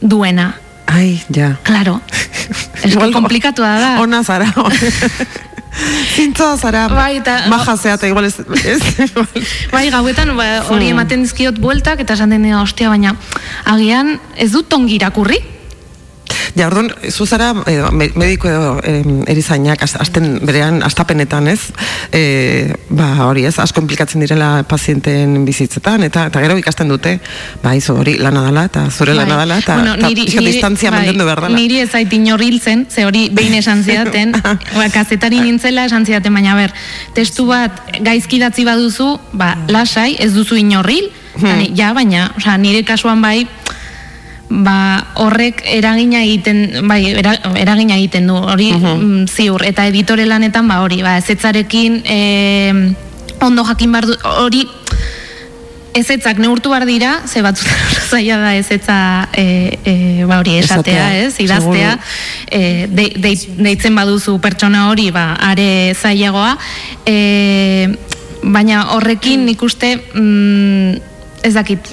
duena. 0.00 0.54
Ai, 0.88 1.20
ja. 1.34 1.52
Claro. 1.62 2.00
Ez 2.82 2.94
komplikatu 3.12 3.60
da. 3.60 3.98
Ona 4.00 4.22
zara. 4.24 4.46
Zintzoa 6.16 6.56
zara. 6.56 6.86
Bai, 6.88 7.18
eta... 7.20 7.42
Maja 7.52 7.76
zeata, 7.76 8.08
igual 8.08 8.24
ez... 8.24 8.38
bai, 9.74 9.90
gauetan 9.92 10.32
ba, 10.36 10.46
hori 10.68 10.88
hmm. 10.88 10.94
ematen 10.96 11.26
dizkiot 11.26 11.60
bueltak, 11.60 12.00
eta 12.02 12.16
esan 12.16 12.32
dena, 12.34 12.62
ostia, 12.62 12.88
baina 12.88 13.14
agian 13.68 14.16
ez 14.36 14.50
dut 14.54 14.72
ongi 14.72 14.96
irakurri, 14.96 15.38
Ja, 16.58 16.66
orduan, 16.66 16.88
zu 17.10 17.22
zara, 17.22 17.52
edo, 17.70 17.92
mediko 17.94 18.48
edo 18.50 18.70
erizainak, 19.30 19.84
azten 19.86 20.40
berean, 20.42 20.80
astapenetan, 20.82 21.46
ez? 21.52 21.68
E, 22.10 22.22
ba, 22.90 23.12
hori 23.28 23.44
ez, 23.46 23.52
asko 23.62 23.84
implikatzen 23.84 24.24
direla 24.24 24.64
pazienten 24.66 25.44
bizitzetan, 25.46 26.02
eta 26.08 26.24
eta 26.32 26.42
gero 26.42 26.56
ikasten 26.58 26.90
dute, 26.90 27.12
ba, 27.62 27.76
izo 27.78 27.94
hori 28.02 28.16
lana 28.18 28.42
dela, 28.48 28.66
eta 28.66 28.88
zure 28.90 29.14
bai. 29.14 29.20
lana 29.22 29.38
dela, 29.44 29.60
eta, 29.62 29.78
bueno, 29.78 29.94
niri, 30.02 30.26
eta 30.26 30.42
niri, 30.42 30.50
distantzia 30.50 30.90
bai, 30.90 31.04
mantendu 31.04 31.28
behar 31.30 31.44
dela. 31.46 31.62
Niri 31.62 31.78
ez 31.84 31.92
zait 31.92 32.18
inoriltzen, 32.18 32.86
ze 32.90 33.06
hori 33.06 33.28
behin 33.38 33.54
esan 33.60 33.86
zidaten, 33.86 34.34
ba, 34.80 34.90
kazetari 34.90 35.38
nintzela 35.44 35.86
esan 35.86 36.08
zidaten, 36.10 36.34
baina 36.34 36.58
ber, 36.58 36.74
testu 37.14 37.46
bat 37.52 37.84
gaizkidatzi 38.02 38.66
baduzu, 38.66 39.12
ba, 39.30 39.54
lasai, 39.70 40.16
ez 40.18 40.32
duzu 40.34 40.58
inorril, 40.58 41.12
hmm. 41.38 41.68
ja, 41.78 41.94
baina, 41.94 42.32
oza, 42.34 42.58
nire 42.58 42.82
kasuan 42.88 43.22
bai, 43.22 43.44
ba, 44.48 45.04
horrek 45.20 45.60
eragina 45.68 46.22
egiten 46.24 46.88
bai, 46.88 47.02
eragina 47.12 47.96
egiten 47.98 48.28
du 48.30 48.36
hori 48.36 48.72
uh 48.72 48.96
ziur. 49.28 49.62
Eta 49.64 49.86
editore 49.86 50.26
lanetan 50.26 50.68
ba 50.68 50.80
hori 50.82 51.02
ba 51.02 51.16
ezetzarekin 51.18 52.02
e, 52.04 52.18
ondo 53.44 53.64
jakin 53.64 53.92
bar 53.92 54.06
hori 54.40 54.64
ezetzak 55.98 56.38
neurtu 56.38 56.70
bar 56.70 56.86
dira 56.86 57.20
ze 57.26 57.42
batzutan 57.42 57.94
zaila 58.10 58.38
da 58.38 58.54
ezetza 58.56 59.28
e, 59.32 59.78
e, 59.84 60.24
ba 60.26 60.38
hori 60.38 60.58
esatea 60.58 61.08
ez 61.24 61.34
idaztea. 61.40 61.98
e, 62.50 62.86
de, 62.90 63.12
de, 63.16 63.34
deitzen 63.58 63.94
baduzu 63.94 64.38
pertsona 64.38 64.88
hori 64.88 65.10
ba 65.10 65.34
are 65.50 65.94
zailagoa. 65.94 66.56
E, 67.04 67.88
baina 68.42 68.84
horrekin 68.94 69.44
nik 69.44 69.62
uste 69.62 69.96
mm, 70.14 71.07
ez 71.42 71.52
dakit, 71.54 71.88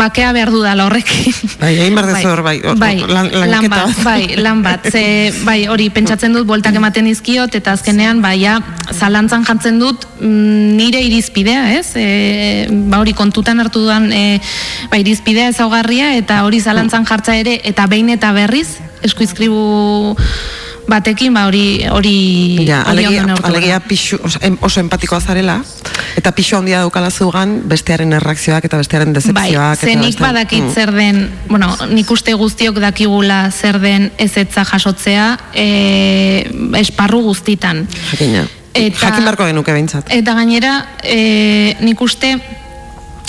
bakea 0.00 0.32
behar 0.32 0.50
dudala 0.52 0.86
horrekin. 0.88 1.34
Bai, 1.60 1.72
egin 1.76 1.96
behar 1.96 2.08
dezu 2.10 2.30
hor, 2.30 2.42
bai, 2.46 2.56
bai, 2.80 2.92
lan, 3.08 3.30
lan 3.32 3.68
bat, 3.72 4.02
bai, 4.04 4.36
lan 4.40 4.62
bat, 4.64 4.88
ze, 4.90 5.02
bai, 5.48 5.66
hori, 5.70 5.90
pentsatzen 5.94 6.34
dut, 6.36 6.46
boltak 6.48 6.76
ematen 6.80 7.08
dizkiot, 7.10 7.54
eta 7.60 7.74
azkenean, 7.76 8.22
bai, 8.24 8.36
ja, 8.42 8.58
zalantzan 8.94 9.44
jantzen 9.48 9.80
dut, 9.82 10.06
mm, 10.20 10.76
nire 10.78 11.02
irizpidea, 11.06 11.66
ez? 11.78 11.92
E, 12.00 12.68
ba, 12.90 13.02
hori, 13.02 13.14
kontutan 13.16 13.60
hartu 13.60 13.84
duan, 13.84 14.10
e, 14.12 14.40
ba, 14.92 15.00
irizpidea 15.02 15.50
ezaugarria, 15.52 16.14
eta 16.20 16.42
hori 16.46 16.60
zalantzan 16.60 17.08
jartza 17.08 17.36
ere, 17.36 17.60
eta 17.68 17.88
behin 17.90 18.12
eta 18.16 18.32
berriz, 18.36 18.68
eskuizkribu 19.06 20.16
batekin 20.90 21.34
ba 21.34 21.46
hori 21.48 21.86
hori 21.90 22.66
ja, 22.66 22.82
alegia, 22.90 23.24
alegia 23.46 23.80
pixu, 23.80 24.18
oso 24.60 24.80
empatikoa 24.82 25.20
zarela 25.20 25.60
eta 26.18 26.32
pixu 26.36 26.58
handia 26.58 26.82
daukala 26.84 27.10
zugan 27.10 27.60
bestearen 27.70 28.12
erreakzioak 28.18 28.66
eta 28.66 28.80
bestearen 28.80 29.14
decepzioak 29.16 29.82
bai, 29.82 29.90
zenik 29.94 30.20
badakit 30.20 30.64
mm. 30.66 30.74
zer 30.74 30.92
den 30.94 31.20
bueno, 31.48 31.70
nik 31.90 32.10
uste 32.10 32.34
guztiok 32.34 32.80
dakigula 32.82 33.42
zer 33.50 33.80
den 33.82 34.10
ezetza 34.18 34.64
jasotzea 34.64 35.26
e, 35.54 35.66
esparru 36.80 37.22
guztitan. 37.30 37.86
Jakina. 38.10 38.46
Eta, 38.70 38.98
jakin 39.02 39.26
barko 39.26 39.46
genuke 39.48 39.74
behintzat. 39.74 40.10
Eta 40.14 40.34
gainera 40.38 40.74
e, 41.02 41.76
nik 41.82 42.00
uste 42.02 42.36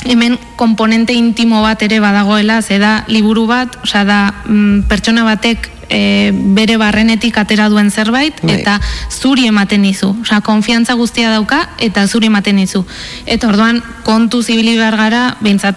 hemen 0.05 0.37
komponente 0.57 1.13
intimo 1.13 1.61
bat 1.61 1.81
ere 1.85 1.99
badagoela, 2.01 2.61
ze 2.61 2.79
da 2.81 3.03
liburu 3.07 3.45
bat, 3.49 3.77
osea 3.83 4.03
da 4.05 4.19
mm, 4.45 4.87
pertsona 4.89 5.25
batek 5.27 5.69
e, 5.91 6.31
bere 6.33 6.77
barrenetik 6.81 7.37
atera 7.37 7.67
duen 7.69 7.91
zerbait 7.91 8.39
bai. 8.41 8.59
eta 8.59 8.79
zuri 9.11 9.47
ematen 9.51 9.83
dizu. 9.83 10.13
Osea, 10.23 10.41
konfiantza 10.41 10.95
guztia 10.99 11.31
dauka 11.35 11.61
eta 11.79 12.07
zuri 12.07 12.31
ematen 12.31 12.61
dizu. 12.63 12.85
Eta 13.25 13.51
orduan 13.51 13.81
kontu 14.07 14.41
zibili 14.41 14.77
behar 14.79 14.97
gara, 14.97 15.23
behintzat 15.41 15.75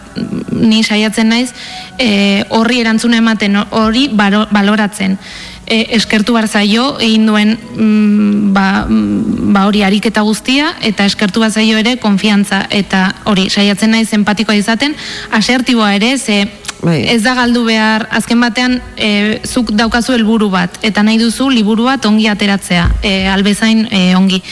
ni 0.55 0.83
saiatzen 0.85 1.29
naiz, 1.29 1.51
e, 1.99 2.45
horri 2.55 2.81
erantzuna 2.81 3.19
ematen, 3.19 3.59
hori 3.71 4.09
baloratzen. 4.15 5.19
E, 5.65 5.97
eskertu 5.97 6.35
bar 6.37 6.45
zaio 6.45 6.99
egin 7.01 7.25
duen 7.27 7.55
mm, 7.57 8.53
ba, 8.53 8.85
mm, 8.85 9.53
ba 9.55 9.63
hori 9.65 9.81
ariketa 9.83 10.21
guztia 10.21 10.75
eta 10.85 11.07
eskertu 11.09 11.41
bar 11.41 11.55
zaio 11.55 11.79
ere 11.81 11.97
konfiantza 11.97 12.67
eta 12.69 13.07
hori 13.25 13.49
saiatzen 13.49 13.97
naiz 13.97 14.11
empatikoa 14.13 14.59
izaten 14.61 14.93
asertiboa 15.33 15.95
ere 15.97 16.19
ze 16.19 16.43
Bai. 16.85 16.99
Ez 17.09 17.23
da 17.25 17.33
galdu 17.33 17.65
behar, 17.65 18.05
azken 18.13 18.43
batean 18.45 18.77
e, 19.01 19.41
zuk 19.49 19.73
daukazu 19.73 20.13
helburu 20.13 20.51
bat, 20.53 20.77
eta 20.85 21.03
nahi 21.07 21.17
duzu 21.19 21.49
liburu 21.49 21.89
bat 21.89 22.05
ongi 22.05 22.29
ateratzea, 22.29 22.85
e, 23.01 23.15
albezain 23.33 23.87
e, 23.89 24.03
ongi. 24.19 24.43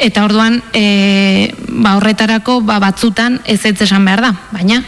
Eta 0.00 0.24
orduan, 0.24 0.62
e, 0.72 1.52
ba 1.68 1.98
horretarako 2.00 2.62
ba, 2.64 2.80
batzutan 2.80 3.42
ez 3.44 3.60
ez 3.68 3.76
esan 3.84 4.08
behar 4.08 4.24
da, 4.24 4.32
baina 4.56 4.82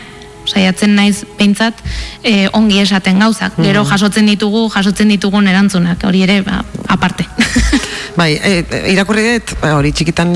saiatzen 0.48 0.94
naiz 0.96 1.26
peintzat 1.36 1.76
e, 2.22 2.48
ongi 2.56 2.80
esaten 2.80 3.20
gauzak. 3.20 3.58
Gero 3.60 3.84
mm. 3.84 3.90
jasotzen 3.92 4.32
ditugu, 4.32 4.64
jasotzen 4.72 5.12
ditugun 5.12 5.48
erantzunak, 5.50 6.08
hori 6.08 6.24
ere 6.24 6.40
ba, 6.46 6.62
aparte. 6.88 7.28
Bai, 8.16 8.32
e, 8.34 8.64
e 8.64 8.92
irakurri 8.92 9.24
dut, 9.28 9.54
ba, 9.60 9.74
hori 9.76 9.92
txikitan 9.92 10.32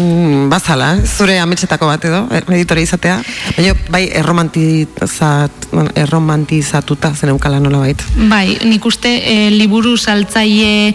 bazala, 0.51 0.93
zure 1.07 1.39
ametsetako 1.43 1.89
bat 1.91 2.05
edo, 2.09 2.23
editore 2.43 2.85
izatea, 2.85 3.19
baina 3.57 3.75
bai 3.93 4.03
erromantizat, 4.21 5.69
erromantizatuta 6.05 7.13
zen 7.15 7.33
eukala 7.35 7.61
nola 7.63 7.83
bait. 7.85 8.03
Bai, 8.31 8.59
nik 8.69 8.87
uste 8.87 9.13
e, 9.19 9.37
liburu 9.55 9.97
saltzaile 9.97 10.95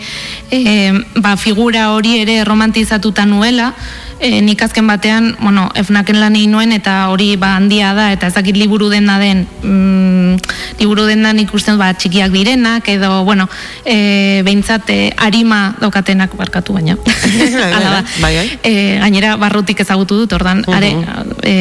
e, 0.52 0.62
ba, 1.24 1.36
figura 1.38 1.92
hori 1.96 2.20
ere 2.22 2.42
erromantizatuta 2.44 3.26
nuela, 3.26 3.74
e, 4.20 4.42
nik 4.42 4.62
azken 4.62 4.88
batean, 4.88 5.36
bueno, 5.40 5.68
efnaken 5.76 6.20
lan 6.20 6.38
nuen 6.50 6.72
eta 6.72 7.10
hori 7.12 7.36
ba 7.38 7.56
handia 7.56 7.94
da 7.94 8.12
eta 8.12 8.28
ezakit 8.28 8.58
liburu 8.58 8.90
dena 8.90 9.20
den 9.20 9.48
mm, 9.64 10.38
liburu 10.80 11.06
dena 11.06 11.34
nik 11.34 11.54
uste 11.54 11.76
ba, 11.78 11.94
txikiak 11.94 12.32
direnak 12.32 12.88
edo, 12.90 13.24
bueno, 13.24 13.48
e, 13.86 14.42
behintzat 14.46 14.90
e, 14.90 15.00
arima 15.18 15.76
daukatenak 15.82 16.36
barkatu 16.36 16.74
baina. 16.74 16.98
Hala 16.98 17.90
da. 18.00 18.04
Bai, 18.22 18.36
bai. 18.36 18.48
E, 18.64 18.74
gainera 19.02 19.36
barrutik 19.38 19.80
ezagutu 19.80 20.24
dut, 20.24 20.34
ordan, 20.34 20.64
uh 20.66 20.74
-huh. 20.74 20.78
are, 20.78 20.92
e, 21.44 21.56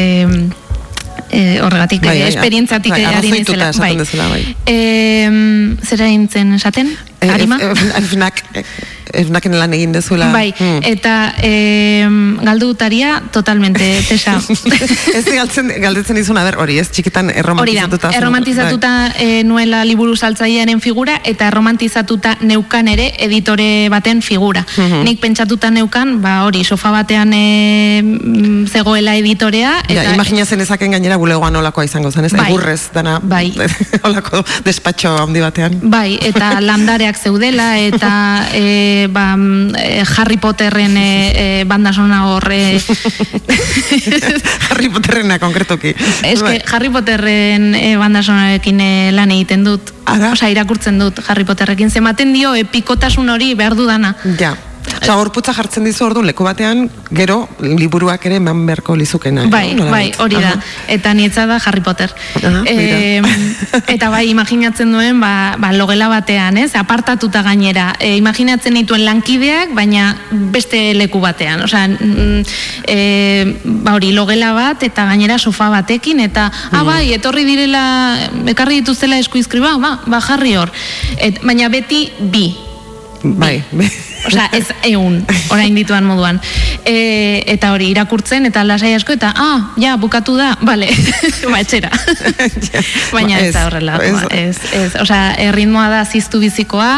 e, 1.30 1.60
horregatik, 1.60 2.02
bai, 2.02 2.20
bai, 2.20 2.28
esperientzatik 2.28 2.92
bai, 2.92 3.04
ari 3.04 3.30
nezela. 3.30 3.70
Bai. 3.78 3.96
bai. 3.96 4.56
E, 4.66 4.76
zera 5.82 6.08
esaten? 6.08 6.96
Arima? 7.20 7.58
E, 7.60 8.60
e, 8.60 8.64
esnaken 9.12 9.58
lan 9.58 9.74
egin 9.76 9.92
dezuela. 9.92 10.30
Bai, 10.32 10.52
hmm. 10.56 10.80
eta 10.86 11.34
e, 11.42 12.06
galdu 12.42 12.70
utaria 12.74 13.20
totalmente, 13.32 13.86
tesa. 14.08 14.36
ez 15.14 15.24
galtzen, 15.26 15.70
galdetzen 15.82 16.18
izun, 16.20 16.40
ber, 16.42 16.58
hori 16.62 16.78
ez, 16.80 16.88
txikitan 16.90 17.30
erromantizatuta. 17.34 18.10
Hori 18.10 18.20
erromantizatuta 18.20 18.92
bai. 19.14 19.26
e, 19.40 19.44
nuela 19.44 19.84
liburu 19.86 20.16
saltzailearen 20.16 20.80
figura, 20.84 21.20
eta 21.24 21.48
erromantizatuta 21.50 22.36
neukan 22.42 22.88
ere 22.92 23.12
editore 23.26 23.88
baten 23.92 24.22
figura. 24.22 24.64
Hmm. 24.76 25.04
Nik 25.06 25.20
pentsatuta 25.22 25.70
neukan, 25.70 26.16
ba 26.22 26.38
hori, 26.46 26.64
sofa 26.64 26.92
batean 26.94 27.32
e, 27.36 28.02
zegoela 28.70 29.16
editorea. 29.16 29.78
Eta, 29.86 30.02
ja, 30.02 30.14
imaginazen 30.14 30.60
ezaken 30.64 30.96
gainera 30.96 31.18
bulegoan 31.20 31.56
olakoa 31.56 31.86
izango 31.86 32.10
zen, 32.12 32.28
ez? 32.28 32.34
Bai. 32.36 32.48
Egurrez, 32.50 32.90
dana, 32.94 33.18
bai. 33.22 33.50
olako 34.06 34.42
despatxo 34.66 35.14
handi 35.22 35.42
batean. 35.44 35.78
Bai, 35.90 36.18
eta 36.26 36.56
landareak 36.68 37.18
zeudela, 37.20 37.72
eta 37.78 38.12
e, 38.54 39.05
ba, 39.08 39.36
mm, 39.36 39.74
eh, 39.78 40.04
Harry 40.16 40.36
Potterren 40.36 40.96
e, 40.96 41.64
banda 41.66 41.92
sona 41.92 42.26
horre 42.30 42.78
Harry 44.70 44.88
Potterrena 44.88 45.38
konkretoki 45.38 45.94
Ez 46.22 46.40
que 46.40 46.44
bai. 46.44 46.62
Harry 46.72 46.90
Potterren 46.90 47.74
e, 47.74 47.96
banda 47.96 48.22
sonarekin 48.22 48.80
lan 49.16 49.30
egiten 49.34 49.64
dut. 49.64 49.92
Osa, 50.06 50.48
irakurtzen 50.50 50.98
dut 50.98 51.20
Harry 51.28 51.44
Potterrekin. 51.44 51.90
Zematen 51.90 52.32
dio 52.34 52.54
epikotasun 52.54 53.28
hori 53.30 53.54
behar 53.58 53.76
dudana. 53.78 54.14
Ja, 54.38 54.54
Osa, 55.06 55.14
gorputza 55.14 55.52
jartzen 55.54 55.84
dizu 55.86 56.06
ordu 56.06 56.22
leku 56.26 56.44
batean, 56.46 56.86
gero 57.14 57.44
liburuak 57.62 58.24
ere 58.26 58.40
eman 58.40 58.64
beharko 58.66 58.96
lizukena. 58.98 59.44
Bai, 59.52 59.76
bai, 59.78 60.08
hori 60.22 60.40
da. 60.42 60.54
Eta 60.90 61.12
nietza 61.14 61.46
da 61.46 61.60
Harry 61.64 61.82
Potter. 61.84 62.10
e, 62.66 63.22
eta 63.94 64.08
bai, 64.10 64.24
imaginatzen 64.30 64.90
duen, 64.92 65.20
ba, 65.22 65.54
ba, 65.62 65.70
logela 65.76 66.08
batean, 66.10 66.58
ez? 66.58 66.72
Apartatuta 66.74 67.44
gainera. 67.46 67.92
E, 68.00 68.16
imaginatzen 68.18 68.74
dituen 68.80 69.04
lankideak, 69.06 69.76
baina 69.78 70.08
beste 70.30 70.94
leku 70.98 71.20
batean. 71.22 71.62
Osa, 71.68 71.86
e, 71.86 72.98
ba, 73.64 73.94
hori, 73.94 74.10
logela 74.16 74.52
bat, 74.56 74.82
eta 74.82 75.06
gainera 75.12 75.38
sofa 75.38 75.70
batekin, 75.70 76.24
eta, 76.26 76.48
ah, 76.72 76.82
mm. 76.82 76.86
bai, 76.90 77.04
etorri 77.14 77.46
direla, 77.46 77.84
ekarri 78.50 78.82
dituzela 78.82 79.22
eskuizkriba, 79.22 79.76
ba, 79.82 79.96
ba, 80.06 80.22
jarri 80.24 80.56
hor. 80.58 80.74
Et, 81.18 81.38
baina 81.46 81.70
beti 81.70 82.08
bi. 82.18 82.48
Bai, 83.22 83.60
bai. 83.70 83.90
Osea, 84.26 84.48
ez 84.52 84.66
eun, 84.90 85.20
orain 85.54 85.74
dituan 85.76 86.06
moduan. 86.06 86.40
E, 86.84 87.42
eta 87.52 87.70
hori, 87.74 87.90
irakurtzen, 87.94 88.48
eta 88.48 88.64
lasai 88.66 88.94
asko, 88.96 89.14
eta, 89.14 89.32
ah, 89.36 89.68
ja, 89.80 89.96
bukatu 90.00 90.36
da, 90.38 90.52
bale, 90.66 90.88
ba, 91.52 91.60
etxera. 91.60 91.90
Baina 93.14 93.40
ez 93.40 93.52
da 93.54 93.66
horrela. 93.68 93.98
Ez, 94.02 94.16
ez, 94.30 94.56
ez, 94.80 94.88
osea, 95.02 95.36
erritmoa 95.48 95.86
da 95.92 96.02
ziztu 96.04 96.40
bizikoa, 96.42 96.96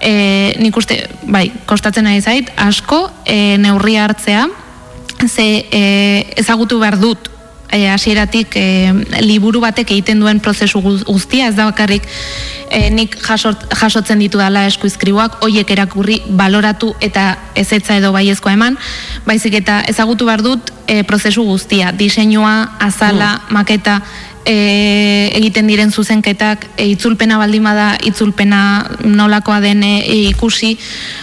e, 0.00 0.14
nik 0.62 0.76
uste, 0.80 1.02
bai, 1.28 1.48
kostatzen 1.68 2.08
nahi 2.08 2.22
zait, 2.24 2.52
asko, 2.60 3.04
e, 3.26 3.58
neurri 3.60 3.98
hartzea, 4.00 4.46
ze 5.28 5.50
e, 5.70 5.84
ezagutu 6.40 6.80
behar 6.82 6.98
dut, 7.02 7.31
hasieratik 7.72 8.56
e, 8.56 8.92
liburu 9.24 9.62
batek 9.64 9.90
egiten 9.94 10.20
duen 10.20 10.40
prozesu 10.40 10.82
guztia, 10.82 11.48
ez 11.48 11.56
da 11.56 11.68
bakarrik 11.70 12.06
e, 12.70 12.88
nik 12.90 13.16
jasot, 13.20 13.66
jasotzen 13.80 14.20
ditu 14.22 14.40
dala 14.40 14.66
eskuizkribuak, 14.70 15.40
hoiek 15.44 15.70
erakurri 15.74 16.20
baloratu 16.28 16.92
eta 17.00 17.36
ezetza 17.58 17.96
edo 18.00 18.12
baiezkoa 18.16 18.56
eman, 18.56 18.78
baizik 19.26 19.56
eta 19.62 19.82
ezagutu 19.88 20.28
behar 20.28 20.44
dut 20.44 20.72
e, 20.86 21.02
prozesu 21.08 21.44
guztia, 21.48 21.92
diseinua, 21.96 22.76
azala, 22.80 23.34
mm. 23.36 23.56
maketa, 23.56 24.00
e, 24.44 25.30
egiten 25.38 25.68
diren 25.70 25.92
zuzenketak, 25.92 26.66
e, 26.76 26.88
itzulpena 26.94 27.38
baldin 27.40 27.64
bada, 27.66 27.92
itzulpena 28.04 28.62
nolakoa 29.04 29.60
den 29.64 29.84
e, 29.86 29.96
ikusi, 30.32 30.76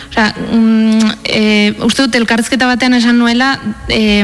Osa, 0.10 0.34
mm, 0.52 1.12
e, 1.24 1.42
uste 1.86 2.08
dut, 2.08 2.16
elkarrezketa 2.18 2.68
batean 2.68 2.98
esan 2.98 3.20
nuela, 3.22 3.54
e, 3.88 4.24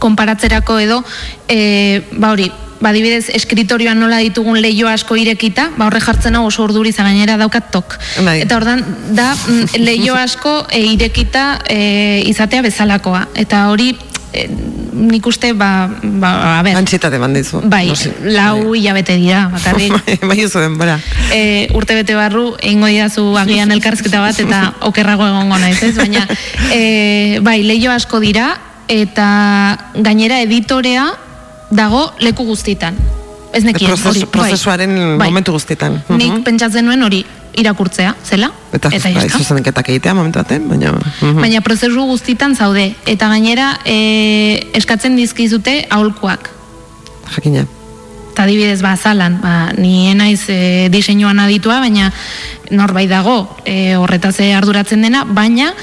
konparatzerako 0.00 0.80
edo 0.82 1.04
e, 1.48 2.02
ba 2.16 2.32
hori 2.34 2.50
badibidez 2.80 3.28
eskriterioan 3.36 4.00
nola 4.00 4.18
ditugun 4.24 4.58
leio 4.60 4.88
asko 4.88 5.16
irekita, 5.20 5.68
ba 5.76 5.86
horre 5.86 6.00
jartzen 6.00 6.36
hau 6.36 6.46
oso 6.48 6.64
urduri 6.64 6.92
gainera 6.96 7.36
daukat 7.36 7.70
tok. 7.70 7.98
Bai. 8.24 8.40
Eta 8.40 8.56
ordan 8.56 8.84
da 9.12 9.34
mm, 9.34 9.76
leio 9.86 10.16
asko 10.16 10.66
e, 10.70 10.80
irekita 10.94 11.60
e, 11.68 12.22
izatea 12.26 12.62
bezalakoa. 12.62 13.26
Eta 13.34 13.68
hori 13.70 13.92
e, 14.32 14.46
nik 14.92 15.26
uste 15.26 15.52
ba, 15.52 15.90
ba 16.02 16.30
a 16.58 16.62
ber. 16.62 16.78
Antxetate 16.80 17.20
bandizu. 17.20 17.60
Bai, 17.64 17.92
no 17.92 18.32
lau 18.32 18.70
bai. 18.70 18.80
hilabete 18.80 19.16
dira, 19.20 19.48
bakarrik. 19.52 19.92
bai, 20.24 20.28
bai 20.32 20.48
denbora. 20.48 20.96
E, 21.32 21.68
urte 21.76 21.94
bete 21.94 22.16
barru, 22.16 22.54
egingo 22.62 22.88
didazu 22.88 23.26
agian 23.36 23.70
elkarrezketa 23.76 24.24
bat 24.24 24.40
eta 24.40 24.64
okerrago 24.88 25.28
egongo 25.28 25.60
naiz, 25.60 25.82
ez? 25.84 25.94
Baina, 26.00 26.26
e, 26.72 27.38
bai, 27.44 27.60
leio 27.62 27.92
asko 27.92 28.20
dira, 28.24 28.54
eta 28.90 29.30
gainera 29.94 30.40
editorea 30.42 31.06
dago 31.70 32.10
leku 32.18 32.44
guztietan. 32.44 32.98
Ez 33.54 33.64
nekien, 33.66 33.94
hori. 33.94 34.24
Bai. 34.26 34.30
Prozesuaren 34.30 34.96
bai. 35.18 35.28
momentu 35.30 35.54
guztietan. 35.54 36.00
Nik 36.14 36.42
pentsatzen 36.46 36.86
nuen 36.86 37.02
hori 37.02 37.24
irakurtzea, 37.58 38.14
zela? 38.22 38.50
Eta, 38.72 38.92
eta 38.94 39.10
bai, 39.14 39.26
zuzenketak 39.30 39.90
egitea 39.90 40.14
momentu 40.14 40.38
baten, 40.38 40.68
baina... 40.70 40.94
Baina 41.40 41.62
prozesu 41.66 42.06
guztietan 42.06 42.54
zaude. 42.54 42.92
Eta 43.10 43.30
gainera 43.32 43.72
e, 43.84 44.70
eskatzen 44.78 45.18
dizkizute 45.18 45.80
aholkuak. 45.90 46.50
Jakina. 47.34 47.66
Eta 48.30 48.46
dibidez, 48.46 48.78
ba, 48.86 48.94
zalan, 48.96 49.40
ba, 49.42 49.54
ni 49.76 50.14
naiz 50.14 50.44
e, 50.48 50.88
diseinuan 50.94 51.42
aditua, 51.42 51.80
baina 51.82 52.12
norbait 52.70 53.10
dago 53.10 53.42
e, 53.66 53.96
horretaz 53.98 54.36
arduratzen 54.54 55.02
dena, 55.02 55.24
baina 55.26 55.74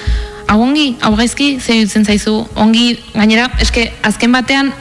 hau 0.47 0.61
ongi, 0.63 0.95
hau 1.01 1.13
gaizki, 1.15 1.57
ze 1.59 1.81
dutzen 1.83 2.05
zaizu, 2.05 2.47
ongi, 2.55 2.99
gainera, 3.13 3.49
eske, 3.63 3.89
azken 4.07 4.31
batean, 4.31 4.71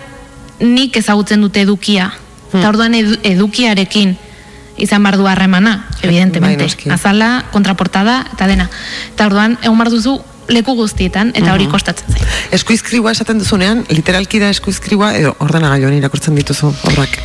nik 0.60 0.96
ezagutzen 0.96 1.42
dute 1.42 1.64
edukia. 1.66 2.12
Hmm. 2.52 2.60
Eta 2.60 2.70
orduan 2.70 2.94
edukiarekin 2.96 4.14
izan 4.80 5.02
bardu 5.02 5.26
harremana, 5.26 5.86
evidentemente. 6.02 6.68
Bai, 6.84 6.94
Azala, 6.94 7.30
kontraportada, 7.52 8.22
eta 8.32 8.46
dena. 8.46 8.68
Eta 9.14 9.26
orduan, 9.30 9.58
egun 9.62 9.78
barduzu, 9.80 10.18
leku 10.52 10.76
guztietan, 10.78 11.32
eta 11.34 11.50
hori 11.54 11.66
mhm. 11.66 11.72
kostatzen 11.74 12.12
zain. 12.12 12.28
Eskuizkribua 12.54 13.10
esaten 13.16 13.40
duzunean, 13.42 13.82
literalki 13.90 14.38
da 14.38 14.52
eskuizkribua, 14.54 15.14
edo 15.18 15.34
ordenagailuan 15.42 15.96
irakurtzen 15.96 16.38
dituzu, 16.38 16.70
horrak? 16.86 17.18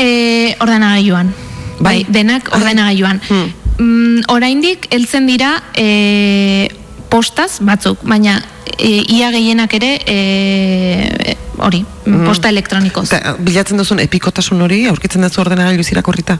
E, 0.00 0.56
ordenagailuan. 0.64 1.34
Bai, 1.76 1.82
bai 1.82 1.96
denak 2.08 2.48
ah. 2.48 2.56
ordenagailuan. 2.56 3.20
Hmm. 3.28 3.52
Mm, 3.76 4.20
oraindik 4.32 4.88
heltzen 4.94 5.26
dira 5.28 5.58
e, 5.76 6.70
postaz 7.10 7.58
batzuk, 7.64 8.02
baina 8.06 8.40
e, 8.78 9.02
ia 9.16 9.30
gehienak 9.34 9.74
ere 9.78 9.92
e, 10.06 11.36
hori, 11.58 11.80
mm. 12.04 12.24
posta 12.26 12.50
elektronikoz. 12.52 13.06
Ta, 13.10 13.34
bilatzen 13.42 13.80
duzun 13.80 14.00
epikotasun 14.04 14.60
hori, 14.66 14.82
aurkitzen 14.90 15.24
dut 15.24 15.38
ordena 15.40 15.68
gailu 15.70 15.84
irakurrita. 15.90 16.38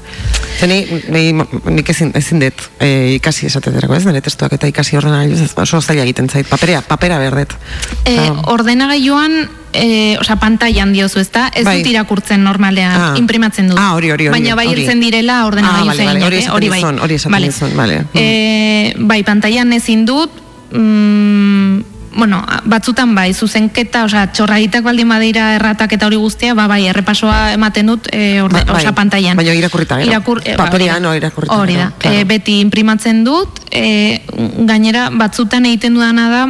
Zeni, 0.60 0.80
nik 1.08 1.92
ezin, 1.92 2.12
ezin 2.18 2.42
dut 2.42 2.66
e, 2.80 3.16
ikasi 3.16 3.48
esateterako 3.50 3.96
ez, 3.96 4.04
nire 4.08 4.22
testuak 4.24 4.56
eta 4.58 4.68
ikasi 4.70 4.98
ordena 5.00 5.22
gailu, 5.24 5.38
ez, 5.40 5.52
oso 5.66 5.80
zaila 5.80 6.04
egiten 6.04 6.28
zait, 6.28 6.48
paperea, 6.48 6.82
papera 6.86 7.18
berdet. 7.22 7.56
E, 8.04 8.16
ordena 8.52 8.88
gailuan, 8.92 9.38
e, 9.72 10.16
osa, 10.20 10.38
pantailan 10.42 10.92
diozu 10.96 11.20
ezta, 11.22 11.48
ez 11.54 11.64
bai. 11.66 11.78
dut 11.80 11.92
irakurtzen 11.94 12.42
normalean, 12.44 12.96
ah. 13.00 13.12
imprimatzen 13.20 13.72
dut. 13.72 13.80
Ah, 13.80 13.94
hori, 13.96 14.12
hori, 14.12 14.28
hori. 14.28 14.36
Baina 14.38 14.56
bai 14.58 14.68
irtzen 14.74 15.00
direla 15.04 15.44
ordena 15.48 15.72
ah, 15.72 15.84
gailu 15.84 15.96
zein, 15.96 16.24
hori, 16.28 16.42
hori, 16.58 16.72
bai. 16.76 16.82
Hori 17.06 17.20
esaten 17.20 17.38
vale. 17.38 17.52
dizun, 17.52 17.76
vale. 17.78 18.02
E, 18.14 18.96
bai, 18.98 19.22
pantailan 19.24 19.72
ezin 19.76 20.04
dut, 20.08 20.42
mm, 20.70 21.80
bueno, 22.16 22.40
batzutan 22.64 23.14
bai, 23.14 23.34
zuzenketa, 23.34 24.04
osea, 24.08 24.26
txorraitak 24.32 24.84
baldin 24.86 25.08
badira 25.12 25.50
erratak 25.58 25.92
eta 25.98 26.06
hori 26.08 26.16
guztia, 26.16 26.54
ba, 26.56 26.66
bai, 26.70 26.86
errepasoa 26.88 27.52
ematen 27.54 27.92
dut, 27.92 28.08
e, 28.10 28.40
orde, 28.40 28.62
ba, 28.64 28.72
bai, 28.72 28.80
osea, 28.80 28.94
pantailan. 28.96 29.36
Baina 29.36 29.56
irakurrita, 29.58 30.00
gero? 30.00 30.10
Irakur, 30.14 30.40
e, 30.44 30.56
Paperian, 30.56 31.02
no, 31.04 31.12
irakurrita. 31.14 31.60
Hori 31.60 31.76
da, 31.76 31.90
claro. 31.98 32.16
e, 32.16 32.24
beti 32.24 32.60
imprimatzen 32.64 33.22
dut, 33.26 33.60
e, 33.70 34.22
gainera, 34.64 35.10
batzutan 35.12 35.68
egiten 35.68 35.98
dudana 35.98 36.30
da, 36.32 36.46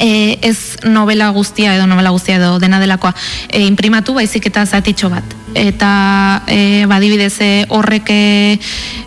e, 0.00 0.38
ez 0.42 0.78
novela 0.84 1.28
guztia 1.30 1.74
edo 1.76 1.86
novela 1.86 2.10
guztia 2.10 2.40
edo 2.40 2.58
dena 2.58 2.80
delakoa 2.80 3.12
e, 3.48 3.62
imprimatu 3.66 4.14
baizik 4.16 4.48
eta 4.50 4.64
zatitxo 4.66 5.10
bat 5.12 5.36
eta 5.54 6.42
e, 6.46 6.86
badibidez 6.90 7.66
horrek 7.68 8.10
e, 8.10 8.58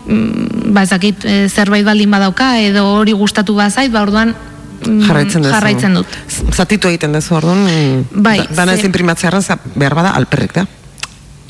mm, 0.06 0.72
ba 0.74 0.84
ezakit 0.84 1.24
e, 1.24 1.36
zerbait 1.48 1.84
baldin 1.86 2.10
badauka 2.10 2.58
edo 2.60 2.86
hori 2.98 3.12
gustatu 3.12 3.54
bazait 3.54 3.92
ba 3.92 4.02
orduan 4.02 4.34
mm, 4.34 5.04
jarraitzen, 5.06 5.44
jarraitzen 5.44 6.00
dut. 6.00 6.18
Zatitu 6.52 6.88
egiten 6.88 7.12
dezu 7.12 7.36
orduan 7.40 7.66
bai, 8.10 8.38
da, 8.44 8.64
dana 8.64 8.74
ez 8.74 8.84
imprimatzearen 8.84 9.44
behar 9.74 9.94
bada 9.94 10.16
alperrik 10.18 10.58
da. 10.60 10.66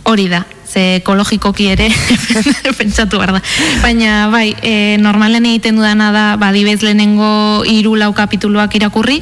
Hori 0.05 0.29
da 0.29 0.45
ze 0.75 0.97
ekologikoki 0.99 1.69
ere 1.71 1.89
pentsatu 2.79 3.21
behar 3.21 3.37
da. 3.37 3.43
Baina, 3.83 4.29
bai, 4.33 4.49
e, 4.63 4.97
normalen 5.03 5.47
egiten 5.47 5.79
dudana 5.79 6.11
da, 6.15 6.25
badibez 6.41 6.81
lehenengo 6.83 7.29
iru 7.71 7.95
lau 8.01 8.11
kapituluak 8.17 8.75
irakurri, 8.75 9.21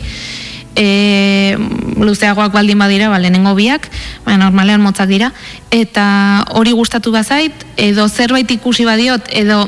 e, 0.76 1.56
luzeagoak 2.00 2.52
baldin 2.52 2.78
badira, 2.78 3.08
ba, 3.12 3.18
lehenengo 3.18 3.54
biak, 3.54 3.88
baina 4.26 4.44
normalean 4.44 4.82
motzak 4.82 5.10
dira, 5.10 5.32
eta 5.70 6.44
hori 6.56 6.72
gustatu 6.76 7.12
bazait, 7.12 7.66
edo 7.76 8.08
zerbait 8.08 8.50
ikusi 8.50 8.86
badiot, 8.88 9.28
edo 9.30 9.66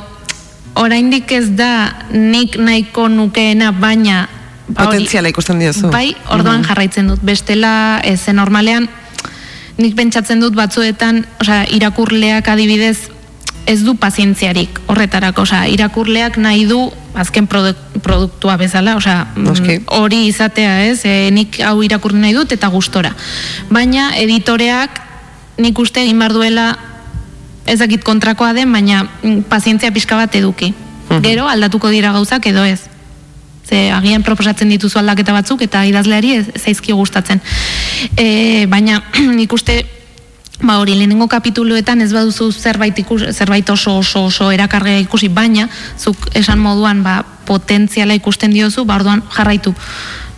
oraindik 0.81 1.31
ez 1.33 1.49
da 1.57 1.95
nik 2.11 2.59
nahiko 2.59 3.09
nukeena, 3.09 3.71
baina 3.73 4.27
ba, 4.69 4.87
potentziala 4.87 5.31
ikusten 5.31 5.63
diozu. 5.63 5.91
Bai, 5.95 6.15
orduan 6.35 6.65
jarraitzen 6.67 7.09
dut. 7.13 7.23
Bestela, 7.23 8.01
ez 8.05 8.21
normalean, 8.33 8.89
nik 9.79 9.97
pentsatzen 9.99 10.41
dut 10.43 10.57
batzuetan, 10.57 11.25
osea, 11.43 11.65
irakurleak 11.75 12.49
adibidez 12.49 13.11
ez 13.67 13.81
du 13.85 13.95
pazientziarik 13.97 14.81
horretarako, 14.93 15.47
osea, 15.47 15.67
irakurleak 15.73 16.37
nahi 16.37 16.67
du 16.69 16.91
azken 17.15 17.47
produktua 17.47 18.57
bezala, 18.57 18.97
osea, 18.97 19.27
mm, 19.37 19.85
hori 19.87 20.27
izatea, 20.27 20.85
ez? 20.87 21.05
E, 21.05 21.31
nik 21.31 21.61
hau 21.63 21.83
irakurri 21.83 22.19
nahi 22.19 22.35
dut 22.35 22.53
eta 22.53 22.69
gustora. 22.69 23.15
Baina 23.71 24.11
editoreak 24.19 25.01
nik 25.59 25.79
uste 25.79 26.03
egin 26.03 26.19
bar 26.19 26.35
duela 26.35 26.75
ezakit 27.67 28.03
kontrakoa 28.05 28.53
den, 28.53 28.73
baina 28.73 29.05
mm, 29.05 29.47
pazientzia 29.49 29.93
pixka 29.93 30.17
bat 30.17 30.35
eduki. 30.35 30.75
Gero 31.23 31.47
aldatuko 31.47 31.93
dira 31.95 32.11
gauzak 32.13 32.47
edo 32.51 32.65
ez 32.65 32.81
ze 33.65 33.91
agian 33.93 34.23
proposatzen 34.23 34.69
dituzu 34.69 34.99
aldaketa 35.01 35.33
batzuk 35.33 35.63
eta 35.65 35.85
idazleari 35.89 36.35
ez 36.39 36.45
zaizki 36.61 36.93
gustatzen. 36.93 37.41
E, 38.17 38.67
baina 38.69 39.01
nik 39.39 39.53
uste 39.53 39.81
ba 40.63 40.79
hori 40.79 40.95
lehenengo 40.95 41.27
kapituluetan 41.29 42.01
ez 42.01 42.13
baduzu 42.13 42.51
zerbait 42.53 42.99
ikus, 42.99 43.25
zerbait 43.33 43.69
oso 43.71 43.99
oso 43.99 44.25
oso 44.31 44.51
erakargea 44.55 45.01
ikusi 45.03 45.29
baina 45.29 45.69
zuk 45.99 46.29
esan 46.35 46.59
moduan 46.63 47.03
ba 47.03 47.25
potentziala 47.47 48.15
ikusten 48.15 48.55
diozu 48.55 48.85
ba 48.85 48.97
orduan 49.01 49.23
jarraitu. 49.35 49.75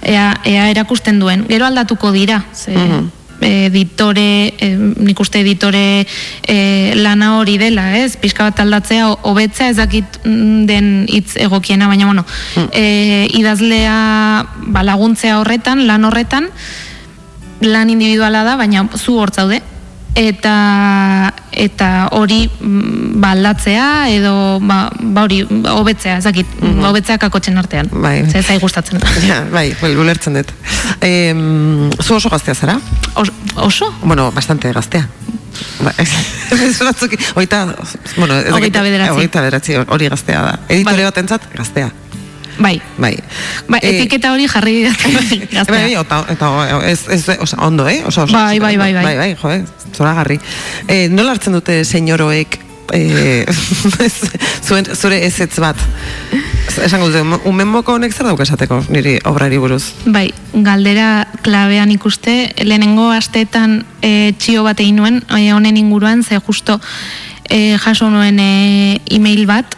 Ea, 0.02 0.34
ea 0.44 0.70
erakusten 0.70 1.20
duen. 1.20 1.46
Gero 1.48 1.66
aldatuko 1.66 2.12
dira. 2.12 2.44
Ze, 2.54 2.72
mhm. 2.72 3.06
editore, 3.46 4.54
e, 4.58 4.68
nik 4.76 5.18
uste 5.20 5.42
editore 5.42 6.06
e, 6.48 6.94
lana 6.96 7.36
hori 7.36 7.58
dela, 7.60 7.90
ez? 7.98 8.16
Pizka 8.16 8.46
bat 8.48 8.62
aldatzea, 8.64 9.10
hobetzea 9.28 9.68
ez 9.70 9.76
dakit 9.76 10.18
mm, 10.24 10.64
den 10.66 10.88
hitz 11.12 11.36
egokiena, 11.36 11.86
baina 11.86 12.06
bueno, 12.08 12.24
mm. 12.56 12.68
e, 12.72 13.28
idazlea 13.36 14.46
ba, 14.72 14.82
laguntzea 14.82 15.36
horretan, 15.42 15.84
lan 15.86 16.08
horretan, 16.08 16.48
lan 17.60 17.92
individuala 17.92 18.42
da, 18.48 18.56
baina 18.56 18.86
zu 18.96 19.18
hortzaude, 19.20 19.60
eta 20.16 21.32
eta 21.52 21.88
hori 22.16 22.46
mm, 22.48 23.20
baldatzea 23.20 24.08
edo 24.12 24.32
ba, 24.64 24.86
ba 25.00 25.26
hori 25.26 25.42
hobetzea 25.44 26.16
ezakit 26.22 26.46
mm 26.60 26.68
-hmm. 26.68 26.86
hobetzea 26.88 27.18
kakotzen 27.18 27.58
artean 27.58 27.88
bai 27.92 28.24
ze 28.30 28.42
zai 28.42 28.58
gustatzen 28.58 29.00
ja 29.28 29.44
bai 29.52 29.76
bai 29.80 29.96
ulertzen 29.96 30.34
dut 30.34 30.52
eh 31.00 31.34
zu 32.02 32.14
oso 32.14 32.28
gaztea 32.28 32.54
zara 32.54 32.80
oso 33.56 33.94
bueno 34.02 34.32
bastante 34.32 34.72
gaztea 34.72 35.08
Ba, 35.80 35.92
ez, 35.98 36.08
ez 36.68 36.78
batzuk, 36.78 37.14
oita, 37.34 37.66
bueno, 38.16 38.34
ez 38.38 38.52
oita 38.52 38.82
bederatzi. 38.82 39.20
Oita 39.22 39.40
bederatzi, 39.40 39.76
hori 39.88 40.08
gaztea 40.08 40.42
da. 40.42 40.58
Editore 40.68 40.96
vale. 40.96 41.04
batentzat, 41.04 41.48
gaztea. 41.54 41.90
Bai. 42.58 42.76
Bai. 42.98 43.14
Ba, 43.68 43.80
etiketa 43.82 44.32
hori 44.32 44.48
jarri 44.48 44.76
gaztea. 44.86 45.64
Bai, 45.70 45.94
eta, 45.94 46.22
eta 46.32 46.52
ez, 46.88 47.00
ez, 47.12 47.24
oza, 47.40 47.58
ondo, 47.66 47.88
eh? 47.88 48.02
Osa, 48.06 48.24
osa, 48.24 48.46
bai, 48.46 48.60
bai, 48.60 48.76
bai, 48.76 48.92
bai. 48.94 49.04
Bai, 49.04 49.16
bai, 49.16 49.32
jo, 49.40 49.50
eh? 49.50 49.64
Zora 49.96 50.14
garri. 50.14 50.38
Eh, 50.88 51.06
nola 51.12 51.36
hartzen 51.36 51.56
dute 51.56 51.82
senyoroek 51.84 52.60
eh, 52.92 53.46
zuen, 54.66 54.86
zure 54.94 55.20
ezetz 55.26 55.58
bat? 55.62 55.78
Esan 56.76 57.00
dute, 57.00 57.22
un 57.22 57.62
moko 57.70 57.96
honek 57.96 58.12
zer 58.12 58.28
dauk 58.28 58.40
esateko 58.44 58.82
niri 58.92 59.16
obrari 59.28 59.58
buruz? 59.58 59.82
Bai, 60.12 60.28
galdera 60.52 61.26
klabean 61.46 61.92
ikuste, 61.94 62.52
lehenengo 62.62 63.08
asteetan 63.14 63.80
e, 64.04 64.34
txio 64.38 64.66
bat 64.66 64.80
egin 64.82 65.00
nuen, 65.00 65.22
honen 65.30 65.80
inguruan, 65.80 66.22
ze 66.24 66.40
justo 66.40 66.80
e, 67.48 67.78
jaso 67.80 68.10
nuen 68.10 68.40
e, 68.42 69.00
e-mail 69.08 69.46
bat, 69.48 69.76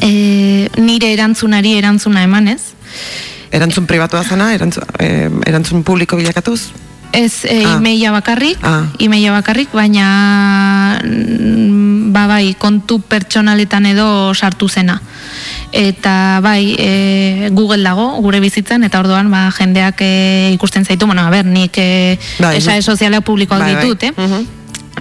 e, 0.00 0.68
nire 0.80 1.12
erantzunari 1.12 1.76
erantzuna 1.78 2.24
emanez. 2.24 2.60
Erantzun 3.50 3.86
pribatua 3.86 4.22
zena, 4.24 4.52
erantzun, 4.54 4.84
e, 4.98 5.28
erantzun 5.46 5.84
publiko 5.84 6.16
bilakatuz? 6.16 6.70
Ez 7.12 7.44
e, 7.44 7.64
ah. 7.66 8.12
bakarrik, 8.12 8.58
ah. 8.62 8.86
bakarrik, 9.32 9.72
baina 9.72 11.00
mm, 11.02 12.12
ba 12.12 12.26
bai, 12.26 12.54
kontu 12.54 13.00
pertsonaletan 13.00 13.86
edo 13.86 14.32
sartu 14.34 14.68
zena. 14.68 15.00
Eta 15.72 16.40
bai, 16.42 16.74
e, 16.78 17.48
Google 17.50 17.82
dago, 17.82 18.20
gure 18.22 18.40
bizitzan, 18.40 18.84
eta 18.84 19.00
orduan 19.00 19.30
ba, 19.30 19.50
jendeak 19.50 20.00
e, 20.00 20.52
ikusten 20.54 20.84
zaitu, 20.84 21.06
bueno, 21.06 21.22
a 21.22 21.30
ber, 21.30 21.46
nik 21.46 21.74
e, 21.78 22.18
bai, 22.38 22.56
esa 22.58 22.80
sozialea 22.82 23.20
publikoak 23.20 23.60
bai, 23.60 23.74
bai. 23.74 23.84
ditut, 23.84 24.02
eh? 24.02 24.14
Uh 24.16 24.59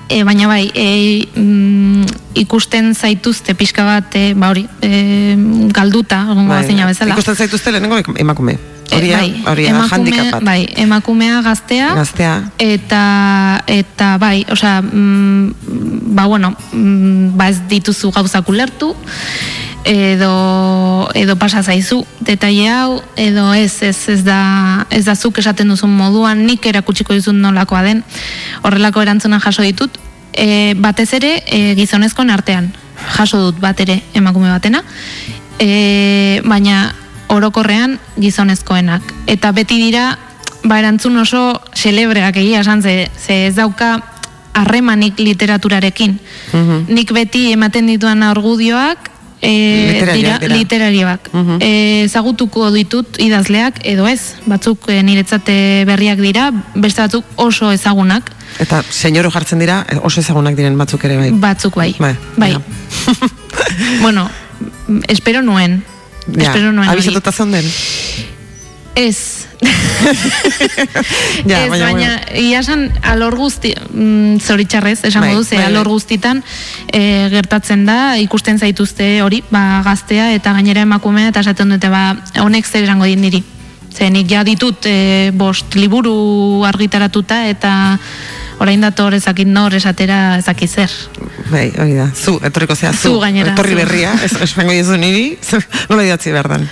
e, 0.09 0.23
baina 0.23 0.49
bai, 0.49 0.71
e, 0.73 1.29
mm, 1.35 2.05
ikusten 2.41 2.93
zaituzte 2.95 3.53
pixka 3.55 3.85
bat, 3.85 4.15
e, 4.17 4.33
ba 4.33 4.49
hori, 4.49 4.65
e, 4.81 5.37
galduta, 5.71 6.25
bai, 6.33 6.65
bezala. 6.65 7.13
Ikusten 7.13 7.35
zaituzte 7.35 7.71
lehenengo 7.71 8.01
emakume. 8.17 8.57
Hori, 8.89 9.11
e, 9.11 9.15
bai, 9.15 9.29
hori 9.45 9.67
emakume, 9.69 10.31
bai, 10.41 10.59
emakumea 10.81 11.41
gaztea, 11.45 11.93
gaztea. 11.93 12.35
Eta, 12.57 13.63
eta 13.67 14.17
bai, 14.17 14.45
osea, 14.49 14.81
mm, 14.81 15.53
ba 16.17 16.25
bueno, 16.25 16.55
mm, 16.73 17.37
ba 17.37 17.49
ez 17.53 17.61
dituzu 17.69 18.11
gauzak 18.11 18.49
ulertu, 18.49 18.95
edo 19.89 21.09
edo 21.17 21.35
pasa 21.35 21.63
zaizu 21.63 22.03
detaile 22.21 22.67
hau 22.69 23.01
edo 23.17 23.53
ez 23.57 23.81
ez 23.81 23.97
ez 24.13 24.21
da 24.23 24.85
ez 24.93 25.05
da 25.05 25.15
zuk 25.15 25.39
esaten 25.41 25.73
duzun 25.73 25.89
moduan 25.89 26.45
nik 26.45 26.65
erakutsiko 26.69 27.17
dizun 27.17 27.41
nolakoa 27.41 27.81
den 27.87 28.03
horrelako 28.61 29.01
erantzuna 29.01 29.39
jaso 29.41 29.65
ditut 29.65 29.97
e, 30.33 30.75
batez 30.77 31.09
ere 31.17 31.31
e, 31.47 31.73
gizonezkoen 31.79 32.29
artean 32.29 32.69
jaso 33.17 33.41
dut 33.47 33.57
bat 33.59 33.81
ere 33.81 33.97
emakume 34.13 34.53
batena 34.53 34.83
e, 35.57 36.41
baina 36.45 36.93
orokorrean 37.33 37.97
gizonezkoenak 38.21 39.13
eta 39.25 39.51
beti 39.57 39.81
dira 39.81 40.19
ba 40.63 40.77
erantzun 40.79 41.17
oso 41.17 41.61
celebreak 41.73 42.37
egia 42.37 42.61
esan 42.61 42.83
ze, 42.85 43.09
ze 43.17 43.47
ez 43.47 43.55
dauka 43.55 44.03
harremanik 44.53 45.19
literaturarekin. 45.19 46.19
Mhm. 46.51 46.93
Nik 46.93 47.13
beti 47.13 47.51
ematen 47.53 47.87
dituan 47.87 48.23
argudioak 48.23 49.09
e, 49.41 50.05
dira 50.13 50.37
literariak. 50.41 51.29
Uh 51.33 51.57
e, 51.59 52.07
zagutuko 52.09 52.69
ditut 52.71 53.19
idazleak 53.21 53.81
edo 53.87 54.07
ez, 54.07 54.35
batzuk 54.45 54.89
e, 54.89 55.01
niretzate 55.03 55.85
berriak 55.89 56.19
dira, 56.21 56.49
beste 56.75 57.01
batzuk 57.01 57.25
oso 57.35 57.71
ezagunak. 57.71 58.31
Eta 58.59 58.81
senyoro 58.89 59.31
jartzen 59.31 59.61
dira 59.61 59.83
oso 60.03 60.21
ezagunak 60.21 60.57
diren 60.57 60.77
batzuk 60.77 61.05
ere 61.05 61.17
bai. 61.17 61.31
Batzuk 61.31 61.79
bai. 61.79 61.93
Bai. 61.99 62.15
bai. 62.37 62.53
bueno, 64.03 64.29
espero 65.07 65.41
nuen. 65.41 65.83
Ja, 66.35 66.49
espero 66.49 66.71
nuen. 66.71 66.89
Abizatuta 66.89 67.31
zonden? 67.31 67.65
Ez. 68.99 69.47
ja, 71.49 71.59
ez, 71.63 71.69
baina, 71.71 71.85
baina 71.85 72.09
iasan 72.35 72.87
alor 73.07 73.37
guzti, 73.39 73.71
mm, 73.75 74.41
zoritxarrez, 74.43 74.97
esan 75.07 75.23
bai, 75.23 75.37
ze, 75.43 75.55
bai, 75.55 75.65
alor 75.69 75.87
bai. 75.87 75.93
guztitan 75.93 76.41
e, 76.91 77.01
gertatzen 77.31 77.85
da, 77.87 78.17
ikusten 78.19 78.59
zaituzte 78.59 79.07
hori, 79.23 79.39
ba, 79.53 79.81
gaztea 79.87 80.33
eta 80.35 80.53
gainera 80.57 80.83
emakumea, 80.87 81.31
eta 81.31 81.45
esaten 81.45 81.71
dute, 81.75 81.91
ba, 81.91 82.17
honek 82.43 82.67
zer 82.67 82.83
esango 82.83 83.07
din 83.07 83.23
diri. 83.23 83.43
Zenik 83.89 84.27
ja 84.31 84.43
ditut 84.47 84.85
e, 84.85 85.31
bost 85.35 85.79
liburu 85.79 86.63
argitaratuta 86.67 87.45
eta 87.49 87.71
orain 88.59 88.81
dator 88.83 89.15
ezakit 89.15 89.47
nor 89.47 89.75
esatera 89.75 90.37
ezakit 90.39 90.69
zer. 90.69 90.95
Bai, 91.49 91.69
hori 91.79 91.95
da. 91.97 92.09
Zu, 92.13 92.37
etorriko 92.45 92.75
zea, 92.75 92.91
zu. 92.93 93.13
Zu 93.13 93.19
gainera. 93.23 93.53
Etorri 93.53 93.77
berria, 93.79 94.13
ez, 94.23 94.33
ez 94.41 94.51
bengo 94.57 94.73
niri, 94.97 95.37
nola 95.89 96.05
idatzi 96.05 96.35
behar 96.35 96.51
dan. 96.51 96.67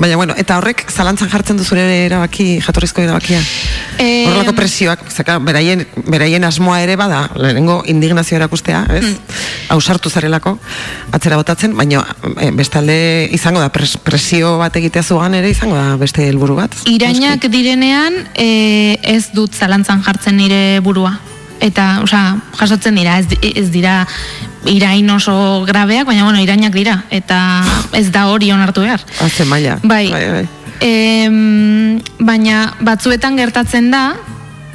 Baina, 0.00 0.16
bueno, 0.16 0.34
eta 0.40 0.56
horrek 0.56 0.86
zalantzan 0.88 1.28
jartzen 1.28 1.58
du 1.60 1.64
zure 1.64 1.82
erabaki, 2.06 2.58
jatorrizko 2.64 3.02
erabakia? 3.04 3.40
E... 4.00 4.24
Horrelako 4.30 4.54
presioak, 4.56 5.02
zaka, 5.12 5.36
beraien, 5.44 5.84
beraien 6.08 6.44
asmoa 6.48 6.78
ere 6.80 6.96
bada, 6.96 7.26
lehenengo 7.36 7.82
indignazio 7.92 8.38
erakustea, 8.38 8.80
ez? 8.96 9.04
Mm. 9.04 9.36
Ausartu 9.76 10.08
zarelako, 10.08 10.56
atzera 11.12 11.36
botatzen, 11.36 11.76
baina 11.76 12.00
e, 12.40 12.48
bestalde 12.56 12.96
izango 13.36 13.60
da, 13.60 13.68
presio 13.70 14.56
bat 14.62 14.80
egitea 14.80 15.04
zugan 15.04 15.36
ere 15.36 15.52
izango 15.52 15.76
da 15.76 15.98
beste 16.00 16.24
helburu 16.30 16.56
bat. 16.62 16.80
Irainak 16.88 17.44
direnean, 17.52 18.16
e, 18.32 18.96
ez 19.04 19.26
dut 19.36 19.52
zalantzan 19.52 20.00
jartzen 20.06 20.40
nire 20.40 20.80
burua 20.80 21.18
eta, 21.60 22.00
osea, 22.02 22.36
jasotzen 22.58 22.96
dira, 22.96 23.18
ez, 23.20 23.26
ez 23.40 23.68
dira 23.72 24.06
irain 24.68 25.08
oso 25.10 25.64
grabeak, 25.68 26.06
baina, 26.08 26.24
bueno, 26.24 26.40
irainak 26.40 26.74
dira, 26.74 27.04
eta 27.10 27.62
ez 27.96 28.10
da 28.12 28.26
hori 28.32 28.50
onartu 28.52 28.84
behar. 28.84 29.04
Haze 29.20 29.44
maila. 29.44 29.78
Bai, 29.82 30.08
bai, 30.12 30.24
bai. 30.34 30.46
baina 32.18 32.74
batzuetan 32.80 33.36
gertatzen 33.36 33.90
da, 33.92 34.14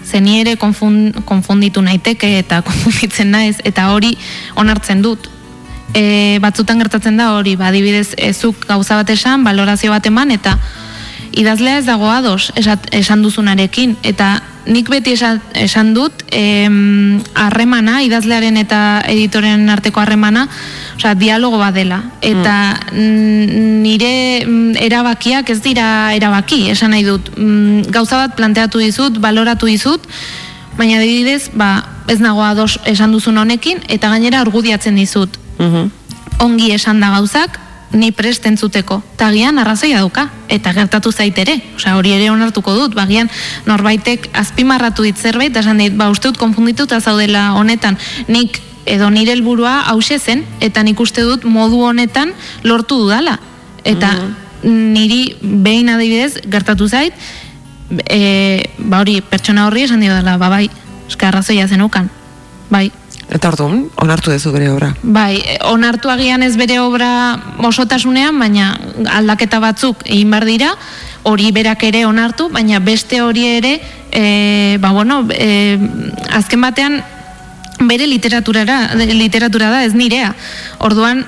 zeni 0.05 0.39
ere 0.41 0.55
konfund, 0.61 1.23
konfunditu 1.25 1.81
naiteke 1.81 2.37
eta 2.39 2.61
konfunditzen 2.67 3.31
naiz, 3.31 3.57
eta 3.63 3.89
hori 3.93 4.15
onartzen 4.55 5.01
dut. 5.01 5.31
E, 5.95 6.39
batzutan 6.43 6.81
gertatzen 6.81 7.17
da 7.17 7.31
hori, 7.37 7.55
ba, 7.55 7.71
dibidez, 7.71 8.13
ezuk 8.17 8.65
gauza 8.67 8.97
bat 8.99 9.09
esan, 9.13 9.45
balorazio 9.47 9.93
bat 9.93 10.05
eman, 10.05 10.33
eta 10.35 10.57
idazlea 11.35 11.79
ez 11.79 11.85
dago 11.85 12.09
ados 12.11 12.51
esan 12.55 13.23
duzunarekin, 13.23 13.95
eta 14.03 14.41
nik 14.65 14.89
beti 14.89 15.13
esan, 15.13 15.41
esan 15.53 15.93
dut 15.93 16.23
harremana, 17.37 17.99
idazlearen 18.05 18.57
eta 18.57 18.79
editoren 19.11 19.69
arteko 19.69 20.01
harremana, 20.01 20.47
osea, 20.97 21.13
dialogo 21.19 21.59
bat 21.61 21.75
dela. 21.75 22.01
Eta 22.25 22.55
mm. 22.91 23.81
nire 23.83 24.13
erabakiak 24.85 25.49
ez 25.53 25.59
dira 25.65 25.87
erabaki, 26.17 26.65
esan 26.73 26.95
nahi 26.95 27.05
dut. 27.05 27.29
Gauza 27.93 28.23
bat 28.23 28.35
planteatu 28.39 28.81
dizut, 28.81 29.19
baloratu 29.21 29.69
dizut, 29.69 30.07
baina 30.79 30.99
didez, 31.03 31.51
ba, 31.53 31.85
ez 32.11 32.19
nago 32.19 32.43
ados 32.43 32.79
esan 32.85 33.13
duzun 33.15 33.37
honekin, 33.37 33.83
eta 33.87 34.09
gainera 34.13 34.41
argudiatzen 34.45 34.95
dizut. 34.95 35.39
Mm 35.59 35.91
Ongi 36.43 36.73
esan 36.75 36.97
da 36.99 37.13
gauzak, 37.13 37.53
ni 37.91 38.11
prest 38.11 38.45
entzuteko. 38.45 39.01
Tagian 39.17 39.59
arrazoia 39.59 40.01
duka, 40.01 40.29
eta 40.49 40.73
gertatu 40.73 41.11
zaitere. 41.11 41.57
Osea, 41.75 41.95
hori 41.97 42.13
ere 42.15 42.29
onartuko 42.31 42.73
dut, 42.75 42.95
bagian 42.95 43.29
norbaitek 43.65 44.29
azpimarratu 44.33 45.05
dit 45.05 45.17
zerbait, 45.17 45.53
da 45.53 45.61
esan 45.63 45.81
dit, 45.81 45.93
ba, 45.95 46.09
uste 46.09 46.31
dut 46.31 46.39
konfundituta 46.41 46.99
zaudela 46.99 47.51
honetan, 47.59 47.97
nik 48.27 48.61
edo 48.85 49.09
nire 49.09 49.33
helburua 49.33 49.79
hause 49.91 50.19
zen, 50.19 50.43
eta 50.61 50.83
nik 50.83 50.99
uste 50.99 51.23
dut 51.25 51.45
modu 51.45 51.81
honetan 51.85 52.33
lortu 52.63 52.99
dudala. 53.05 53.39
Eta 53.85 54.11
mhm. 54.11 54.93
niri 54.93 55.21
behin 55.41 55.89
adibidez 55.93 56.41
gertatu 56.49 56.89
zait, 56.89 57.13
e, 58.09 58.65
ba 58.77 59.01
hori, 59.03 59.21
pertsona 59.21 59.67
horri 59.67 59.85
esan 59.85 60.01
dio 60.01 60.13
dela, 60.13 60.37
ba 60.41 60.49
bai, 60.49 60.69
eska 61.07 61.29
arrazoia 61.29 61.67
zenukan, 61.67 62.09
bai, 62.69 62.89
Eta 63.29 63.49
orduan, 63.49 63.87
onartu 64.01 64.29
dezu 64.29 64.51
bere 64.53 64.69
obra? 64.69 64.91
Bai, 65.01 65.39
onartu 65.71 66.11
agian 66.13 66.43
ez 66.45 66.53
bere 66.59 66.77
obra 66.79 67.09
osotasunean, 67.65 68.37
baina 68.39 68.75
aldaketa 69.17 69.59
batzuk 69.63 70.05
egin 70.05 70.31
bar 70.31 70.45
dira, 70.45 70.75
hori 71.25 71.49
berak 71.51 71.83
ere 71.87 72.05
onartu, 72.05 72.49
baina 72.53 72.79
beste 72.79 73.21
hori 73.25 73.47
ere, 73.57 73.79
e, 74.11 74.77
ba 74.81 74.93
bueno, 74.93 75.23
e, 75.33 75.79
azken 76.37 76.61
batean, 76.61 77.01
bere 77.89 78.05
literaturara, 78.07 78.93
literatura 79.09 79.71
da, 79.73 79.83
ez 79.83 79.95
nirea. 79.97 80.35
Orduan, 80.85 81.25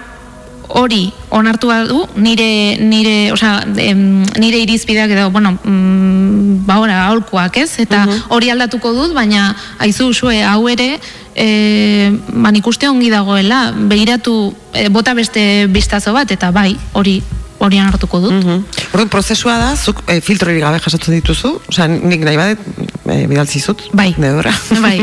hori 0.68 1.12
onartu 1.32 1.72
du 1.88 2.06
nire 2.16 2.78
nire, 2.80 3.32
osea, 3.32 3.64
nire 3.66 4.60
irizpideak 4.60 5.12
edo 5.12 5.30
bueno, 5.32 5.58
mm, 5.64 6.66
ba 6.68 6.80
ora 6.80 7.06
aholkuak, 7.08 7.58
ez? 7.58 7.80
Eta 7.80 8.06
hori 8.30 8.50
aldatuko 8.52 8.94
dut, 8.94 9.14
baina 9.14 9.56
aizu 9.80 10.10
usue 10.12 10.44
hau 10.44 10.68
ere 10.68 11.00
eh 11.38 12.12
ba 12.34 12.52
ikuste 12.54 12.90
ongi 12.90 13.10
dagoela, 13.14 13.72
begiratu 13.72 14.56
e, 14.74 14.90
bota 14.90 15.14
beste 15.14 15.68
bistazo 15.70 16.14
bat 16.14 16.32
eta 16.32 16.52
bai, 16.52 16.76
hori 16.94 17.22
horian 17.60 17.88
hartuko 17.90 18.20
dut. 18.22 18.34
Mm 18.34 18.64
-hmm. 18.94 19.08
prozesua 19.10 19.58
da, 19.58 19.76
zuk 19.76 20.04
e, 20.08 20.22
filtrori 20.22 20.60
gabe 20.60 20.80
jasotzen 20.80 21.14
dituzu, 21.16 21.60
osea, 21.70 21.88
nik 21.88 22.24
nahi 22.24 22.38
badet, 22.38 22.60
e, 23.06 23.28
bidaltzi 23.28 23.60
zut, 23.60 23.82
bai. 23.94 24.14
de 24.18 24.32
Bai. 24.86 25.02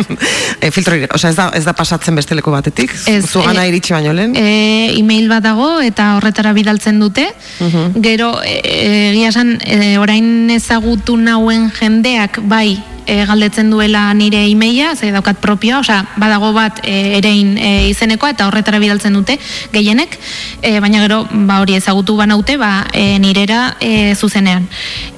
e, 0.61 0.71
filtrori, 0.71 1.07
osea, 1.15 1.31
ez 1.31 1.37
da, 1.37 1.51
ez 1.55 1.65
da 1.65 1.73
pasatzen 1.73 2.15
besteleko 2.15 2.51
batetik, 2.51 2.95
ez, 3.07 3.25
zu 3.27 3.43
gana 3.43 3.65
e, 3.65 3.69
iritsi 3.69 3.93
baino 3.93 4.13
lehen? 4.13 4.37
E, 4.37 4.95
email 4.99 5.29
bat 5.29 5.43
dago 5.43 5.81
eta 5.81 6.17
horretara 6.17 6.53
bidaltzen 6.53 7.01
dute, 7.01 7.29
mm 7.61 8.01
gero, 8.05 8.41
egia 8.43 9.31
e, 9.31 9.59
e, 9.65 9.99
orain 9.99 10.51
ezagutu 10.51 11.17
nauen 11.17 11.71
jendeak, 11.79 12.41
bai, 12.43 12.83
e, 13.07 13.25
galdetzen 13.27 13.71
duela 13.71 14.13
nire 14.15 14.47
imeia, 14.49 14.95
ze 14.97 15.11
daukat 15.13 15.39
propioa, 15.43 15.81
osea, 15.81 16.05
badago 16.17 16.53
bat 16.53 16.81
e, 16.83 17.19
erein 17.19 17.57
e, 17.59 17.89
izenekoa 17.91 18.35
eta 18.35 18.49
horretara 18.49 18.81
bidaltzen 18.83 19.15
dute 19.15 19.39
gehienek, 19.73 20.19
e, 20.63 20.79
baina 20.81 21.03
gero 21.05 21.25
ba 21.31 21.61
hori 21.63 21.77
ezagutu 21.79 22.17
banaute, 22.17 22.57
ba 22.61 22.87
e, 22.93 23.19
nirera 23.19 23.77
e, 23.81 24.15
zuzenean. 24.15 24.69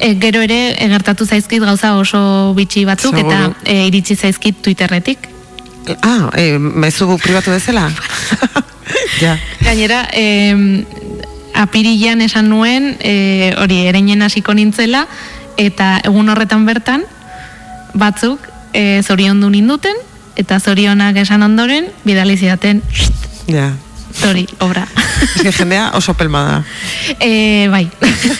E, 0.00 0.14
gero 0.20 0.42
ere 0.42 0.76
egertatu 0.84 1.26
zaizkit 1.26 1.62
gauza 1.62 1.96
oso 1.96 2.52
bitxi 2.56 2.84
batzuk 2.88 3.16
eta 3.22 3.50
e, 3.64 3.86
iritsi 3.86 4.16
zaizkit 4.16 4.62
Twitterretik. 4.62 5.28
Ah, 6.02 6.30
e, 6.34 6.58
mezu 6.58 7.18
pribatu 7.22 7.52
bezala? 7.54 7.90
ja. 9.22 9.36
Gainera, 9.62 10.06
e, 10.12 10.84
apirilean 11.56 12.20
esan 12.20 12.50
nuen, 12.50 12.96
e, 13.00 13.54
hori, 13.58 13.86
ereinen 13.88 14.22
hasiko 14.26 14.54
nintzela, 14.54 15.06
eta 15.56 15.96
egun 16.04 16.28
horretan 16.28 16.66
bertan, 16.68 17.06
batzuk 17.96 18.40
e, 18.72 19.02
zorion 19.02 19.40
du 19.40 19.50
ninduten, 19.50 19.96
eta 20.36 20.60
zorionak 20.60 21.16
esan 21.16 21.42
ondoren, 21.42 21.90
bidali 22.04 22.36
zidaten, 22.36 22.82
ja. 23.48 23.72
Zori, 24.16 24.46
obra. 24.60 24.86
Ez 25.34 25.42
que 25.42 25.52
jendea 25.52 25.90
oso 25.94 26.14
pelma 26.14 26.42
da. 26.42 26.64
E, 27.20 27.68
bai. 27.68 27.84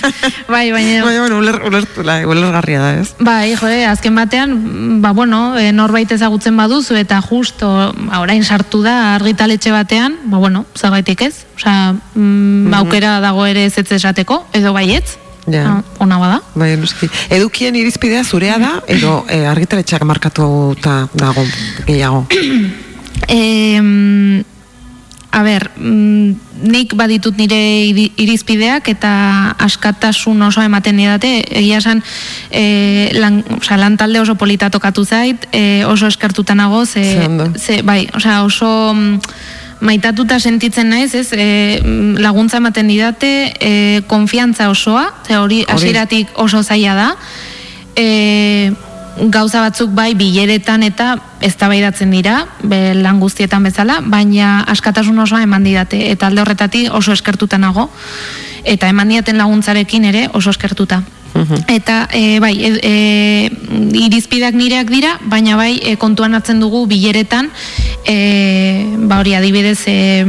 bai, 0.49 0.73
baina... 0.73 1.05
Baina, 1.05 1.21
bueno, 1.21 1.39
uler, 1.39 1.61
uler, 1.67 1.85
uler, 2.27 2.53
garria 2.53 2.81
da, 2.81 2.95
ez? 3.01 3.13
Bai, 3.21 3.55
jode, 3.61 3.85
azken 3.85 4.17
batean, 4.17 4.55
ba, 5.03 5.13
bueno, 5.13 5.59
e, 5.59 5.73
norbait 5.77 6.11
ezagutzen 6.17 6.57
baduzu, 6.57 6.97
eta 6.97 7.21
justo, 7.21 7.93
ba, 8.09 8.23
orain 8.25 8.45
sartu 8.45 8.81
da, 8.87 9.15
argitaletxe 9.17 9.75
batean, 9.75 10.17
ba, 10.33 10.41
bueno, 10.41 10.65
zagaitik 10.77 11.27
ez? 11.29 11.45
Osa, 11.57 11.93
mm, 11.93 12.21
mm 12.21 12.67
-hmm. 12.67 12.77
aukera 12.81 13.21
dago 13.21 13.47
ere 13.47 13.67
ez 13.67 13.77
esateko, 13.77 14.47
edo 14.53 14.73
baietz, 14.73 15.19
Ja. 15.47 15.77
Ah, 15.79 15.83
ona 16.03 16.19
bada. 16.19 16.41
Bai, 16.55 16.75
noski. 16.77 17.09
Edukien 17.31 17.77
irizpidea 17.79 18.25
zurea 18.25 18.59
da 18.59 18.73
edo 18.91 19.21
e, 19.31 19.45
argitaletxeak 19.47 20.03
markatu 20.03 20.75
ta 20.83 21.07
dago 21.15 21.45
gehiago. 21.87 22.27
eh, 23.29 24.45
a 25.37 25.43
ber, 25.43 25.71
mm, 25.77 26.35
nik 26.73 26.95
baditut 26.97 27.37
nire 27.37 27.59
irizpideak 28.17 28.89
eta 28.89 29.11
askatasun 29.61 30.41
oso 30.47 30.63
ematen 30.65 30.97
didate, 30.97 31.33
egia 31.61 31.83
esan 31.83 32.01
e, 32.49 33.11
lan, 33.21 33.43
oza, 33.59 33.77
lan 33.77 33.99
talde 34.01 34.23
oso 34.23 34.39
polita 34.41 34.71
tokatu 34.73 35.05
zait, 35.05 35.45
e, 35.53 35.85
oso 35.85 36.09
eskertuta 36.09 36.57
nago, 36.57 36.87
ze, 36.87 37.05
ze, 37.61 37.83
bai, 37.85 38.07
oza, 38.17 38.43
oso 38.49 38.95
mm, 38.95 39.21
maitatuta 39.81 40.39
sentitzen 40.41 40.89
naiz, 40.89 41.15
ez, 41.15 41.29
e, 41.33 41.81
laguntza 42.23 42.59
ematen 42.59 42.89
didate, 42.89 43.31
e, 43.61 44.03
konfiantza 44.07 44.71
osoa, 44.71 45.11
ze 45.27 45.37
hori 45.37 45.65
hasieratik 45.69 46.29
oso 46.35 46.63
zaila 46.63 46.95
da, 46.95 47.09
e, 47.97 48.73
gauza 49.33 49.61
batzuk 49.65 49.93
bai 49.97 50.15
bileretan 50.15 50.83
eta 50.85 51.17
eztabaidatzen 51.45 52.11
dira, 52.13 52.47
be, 52.63 52.95
lan 52.95 53.21
guztietan 53.21 53.65
bezala, 53.65 54.01
baina 54.05 54.61
askatasun 54.69 55.19
osoa 55.25 55.43
eman 55.45 55.65
didate, 55.65 56.11
eta 56.11 56.29
alde 56.29 56.45
horretatik 56.45 56.93
oso 56.93 57.13
eskertuta 57.17 57.59
nago, 57.59 57.91
eta 58.65 58.89
eman 58.89 59.09
diaten 59.09 59.39
laguntzarekin 59.39 60.05
ere 60.05 60.27
oso 60.35 60.51
eskertuta. 60.51 61.03
Eta 61.69 62.09
e, 62.13 62.39
bai, 62.41 62.55
e, 62.59 62.71
e, 62.83 63.51
irizpidak 64.07 64.55
nireak 64.57 64.89
dira, 64.91 65.17
baina 65.29 65.57
bai 65.57 65.77
e, 65.83 65.97
kontuan 66.01 66.35
hartzen 66.35 66.61
dugu 66.61 66.87
bileretan, 66.89 67.51
e, 68.09 68.17
ba 69.09 69.21
hori 69.21 69.35
adibidez, 69.37 69.79
e, 69.87 70.25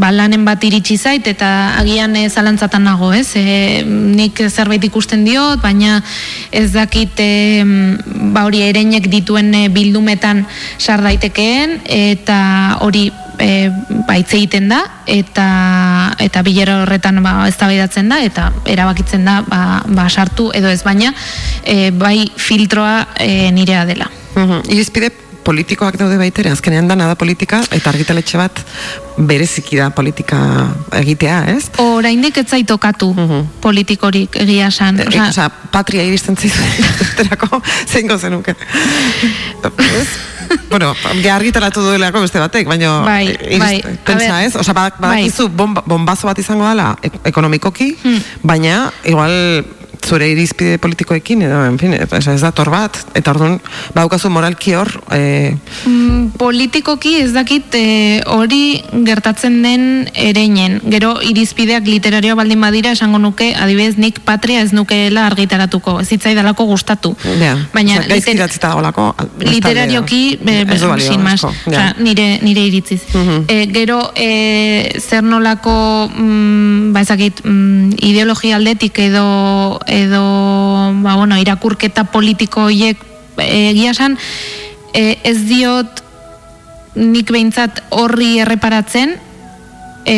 ba 0.00 0.10
lanen 0.12 0.44
bat 0.46 0.64
iritsi 0.64 0.96
zait, 0.96 1.26
eta 1.28 1.74
agian 1.80 2.16
e, 2.16 2.28
zalantzatan 2.28 2.86
nago, 2.88 3.12
ez? 3.12 3.34
E, 3.36 3.82
nik 3.84 4.40
zerbait 4.48 4.84
ikusten 4.84 5.26
diot, 5.26 5.60
baina 5.62 6.00
ez 6.50 6.70
dakit 6.72 7.20
e, 7.20 7.30
ba 8.34 8.46
hori 8.48 8.64
ereinek 8.64 9.10
dituen 9.12 9.52
bildumetan 9.74 10.46
sar 10.78 11.04
daitekeen, 11.04 11.80
eta 11.84 12.40
hori 12.80 13.10
e, 13.38 13.70
ba, 14.06 14.16
egiten 14.16 14.68
da 14.68 14.80
eta 15.06 15.46
eta 16.22 16.42
bilera 16.46 16.80
horretan 16.82 17.22
ba 17.24 17.48
eztabaidatzen 17.48 18.08
da 18.08 18.20
eta 18.24 18.50
erabakitzen 18.66 19.24
da 19.24 19.40
ba, 19.46 19.82
ba 19.86 20.08
sartu 20.08 20.50
edo 20.54 20.68
ez 20.68 20.82
baina 20.82 21.12
e, 21.64 21.90
bai 21.90 22.30
filtroa 22.36 23.06
e, 23.18 23.50
nirea 23.52 23.84
dela. 23.86 24.10
Mhm. 24.34 24.70
Irizpide 24.70 25.23
politikoak 25.44 25.98
daude 26.00 26.16
baitere, 26.18 26.50
azkenean 26.54 26.88
da 26.88 26.96
nada 26.98 27.14
politika, 27.20 27.60
eta 27.74 27.92
argitaletxe 27.92 28.40
bat 28.40 28.62
bereziki 29.16 29.78
da 29.78 29.90
politika 29.94 30.38
egitea, 30.98 31.38
ez? 31.54 31.68
Oraindik 31.82 32.40
ez 32.40 32.46
zaitokatu 32.48 33.10
uh 33.12 33.16
-huh. 33.18 33.44
politikorik 33.60 34.36
egia 34.36 34.70
san. 34.70 35.00
E, 35.00 35.06
Osa, 35.08 35.28
Osa, 35.28 35.50
patria 35.70 36.02
iristen 36.02 36.36
zaizu, 36.36 36.62
terako, 37.18 37.60
zeingo 37.86 38.18
zenuke. 38.18 38.54
bueno, 40.70 40.94
argitaratu 41.32 41.80
duelako 41.80 42.20
beste 42.20 42.38
batek, 42.38 42.68
baina 42.68 43.00
bai, 43.04 43.36
bai, 43.58 43.82
pentsa, 44.04 44.42
ez? 44.42 44.56
Osa, 44.56 44.72
badakizu 44.72 45.48
bai. 45.48 45.82
bombazo 45.86 46.26
bat 46.26 46.38
izango 46.38 46.68
dela 46.68 46.96
ekonomikoki, 47.24 47.96
hmm. 48.02 48.20
baina 48.42 48.92
igual 49.04 49.64
zure 50.04 50.28
irizpide 50.32 50.78
politikoekin 50.78 51.42
edo 51.46 51.60
en 51.64 51.78
fin, 51.80 51.94
ez 51.94 52.40
da 52.42 52.50
tor 52.52 52.70
bat. 52.72 52.98
Eta 53.16 53.32
orduan 53.34 53.58
baukazu 53.94 54.30
moralki 54.32 54.74
hor 54.78 54.90
e... 55.14 55.54
mm, 55.86 56.34
politikoki 56.38 57.16
ez 57.22 57.32
dakit 57.34 57.74
e, 57.78 57.84
hori 58.30 58.82
gertatzen 59.06 59.60
den 59.64 59.86
ereinen. 60.14 60.80
Gero 60.92 61.16
irizpideak 61.24 61.88
literario 61.88 62.36
baldin 62.36 62.60
badira 62.60 62.94
esango 62.96 63.20
nuke 63.22 63.52
adibidez 63.54 63.96
nik 64.00 64.20
patria 64.26 64.62
ez 64.64 64.72
nukeela 64.76 65.26
argitaratuko. 65.30 65.98
Ez 66.04 66.10
hitzai 66.12 66.34
dalako 66.36 66.68
gustatu. 66.70 67.14
Yeah. 67.38 67.64
baina 67.74 68.00
liter... 68.08 68.44
dagoelako 68.60 69.14
literarioki 69.40 70.38
sin 70.98 71.22
más. 71.22 71.46
nire, 71.98 72.38
nire 72.42 72.68
iritziz. 72.70 73.02
Mm 73.14 73.44
gero 73.74 74.12
e, 74.16 75.00
zer 75.00 75.24
nolako 75.24 76.08
mm, 76.08 76.92
ba 76.94 77.02
ezakit 77.04 77.40
mm, 77.44 77.96
ideologia 78.06 78.56
aldetik 78.56 78.98
edo 79.02 79.24
edo 79.94 80.22
ba, 81.02 81.14
bueno, 81.16 81.38
irakurketa 81.38 82.04
politiko 82.10 82.68
hiek 82.68 82.98
egia 83.38 83.94
san 83.94 84.18
e, 84.92 85.18
ez 85.22 85.38
diot 85.46 86.02
nik 86.94 87.30
behintzat 87.30 87.82
horri 87.94 88.38
erreparatzen 88.42 89.16
e, 90.06 90.16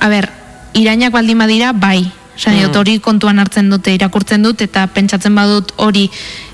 a 0.00 0.10
ber, 0.10 0.30
irainak 0.74 1.14
baldin 1.14 1.38
badira 1.38 1.72
bai 1.72 2.04
Zan, 2.36 2.58
mm. 2.58 2.74
hori 2.76 2.98
kontuan 3.00 3.38
hartzen 3.40 3.70
dute 3.72 3.94
irakurtzen 3.96 4.42
dut 4.44 4.60
eta 4.60 4.84
pentsatzen 4.92 5.34
badut 5.34 5.72
hori 5.80 6.04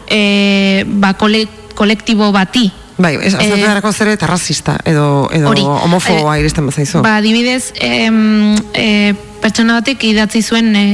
e, 0.06 0.84
ba, 0.86 1.16
kolektibo 1.18 2.30
bati 2.30 2.68
Bai, 3.02 3.16
ez 3.18 3.34
azatarako 3.34 3.90
e, 3.90 3.96
zere 3.98 4.14
eta 4.14 4.28
rasista 4.30 4.76
edo, 4.86 5.28
edo 5.34 5.50
homofoa 5.50 6.36
e, 6.36 6.40
iristen 6.42 6.68
bazaizu. 6.68 7.02
Ba, 7.02 7.18
dibidez, 7.24 7.72
em, 7.82 8.54
e, 8.78 9.14
pertsona 9.42 9.80
batek 9.80 10.04
idatzi 10.12 10.42
zuen 10.42 10.70
e, 10.76 10.84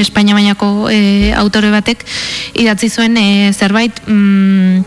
Espainia 0.00 0.36
bainako 0.38 0.88
e, 0.88 1.32
autore 1.36 1.72
batek 1.74 2.06
idatzi 2.56 2.88
zuen 2.88 3.18
e, 3.20 3.26
zerbait 3.52 4.00
mm, 4.06 4.78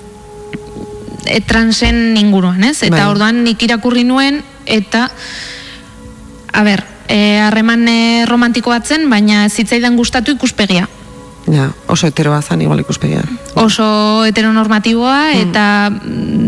e, 1.27 1.41
transen 1.45 2.17
inguruan, 2.17 2.63
ez? 2.65 2.79
Eta 2.81 2.97
bai. 2.97 3.09
orduan 3.11 3.43
nik 3.45 3.61
irakurri 3.61 4.07
nuen 4.07 4.41
eta 4.65 5.05
a 6.51 6.63
ber, 6.65 6.81
harreman 7.11 7.85
e, 7.87 7.99
romantiko 8.25 8.73
batzen, 8.73 9.05
baina 9.11 9.45
zitzaidan 9.49 9.99
gustatu 9.99 10.33
ikuspegia. 10.33 10.89
Ja, 11.51 11.67
oso 11.91 12.07
heteroa 12.07 12.39
zan 12.41 12.61
igual 12.63 12.79
ikuspegia. 12.79 13.25
Oso 13.59 14.23
heteronormatiboa 14.23 15.17
mm. 15.33 15.41
eta 15.43 15.65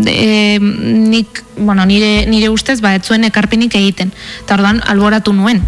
e, 0.07 0.59
nik, 0.61 1.41
bueno, 1.57 1.83
nire, 1.85 2.23
nire 2.31 2.47
ustez, 2.53 2.79
ba, 2.79 2.93
etzuen 2.95 3.27
ekarpenik 3.27 3.75
egiten. 3.75 4.13
Eta 4.45 4.55
orduan, 4.55 4.79
alboratu 4.87 5.33
nuen. 5.35 5.59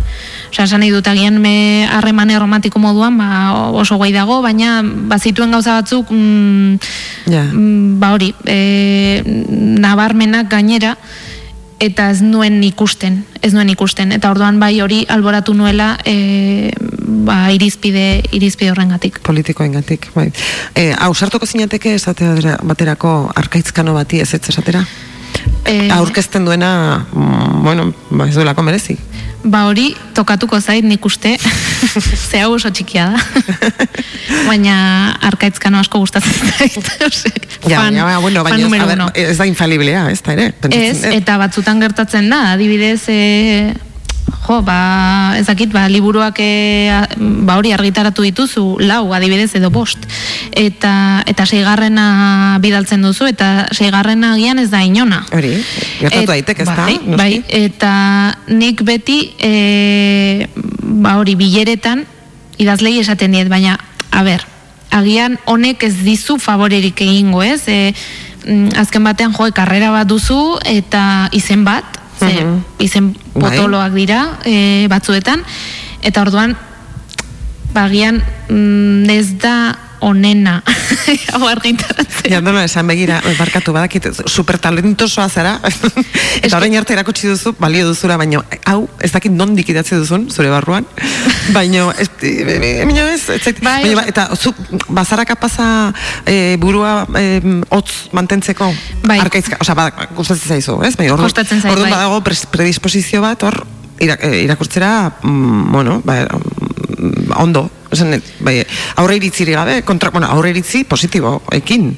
Osa, 0.53 0.64
esan 0.64 0.80
nahi 0.86 0.94
dut, 0.94 1.07
agian 1.12 1.41
me 1.44 1.84
harremane 1.91 2.40
romantiko 2.40 2.80
moduan, 2.80 3.20
ba, 3.20 3.52
oso 3.76 3.99
guai 3.99 4.14
dago, 4.16 4.40
baina 4.45 4.80
bazituen 5.12 5.52
gauza 5.52 5.82
batzuk, 5.82 6.16
mm, 6.16 6.80
mm, 7.28 7.99
ba 7.99 8.14
hori, 8.16 8.32
e, 8.48 9.20
nabarmenak 9.84 10.48
gainera, 10.48 10.95
eta 11.80 12.10
ez 12.10 12.22
nuen 12.23 12.61
ikusten, 12.64 13.23
ez 13.41 13.53
nuen 13.53 13.69
ikusten, 13.69 14.11
eta 14.15 14.31
orduan 14.31 14.60
bai 14.60 14.80
hori 14.81 15.03
alboratu 15.10 15.53
nuela 15.53 15.95
e, 16.06 16.72
ba, 17.26 17.52
irizpide, 17.56 18.23
irizpide 18.35 18.72
horrengatik. 18.72 19.19
Politikoengatik, 19.26 20.10
bai. 20.15 20.30
E, 20.76 20.91
hau, 20.93 21.11
sartuko 21.14 21.45
zinateke 21.45 21.95
esatea 21.95 22.60
baterako 22.64 23.15
arkaitzkano 23.35 23.93
bati 23.97 24.22
ez 24.23 24.34
ez 24.34 24.43
esatera? 24.49 24.85
E, 25.65 25.89
Aurkezten 25.91 26.45
duena, 26.45 27.06
mm, 27.11 27.64
bueno, 27.64 27.91
ba, 28.10 28.30
ez 28.30 28.35
duelako 28.35 28.64
merezi 28.64 28.97
ba 29.46 29.66
hori 29.70 29.90
tokatuko 30.18 30.60
zait 30.60 30.86
nik 30.86 31.06
uste. 31.06 31.36
Ze 32.30 32.42
hau 32.42 32.56
oso 32.56 32.72
txikia 32.74 33.08
da. 33.14 33.20
Baina 34.50 34.76
arkaitzkano 35.30 35.80
asko 35.84 36.02
gustatzen 36.04 36.54
zait 36.56 36.76
ja, 37.72 37.80
fan, 37.80 37.96
ja, 37.96 38.20
bueno, 38.22 38.44
baina 38.46 38.68
ez, 38.68 38.88
ver, 38.90 39.04
ez 39.26 39.38
da 39.38 39.48
infaliblea 39.50 40.08
ez 40.12 40.22
da 40.26 40.34
ere 40.36 40.50
ez, 40.82 41.04
eta 41.10 41.38
batzutan 41.42 41.82
gertatzen 41.84 42.30
da 42.32 42.42
adibidez 42.54 43.04
e, 43.12 43.20
jo, 44.26 44.61
ba, 44.61 45.34
ezakit, 45.39 45.72
ba, 45.73 45.88
liburuak 45.89 46.38
e, 46.39 46.89
ba, 47.18 47.57
hori 47.57 47.72
argitaratu 47.73 48.26
dituzu, 48.26 48.65
lau, 48.81 49.10
adibidez 49.14 49.56
edo 49.57 49.72
bost, 49.73 50.06
eta, 50.52 51.23
eta 51.30 51.45
seigarrena 51.45 52.57
bidaltzen 52.64 53.06
duzu, 53.06 53.30
eta 53.31 53.68
seigarrena 53.73 54.34
agian 54.35 54.61
ez 54.61 54.69
da 54.73 54.84
inona. 54.85 55.23
Hori, 55.34 55.56
gertatu 56.02 56.31
daitek, 56.34 56.61
ez 56.61 56.69
bai, 56.69 56.97
da? 56.97 57.18
Bai, 57.22 57.31
eta 57.49 57.93
nik 58.53 58.85
beti, 58.85 59.19
e, 59.39 60.49
ba, 60.81 61.18
hori, 61.22 61.38
bileretan, 61.39 62.06
idazlei 62.61 62.99
esaten 63.02 63.34
diet, 63.35 63.49
baina, 63.52 63.80
a 64.11 64.23
ber, 64.26 64.45
agian 64.95 65.39
honek 65.49 65.84
ez 65.89 65.95
dizu 66.06 66.38
favorerik 66.39 67.02
egingo, 67.03 67.43
ez? 67.43 67.65
E, 67.68 67.93
azken 68.77 69.03
batean 69.06 69.34
joe 69.34 69.52
karrera 69.56 69.89
bat 69.89 70.07
duzu 70.07 70.57
eta 70.69 71.30
izen 71.34 71.64
bat 71.65 71.97
ze 72.20 72.44
uh 72.44 72.60
izen 72.78 73.16
bai. 73.34 73.42
potoloak 73.42 73.94
dira 73.94 74.38
e, 74.46 74.88
batzuetan 74.92 75.44
eta 76.02 76.22
orduan 76.22 76.56
bagian 77.74 78.22
mm, 78.50 79.10
ez 79.10 79.38
da 79.42 79.56
onena. 80.02 80.62
Hau 81.34 81.46
argitaratzen 81.48 82.32
ja, 82.32 82.42
no, 82.42 82.54
esan 82.60 82.88
begira, 82.90 83.20
barkatu 83.38 83.74
badakit 83.76 84.08
super 84.28 84.58
talentosoa 84.62 85.28
zara. 85.30 85.56
Eta 86.46 86.58
orain 86.58 86.76
arte 86.78 86.96
erakutsi 86.96 87.30
duzu, 87.30 87.54
balio 87.60 87.88
duzura 87.90 88.18
baina 88.20 88.42
hau, 88.70 88.86
ez 89.04 89.12
dakit 89.14 89.34
nondik 89.34 89.70
idatzi 89.72 89.98
duzun 90.00 90.28
zure 90.32 90.50
barruan, 90.54 90.88
baina 91.56 91.88
ez, 92.02 92.10
ez, 92.22 93.30
ez, 93.36 93.56
bai, 93.62 93.80
baina, 93.86 94.06
eta 94.10 94.28
zu, 94.36 94.54
bazara 94.88 95.26
kapaza 95.28 95.68
e, 96.26 96.56
burua 96.62 97.06
e, 97.18 97.40
otz 97.76 98.12
mantentzeko 98.16 98.72
bai. 99.06 99.20
arkaizka, 99.24 99.60
oza, 99.62 99.78
badak, 99.78 100.08
gustatzen 100.18 100.58
zaizu, 100.58 100.80
ez? 100.86 100.96
Bai, 101.00 101.10
ordu, 101.14 101.30
ordu 101.30 101.86
bai. 101.86 101.92
badago 101.92 102.22
predisposizio 102.26 103.24
bat, 103.26 103.46
hor, 103.48 103.62
irakurtzera, 104.02 104.92
mm, 105.22 105.72
bueno, 105.72 106.02
bai, 106.06 106.24
ondo, 107.40 107.70
esan, 107.96 108.22
bai, 108.46 108.60
aurre 109.02 109.18
iritzi 109.20 109.48
gabe, 109.50 109.82
kontra, 109.88 110.12
bueno, 110.12 110.28
aurre 110.32 110.52
iritzi 110.54 110.84
positibo, 110.86 111.42
ekin. 111.56 111.94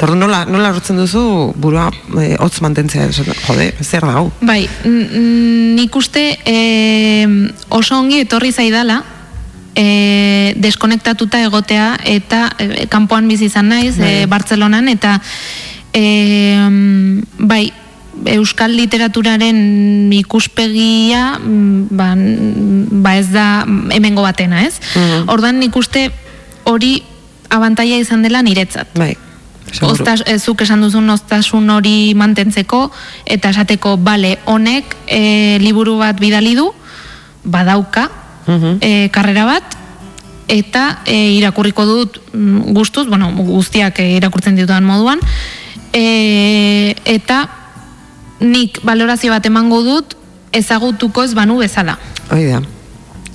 Tordu 0.00 0.16
nola, 0.16 0.44
nola 0.48 0.72
rotzen 0.72 0.96
duzu 0.96 1.52
burua 1.60 1.90
e, 2.16 2.34
hotz 2.40 2.60
mantentzea, 2.64 3.10
jode, 3.12 3.70
zer 3.82 4.06
da, 4.06 4.16
hau? 4.20 4.30
Bai, 4.40 4.62
nik 4.84 5.96
uste 5.96 6.24
e, 6.44 7.26
oso 7.68 7.98
ongi 7.98 8.22
etorri 8.24 8.52
zaidala, 8.52 9.02
e, 9.74 10.54
deskonektatuta 10.56 11.42
egotea 11.46 11.94
eta 12.04 12.46
e, 12.58 12.86
kanpoan 12.90 13.28
bizi 13.28 13.50
izan 13.50 13.70
naiz, 13.70 13.96
bai. 13.98 14.22
e, 14.22 14.26
Bartzelonan, 14.30 14.88
eta 14.92 15.18
e, 15.92 16.04
bai, 17.38 17.64
euskal 18.26 18.74
literaturaren 18.76 20.10
ikuspegia 20.12 21.38
mm, 21.38 21.88
ba, 21.96 22.12
ba 23.04 23.16
ez 23.16 23.28
da 23.32 23.64
hemengo 23.94 24.22
batena, 24.22 24.64
ez? 24.66 24.80
Mm 24.94 25.30
Ordan 25.30 25.60
nik 25.60 25.76
uste 25.76 26.08
hori 26.64 27.00
abantaia 27.50 27.98
izan 27.98 28.22
dela 28.22 28.42
niretzat. 28.42 28.92
Bai. 28.98 29.14
Ostas, 29.86 30.24
ezuk 30.26 30.64
esan 30.64 30.82
duzun 30.82 31.08
oztasun 31.12 31.68
hori 31.70 32.12
mantentzeko 32.18 32.88
eta 33.24 33.52
esateko 33.54 33.94
bale 34.02 34.38
honek 34.50 34.96
e, 35.06 35.58
liburu 35.62 35.96
bat 36.00 36.18
bidali 36.18 36.56
du 36.58 36.70
badauka 37.44 38.08
mm 38.46 38.80
karrera 39.14 39.44
bat 39.46 39.76
eta 40.50 41.02
e, 41.06 41.36
irakurriko 41.38 41.84
dut 41.86 42.18
mm, 42.32 42.74
gustuz, 42.74 43.06
bueno, 43.06 43.30
guztiak 43.36 44.00
e, 44.02 44.08
irakurtzen 44.18 44.58
ditudan 44.58 44.84
moduan 44.84 45.22
e, 45.94 46.96
eta 47.04 47.44
nik 48.40 48.80
valorazio 48.82 49.32
bat 49.32 49.46
emango 49.46 49.82
dut 49.84 50.16
ezagutuko 50.52 51.24
ez 51.24 51.34
banu 51.34 51.58
bezala. 51.60 51.96
Oida. 52.32 52.60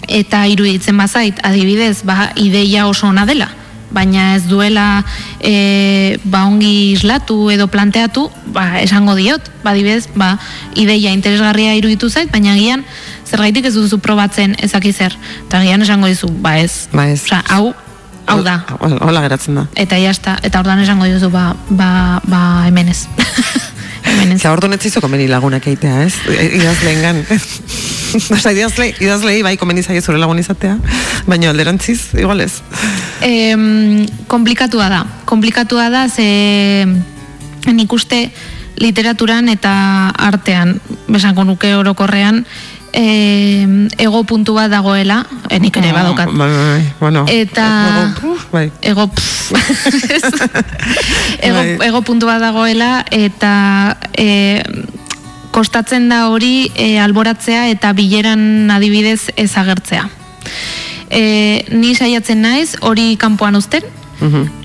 Eta 0.08 0.46
iruditzen 0.52 0.98
bazait, 0.98 1.40
adibidez, 1.44 2.04
ba, 2.06 2.32
ideia 2.36 2.86
oso 2.88 3.08
ona 3.08 3.26
dela, 3.26 3.48
baina 3.96 4.36
ez 4.36 4.44
duela 4.50 5.06
e, 5.40 6.18
ba, 6.26 6.44
ongi 6.50 6.92
islatu 6.94 7.50
edo 7.54 7.68
planteatu, 7.72 8.28
ba, 8.54 8.82
esango 8.84 9.16
diot, 9.18 9.50
ba, 9.64 9.72
adibidez, 9.72 10.10
ba, 10.16 10.36
ideia 10.76 11.14
interesgarria 11.16 11.74
iruditu 11.80 12.10
zait, 12.10 12.30
baina 12.34 12.58
gian, 12.60 12.84
zergaitik 13.26 13.66
ez 13.72 13.74
duzu 13.78 14.02
probatzen 14.04 14.58
ezakizer, 14.66 15.16
eta 15.48 15.64
gian 15.64 15.86
esango 15.86 16.12
dizu, 16.12 16.30
ba 16.44 16.58
ez. 16.60 16.86
Ba 16.94 17.08
ez. 17.10 17.24
hau, 17.50 17.74
hau 18.26 18.42
da. 18.44 18.60
Hola 18.80 19.22
geratzen 19.26 19.60
da. 19.60 19.66
Eta 19.76 19.98
jazta, 20.02 20.38
eta 20.44 20.62
ordan 20.64 20.82
esango 20.84 21.08
duzu, 21.10 21.30
ba, 21.34 21.54
ba, 21.70 22.22
ba 22.26 22.42
hemenez. 22.68 23.06
hemenez. 24.10 24.40
Eta 24.40 24.54
orduan 24.54 24.78
etzizo 24.78 25.02
komeni 25.04 25.28
lagunak 25.32 25.68
eitea, 25.68 26.04
ez? 26.06 26.14
Idaz 26.30 26.78
lehen 26.84 27.02
gan. 27.06 27.22
Osa, 28.16 28.54
idazle, 28.54 28.92
idazlei 29.04 29.42
bai 29.44 29.56
komeni 29.60 29.84
zaie 29.84 30.02
zure 30.02 30.20
lagun 30.22 30.40
izatea, 30.40 30.78
baina 31.28 31.50
alderantziz, 31.52 32.14
igual 32.16 32.42
ez. 32.46 32.62
E, 33.26 33.52
komplikatua 34.32 34.88
da. 34.92 35.02
Komplikatua 35.28 35.90
da, 35.92 36.06
ze 36.08 36.86
nik 37.74 37.94
uste 37.94 38.30
literaturan 38.80 39.50
eta 39.50 39.74
artean, 40.30 40.78
besango 41.08 41.44
nuke 41.48 41.74
orokorrean, 41.76 42.44
e, 42.96 43.68
ego 44.00 44.24
puntu 44.24 44.56
bat 44.56 44.72
dagoela, 44.72 45.20
enik 45.52 45.76
ere 45.82 45.92
ah, 45.92 45.98
badokat. 46.00 46.32
Bai, 46.32 46.48
bai, 46.48 46.66
bai, 46.72 46.94
bueno. 47.00 47.26
Eta 47.28 47.68
bai. 48.52 48.70
ego, 48.82 49.10
ego, 51.50 51.64
ego 51.84 52.02
puntu 52.08 52.30
bat 52.32 52.40
dagoela, 52.40 53.04
eta 53.12 53.98
e, 54.16 54.64
kostatzen 55.52 56.08
da 56.10 56.30
hori 56.32 56.72
e, 56.76 56.96
alboratzea 57.04 57.68
eta 57.72 57.92
bileran 57.96 58.72
adibidez 58.72 59.28
ezagertzea. 59.36 60.08
E, 61.12 61.22
ni 61.76 61.94
saiatzen 61.96 62.42
naiz 62.42 62.76
hori 62.82 63.14
kanpoan 63.20 63.60
uzten, 63.60 63.84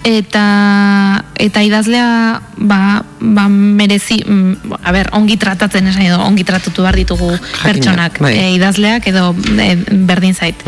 eta 0.05 1.25
eta 1.37 1.63
idazlea 1.63 2.41
ba, 2.57 3.05
ba 3.21 3.49
merezi 3.49 4.21
mm, 4.25 4.75
a 4.83 4.93
ber, 4.93 5.11
ongi 5.13 5.37
tratatzen 5.37 5.87
esan 5.87 6.07
edo 6.07 6.21
ongi 6.25 6.45
tratatu 6.45 6.83
behar 6.83 6.97
ditugu 6.97 7.31
pertsonak 7.63 8.21
bai. 8.21 8.35
e, 8.37 8.51
idazleak 8.57 9.07
edo 9.07 9.35
e, 9.59 9.77
berdin 10.09 10.35
zait. 10.35 10.63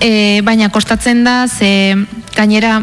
E, 0.00 0.40
baina 0.42 0.68
kostatzen 0.68 1.24
da 1.24 1.46
ze 1.48 1.94
gainera 2.36 2.82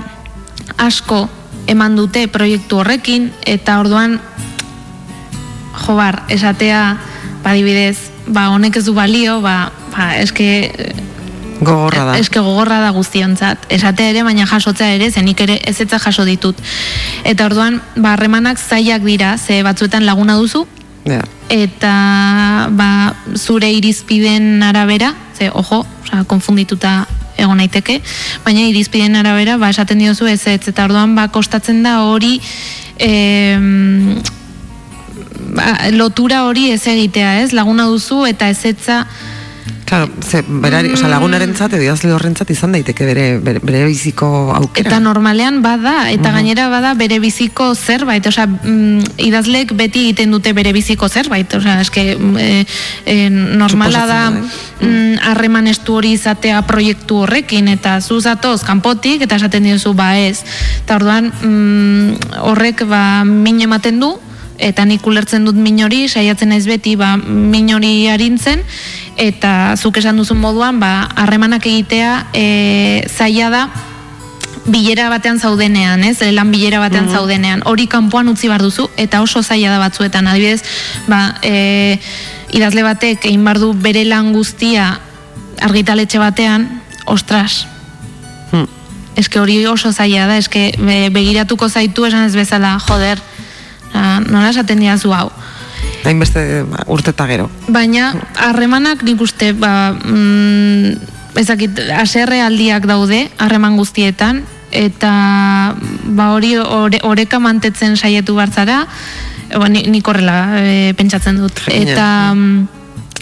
asko 0.78 1.30
eman 1.68 1.96
dute 1.96 2.28
proiektu 2.28 2.82
horrekin 2.82 3.32
eta 3.46 3.80
orduan 3.80 4.20
jobar 5.86 6.24
esatea 6.30 6.98
badibidez 7.44 7.98
ba 8.28 8.50
honek 8.54 8.78
ez 8.78 8.86
du 8.86 8.94
balio 8.94 9.42
ba, 9.42 9.72
ba 9.96 10.16
eske 10.22 10.72
Gogorra 11.62 12.06
da. 12.10 12.18
Eske 12.18 12.42
gogorra 12.42 12.80
da 12.82 12.90
guztionzat. 12.96 13.68
Esate 13.70 14.10
ere, 14.10 14.24
baina 14.26 14.48
jasotzea 14.50 14.96
ere, 14.96 15.12
zenik 15.12 15.44
ere 15.46 15.60
ez 15.70 15.78
etza 15.84 16.00
jaso 16.02 16.26
ditut. 16.26 16.58
Eta 17.24 17.46
orduan, 17.46 17.78
ba, 17.96 18.16
harremanak 18.16 18.58
zaiak 18.60 19.06
dira, 19.06 19.36
ze 19.38 19.62
batzuetan 19.64 20.06
laguna 20.08 20.40
duzu, 20.42 20.66
yeah. 21.06 21.22
eta 21.54 21.94
ba, 22.74 23.14
zure 23.38 23.70
irizpiden 23.78 24.64
arabera, 24.66 25.14
ze, 25.38 25.52
ojo, 25.54 25.84
oza, 25.86 26.24
konfundituta 26.28 27.06
egon 27.38 27.62
naiteke, 27.62 28.00
baina 28.46 28.66
irizpiden 28.70 29.16
arabera, 29.22 29.58
ba, 29.62 29.70
esaten 29.70 30.02
diozu 30.02 30.28
ez 30.30 30.42
ez, 30.48 30.62
eta 30.68 30.86
orduan, 30.90 31.14
ba, 31.16 31.28
kostatzen 31.34 31.84
da 31.86 32.00
hori, 32.10 32.40
e, 32.98 33.12
ba, 35.54 35.70
lotura 35.94 36.44
hori 36.50 36.72
ez 36.74 36.82
egitea, 36.90 37.38
ez, 37.46 37.52
laguna 37.54 37.86
duzu, 37.90 38.24
eta 38.30 38.50
ez 38.50 38.64
etza, 38.74 39.04
Claro, 39.92 40.10
ze, 40.24 40.42
berari, 40.48 40.88
mm. 40.88 40.94
o 40.94 40.96
sea, 40.96 41.10
lagunaren 41.10 41.52
zate, 41.52 41.76
diazle 41.76 42.14
horren 42.16 42.32
izan 42.48 42.72
daiteke 42.72 43.04
bere, 43.04 43.26
bere, 43.44 43.82
biziko 43.84 44.54
aukera. 44.56 44.88
Eta 44.88 45.00
normalean 45.04 45.58
bada, 45.62 46.06
eta 46.14 46.32
gainera 46.32 46.70
bada 46.72 46.94
bere 46.96 47.18
biziko 47.20 47.76
zerbait, 47.76 48.24
o 48.26 48.32
sea, 48.32 48.46
mm, 48.48 49.20
idazlek 49.20 49.76
beti 49.76 50.06
egiten 50.06 50.32
dute 50.32 50.54
bere 50.56 50.72
biziko 50.72 51.10
zerbait, 51.10 51.52
o 51.54 51.60
sea, 51.60 51.82
eske, 51.84 52.16
e, 52.16 52.64
e, 53.04 53.18
normala 53.28 54.06
da 54.08 54.22
eh? 54.32 54.40
mm, 54.80 55.20
harreman 55.28 55.68
mm, 55.68 55.76
estu 55.76 56.00
hori 56.00 56.16
izatea 56.16 56.64
proiektu 56.72 57.26
horrekin, 57.26 57.68
eta 57.68 58.00
zu 58.00 58.22
zatoz 58.22 58.62
kanpotik, 58.64 59.28
eta 59.28 59.44
esaten 59.44 59.68
diozu, 59.68 59.92
ba 59.92 60.14
ez. 60.16 60.40
Eta 60.86 61.02
orduan, 61.04 61.34
mm, 61.36 62.40
horrek, 62.48 62.88
ba, 62.88 63.26
min 63.28 63.60
ematen 63.68 64.00
du, 64.00 64.16
eta 64.62 64.86
nik 64.86 65.06
ulertzen 65.08 65.46
dut 65.48 65.58
minori, 65.58 66.06
saiatzen 66.08 66.54
ez 66.54 66.66
beti, 66.70 66.96
ba, 66.96 67.16
minori 67.18 68.08
harintzen, 68.12 68.62
eta 69.18 69.76
zuk 69.78 69.98
esan 69.98 70.18
duzun 70.18 70.40
moduan 70.42 70.80
ba 70.80 71.10
harremanak 71.20 71.66
egitea 71.68 72.12
e, 72.34 72.46
zaila 73.10 73.50
da 73.54 73.64
bilera 74.66 75.10
batean 75.10 75.40
zaudenean, 75.40 76.04
ez? 76.06 76.20
Lan 76.34 76.52
bilera 76.54 76.80
batean 76.80 77.08
mm 77.08 77.18
zaudenean. 77.18 77.64
Hori 77.66 77.88
kanpoan 77.90 78.30
utzi 78.30 78.48
bar 78.48 78.62
duzu 78.62 78.88
eta 78.98 79.22
oso 79.22 79.42
zaila 79.42 79.72
da 79.74 79.80
batzuetan. 79.82 80.28
Adibidez, 80.28 80.62
ba, 81.10 81.36
e, 81.42 81.98
idazle 82.54 82.84
batek 82.86 83.26
egin 83.26 83.44
bar 83.46 83.60
du 83.60 83.74
bere 83.74 84.06
lan 84.06 84.34
guztia 84.34 85.00
argitaletxe 85.62 86.22
batean, 86.22 86.68
ostras. 87.06 87.66
Hmm. 88.52 88.68
Eske 89.18 89.42
hori 89.42 89.60
oso 89.68 89.92
zaila 89.92 90.28
da, 90.30 90.38
eske 90.38 90.72
begiratuko 91.14 91.70
zaitu 91.70 92.06
esan 92.06 92.30
ez 92.30 92.36
bezala, 92.38 92.78
joder. 92.88 93.22
Nola 93.94 94.50
esaten 94.50 94.80
diazu 94.80 95.14
hau 95.14 95.30
hainbeste 96.06 96.64
ba, 96.70 96.84
urteta 96.92 97.28
gero. 97.30 97.50
Baina, 97.72 98.12
harremanak 98.48 99.04
nik 99.06 99.22
uste, 99.22 99.52
ba, 99.58 99.92
mm, 99.94 101.38
ezakit, 101.42 101.80
aserre 101.98 102.42
aldiak 102.44 102.88
daude, 102.90 103.28
harreman 103.42 103.78
guztietan, 103.80 104.44
eta 104.72 105.12
ba, 106.16 106.32
hori 106.34 106.56
oreka 106.58 107.40
mantetzen 107.44 107.98
saietu 107.98 108.36
bartzara, 108.38 108.84
ba, 109.54 109.70
nik 109.70 110.08
horrela 110.08 110.62
e, 110.62 110.94
pentsatzen 110.98 111.42
dut. 111.42 111.66
Eta 111.72 112.08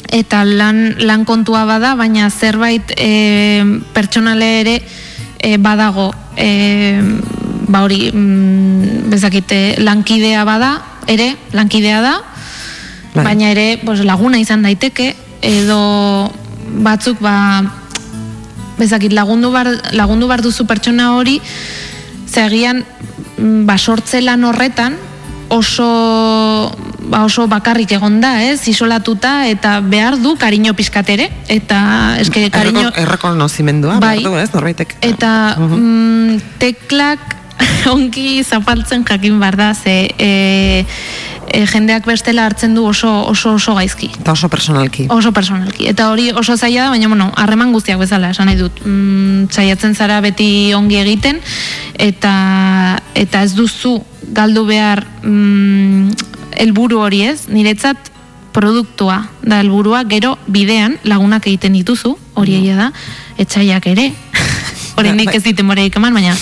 eta 0.10 0.42
lan, 0.42 0.96
lan 1.06 1.22
kontua 1.26 1.68
bada, 1.70 1.94
baina 1.94 2.32
zerbait 2.34 2.96
e, 2.98 3.62
pertsonale 3.94 4.48
ere 4.64 4.80
e, 5.38 5.58
badago 5.62 6.08
e, 6.34 6.48
ba 7.70 7.84
hori 7.86 8.10
mm, 8.12 9.10
bezakite 9.14 9.78
lankidea 9.80 10.44
bada 10.46 10.74
ere, 11.08 11.36
lankidea 11.54 12.02
da 12.02 12.16
Bai. 13.14 13.24
baina 13.24 13.50
ere 13.54 13.80
pues, 13.86 14.02
laguna 14.06 14.42
izan 14.42 14.66
daiteke 14.66 15.14
edo 15.42 16.30
batzuk 16.84 17.22
ba 17.22 17.62
bezakit 18.80 19.14
lagundu 19.14 19.52
bar, 19.52 19.70
lagundu 19.94 20.28
bar 20.28 20.42
duzu 20.42 20.66
pertsona 20.66 21.14
hori 21.18 21.40
zegian 22.30 22.84
mm, 23.38 23.66
ba 23.70 23.78
sortzelan 23.78 24.44
horretan 24.50 24.98
oso 25.50 25.90
ba 27.10 27.24
oso 27.26 27.48
bakarrik 27.50 27.92
egon 27.98 28.20
da, 28.22 28.38
ez? 28.46 28.62
Isolatuta 28.70 29.48
eta 29.50 29.80
behar 29.82 30.20
du 30.22 30.36
kariño 30.38 30.76
pizkatere 30.78 31.30
eta 31.50 31.80
eske 32.22 32.50
kariño 32.54 32.94
errekonozimendua 32.94 33.98
bai, 33.98 34.20
behar 34.20 34.30
du, 34.30 34.38
ez? 34.38 34.54
Norbaitek. 34.54 34.96
Eta 35.02 35.58
mm, 35.58 36.60
teklak 36.62 37.39
onki 37.96 38.44
zapaltzen 38.44 39.06
jakin 39.08 39.40
bar 39.40 39.58
da 39.58 39.74
ze 39.74 40.10
e, 40.18 40.86
e, 41.52 41.66
jendeak 41.66 42.06
bestela 42.06 42.46
hartzen 42.46 42.76
du 42.76 42.86
oso 42.86 43.10
oso 43.28 43.54
oso 43.54 43.76
gaizki. 43.76 44.12
Eta 44.22 44.32
oso 44.32 44.50
personalki. 44.50 45.08
Oso 45.10 45.32
personalki. 45.32 45.88
Eta 45.90 46.10
hori 46.12 46.32
oso 46.32 46.58
zaila 46.58 46.88
da, 46.88 46.90
baina 46.90 47.08
bueno, 47.08 47.32
harreman 47.36 47.74
guztiak 47.74 48.00
bezala, 48.00 48.32
esan 48.32 48.50
nahi 48.50 48.60
dut. 48.60 48.84
Mm, 48.86 49.50
saiatzen 49.52 49.96
zara 49.96 50.22
beti 50.22 50.74
ongi 50.78 51.00
egiten 51.02 51.42
eta 51.98 53.00
eta 53.16 53.44
ez 53.44 53.54
duzu 53.58 54.00
galdu 54.36 54.66
behar 54.66 55.04
mm, 55.24 56.30
helburu 56.60 57.02
hori 57.02 57.24
ez, 57.28 57.48
niretzat 57.50 58.12
produktua 58.54 59.22
da 59.42 59.60
helburua, 59.62 60.04
gero 60.10 60.36
bidean 60.48 60.98
lagunak 61.08 61.46
egiten 61.48 61.76
dituzu, 61.78 62.16
hori 62.40 62.58
egia 62.60 62.76
da, 62.80 62.88
etxaiak 63.40 63.86
ere, 63.92 64.10
hori 65.00 65.14
nik 65.16 65.34
ez 65.34 65.44
ditu 65.46 65.64
moreik 65.66 65.96
eman, 66.00 66.14
baina 66.14 66.36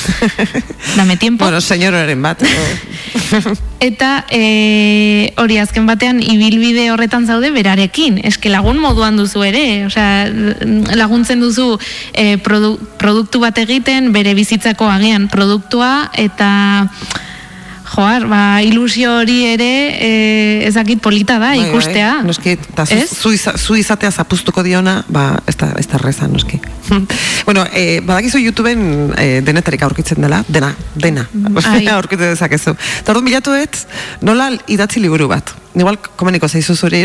dame 0.98 1.18
tiempo. 1.18 1.46
Bueno, 1.46 1.62
señororen 1.62 2.22
bat. 2.22 2.44
Eta 3.80 4.26
e, 4.34 5.34
hori 5.38 5.60
azken 5.62 5.86
batean 5.86 6.20
ibilbide 6.24 6.90
horretan 6.92 7.28
zaude 7.28 7.52
berarekin. 7.54 8.18
Eske 8.26 8.50
lagun 8.50 8.82
moduan 8.82 9.20
duzu 9.20 9.44
ere, 9.46 9.86
osea, 9.86 10.26
laguntzen 10.98 11.44
duzu 11.44 11.76
e, 12.14 12.38
produktu 12.42 13.44
bat 13.44 13.58
egiten, 13.62 14.12
bere 14.16 14.34
bizitzako 14.38 14.90
agian 14.90 15.30
produktua 15.30 16.10
eta 16.18 16.50
joar, 17.88 18.26
ba, 18.28 18.62
ilusio 18.64 19.14
hori 19.20 19.38
ere 19.54 19.70
e, 19.98 20.10
ezakit 20.68 21.02
polita 21.04 21.38
da 21.38 21.48
bai, 21.48 21.60
bai. 21.60 21.68
ikustea. 21.70 22.12
Bai, 22.20 22.28
noski, 22.28 22.56
ta, 22.76 22.86
zu, 22.86 23.34
zu, 23.38 23.78
izatea 23.80 24.12
zapustuko 24.12 24.64
diona, 24.66 25.00
ba, 25.08 25.28
ez 25.48 25.56
da, 25.60 25.72
ez 25.80 25.88
da 25.88 26.02
reza, 26.02 26.28
noski. 26.32 26.60
bueno, 27.48 27.66
e, 27.74 28.00
badakizu 28.02 28.42
YouTubeen 28.44 29.14
e, 29.18 29.30
denetarik 29.46 29.86
aurkitzen 29.88 30.22
dela, 30.24 30.44
dena, 30.48 30.74
dena, 30.96 31.28
aurkitzen 31.98 32.36
dezakezu. 32.36 32.76
Eta 33.02 33.16
orduan 33.16 33.32
bilatu 33.32 33.56
nola 34.22 34.52
idatzi 34.68 35.02
liburu 35.04 35.32
bat 35.32 35.56
igual 35.76 35.98
komeniko 36.16 36.48
zaizu 36.48 36.76
zuri 36.76 37.04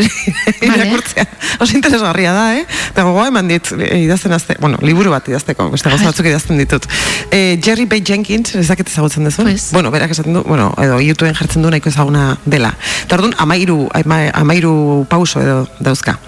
irakurtzea. 0.63 1.27
Oso 1.61 1.77
interesgarria 1.77 2.33
da, 2.33 2.45
eh? 2.59 2.65
Eta 2.91 3.05
gogoa 3.07 3.29
eman 3.31 3.49
dit, 3.51 3.73
eh, 3.79 4.03
idazten 4.05 4.33
azte, 4.33 4.57
bueno, 4.61 4.79
liburu 4.83 5.13
bat 5.13 5.29
idazteko, 5.29 5.69
beste 5.73 5.93
batzuk 5.93 6.27
idazten 6.27 6.61
ditut. 6.61 6.87
Eh, 7.31 7.59
Jerry 7.63 7.87
Bay 7.87 8.03
Jenkins, 8.07 8.55
ezaket 8.59 8.89
ezagutzen 8.89 9.25
duzu? 9.29 9.43
Pues. 9.43 9.71
Bueno, 9.73 9.91
berak 9.91 10.11
esaten 10.15 10.39
du, 10.39 10.43
bueno, 10.47 10.73
edo 10.79 11.01
YouTubeen 11.01 11.37
jartzen 11.39 11.63
du 11.63 11.71
nahiko 11.71 11.91
ezaguna 11.93 12.37
dela. 12.45 12.75
Eta 13.05 13.19
orduan, 13.19 13.35
amairu, 13.39 13.89
amairu 14.33 14.75
pauso 15.11 15.43
edo 15.43 15.67
dauzka. 15.81 16.19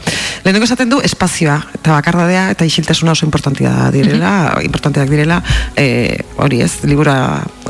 Lehenengo 0.45 0.67
esaten 0.69 0.91
du 0.91 1.01
espazioa, 1.01 1.57
eta 1.79 1.95
bakardadea, 1.95 2.51
eta 2.53 2.67
isiltasuna 2.69 3.15
oso 3.15 3.25
importantia 3.25 3.89
direla, 3.95 4.59
importanteak 4.61 5.09
direla, 5.09 5.39
e, 5.77 6.19
hori 6.37 6.61
ez, 6.61 6.83
libura 6.85 7.15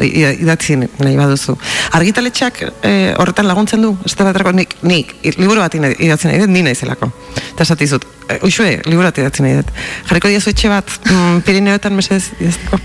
idatzien 0.03 0.89
nahi 0.99 1.15
baduzu. 1.15 1.55
Argitaletxak 1.95 2.59
e, 2.83 2.95
horretan 3.15 3.47
laguntzen 3.47 3.85
du, 3.85 3.93
ez 4.03 4.17
da 4.19 4.27
nik, 4.55 4.77
nik, 4.83 5.15
liburu 5.39 5.63
bat 5.65 5.75
idatzen 5.75 6.31
nahi 6.31 6.43
dut, 6.45 6.53
ni 6.53 6.65
nahi 6.67 6.79
zelako. 6.79 7.11
Eta 7.55 7.67
esatizut, 7.67 8.07
e, 8.29 8.39
uxue, 8.47 8.79
liburu 8.87 9.09
bat 9.09 9.21
idatzen 9.23 9.49
nahi 9.49 9.61
dut. 9.61 9.75
Jarriko 10.09 10.33
diazu 10.33 10.55
etxe 10.55 10.73
bat, 10.73 10.97
mm, 11.11 11.45
Pirineoetan 11.47 11.97
mesez 11.99 12.25
idazteko. 12.39 12.81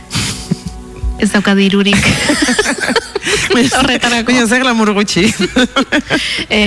Ez 1.19 1.31
dauka 1.31 1.55
dirurik. 1.55 1.99
Horretarako. 3.79 4.29
Baina 4.29 4.45
zer 4.47 4.61
glamur 4.63 4.91
gutxi. 4.93 5.25
e, 6.57 6.59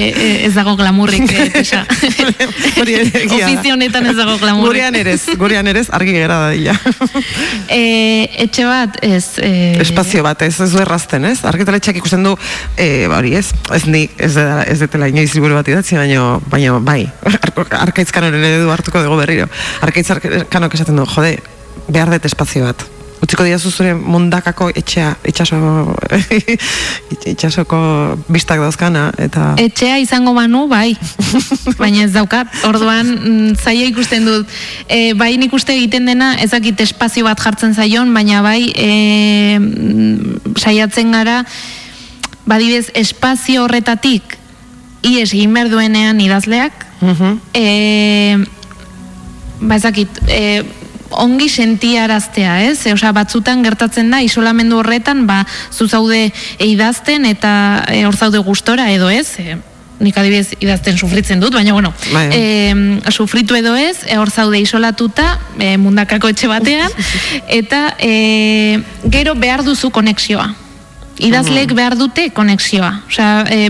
ez 0.47 0.53
dago 0.55 0.74
glamurrik, 0.77 1.31
e, 1.31 1.47
tesa. 1.55 1.83
Ofizionetan 3.39 4.09
ez 4.11 4.16
dago 4.19 4.37
glamurrik. 4.41 4.69
Gurean 4.69 4.99
erez, 4.99 5.20
gurean 5.39 5.70
erez, 5.73 5.87
argi 5.95 6.16
gara 6.16 6.39
da 6.45 6.51
dila. 6.53 6.77
e, 7.69 7.81
etxe 8.45 8.66
bat, 8.69 8.99
ez... 9.07 9.24
E... 9.43 9.53
Espazio 9.83 10.24
bat, 10.27 10.45
ez, 10.45 10.55
ez 10.61 10.70
du 10.74 10.83
errazten, 10.83 11.27
ez? 11.31 11.39
Argitaletxak 11.49 12.03
ikusten 12.03 12.27
du, 12.27 12.35
e, 12.77 13.09
bari 13.12 13.37
ez, 13.39 13.49
ez 13.74 13.85
ni, 13.89 14.05
ez, 14.19 14.35
ez 14.37 14.79
detela 14.83 15.11
inoiz 15.12 15.31
liburu 15.37 15.59
bat 15.59 15.73
idatzi, 15.73 15.99
baina, 16.01 16.39
baina 16.53 16.79
bai, 16.83 17.03
arkaitzkanoren 17.83 18.51
edu 18.53 18.73
hartuko 18.74 19.05
dugu 19.07 19.20
berriro. 19.23 19.51
Arkaitzkanok 19.87 20.81
esaten 20.81 20.99
du, 20.99 21.09
jode, 21.16 21.37
behar 21.89 22.12
dut 22.12 22.29
espazio 22.29 22.69
bat 22.69 22.91
utziko 23.23 23.44
dira 23.47 23.59
zuzure 23.59 23.94
mundakako 23.94 24.69
etxea, 24.74 25.12
itxaso, 25.31 25.59
itxasoko 27.31 27.78
biztak 28.35 28.61
dauzkana, 28.62 29.07
eta... 29.23 29.53
Etxea 29.62 30.01
izango 30.03 30.35
banu, 30.35 30.65
bai, 30.70 30.97
baina 31.81 32.03
ez 32.09 32.11
daukat, 32.16 32.51
orduan 32.66 33.07
mm, 33.15 33.55
zaila 33.62 33.86
ikusten 33.93 34.27
dut, 34.27 34.51
e, 34.89 35.15
bai 35.19 35.36
nik 35.39 35.55
uste 35.55 35.77
egiten 35.77 36.11
dena, 36.11 36.35
ezakit 36.43 36.82
espazio 36.82 37.28
bat 37.28 37.40
jartzen 37.40 37.77
zaion, 37.78 38.11
baina 38.15 38.43
bai, 38.43 38.73
e, 38.74 38.90
saiatzen 40.59 41.15
gara, 41.15 41.43
badibez, 42.51 42.89
espazio 42.99 43.69
horretatik, 43.69 44.39
ies 45.07 45.31
egin 45.31 45.55
duenean 45.70 46.20
idazleak, 46.20 46.89
uh 47.03 47.36
e, 47.55 48.36
ba 49.62 49.77
ezakit, 49.78 50.19
e, 50.27 50.82
ongi 51.21 51.49
sentiaraztea, 51.49 52.61
ez? 52.69 52.87
Osea, 52.93 53.13
batzutan 53.17 53.63
gertatzen 53.65 54.11
da 54.13 54.23
isolamendu 54.25 54.79
horretan, 54.81 55.27
ba, 55.27 55.43
zu 55.73 55.89
zaude 55.89 56.31
idazten 56.63 57.27
eta 57.29 57.53
e, 57.89 58.05
hor 58.07 58.17
zaude 58.17 58.43
gustora 58.45 58.91
edo 58.93 59.11
ez? 59.11 59.29
E, 59.39 59.59
nik 60.03 60.17
adibidez 60.19 60.57
idazten 60.59 60.99
sufritzen 60.99 61.41
dut, 61.41 61.55
baina 61.55 61.77
bueno, 61.77 61.93
bai. 62.13 62.27
e, 62.35 63.13
sufritu 63.13 63.55
edo 63.59 63.77
ez, 63.79 64.03
e, 64.09 64.19
hor 64.19 64.31
zaude 64.31 64.59
isolatuta, 64.63 65.37
e, 65.59 65.77
mundakako 65.79 66.33
etxe 66.33 66.51
batean, 66.51 66.91
eta 67.61 67.93
e, 68.03 68.81
gero 69.13 69.37
behar 69.39 69.63
duzu 69.67 69.93
konexioa 69.95 70.51
idazleek 71.19 71.75
behar 71.77 71.97
dute 71.99 72.31
konexioa, 72.35 73.03
osea, 73.09 73.45
e, 73.51 73.69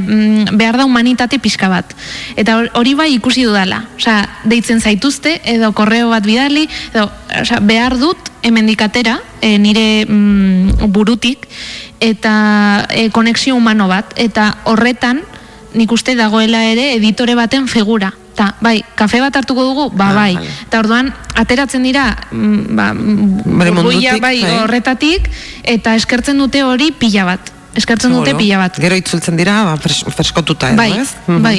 behar 0.52 0.78
da 0.78 0.86
humanitate 0.86 1.38
pixka 1.42 1.68
bat. 1.72 1.94
Eta 2.36 2.58
hori 2.78 2.94
bai 2.94 3.10
ikusi 3.14 3.44
dudala, 3.48 3.82
osea, 3.96 4.22
deitzen 4.44 4.80
zaituzte, 4.80 5.40
edo 5.44 5.72
korreo 5.72 6.10
bat 6.12 6.26
bidali, 6.26 6.68
edo, 6.92 7.08
osea, 7.40 7.60
behar 7.60 7.98
dut 7.98 8.30
emendikatera, 8.42 9.18
e, 9.40 9.56
nire 9.58 10.06
mm, 10.06 10.88
burutik, 10.94 11.48
eta 12.00 12.86
e, 12.90 13.10
konexio 13.10 13.56
humano 13.58 13.88
bat, 13.90 14.14
eta 14.16 14.52
horretan, 14.64 15.22
nik 15.74 15.92
uste 15.92 16.14
dagoela 16.18 16.64
ere 16.68 16.92
editore 16.96 17.34
baten 17.38 17.68
figura. 17.68 18.12
Ta, 18.34 18.54
bai, 18.64 18.80
kafe 18.96 19.20
bat 19.20 19.36
hartuko 19.36 19.64
dugu, 19.66 19.88
ba, 19.92 20.10
ah, 20.10 20.14
bai. 20.16 20.52
Eta 20.66 20.80
orduan, 20.80 21.12
ateratzen 21.36 21.82
dira, 21.84 22.10
mm, 22.30 22.76
ba, 22.76 22.92
burbuia, 22.94 24.16
bai, 24.16 24.40
bai, 24.40 24.60
horretatik, 24.62 25.28
eta 25.64 25.96
eskertzen 26.00 26.40
dute 26.40 26.64
hori 26.64 26.92
pila 26.96 27.26
bat. 27.28 27.52
Eskertzen 27.72 28.12
dute 28.12 28.34
pila 28.36 28.58
bat. 28.60 28.76
Gero 28.80 28.96
itzultzen 29.00 29.36
dira, 29.36 29.54
ba, 29.64 29.76
freskotuta 29.80 30.72
edo, 30.74 30.80
bai, 30.80 30.90
ez? 31.00 31.08
Bai, 31.26 31.56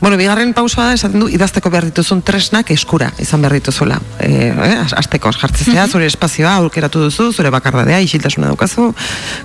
Bueno, 0.00 0.16
bigarren 0.16 0.54
pausoa 0.56 0.88
da, 0.88 0.96
esaten 0.96 1.20
du, 1.20 1.28
idazteko 1.28 1.70
behar 1.70 1.86
dituzun 1.90 2.22
tresnak 2.24 2.72
eskura, 2.72 3.10
izan 3.20 3.44
behar 3.44 3.58
dituzula. 3.58 4.00
E, 4.18 4.48
eh, 4.48 4.78
azteko, 4.96 5.32
jartzezea, 5.36 5.86
zure 5.92 6.08
espazioa, 6.08 6.56
aurkeratu 6.62 7.04
duzu, 7.04 7.30
zure 7.36 7.52
bakardadea, 7.52 8.00
isiltasuna 8.00 8.48
daukazu, 8.52 8.90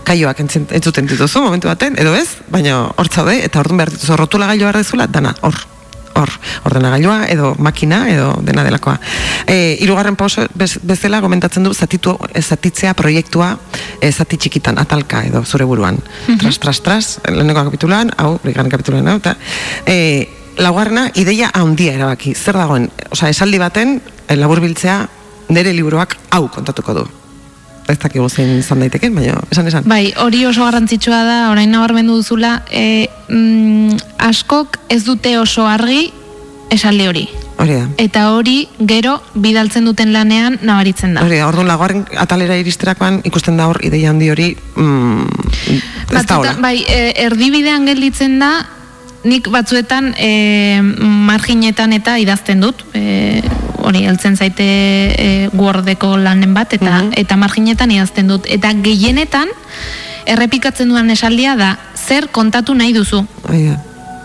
kaioak 0.08 0.44
entzuten 0.48 1.12
dituzu, 1.12 1.44
momentu 1.44 1.68
baten, 1.68 2.00
edo 2.00 2.16
ez, 2.16 2.30
baina 2.52 2.86
hor 2.96 3.12
zaude, 3.12 3.42
eta 3.44 3.60
orduan 3.60 3.84
behar 3.84 3.96
dituzu, 3.98 4.16
rotula 4.16 4.48
gailu 4.48 4.70
behar 4.70 4.80
dizula, 4.80 5.12
dana, 5.12 5.36
hor, 5.44 5.60
hor, 6.18 6.32
ordenagailua 6.68 7.26
edo 7.32 7.54
makina 7.60 8.04
edo 8.12 8.32
dena 8.46 8.64
delakoa. 8.68 8.98
E, 9.48 9.78
irugarren 9.84 10.18
pauso 10.20 10.48
bez, 10.58 10.78
bezala 10.84 11.22
gomentatzen 11.24 11.66
du 11.68 11.74
zatitu, 11.74 12.18
zatitzea 12.42 12.94
proiektua 12.98 13.54
e, 14.02 14.12
zati 14.12 14.38
txikitan, 14.38 14.80
atalka 14.82 15.24
edo 15.28 15.44
zure 15.46 15.66
buruan. 15.66 16.00
Mm 16.28 16.38
Tras, 16.38 16.60
tras, 16.60 16.82
tras, 16.82 17.06
leheneko 17.28 17.66
kapitulan, 17.68 18.12
hau, 18.18 18.38
bigarren 18.44 18.72
kapitulan, 18.72 19.08
hau, 19.10 19.18
eta 19.18 19.36
e, 19.86 20.28
laugarrena, 20.62 21.10
ideia 21.16 21.52
handia 21.54 21.98
erabaki. 21.98 22.36
Zer 22.36 22.60
dagoen, 22.60 22.90
osea, 23.12 23.34
esaldi 23.34 23.62
baten, 23.62 24.00
e, 24.28 24.36
labur 24.38 24.62
biltzea, 24.64 25.02
nire 25.50 25.74
liburuak 25.74 26.18
hau 26.36 26.48
kontatuko 26.54 27.00
du 27.02 27.08
ez 27.88 27.98
dakigu 28.02 28.28
zein 28.30 28.58
izan 28.60 28.84
daiteke, 28.84 29.10
baina 29.14 29.40
esan 29.52 29.68
esan. 29.72 29.88
Bai, 29.88 30.14
hori 30.24 30.44
oso 30.50 30.66
garrantzitsua 30.66 31.24
da, 31.28 31.38
orain 31.52 31.72
nabarmendu 31.72 32.20
duzula, 32.20 32.62
e, 32.70 33.08
mm, 33.30 33.98
askok 34.30 34.80
ez 34.94 35.04
dute 35.08 35.38
oso 35.40 35.68
argi 35.68 36.08
esaldi 36.74 37.08
hori. 37.08 37.28
Hori 37.58 37.74
da. 37.74 37.88
Eta 37.98 38.28
hori 38.36 38.68
gero 38.90 39.18
bidaltzen 39.34 39.88
duten 39.88 40.12
lanean 40.14 40.60
nabaritzen 40.62 41.16
da. 41.16 41.26
Hori 41.26 41.40
da, 41.40 41.48
orduan 41.50 41.70
lagoaren 41.72 42.04
atalera 42.22 42.58
iristerakoan 42.60 43.22
ikusten 43.26 43.58
da 43.58 43.70
hor 43.72 43.80
ideia 43.88 44.12
handi 44.12 44.30
hori 44.30 44.52
mm, 44.76 45.78
ez 46.14 46.26
da 46.28 46.38
hola. 46.38 46.54
Bai, 46.62 46.76
e, 46.86 47.14
erdibidean 47.26 47.88
gelditzen 47.90 48.38
da 48.44 48.52
nik 49.28 49.50
batzuetan 49.52 50.14
e, 50.18 50.80
marginetan 51.28 51.94
eta 51.98 52.18
idazten 52.22 52.64
dut 52.64 52.84
e, 52.96 53.42
hori 53.88 54.06
heltzen 54.08 54.38
zaite 54.38 54.64
e, 54.64 55.28
guordeko 55.54 56.16
lanen 56.22 56.56
bat 56.56 56.74
eta 56.78 57.02
mhm. 57.02 57.14
eta 57.20 57.38
marginetan 57.40 57.92
idazten 57.92 58.32
dut 58.32 58.48
eta 58.50 58.74
gehienetan 58.74 59.52
errepikatzen 60.28 60.90
duan 60.92 61.12
esaldia 61.14 61.56
da 61.60 61.76
zer 61.96 62.32
kontatu 62.32 62.76
nahi 62.76 62.96
duzu 62.96 63.26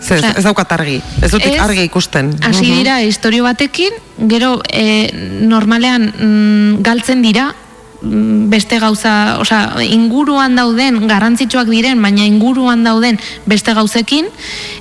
Zer, 0.03 0.19
ez 0.35 0.43
daukat 0.43 0.71
argi, 0.75 0.97
ez 1.23 1.29
dut 1.31 1.45
argi 1.63 1.85
ikusten. 1.87 2.33
Hasi 2.43 2.65
mhm. 2.65 2.79
dira, 2.81 2.97
historio 3.07 3.45
batekin, 3.45 3.93
gero 4.27 4.57
e, 4.67 5.07
normalean 5.47 6.09
mm, 6.11 6.81
galtzen 6.83 7.23
dira, 7.23 7.45
mm, 7.53 7.62
beste 8.03 8.79
gauza, 8.79 9.39
osea, 9.39 9.83
inguruan 9.87 10.57
dauden, 10.59 10.99
garrantzitsuak 11.07 11.69
diren, 11.71 12.01
baina 12.03 12.25
inguruan 12.27 12.83
dauden 12.83 13.19
beste 13.49 13.73
gauzekin, 13.73 14.27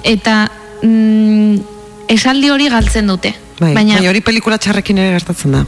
eta 0.02 0.48
mm, 0.82 1.60
esaldi 2.12 2.50
hori 2.50 2.68
galtzen 2.72 3.06
dute. 3.10 3.34
Bai, 3.60 3.72
baina, 3.76 4.00
hori 4.10 4.24
pelikula 4.24 4.58
txarrekin 4.58 4.98
ere 4.98 5.14
gertatzen 5.14 5.58
da. 5.58 5.62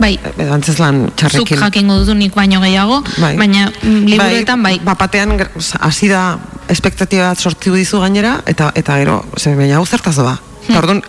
Bai. 0.00 0.14
Edo 0.30 0.54
antzeslan 0.54 1.02
txarrekin. 1.12 1.58
Zuk 1.58 1.66
jakingo 1.66 1.98
duzu 2.00 2.14
nik 2.16 2.32
baino 2.36 2.62
gehiago, 2.62 3.02
bai. 3.18 3.34
baina 3.36 3.66
mm, 3.68 4.06
liburuetan 4.08 4.62
bai. 4.62 4.78
bai. 4.78 4.86
Bapatean 4.94 5.34
hasi 5.80 6.08
da 6.08 6.38
espektatiba 6.72 7.34
bat 7.34 7.42
sortu 7.42 7.74
dizu 7.76 8.00
gainera, 8.00 8.38
eta 8.48 8.70
eta 8.78 8.96
gero, 9.02 9.20
ze 9.36 9.52
baina 9.58 9.76
hau 9.76 9.84
zertaz 9.84 10.16
doa. 10.16 10.38
Hmm. 10.68 10.78
Orduan, 10.80 11.02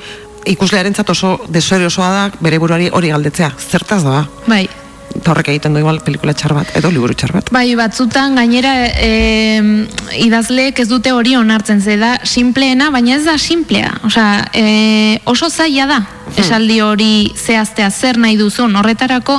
ikuslearen 0.49 0.95
oso 1.07 1.37
desoere 1.47 1.85
osoa 1.85 2.11
da, 2.11 2.29
bere 2.41 2.59
buruari 2.59 2.89
hori 2.91 3.13
galdetzea. 3.13 3.53
Zertaz 3.69 4.03
doa. 4.03 4.25
Bai 4.47 4.65
eta 5.21 5.35
horrek 5.35 5.51
egiten 5.53 5.75
du 5.75 5.81
igual 5.83 6.01
pelikula 6.01 6.33
txar 6.33 6.55
bat 6.57 6.71
edo 6.77 6.89
liburu 6.93 7.13
txar 7.17 7.35
bat. 7.35 7.51
Bai, 7.53 7.67
batzutan 7.77 8.35
gainera 8.39 8.73
e, 8.89 9.61
idazleek 10.25 10.81
ez 10.81 10.87
dute 10.89 11.13
hori 11.13 11.35
onartzen 11.37 11.81
ze 11.81 11.97
da 12.01 12.15
simpleena, 12.25 12.89
baina 12.93 13.15
ez 13.19 13.25
da 13.27 13.37
simplea. 13.37 13.93
Osea, 14.07 14.47
e, 14.53 15.19
oso 15.29 15.49
zaila 15.49 15.85
da 15.85 15.99
hmm. 16.01 16.39
esaldi 16.41 16.79
hori 16.81 17.13
zehaztea 17.37 17.91
zer 17.91 18.17
nahi 18.17 18.39
duzun. 18.39 18.75
Horretarako 18.81 19.37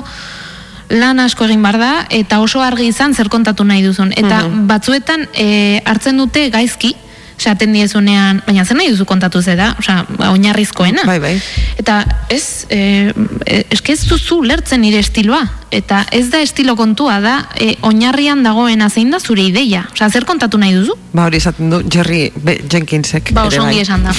lan 0.92 1.22
asko 1.24 1.48
egin 1.48 1.64
bar 1.64 1.78
da 1.80 1.92
eta 2.14 2.38
oso 2.44 2.62
argi 2.62 2.90
izan 2.92 3.16
zer 3.16 3.30
kontatu 3.32 3.66
nahi 3.66 3.82
duzun. 3.82 4.12
Eta 4.14 4.44
hmm. 4.44 4.68
batzuetan 4.70 5.26
e, 5.34 5.80
hartzen 5.84 6.20
dute 6.20 6.46
gaizki, 6.54 6.92
esaten 7.42 7.74
diezunean, 7.74 8.38
baina 8.46 8.62
zer 8.62 8.78
nahi 8.78 8.92
duzu 8.92 9.06
kontatu 9.08 9.42
ze 9.42 9.56
da, 9.58 9.72
osea, 9.82 10.04
oinarrizkoena. 10.28 11.02
Bai, 11.08 11.18
bai. 11.18 11.34
Eta 11.80 12.04
ez, 12.30 12.68
e, 12.70 13.10
eske 13.74 13.96
ez 13.96 14.04
duzu 14.06 14.44
lertzen 14.46 14.84
nire 14.84 15.02
estiloa, 15.02 15.42
eta 15.72 16.04
ez 16.12 16.28
da 16.30 16.42
estilo 16.44 16.76
kontua 16.76 17.18
da, 17.24 17.34
e, 17.56 17.76
oinarrian 17.88 18.44
dagoena 18.44 18.90
zein 18.90 19.10
da 19.10 19.18
zure 19.20 19.42
ideia. 19.48 19.86
Osea, 19.92 20.10
zer 20.12 20.26
kontatu 20.28 20.60
nahi 20.60 20.74
duzu? 20.76 20.94
Ba, 21.12 21.24
hori 21.26 21.40
esaten 21.40 21.70
du 21.72 21.80
Jerry 21.88 22.30
B. 22.36 22.58
Jenkinsek. 22.70 23.32
Ba, 23.32 23.46
oso 23.48 23.64
bai. 23.64 23.78
esan 23.80 24.04
da. 24.04 24.12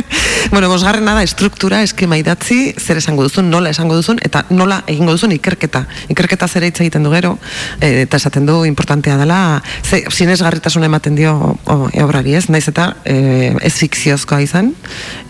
bueno, 0.54 0.70
bosgarren 0.70 1.06
da, 1.06 1.16
estruktura, 1.22 1.82
eskema 1.82 2.18
idatzi, 2.20 2.72
zer 2.78 3.00
esango 3.02 3.26
duzun, 3.26 3.50
nola 3.50 3.72
esango 3.74 3.98
duzun, 3.98 4.20
eta 4.24 4.44
nola 4.54 4.80
egingo 4.86 5.16
duzun 5.16 5.34
ikerketa. 5.34 5.84
Ikerketa 6.14 6.48
zer 6.48 6.68
hitz 6.68 6.78
egiten 6.80 7.06
du 7.06 7.12
gero, 7.14 7.36
e, 7.80 8.04
eta 8.04 8.20
esaten 8.22 8.46
du 8.46 8.60
importantea 8.68 9.18
dela, 9.18 9.40
ze, 9.82 10.04
zinez 10.10 10.40
garritasuna 10.42 10.86
ematen 10.86 11.18
dio 11.18 11.34
o, 11.34 11.78
obrari 11.90 12.38
ez, 12.38 12.46
naiz 12.48 12.68
eta 12.70 12.92
e, 13.04 13.56
ez 13.60 13.74
fikziozkoa 13.82 14.40
izan, 14.46 14.72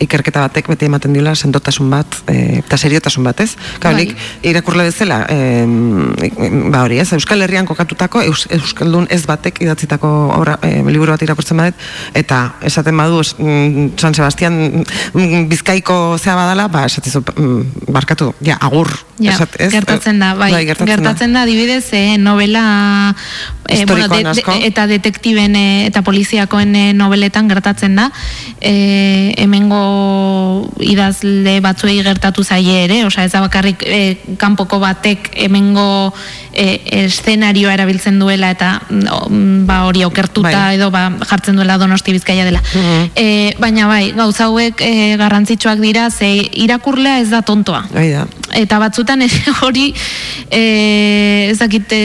ikerketa 0.03 0.45
batek 0.45 0.69
beti 0.75 0.89
ematen 0.89 1.17
diola 1.17 1.33
sendotasun 1.35 1.89
bat, 1.89 2.21
e, 2.29 2.61
eta 2.61 2.77
seriotasun 2.77 3.25
bat 3.25 3.41
ez. 3.41 3.51
Kaunik, 3.81 4.13
bai. 4.13 4.51
irakurle 4.53 4.85
bezala, 4.91 5.23
e, 5.29 5.70
ba 6.71 6.83
hori, 6.85 6.99
ez, 7.01 7.11
Euskal 7.13 7.41
Herrian 7.41 7.67
kokatutako 7.69 8.21
Eus, 8.25 8.45
Euskaldun 8.51 9.07
ez 9.09 9.21
batek 9.29 9.61
idatzitako 9.65 10.09
obra, 10.37 10.57
e, 10.61 10.81
liburu 10.87 11.13
bat 11.13 11.23
irakurtzen 11.25 11.61
badet, 11.61 11.85
eta 12.17 12.41
esaten 12.67 12.97
badu 12.97 13.21
mm, 13.21 13.93
San 13.99 14.15
Sebastian 14.17 14.57
mm, 14.81 15.47
Bizkaiko 15.51 16.17
zea 16.17 16.35
badala, 16.35 16.67
ba, 16.71 16.85
esatizu, 16.89 17.23
mm, 17.35 17.87
barkatu, 17.91 18.33
ja, 18.45 18.57
agur. 18.61 18.91
Ja, 19.21 19.35
esat, 19.35 19.55
ez? 19.61 19.69
gertatzen 19.73 20.21
da, 20.21 20.33
bai, 20.33 20.49
bai 20.53 20.63
gertatzen, 20.65 20.95
gertatzen 20.95 21.35
da, 21.37 21.45
dibidez, 21.45 21.85
eh, 21.93 22.17
novela 22.17 22.63
eh, 23.67 23.85
bueno, 23.85 24.07
de, 24.07 24.23
de, 24.23 24.43
eta 24.65 24.87
detektiben 24.87 25.55
eh, 25.55 25.85
eta 25.87 26.01
poliziakoen 26.01 26.75
eh, 26.75 26.87
noveletan 26.97 27.49
gertatzen 27.49 27.95
da, 27.95 28.09
eh, 28.59 29.33
hemengo 29.37 29.81
idazle 30.81 31.59
batzuei 31.63 31.99
gertatu 32.03 32.43
zaie 32.43 32.83
ere, 32.85 33.01
osea 33.05 33.25
ez 33.25 33.33
da 33.33 33.43
bakarrik 33.43 33.83
e, 33.85 34.01
kanpoko 34.41 34.79
batek 34.81 35.31
hemengo 35.61 36.13
e, 36.53 36.81
eszenarioa 37.05 37.73
erabiltzen 37.77 38.19
duela 38.19 38.51
eta 38.51 38.81
mm, 38.89 39.65
ba 39.69 39.83
hori 39.87 40.03
okertuta 40.03 40.51
bai. 40.51 40.75
edo 40.75 40.89
ba 40.91 41.11
jartzen 41.29 41.55
duela 41.55 41.77
Donosti 41.77 42.11
Bizkaia 42.11 42.45
dela. 42.45 42.61
Mm 42.73 43.59
baina 43.61 43.85
bai, 43.87 44.11
gauza 44.15 44.47
hauek 44.47 44.81
e, 44.81 45.15
garrantzitsuak 45.19 45.79
dira 45.79 46.09
ze 46.09 46.27
irakurlea 46.63 47.19
ez 47.21 47.29
da 47.29 47.41
tontoa. 47.41 47.85
Bai 47.93 48.09
da. 48.09 48.25
Eta 48.57 48.79
batzutan 48.79 49.21
hori 49.65 49.93
eh 50.49 51.51
ezakite 51.51 52.01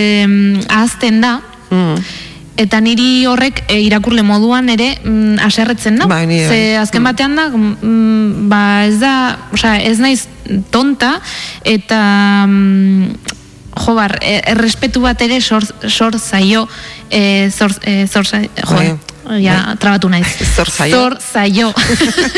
ahazten 0.69 1.20
da. 1.20 1.41
Mm 1.70 2.24
eta 2.57 2.81
niri 2.81 3.27
horrek 3.28 3.62
e, 3.69 3.78
irakurle 3.85 4.24
moduan 4.24 4.70
ere 4.73 4.95
mm, 4.97 5.37
aserretzen 5.45 6.01
da. 6.01 6.09
Ba, 6.09 6.23
Ze 6.24 6.77
azken 6.81 7.03
mm. 7.03 7.11
batean 7.11 7.37
da, 7.37 7.49
mm, 7.53 8.49
ba 8.51 8.62
ez 8.87 8.97
da, 9.01 9.12
osea, 9.53 9.77
ez 9.85 9.99
naiz 10.01 10.27
tonta, 10.73 11.16
eta 11.65 12.01
mm, 12.49 13.35
jo 13.77 13.94
bar, 13.94 14.19
e, 14.23 14.40
errespetu 14.53 15.03
bat 15.05 15.20
ere 15.23 15.40
sor, 15.40 15.66
sor 15.89 16.19
zaio, 16.19 16.69
e, 17.11 17.51
sor, 17.51 17.73
e, 17.82 18.07
sor 18.07 18.27
zaio, 18.27 18.51
jo, 18.62 18.74
bai 18.74 18.97
ja, 19.40 19.62
bai. 19.66 19.77
trabatu 19.78 20.09
naiz. 20.09 20.27
Zor 20.57 20.70
zaio. 20.70 20.97
Zor 20.97 21.19
zaio. 21.20 21.73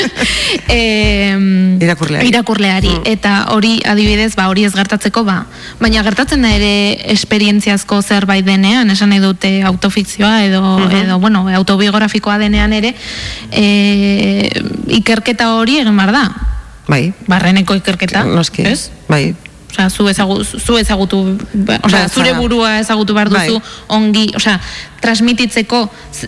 e, 0.69 1.37
irakurleari. 1.81 2.29
Irakurleari. 2.29 2.89
Mm. 2.89 3.03
Eta 3.13 3.35
hori 3.55 3.79
adibidez, 3.87 4.33
ba, 4.39 4.49
hori 4.49 4.65
ez 4.65 4.73
gertatzeko, 4.75 5.25
ba. 5.29 5.43
Baina 5.83 6.03
gertatzen 6.07 6.43
da 6.45 6.53
ere 6.57 6.97
esperientziazko 7.13 8.01
zerbait 8.03 8.47
denean, 8.47 8.91
esan 8.95 9.13
nahi 9.13 9.23
dute 9.25 9.53
autofikzioa 9.69 10.45
edo, 10.47 10.63
mm 10.79 10.97
edo 10.99 11.19
bueno, 11.21 11.45
autobiografikoa 11.55 12.39
denean 12.41 12.73
ere, 12.73 12.95
e, 13.53 14.49
ikerketa 14.99 15.53
hori 15.55 15.79
egin 15.83 15.97
bar 15.97 16.13
da. 16.15 16.25
Bai. 16.89 17.13
Barreneko 17.29 17.77
ikerketa. 17.79 18.25
Noski. 18.25 18.65
Ez? 18.67 18.89
Bai. 19.09 19.37
Osea, 19.69 19.91
zu 19.91 20.09
ezagutu, 20.09 20.45
zu 20.45 20.79
ezagutu, 20.79 21.39
osea, 21.83 22.09
zure 22.09 22.33
burua 22.35 22.79
ezagutu 22.81 23.15
behar 23.15 23.29
duzu 23.29 23.59
bai. 23.59 23.73
ongi, 23.89 24.31
osea, 24.37 24.61
transmititzeko, 25.01 25.83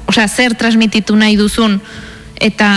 osea, 0.06 0.28
zer 0.28 0.54
transmititu 0.54 1.16
nahi 1.16 1.36
duzun 1.40 1.80
eta 2.36 2.70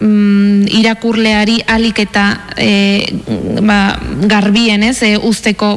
mm, 0.00 0.66
irakurleari 0.80 1.60
alik 1.66 2.00
eta 2.04 2.26
e, 2.56 3.18
ba, 3.62 3.96
garbien 4.28 4.82
ez, 4.86 4.98
e, 5.02 5.16
usteko 5.16 5.76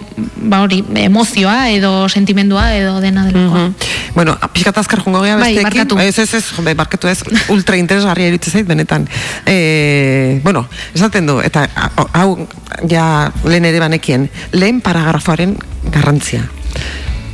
ba 0.50 0.62
hori, 0.66 0.82
emozioa 1.04 1.70
edo 1.72 2.10
sentimendua 2.10 2.70
edo 2.76 3.00
dena 3.02 3.26
delakoa. 3.26 3.68
Mm 3.68 3.68
-hmm. 3.68 3.98
Bueno, 4.16 4.38
pixkat 4.54 4.78
azkar 4.78 5.04
jungo 5.04 5.22
geha 5.22 5.38
bai, 5.38 5.58
Ez, 6.00 6.20
ez, 6.20 6.34
ez, 6.34 6.46
bai, 6.64 6.74
barkatu 6.74 7.08
ez, 7.08 7.24
ultra 7.50 7.78
interesgarria 7.78 8.28
eritzen 8.28 8.52
zait, 8.52 8.68
benetan. 8.68 9.08
E, 9.46 10.40
bueno, 10.44 10.68
esaten 10.94 11.26
du, 11.28 11.40
eta 11.40 11.68
hau, 12.14 12.48
ja, 12.90 13.32
lehen 13.44 13.66
ere 13.66 13.80
banekien, 13.80 14.30
lehen 14.52 14.82
paragrafoaren 14.82 15.58
garrantzia. 15.92 16.50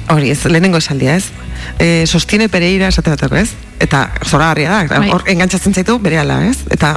Hori, 0.09 0.29
ez, 0.31 0.45
lehenengo 0.45 0.77
esaldia, 0.77 1.15
ez? 1.15 1.31
E, 1.79 2.05
sostiene 2.07 2.49
pereira 2.49 2.87
esate 2.87 3.15
batako, 3.15 3.35
ez? 3.35 3.49
eta 3.79 4.09
zora 4.23 4.53
da, 4.55 4.83
bai. 4.87 5.09
hor 5.11 5.23
engantzatzen 5.27 5.73
zaitu 5.73 5.97
bere 5.99 6.19
ala, 6.19 6.39
ez? 6.47 6.57
Eta 6.71 6.93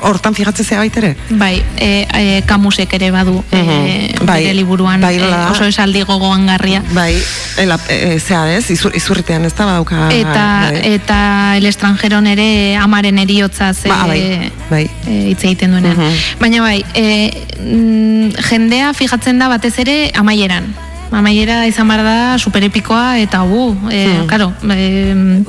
hortan 0.00 0.34
fijatzen 0.34 0.64
zea 0.64 0.78
baitere? 0.80 1.14
Bai, 1.30 1.62
e, 1.76 2.06
e, 2.08 2.42
kamusek 2.48 2.92
ere 2.96 3.10
badu 3.12 3.42
e, 3.52 4.14
bai, 4.24 4.40
bere 4.40 4.54
liburuan 4.56 5.00
bai, 5.00 5.16
e, 5.18 5.30
oso 5.50 5.66
esaldi 5.68 6.04
gogoan 6.08 6.46
garria. 6.48 6.82
Bai, 6.96 7.14
ela, 7.60 7.78
e, 7.88 8.18
zea 8.18 8.46
ez, 8.56 8.64
izur, 8.72 8.94
izurritean 8.96 9.44
ez 9.44 9.52
da 9.58 9.66
badauka. 9.68 10.08
Eta, 10.14 10.46
bai. 10.70 10.80
eta 10.94 11.18
el 11.58 11.68
estranjeron 11.68 12.26
ere 12.26 12.76
amaren 12.80 13.20
eriotza 13.20 13.72
ze 13.74 13.92
ba, 13.92 14.06
bai, 14.08 14.52
bai. 14.70 14.86
E, 15.06 15.18
hitz 15.32 15.42
egiten 15.44 15.76
duenean. 15.76 16.00
Baina 16.40 16.64
bai, 16.64 16.80
e, 16.94 17.44
mm, 17.60 18.46
jendea 18.48 18.94
fijatzen 18.96 19.38
da 19.42 19.52
batez 19.52 19.76
ere 19.84 19.98
amaieran. 20.16 20.72
Amaiera 21.12 21.66
izan 21.68 21.88
bar 21.88 22.02
da 22.02 22.38
superepikoa 22.38 23.18
eta 23.20 23.42
gu, 23.44 23.76
e, 23.92 24.06
hmm. 24.06 24.26
karo, 24.26 24.52
e, 24.72 25.44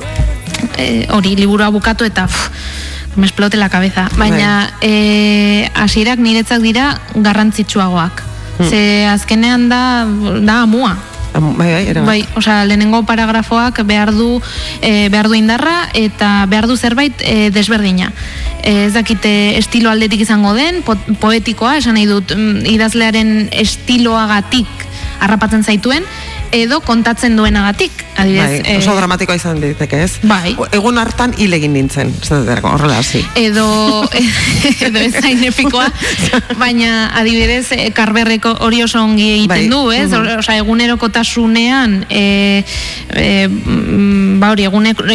Eh, 0.76 1.06
hori 1.10 1.36
liburua 1.38 1.70
bukatu 1.70 2.04
eta 2.06 2.26
pff, 2.26 2.50
me 3.16 3.26
explote 3.26 3.56
la 3.56 3.68
cabeza. 3.68 4.08
Baina 4.16 4.70
bai. 4.80 4.88
eh 4.90 5.70
hasierak 5.74 6.18
niretzak 6.18 6.62
dira 6.62 6.98
garrantzitsuagoak. 7.14 8.22
Hmm. 8.58 8.68
Ze 8.68 9.06
azkenean 9.06 9.68
da 9.68 10.06
da 10.40 10.62
amua. 10.62 10.96
Bai, 11.34 11.72
bai, 11.72 11.86
era. 11.88 12.02
Bai, 12.02 12.24
o 12.36 12.40
sea, 12.40 12.64
lehenengo 12.64 13.02
paragrafoak 13.02 13.82
behar 13.82 14.12
du, 14.14 14.40
e, 14.80 15.08
behar 15.08 15.26
du 15.26 15.34
indarra 15.34 15.88
eta 15.92 16.46
behar 16.46 16.68
du 16.68 16.76
zerbait 16.76 17.12
e, 17.18 17.50
desberdina. 17.50 18.12
E, 18.62 18.86
ez 18.86 18.92
dakite 18.94 19.58
estilo 19.58 19.90
aldetik 19.90 20.20
izango 20.20 20.54
den, 20.54 20.82
po, 20.86 20.94
poetikoa, 21.18 21.78
esan 21.78 21.98
nahi 21.98 22.06
dut, 22.06 22.30
mm, 22.36 22.70
idazlearen 22.70 23.48
estiloagatik 23.50 24.86
harrapatzen 25.20 25.64
zaituen, 25.64 26.06
edo 26.54 26.80
kontatzen 26.80 27.36
duenagatik. 27.36 27.92
Adibidez, 28.14 28.62
bai, 28.62 28.76
oso 28.78 28.92
eh, 28.92 28.96
dramatikoa 29.00 29.34
izan 29.34 29.58
diteke, 29.58 29.98
ez? 30.04 30.20
Bai. 30.22 30.54
Egun 30.76 31.00
hartan 31.02 31.34
hil 31.42 31.52
egin 31.56 31.72
nintzen, 31.74 32.12
horrela 32.62 33.00
hasi. 33.00 33.24
Edo, 33.34 33.66
edo 34.86 35.02
ez 35.02 35.12
zain 35.18 35.42
epikoa, 35.48 35.88
baina 36.60 37.10
adibidez, 37.18 37.66
e, 37.74 37.88
karberreko 37.96 38.54
hori 38.62 38.84
oso 38.86 39.02
ongi 39.02 39.26
egiten 39.40 39.66
bai. 39.66 39.68
du, 39.68 39.90
ez? 39.90 40.10
Mm 40.10 40.14
-hmm. 40.14 40.38
Osa, 40.38 40.56
egunerokotasunean, 40.62 42.06
e, 42.08 42.62
e, 43.10 43.48
ba 44.38 44.52
hori, 44.54 44.68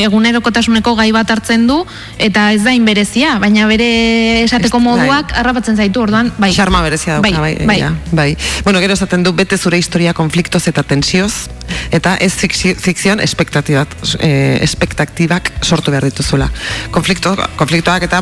egunerokotasuneko 0.03 0.95
gai 0.99 1.11
bat 1.15 1.31
hartzen 1.31 1.67
du, 1.67 1.85
eta 2.17 2.51
ez 2.51 2.63
da 2.63 2.75
berezia, 2.83 3.39
baina 3.39 3.67
bere 3.67 4.43
esateko 4.43 4.79
moduak 4.79 5.31
bai. 5.31 5.39
arrapatzen 5.39 5.77
zaitu, 5.77 6.01
orduan, 6.01 6.33
bai. 6.37 6.51
Xarma 6.53 6.81
berezia 6.81 7.19
bai, 7.21 7.33
bai, 7.33 7.55
bai. 7.65 7.81
bai. 8.11 8.37
Bueno, 8.63 8.79
gero 8.79 8.93
esaten 8.93 9.23
du, 9.23 9.33
bete 9.33 9.57
zure 9.57 9.77
historia 9.77 10.13
konfliktoz 10.13 10.67
eta 10.67 10.83
tensioz, 11.29 11.49
eta 11.91 12.15
ez 12.19 12.33
fikzion 12.81 13.19
espektatibak, 13.19 13.95
eh, 14.19 14.59
espektatibak 14.61 15.51
sortu 15.63 15.91
behar 15.91 16.03
dituzula. 16.03 16.49
Konflikto, 16.91 17.35
konfliktoak 17.57 18.03
eta 18.03 18.21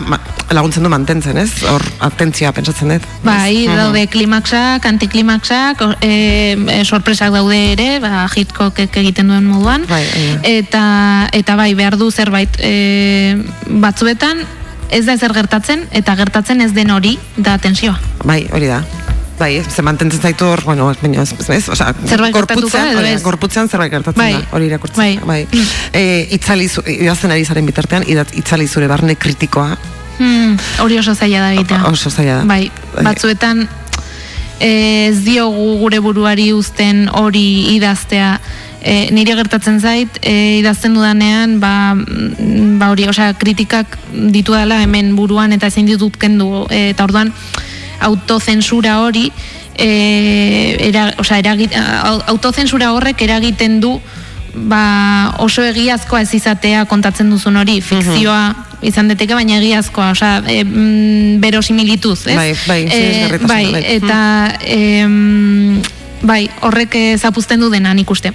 laguntzen 0.51 0.83
du 0.83 0.89
mantentzen, 0.89 1.37
ez? 1.37 1.63
Hor, 1.63 1.83
atentzioa 1.99 2.51
pentsatzen 2.51 2.89
dut. 2.89 3.07
Bai, 3.23 3.67
daude 3.67 4.05
klimaksak, 4.07 4.85
antiklimaksak, 4.85 5.81
e, 6.01 6.83
sorpresak 6.83 7.31
daude 7.31 7.73
ere, 7.73 7.99
ba, 7.99 8.27
Hitchcock 8.33 8.79
egiten 8.79 9.27
duen 9.27 9.47
moduan. 9.47 9.85
Bai, 9.87 10.03
eta, 10.43 11.29
eta 11.33 11.55
bai, 11.55 11.73
behar 11.75 11.97
du 11.97 12.11
zerbait 12.11 12.59
e, 12.59 13.37
batzuetan, 13.67 14.45
ez 14.89 15.05
da 15.05 15.17
ezer 15.17 15.33
gertatzen, 15.35 15.87
eta 15.91 16.15
gertatzen 16.15 16.61
ez 16.61 16.71
den 16.73 16.91
hori 16.91 17.17
da 17.35 17.57
tensioa. 17.57 17.99
Bai, 18.23 18.45
hori 18.51 18.71
da. 18.71 18.83
Bai, 19.37 19.61
ze 19.61 19.81
mantentzen 19.85 20.21
zaitu 20.21 20.45
hor, 20.49 20.63
bueno, 20.65 20.87
baina 21.01 21.21
ez, 21.21 21.33
ez, 21.49 21.69
oza, 21.69 21.91
korputzean, 22.33 23.21
korputzean 23.21 23.69
zerbait 23.69 23.91
gertatzen 23.93 24.23
bai. 24.23 24.31
da, 24.33 24.41
hori 24.57 24.65
irakurtzen 24.65 25.03
bai. 25.03 25.43
bai. 25.51 25.65
E, 25.93 26.25
itzali, 26.37 26.65
idazten 26.97 27.33
ari 27.35 27.45
zaren 27.45 27.67
bitartean, 27.69 28.07
itzali 28.07 28.67
zure 28.67 28.89
barne 28.89 29.15
kritikoa. 29.15 29.77
Hmm, 30.17 30.55
hori 30.81 30.97
oso 30.97 31.13
zaila 31.13 31.43
da 31.45 31.51
bita. 31.53 31.83
Oso 31.91 32.09
zaila 32.09 32.39
da. 32.39 32.47
Bai, 32.49 32.71
bai. 32.95 33.05
batzuetan 33.11 33.67
ez 34.59 35.19
diogu 35.21 35.75
gure 35.83 35.99
buruari 36.01 36.49
uzten 36.57 37.05
hori 37.13 37.75
idaztea, 37.75 38.39
e, 38.81 39.11
nire 39.13 39.35
gertatzen 39.37 39.79
zait 39.79 40.19
e, 40.21 40.59
idazten 40.63 40.97
dudanean 40.97 41.59
ba, 41.61 41.93
ba 41.93 42.91
hori, 42.93 43.07
osea, 43.09 43.33
kritikak 43.37 43.97
ditu 44.33 44.57
dela 44.57 44.81
hemen 44.81 45.15
buruan 45.17 45.53
eta 45.53 45.69
ezin 45.69 45.85
ditut 45.89 46.17
kendu 46.17 46.65
e, 46.69 46.89
eta 46.95 47.05
orduan 47.05 47.33
autozensura 47.99 48.99
hori 49.01 49.31
e, 49.77 50.77
era, 50.89 51.13
osea, 51.17 51.39
eragit, 51.39 51.75
autozensura 52.27 52.91
horrek 52.93 53.21
eragiten 53.21 53.79
du 53.81 53.97
ba, 54.57 55.35
oso 55.43 55.61
egiazkoa 55.61 56.23
ez 56.25 56.33
izatea 56.33 56.85
kontatzen 56.89 57.29
duzun 57.29 57.59
hori, 57.61 57.79
fikzioa 57.81 58.41
izan 58.85 59.09
deteke, 59.09 59.33
baina 59.37 59.57
egiazkoa, 59.57 60.11
osea, 60.15 60.41
e, 60.45 60.63
mm, 60.63 61.39
berosimilituz, 61.41 62.19
ez? 62.27 62.35
Bai, 62.37 62.51
bai, 62.67 62.81
e, 62.89 63.39
bai, 63.45 63.63
eta 63.97 64.19
e, 64.61 64.81
bai, 66.21 66.43
horrek 66.65 66.97
zapuzten 67.17 67.61
du 67.61 67.71
dena 67.73 67.93
nik 67.97 68.09
uste. 68.11 68.33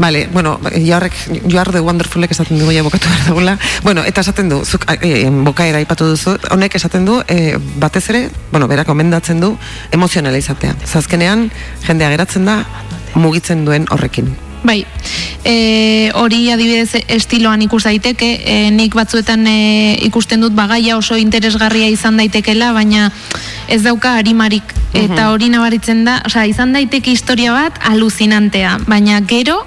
Vale, 0.00 0.30
bueno, 0.32 0.58
joarrek, 0.72 1.12
joar 1.44 1.72
de 1.72 1.80
wonderfulek 1.84 2.32
esaten 2.32 2.56
dugu 2.58 2.72
ja 2.72 2.82
bokatu 2.82 3.10
behar 3.10 3.26
dugula. 3.28 3.58
Bueno, 3.84 4.00
eta 4.08 4.24
esaten 4.24 4.48
du, 4.48 4.62
zuk 4.64 4.86
e, 4.96 5.28
bokaera 5.44 5.82
ipatu 5.84 6.08
duzu, 6.08 6.38
honek 6.56 6.78
esaten 6.80 7.04
du, 7.04 7.20
e, 7.28 7.58
batez 7.76 8.06
ere, 8.08 8.22
bueno, 8.50 8.66
berak 8.66 8.88
omendatzen 8.88 9.44
du, 9.44 9.58
emozionala 9.92 10.40
izatea. 10.40 10.72
Zazkenean, 10.88 11.50
jendea 11.84 12.08
geratzen 12.16 12.48
da, 12.48 12.62
mugitzen 13.12 13.66
duen 13.68 13.84
horrekin. 13.92 14.32
Bai, 14.62 14.84
e, 15.44 16.10
hori 16.14 16.50
adibidez 16.52 17.04
estiloan 17.08 17.62
ikus 17.64 17.84
daiteke, 17.86 18.28
e, 18.44 18.56
nik 18.74 18.94
batzuetan 18.96 19.46
e, 19.48 19.96
ikusten 20.06 20.44
dut 20.44 20.52
bagaia 20.56 20.98
oso 20.98 21.16
interesgarria 21.16 21.88
izan 21.88 22.20
daitekela, 22.20 22.72
baina 22.76 23.08
ez 23.68 23.82
dauka 23.86 24.16
harimarik. 24.18 24.76
Eta 24.90 25.28
hori 25.30 25.48
nabaritzen 25.52 26.02
da, 26.04 26.18
osea, 26.26 26.48
izan 26.50 26.74
daiteke 26.74 27.12
historia 27.14 27.54
bat 27.54 27.78
aluzinantea, 27.86 28.76
baina 28.90 29.20
gero 29.22 29.62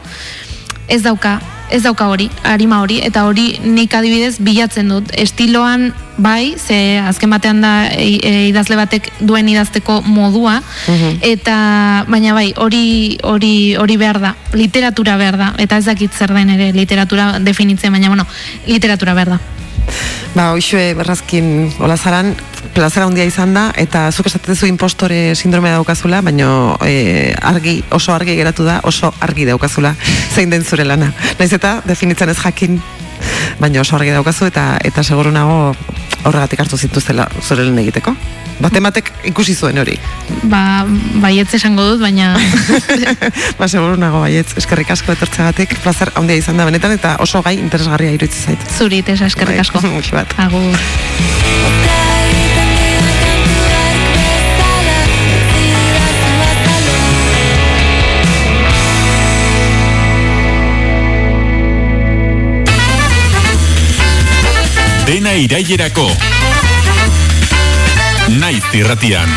ez 0.91 1.02
dauka 1.06 1.40
ez 1.72 1.81
dauka 1.84 2.07
hori, 2.11 2.30
harima 2.44 2.81
hori, 2.84 2.99
eta 3.03 3.26
hori 3.27 3.60
nik 3.64 3.94
adibidez 3.95 4.38
bilatzen 4.44 4.90
dut. 4.91 5.11
Estiloan 5.18 5.91
bai, 6.18 6.56
ze 6.57 6.99
azken 7.02 7.31
batean 7.34 7.61
da 7.64 7.73
e, 7.90 8.19
e, 8.22 8.34
idazle 8.49 8.77
batek 8.77 9.10
duen 9.19 9.49
idazteko 9.49 10.02
modua, 10.06 10.60
mhm. 10.88 11.18
eta 11.22 11.57
baina 12.07 12.35
bai, 12.38 12.52
hori 12.57 13.18
hori 13.23 13.76
hori 13.80 13.98
behar 13.98 14.22
da, 14.22 14.35
literatura 14.53 15.18
behar 15.18 15.40
da, 15.40 15.53
eta 15.57 15.81
ez 15.81 15.85
dakit 15.90 16.14
zer 16.14 16.34
den 16.34 16.53
ere 16.53 16.72
literatura 16.73 17.40
definitzen, 17.40 17.91
baina 17.91 18.14
bueno, 18.14 18.27
literatura 18.68 19.14
behar 19.14 19.35
da. 19.38 19.41
Ba, 20.34 20.52
hoxue 20.53 20.94
berrazkin 20.98 21.73
olazaran, 21.84 22.34
plazara 22.74 23.08
handia 23.08 23.26
izan 23.28 23.54
da, 23.56 23.68
eta 23.80 24.08
zuk 24.12 24.28
esatezu 24.30 24.68
impostore 24.70 25.36
sindromea 25.36 25.78
daukazula, 25.78 26.22
baina 26.26 26.50
e, 26.86 27.34
argi, 27.41 27.78
oso 27.94 28.14
argi 28.14 28.36
geratu 28.40 28.66
da, 28.68 28.80
oso 28.84 29.14
argi 29.22 29.48
daukazula, 29.50 29.95
zein 30.36 30.54
den 30.54 30.66
zure 30.66 30.86
lana. 30.88 31.14
Naiz 31.40 31.52
eta, 31.54 31.80
definitzen 31.88 32.34
ez 32.34 32.40
jakin, 32.41 32.82
baina 33.62 33.82
oso 33.82 33.98
argi 33.98 34.14
daukazu, 34.16 34.50
eta 34.50 34.78
eta 34.84 35.04
seguru 35.04 35.32
nago 35.32 35.74
horregatik 36.24 36.64
hartu 36.64 36.78
zituztela 36.80 37.28
zure 37.41 37.66
lehen 37.66 37.80
egiteko. 37.84 38.16
Batematek 38.64 39.10
ikusi 39.32 39.56
zuen 39.58 39.80
hori. 39.82 39.95
Ba, 40.50 40.86
baietz 41.24 41.50
esango 41.58 41.86
dut, 41.90 42.04
baina... 42.04 42.34
ba, 43.60 43.68
seguru 43.68 43.98
nago 44.00 44.22
baietz, 44.24 44.54
eskerrik 44.62 44.94
asko 44.94 45.16
etortzagatik, 45.18 45.76
plazer 45.84 46.14
handia 46.20 46.38
izan 46.40 46.62
da 46.62 46.70
benetan, 46.70 46.94
eta 46.95 47.18
oso 47.26 47.41
gai 47.45 47.58
interesgarria 47.60 48.14
iruditza 48.14 48.54
zait. 48.54 48.72
Zuri, 48.78 49.02
tesa, 49.06 49.28
eskerrik 49.32 49.60
bai, 49.60 49.66
asko. 49.66 49.84
bat. 50.20 50.40
Agur. 50.48 52.03
Dena 65.34 65.41
irailerako 65.41 66.03
Naiz 68.38 68.61
irratian. 68.77 69.31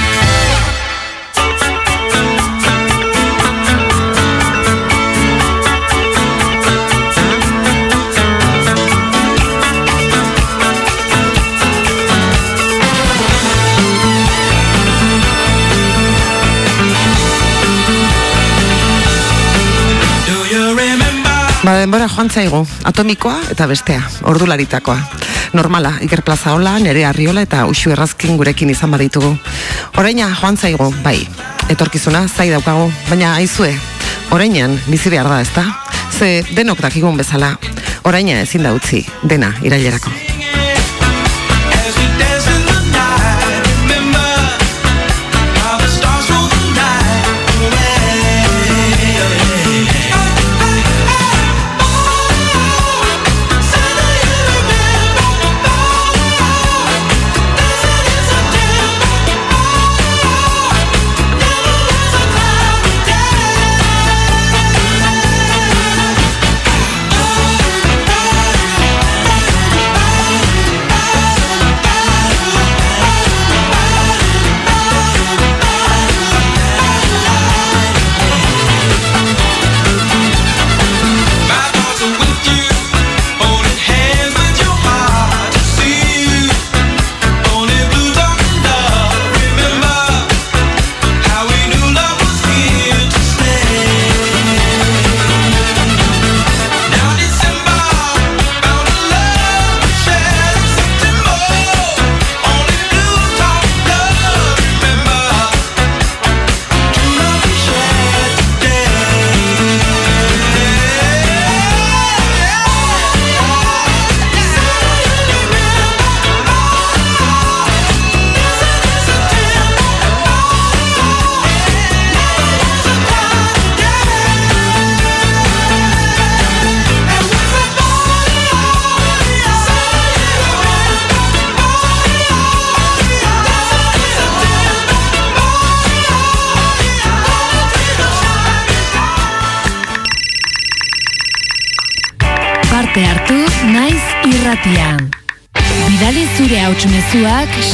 Ba, 21.64 21.72
denbora 21.80 22.04
joan 22.06 22.28
zaigu, 22.28 22.66
atomikoa 22.84 23.40
eta 23.56 23.64
bestea, 23.66 24.04
ordularitakoa 24.28 25.00
normala, 25.56 25.96
Iker 26.04 26.22
Plaza 26.22 26.52
hola, 26.54 26.76
nere 26.78 27.06
arriola 27.08 27.42
eta 27.46 27.64
usu 27.66 27.90
errazkin 27.94 28.36
gurekin 28.36 28.70
izan 28.70 28.92
baditugu. 28.92 29.32
Oraina 29.96 30.28
joan 30.36 30.60
zaigu, 30.60 30.90
bai, 31.02 31.16
etorkizuna 31.72 32.26
zai 32.28 32.50
daukagu, 32.52 32.90
baina 33.08 33.34
aizue, 33.40 33.72
orainan 34.36 34.76
bizi 34.86 35.10
behar 35.10 35.32
da, 35.32 35.40
ezta? 35.40 35.66
Ze 36.12 36.44
denok 36.52 36.84
dakigun 36.84 37.16
bezala, 37.16 37.56
oraina 38.04 38.40
ezin 38.44 38.68
da 38.68 38.76
utzi, 38.76 39.04
dena 39.24 39.54
irailerako. 39.64 40.25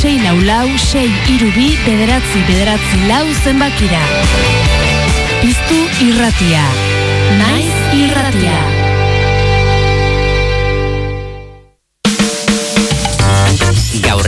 6 0.02 0.18
lau 0.24 0.34
lau 0.42 0.68
6 0.76 0.98
irubi 1.30 1.68
bederatzi 1.86 2.40
bederatzi 2.48 2.98
lau 3.06 3.22
zenbakira. 3.44 4.02
Piztu 5.40 5.78
irratia. 6.02 6.66
Naiz 7.38 7.74
irratia. 7.94 8.81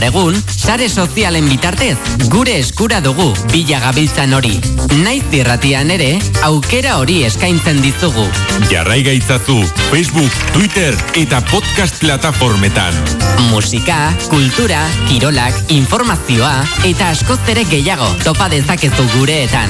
Egun, 0.03 0.35
sare 0.49 0.89
sozialen 0.89 1.47
bitartez, 1.49 1.97
gure 2.31 2.57
eskura 2.59 2.99
dugu 3.01 3.27
bila 3.51 3.79
gabiltzan 3.79 4.33
hori. 4.33 4.55
Naiz 5.03 5.23
irratian 5.31 5.91
ere, 5.91 6.15
aukera 6.47 6.97
hori 6.97 7.21
eskaintzen 7.27 7.81
dizugu. 7.83 8.25
Jarrai 8.71 9.01
gaitzazu 9.05 9.61
Facebook, 9.91 10.31
Twitter 10.53 10.97
eta 11.15 11.41
podcast 11.51 11.99
plataformetan. 12.01 12.97
Musika, 13.51 14.13
kultura, 14.31 14.81
kirolak, 15.09 15.55
informazioa 15.69 16.55
eta 16.83 17.11
askoz 17.13 17.39
gehiago 17.45 18.07
topa 18.23 18.49
dezakezu 18.49 19.07
gureetan. 19.17 19.69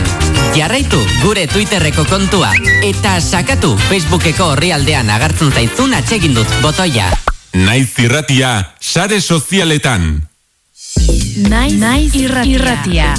Jarraitu 0.56 1.02
gure 1.22 1.48
Twitterreko 1.48 2.06
kontua 2.06 2.54
eta 2.84 3.20
sakatu 3.20 3.76
Facebookeko 3.90 4.54
horri 4.54 4.72
aldean 4.72 5.10
agartzen 5.10 5.52
zaizun 5.52 5.94
atsegindut 5.94 6.48
botoia. 6.62 7.25
Naiz 7.56 7.94
irratia, 8.04 8.74
sare 8.84 9.22
sozialetan. 9.22 10.28
Naiz, 11.48 11.78
Naiz 11.80 12.16
irratia. 12.20 12.52
irratia. 12.52 13.14